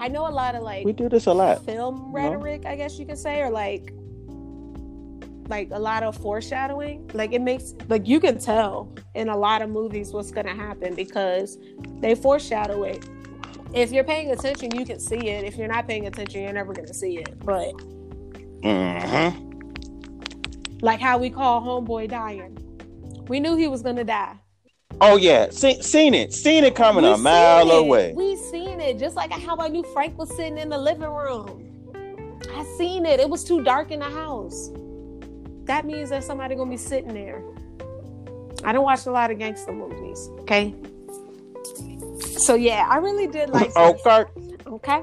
I 0.00 0.08
know 0.08 0.26
a 0.28 0.30
lot 0.30 0.54
of 0.54 0.62
like 0.62 0.84
We 0.84 0.92
do 0.92 1.08
this 1.08 1.26
a 1.26 1.32
lot. 1.34 1.64
film 1.64 1.96
know? 1.96 2.10
rhetoric, 2.12 2.64
I 2.66 2.76
guess 2.76 2.98
you 2.98 3.06
could 3.06 3.18
say, 3.18 3.42
or 3.42 3.50
like 3.50 3.92
like 5.48 5.68
a 5.72 5.78
lot 5.78 6.02
of 6.02 6.16
foreshadowing. 6.16 7.10
Like 7.14 7.32
it 7.32 7.40
makes 7.40 7.74
like 7.88 8.06
you 8.06 8.20
can 8.20 8.38
tell 8.38 8.92
in 9.14 9.28
a 9.28 9.36
lot 9.36 9.62
of 9.62 9.70
movies 9.70 10.12
what's 10.12 10.30
gonna 10.30 10.54
happen 10.54 10.94
because 10.94 11.56
they 12.00 12.14
foreshadow 12.14 12.82
it. 12.84 13.06
If 13.74 13.92
you're 13.92 14.04
paying 14.04 14.30
attention, 14.30 14.74
you 14.74 14.84
can 14.86 14.98
see 15.00 15.28
it. 15.28 15.44
If 15.44 15.56
you're 15.56 15.68
not 15.68 15.86
paying 15.86 16.06
attention, 16.06 16.42
you're 16.42 16.52
never 16.52 16.72
gonna 16.72 16.94
see 16.94 17.18
it. 17.18 17.38
But 17.44 17.72
hmm 18.62 19.47
like 20.80 21.00
how 21.00 21.18
we 21.18 21.30
call 21.30 21.60
homeboy 21.60 22.08
dying. 22.08 22.56
We 23.28 23.40
knew 23.40 23.56
he 23.56 23.68
was 23.68 23.82
gonna 23.82 24.04
die. 24.04 24.36
Oh 25.00 25.16
yeah, 25.16 25.50
See, 25.50 25.80
seen 25.82 26.14
it, 26.14 26.32
seen 26.32 26.64
it 26.64 26.74
coming 26.74 27.04
We 27.04 27.10
a 27.10 27.16
mile 27.16 27.70
it. 27.70 27.78
away. 27.78 28.12
We 28.16 28.36
seen 28.36 28.80
it, 28.80 28.98
just 28.98 29.14
like 29.16 29.30
how 29.30 29.56
I 29.58 29.68
knew 29.68 29.84
Frank 29.92 30.18
was 30.18 30.28
sitting 30.34 30.58
in 30.58 30.68
the 30.70 30.78
living 30.78 31.10
room. 31.10 31.64
I 32.54 32.64
seen 32.76 33.06
it. 33.06 33.20
It 33.20 33.28
was 33.28 33.44
too 33.44 33.62
dark 33.62 33.90
in 33.90 34.00
the 34.00 34.06
house. 34.10 34.70
That 35.64 35.84
means 35.84 36.10
that 36.10 36.24
somebody 36.24 36.54
gonna 36.56 36.70
be 36.70 36.76
sitting 36.76 37.12
there. 37.14 37.42
I 38.64 38.72
don't 38.72 38.84
watch 38.84 39.06
a 39.06 39.10
lot 39.12 39.30
of 39.30 39.38
gangster 39.38 39.72
movies. 39.72 40.28
Okay. 40.40 40.74
So 42.36 42.54
yeah, 42.54 42.86
I 42.88 42.96
really 42.96 43.26
did 43.26 43.50
like. 43.50 43.70
Oh. 43.76 43.94
Kirk. 44.02 44.30
Okay. 44.66 45.02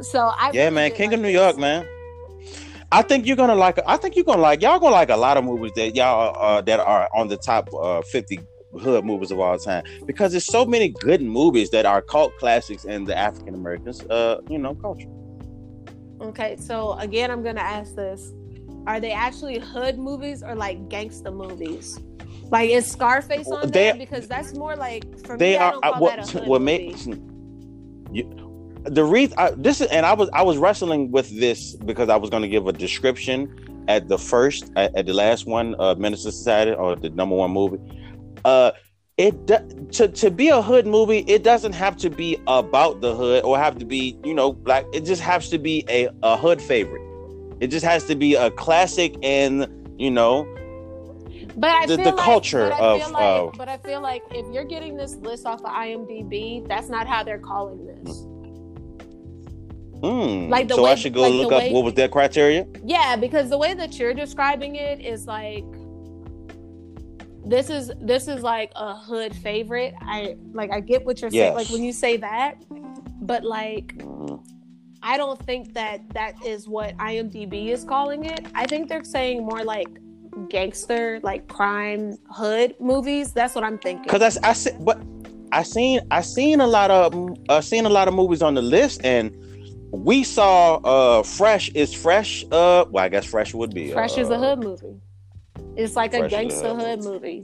So 0.00 0.20
I 0.20 0.50
Yeah, 0.52 0.64
really 0.64 0.74
man, 0.74 0.90
King 0.92 1.10
like 1.10 1.18
of 1.18 1.20
New 1.22 1.28
this. 1.28 1.34
York, 1.40 1.58
man. 1.58 1.86
I 2.90 3.02
think 3.02 3.26
you're 3.26 3.36
gonna 3.36 3.54
like. 3.54 3.78
I 3.86 3.96
think 3.98 4.16
you're 4.16 4.24
gonna 4.24 4.40
like. 4.40 4.62
Y'all 4.62 4.78
gonna 4.78 4.94
like 4.94 5.10
a 5.10 5.16
lot 5.16 5.36
of 5.36 5.44
movies 5.44 5.72
that 5.76 5.94
y'all 5.94 6.34
uh, 6.38 6.60
that 6.62 6.80
are 6.80 7.08
on 7.14 7.28
the 7.28 7.36
top 7.36 7.68
uh, 7.74 8.00
50 8.02 8.40
hood 8.80 9.04
movies 9.04 9.30
of 9.30 9.38
all 9.40 9.58
time 9.58 9.82
because 10.06 10.32
there's 10.32 10.46
so 10.46 10.64
many 10.64 10.88
good 10.90 11.20
movies 11.22 11.70
that 11.70 11.84
are 11.86 12.00
cult 12.02 12.36
classics 12.38 12.84
in 12.84 13.04
the 13.04 13.16
African 13.16 13.54
Americans, 13.54 14.02
uh, 14.04 14.40
you 14.48 14.58
know, 14.58 14.74
culture. 14.74 15.08
Okay, 16.20 16.56
so 16.56 16.92
again, 16.94 17.30
I'm 17.30 17.42
gonna 17.42 17.60
ask 17.60 17.94
this: 17.94 18.32
Are 18.86 19.00
they 19.00 19.12
actually 19.12 19.58
hood 19.58 19.98
movies 19.98 20.42
or 20.42 20.54
like 20.54 20.88
gangster 20.88 21.30
movies? 21.30 21.98
Like 22.50 22.70
is 22.70 22.86
Scarface 22.90 23.48
on 23.48 23.66
They- 23.66 23.90
there? 23.90 23.94
Because 23.96 24.26
that's 24.26 24.54
more 24.54 24.74
like 24.76 25.04
for 25.26 25.36
they 25.36 25.52
me. 25.52 25.56
I 25.58 25.66
are 25.68 25.72
don't 25.72 25.84
uh, 25.84 25.92
call 25.92 26.00
what 26.00 26.16
that 26.16 26.28
a 26.34 26.38
hood 26.38 26.48
what 26.48 26.62
movie. 26.62 26.88
makes 26.88 27.06
you, 27.06 28.32
the 28.88 29.04
reason 29.04 29.34
I, 29.38 29.50
this 29.56 29.80
is 29.80 29.88
and 29.88 30.04
I 30.06 30.12
was 30.14 30.28
I 30.32 30.42
was 30.42 30.56
wrestling 30.58 31.10
with 31.10 31.28
this 31.38 31.76
because 31.76 32.08
I 32.08 32.16
was 32.16 32.30
going 32.30 32.42
to 32.42 32.48
give 32.48 32.66
a 32.66 32.72
description 32.72 33.84
at 33.88 34.08
the 34.08 34.18
first 34.18 34.70
at, 34.76 34.94
at 34.96 35.06
the 35.06 35.14
last 35.14 35.46
one 35.46 35.74
uh 35.78 35.94
Menace 35.96 36.22
Society 36.22 36.72
or 36.72 36.96
the 36.96 37.10
number 37.10 37.36
one 37.36 37.50
movie. 37.50 37.78
Uh 38.44 38.72
it 39.16 39.34
to 39.92 40.08
to 40.08 40.30
be 40.30 40.48
a 40.48 40.62
hood 40.62 40.86
movie 40.86 41.24
it 41.26 41.42
doesn't 41.42 41.72
have 41.72 41.96
to 41.96 42.08
be 42.10 42.38
about 42.46 43.00
the 43.00 43.14
hood 43.14 43.42
or 43.44 43.58
have 43.58 43.76
to 43.78 43.84
be 43.84 44.16
you 44.24 44.32
know 44.34 44.56
like 44.64 44.86
it 44.92 45.04
just 45.04 45.20
has 45.22 45.48
to 45.50 45.58
be 45.58 45.84
a, 45.88 46.08
a 46.22 46.36
hood 46.36 46.60
favorite. 46.62 47.02
It 47.60 47.68
just 47.68 47.84
has 47.84 48.04
to 48.04 48.14
be 48.14 48.34
a 48.34 48.50
classic 48.50 49.16
and 49.22 49.66
you 49.98 50.10
know 50.10 50.46
But 51.56 51.70
I 51.70 51.86
the- 51.86 51.96
feel 51.96 52.04
the 52.04 52.12
like, 52.12 52.24
culture 52.24 52.68
but 52.68 52.80
I 52.80 52.86
of, 52.86 53.00
feel 53.02 53.12
like, 53.12 53.22
uh, 53.22 53.50
but 53.56 53.68
I 53.68 53.78
feel 53.78 54.00
like 54.00 54.22
if 54.30 54.46
you're 54.54 54.64
getting 54.64 54.96
this 54.96 55.16
list 55.16 55.44
off 55.46 55.60
of 55.64 55.70
IMDb, 55.72 56.66
that's 56.68 56.88
not 56.88 57.08
how 57.08 57.24
they're 57.24 57.40
calling 57.40 57.84
this. 57.86 58.24
Mm, 60.00 60.48
Like 60.48 60.68
the 60.68 60.74
so 60.74 60.84
way- 60.84 60.92
I 60.92 60.94
should 60.94 61.14
go 61.14 61.22
like 61.22 61.32
look 61.34 61.52
up 61.52 61.58
way- 61.62 61.72
what 61.72 61.84
was 61.84 61.94
their 61.94 62.08
criteria 62.08 62.66
Yeah, 62.84 63.16
because 63.16 63.48
the 63.50 63.58
way 63.58 63.74
that 63.74 63.98
you're 63.98 64.14
describing 64.14 64.76
it 64.76 65.00
is 65.00 65.26
like 65.26 65.64
this 67.44 67.70
is 67.70 67.90
this 68.00 68.28
is 68.28 68.42
like 68.42 68.70
a 68.76 68.94
hood 68.94 69.34
favorite. 69.34 69.94
I 70.02 70.36
like 70.52 70.70
I 70.70 70.80
get 70.80 71.04
what 71.06 71.20
you're 71.22 71.30
saying 71.30 71.54
like 71.54 71.68
when 71.70 71.82
you 71.82 71.92
say 71.92 72.16
that, 72.18 72.56
but 73.22 73.44
like 73.44 73.96
Mhm. 73.98 74.44
I 75.02 75.16
don't 75.16 75.38
think 75.46 75.74
that 75.74 76.00
that 76.14 76.34
is 76.44 76.68
what 76.68 76.96
IMDb 76.98 77.68
is 77.68 77.84
calling 77.84 78.24
it. 78.24 78.46
I 78.54 78.66
think 78.66 78.88
they're 78.88 79.04
saying 79.04 79.44
more 79.46 79.62
like 79.64 79.88
gangster, 80.50 81.20
like 81.22 81.46
crime 81.48 82.18
hood 82.30 82.74
movies. 82.80 83.32
That's 83.32 83.54
what 83.54 83.64
I'm 83.64 83.78
thinking. 83.78 84.08
Cause 84.08 84.38
I, 84.38 84.50
I 84.50 84.52
see, 84.52 84.70
but 84.80 84.98
I 85.52 85.62
seen 85.62 86.00
I 86.10 86.20
seen 86.20 86.60
a 86.60 86.66
lot 86.66 86.90
of 86.90 87.14
uh, 87.48 87.60
seen 87.60 87.86
a 87.86 87.88
lot 87.88 88.08
of 88.08 88.14
movies 88.14 88.42
on 88.42 88.54
the 88.54 88.62
list, 88.62 89.00
and 89.04 89.34
we 89.92 90.24
saw 90.24 90.76
uh 90.76 91.22
Fresh 91.22 91.70
is 91.70 91.94
Fresh. 91.94 92.44
Uh, 92.50 92.84
well, 92.90 93.04
I 93.04 93.08
guess 93.08 93.24
Fresh 93.26 93.54
would 93.54 93.74
be. 93.74 93.92
Fresh 93.92 94.18
uh, 94.18 94.22
is 94.22 94.30
a 94.30 94.38
hood 94.38 94.58
movie. 94.60 95.00
It's 95.76 95.96
like 95.96 96.14
a 96.14 96.18
Fresh 96.18 96.32
a 96.32 96.36
gangster 96.36 96.74
hood 96.74 97.00
hood 97.02 97.04
movie. 97.04 97.42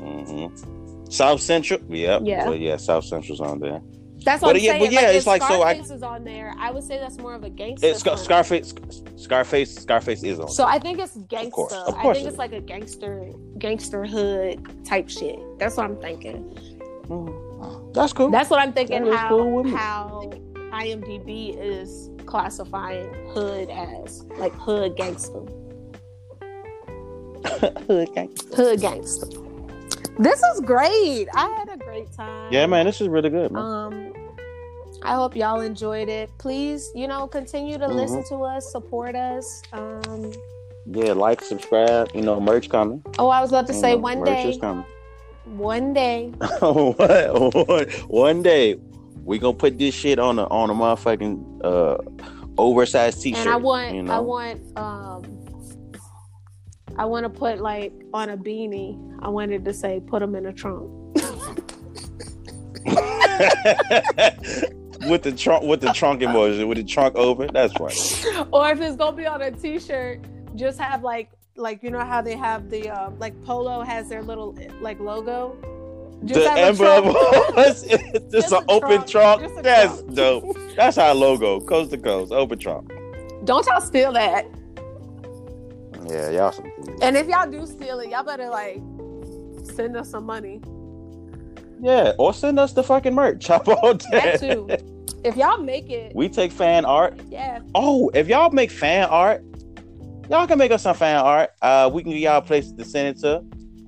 mhm. 0.00 1.12
South 1.12 1.40
Central. 1.40 1.80
Yep. 1.88 2.22
Yeah. 2.24 2.44
So 2.44 2.52
yeah, 2.52 2.76
South 2.76 3.04
Central's 3.04 3.40
on 3.40 3.58
there. 3.60 3.80
That's 4.22 4.42
what 4.42 4.48
But 4.50 4.56
I'm 4.56 4.62
yeah, 4.62 4.70
saying. 4.72 4.84
but 4.84 4.92
yeah, 4.92 5.00
like, 5.00 5.16
it's 5.16 5.26
like, 5.26 5.42
so 5.42 5.62
I- 5.62 5.72
Scarface 5.72 5.90
is 5.90 6.02
on 6.02 6.24
there. 6.24 6.54
I 6.58 6.70
would 6.70 6.84
say 6.84 6.98
that's 6.98 7.16
more 7.18 7.34
of 7.34 7.42
a 7.42 7.48
gangster. 7.48 7.86
It's 7.86 8.00
Scar- 8.00 8.18
Scarface. 8.18 8.74
Scarface. 9.16 9.74
Scarface 9.76 10.22
is 10.22 10.38
on. 10.38 10.48
So 10.50 10.64
I 10.64 10.78
think 10.78 10.98
it's 10.98 11.16
gangster. 11.28 11.46
Of 11.46 11.52
course, 11.52 11.72
of 11.72 11.94
I 11.94 12.02
course 12.02 12.16
think 12.18 12.26
it 12.26 12.28
it's 12.30 12.38
like 12.38 12.52
a 12.52 12.60
gangster, 12.60 13.30
gangster 13.58 14.04
hood 14.04 14.84
type 14.84 15.08
shit. 15.08 15.38
That's 15.58 15.76
what 15.78 15.86
I'm 15.86 15.96
thinking. 15.96 16.54
That's 17.94 18.12
cool. 18.12 18.30
That's 18.30 18.50
what 18.50 18.60
I'm 18.60 18.72
thinking. 18.74 19.04
That 19.04 19.10
is 19.12 19.16
How 19.18 19.28
cool 19.30 19.50
with 19.52 19.66
me. 19.66 19.72
how 19.72 20.30
IMDb 20.72 21.56
is 21.58 22.10
classifying 22.26 23.12
hood 23.32 23.70
as 23.70 24.24
like 24.38 24.52
hood 24.54 24.96
gangster. 24.96 25.40
hood 27.86 28.08
gangster. 28.14 28.56
Hood 28.56 28.80
gangster. 28.80 29.26
This 30.18 30.42
is 30.42 30.60
great. 30.60 31.26
I 31.34 31.48
had 31.58 31.68
a 31.72 31.76
great 31.76 32.12
time. 32.12 32.52
Yeah, 32.52 32.66
man, 32.66 32.86
this 32.86 33.00
is 33.00 33.08
really 33.08 33.30
good, 33.30 33.50
man. 33.52 33.62
Um, 33.62 34.12
I 35.02 35.14
hope 35.14 35.34
y'all 35.34 35.60
enjoyed 35.60 36.08
it. 36.08 36.30
Please, 36.38 36.90
you 36.94 37.08
know, 37.08 37.26
continue 37.26 37.78
to 37.78 37.86
Mhm. 37.86 37.94
listen 37.94 38.24
to 38.24 38.44
us, 38.44 38.70
support 38.70 39.14
us. 39.16 39.62
Um, 39.72 40.32
yeah, 40.86 41.12
like, 41.12 41.42
subscribe. 41.42 42.10
You 42.14 42.22
know, 42.22 42.38
merch 42.40 42.68
coming. 42.68 43.02
oh, 43.18 43.28
I 43.28 43.40
was 43.40 43.50
about 43.50 43.66
to 43.68 43.72
You 43.72 43.80
say 43.80 43.92
know, 43.92 43.98
one 43.98 44.18
merch 44.20 44.28
day, 44.28 44.50
is 44.50 44.58
coming. 44.58 44.84
one 45.46 45.92
day. 45.94 46.32
one, 46.60 47.88
one 48.08 48.42
day 48.42 48.76
we 49.30 49.38
gonna 49.38 49.56
put 49.56 49.78
this 49.78 49.94
shit 49.94 50.18
on 50.18 50.40
a 50.40 50.44
on 50.48 50.70
a 50.70 50.74
motherfucking 50.74 51.60
uh 51.62 51.98
oversized 52.58 53.22
t-shirt. 53.22 53.46
and 53.46 53.48
I 53.48 53.56
want, 53.56 53.94
you 53.94 54.02
know? 54.02 54.12
I 54.12 54.18
want, 54.18 54.76
um, 54.76 55.22
I 56.98 57.04
want 57.04 57.22
to 57.22 57.30
put 57.30 57.60
like 57.60 57.92
on 58.12 58.30
a 58.30 58.36
beanie. 58.36 58.98
I 59.22 59.28
wanted 59.28 59.64
to 59.66 59.72
say, 59.72 60.02
put 60.04 60.18
them 60.18 60.34
in 60.34 60.46
a 60.46 60.52
trunk. 60.52 60.90
with 65.08 65.22
the 65.22 65.32
trunk 65.38 65.62
with 65.62 65.80
the 65.80 65.92
trunk 65.94 66.22
emoji, 66.22 66.66
with 66.66 66.78
the 66.78 66.84
trunk 66.84 67.14
open. 67.14 67.50
That's 67.52 67.78
right. 67.78 68.48
or 68.52 68.72
if 68.72 68.80
it's 68.80 68.96
gonna 68.96 69.16
be 69.16 69.26
on 69.26 69.42
a 69.42 69.52
t-shirt, 69.52 70.24
just 70.56 70.80
have 70.80 71.04
like, 71.04 71.30
like 71.54 71.84
you 71.84 71.90
know 71.90 72.04
how 72.04 72.20
they 72.20 72.34
have 72.34 72.68
the 72.68 72.90
um, 72.90 73.16
like 73.20 73.40
Polo 73.42 73.82
has 73.82 74.08
their 74.08 74.22
little 74.22 74.58
like 74.80 74.98
logo. 74.98 75.56
Just 76.24 76.40
the 76.40 76.52
emblem 76.52 77.04
was 77.14 77.82
it's 77.84 78.02
just, 78.12 78.30
Just 78.30 78.52
an 78.52 78.64
open 78.68 79.06
trunk, 79.06 79.40
trunk. 79.42 79.62
That's 79.62 80.00
trunk. 80.02 80.14
dope. 80.14 80.56
That's 80.76 80.98
our 80.98 81.14
logo, 81.14 81.60
coast 81.60 81.90
to 81.92 81.98
coast, 81.98 82.30
open 82.32 82.58
trunk. 82.58 82.90
Don't 83.44 83.64
y'all 83.66 83.80
steal 83.80 84.12
that. 84.12 84.46
Yeah, 86.06 86.30
y'all 86.30 86.52
some 86.52 86.70
And 87.02 87.16
if 87.16 87.26
y'all 87.28 87.50
do 87.50 87.66
steal 87.66 88.00
it, 88.00 88.10
y'all 88.10 88.24
better 88.24 88.48
like 88.48 88.80
send 89.74 89.96
us 89.96 90.10
some 90.10 90.24
money. 90.26 90.60
Yeah, 91.80 92.12
or 92.18 92.34
send 92.34 92.58
us 92.58 92.72
the 92.72 92.82
fucking 92.82 93.14
merch. 93.14 93.46
How 93.48 93.56
about 93.56 94.00
That 94.10 94.38
that? 94.38 94.40
too. 94.40 94.68
If 95.24 95.36
y'all 95.36 95.58
make 95.58 95.90
it, 95.90 96.12
We 96.14 96.28
take 96.28 96.52
fan 96.52 96.84
art. 96.84 97.18
yeah. 97.28 97.60
Oh, 97.74 98.10
if 98.14 98.28
y'all 98.28 98.50
make 98.50 98.70
fan 98.70 99.08
art, 99.08 99.42
y'all 100.30 100.46
can 100.46 100.58
make 100.58 100.70
us 100.72 100.82
some 100.82 100.94
fan 100.96 101.16
art. 101.16 101.50
Uh, 101.62 101.90
we 101.92 102.02
can 102.02 102.12
give 102.12 102.20
y'all 102.20 102.40
places 102.40 102.72
to 102.74 102.84
send 102.84 103.08
it 103.16 103.20
to. 103.22 103.42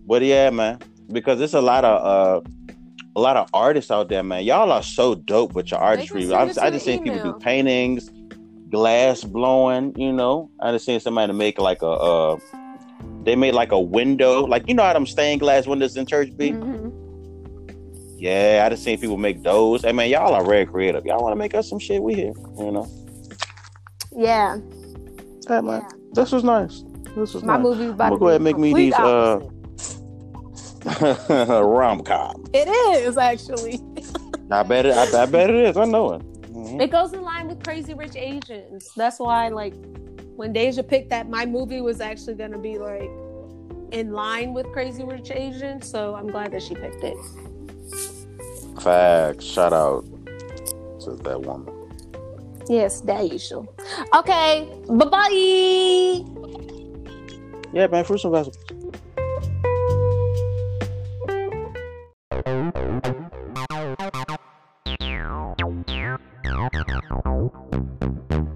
But 0.07 0.23
yeah, 0.23 0.51
man, 0.51 0.79
because 1.11 1.39
there's 1.39 1.55
a 1.55 1.61
lot 1.61 1.85
of 1.85 2.45
uh, 2.47 2.51
a 3.17 3.21
lot 3.21 3.37
of 3.37 3.49
artists 3.53 3.91
out 3.91 4.09
there, 4.09 4.23
man. 4.23 4.45
Y'all 4.45 4.73
are 4.73 4.83
so 4.83 5.15
dope 5.15 5.53
with 5.55 5.71
your 5.71 5.81
artistry. 5.81 6.25
I've, 6.33 6.33
I 6.33 6.47
just 6.47 6.59
an 6.59 6.81
seen 6.81 7.03
people 7.03 7.23
do 7.23 7.39
paintings, 7.39 8.11
glass 8.71 9.25
blowing. 9.25 9.95
You 9.97 10.13
know, 10.13 10.51
I 10.61 10.73
just 10.73 10.87
seen 10.87 11.01
somebody 11.01 11.33
make 11.33 11.59
like 11.59 11.83
a. 11.83 11.89
Uh, 11.89 12.39
they 13.25 13.37
made 13.37 13.55
like 13.55 13.71
a 13.73 13.81
window, 13.81 14.45
like 14.45 14.67
you 14.69 14.75
know 14.75 14.83
how 14.83 14.93
them 14.93 15.07
stained 15.07 15.41
glass 15.41 15.67
windows 15.67 15.97
in 15.97 16.07
church 16.07 16.37
be. 16.37 16.53
Mhm. 16.53 16.93
Yeah, 18.19 18.63
I 18.65 18.69
just 18.69 18.85
seen 18.85 18.99
people 18.99 19.17
make 19.17 19.43
those. 19.43 19.83
Hey 19.83 19.93
man, 19.93 20.09
y'all 20.09 20.35
are 20.35 20.45
very 20.45 20.67
creative. 20.67 21.05
Y'all 21.05 21.23
want 21.23 21.33
to 21.33 21.37
make 21.37 21.55
us 21.55 21.69
some 21.69 21.79
shit? 21.79 22.03
We 22.03 22.15
here, 22.15 22.33
you 22.59 22.71
know. 22.71 22.89
Yeah, 24.15 24.59
Hey 25.49 25.61
man, 25.61 25.83
this 26.13 26.31
was 26.33 26.45
nice. 26.45 26.85
This 27.17 27.35
was 27.35 27.43
my 27.43 27.57
nice. 27.57 27.63
movie 27.65 27.87
about 27.89 28.05
I'm 28.05 28.11
gonna 28.11 28.21
go 28.21 28.29
ahead 28.29 28.37
and 28.37 28.45
make 28.45 28.59
me 28.59 28.71
complete 28.71 28.85
these 28.85 28.95
uh 28.95 29.41
rom 31.29 32.03
com. 32.03 32.45
It 32.53 32.69
is 32.69 33.17
actually. 33.17 33.81
I 34.51 34.63
bet 34.63 34.87
it. 34.87 34.95
I, 34.95 35.23
I 35.23 35.27
bet 35.27 35.51
it 35.51 35.57
is. 35.57 35.77
I 35.77 35.85
know 35.85 36.13
it. 36.15 36.23
Mhm. 36.53 36.81
It 36.83 36.91
goes 36.91 37.13
in 37.13 37.23
line 37.23 37.49
with 37.49 37.63
Crazy 37.65 37.95
Rich 37.95 38.17
Asians. 38.17 38.91
That's 38.97 39.19
why, 39.19 39.49
like, 39.49 39.75
when 40.37 40.53
Deja 40.53 40.83
picked 40.83 41.11
that, 41.11 41.29
my 41.29 41.47
movie 41.47 41.81
was 41.81 42.01
actually 42.01 42.35
gonna 42.35 42.59
be 42.59 42.79
like 42.79 43.11
in 43.93 44.13
line 44.13 44.53
with 44.53 44.67
Crazy 44.73 45.05
Rich 45.05 45.31
Asians. 45.31 45.89
So 45.91 46.15
I'm 46.15 46.29
glad 46.29 46.53
that 46.53 46.63
she 46.63 46.75
picked 46.75 47.03
it. 47.05 47.17
Facts. 48.81 49.45
Shout 49.45 49.73
out 49.73 50.05
to 51.05 51.11
that 51.23 51.41
woman. 51.41 51.73
Yes, 52.69 53.01
Deja. 53.01 53.63
Okay, 54.15 54.69
bye 54.89 55.05
bye. 55.07 56.25
Yeah, 57.73 57.87
man. 57.89 58.05
Fruits 58.05 58.25
and 58.25 58.33
vegetables. 58.33 58.82
Thank 62.45 62.77
you. 68.31 68.52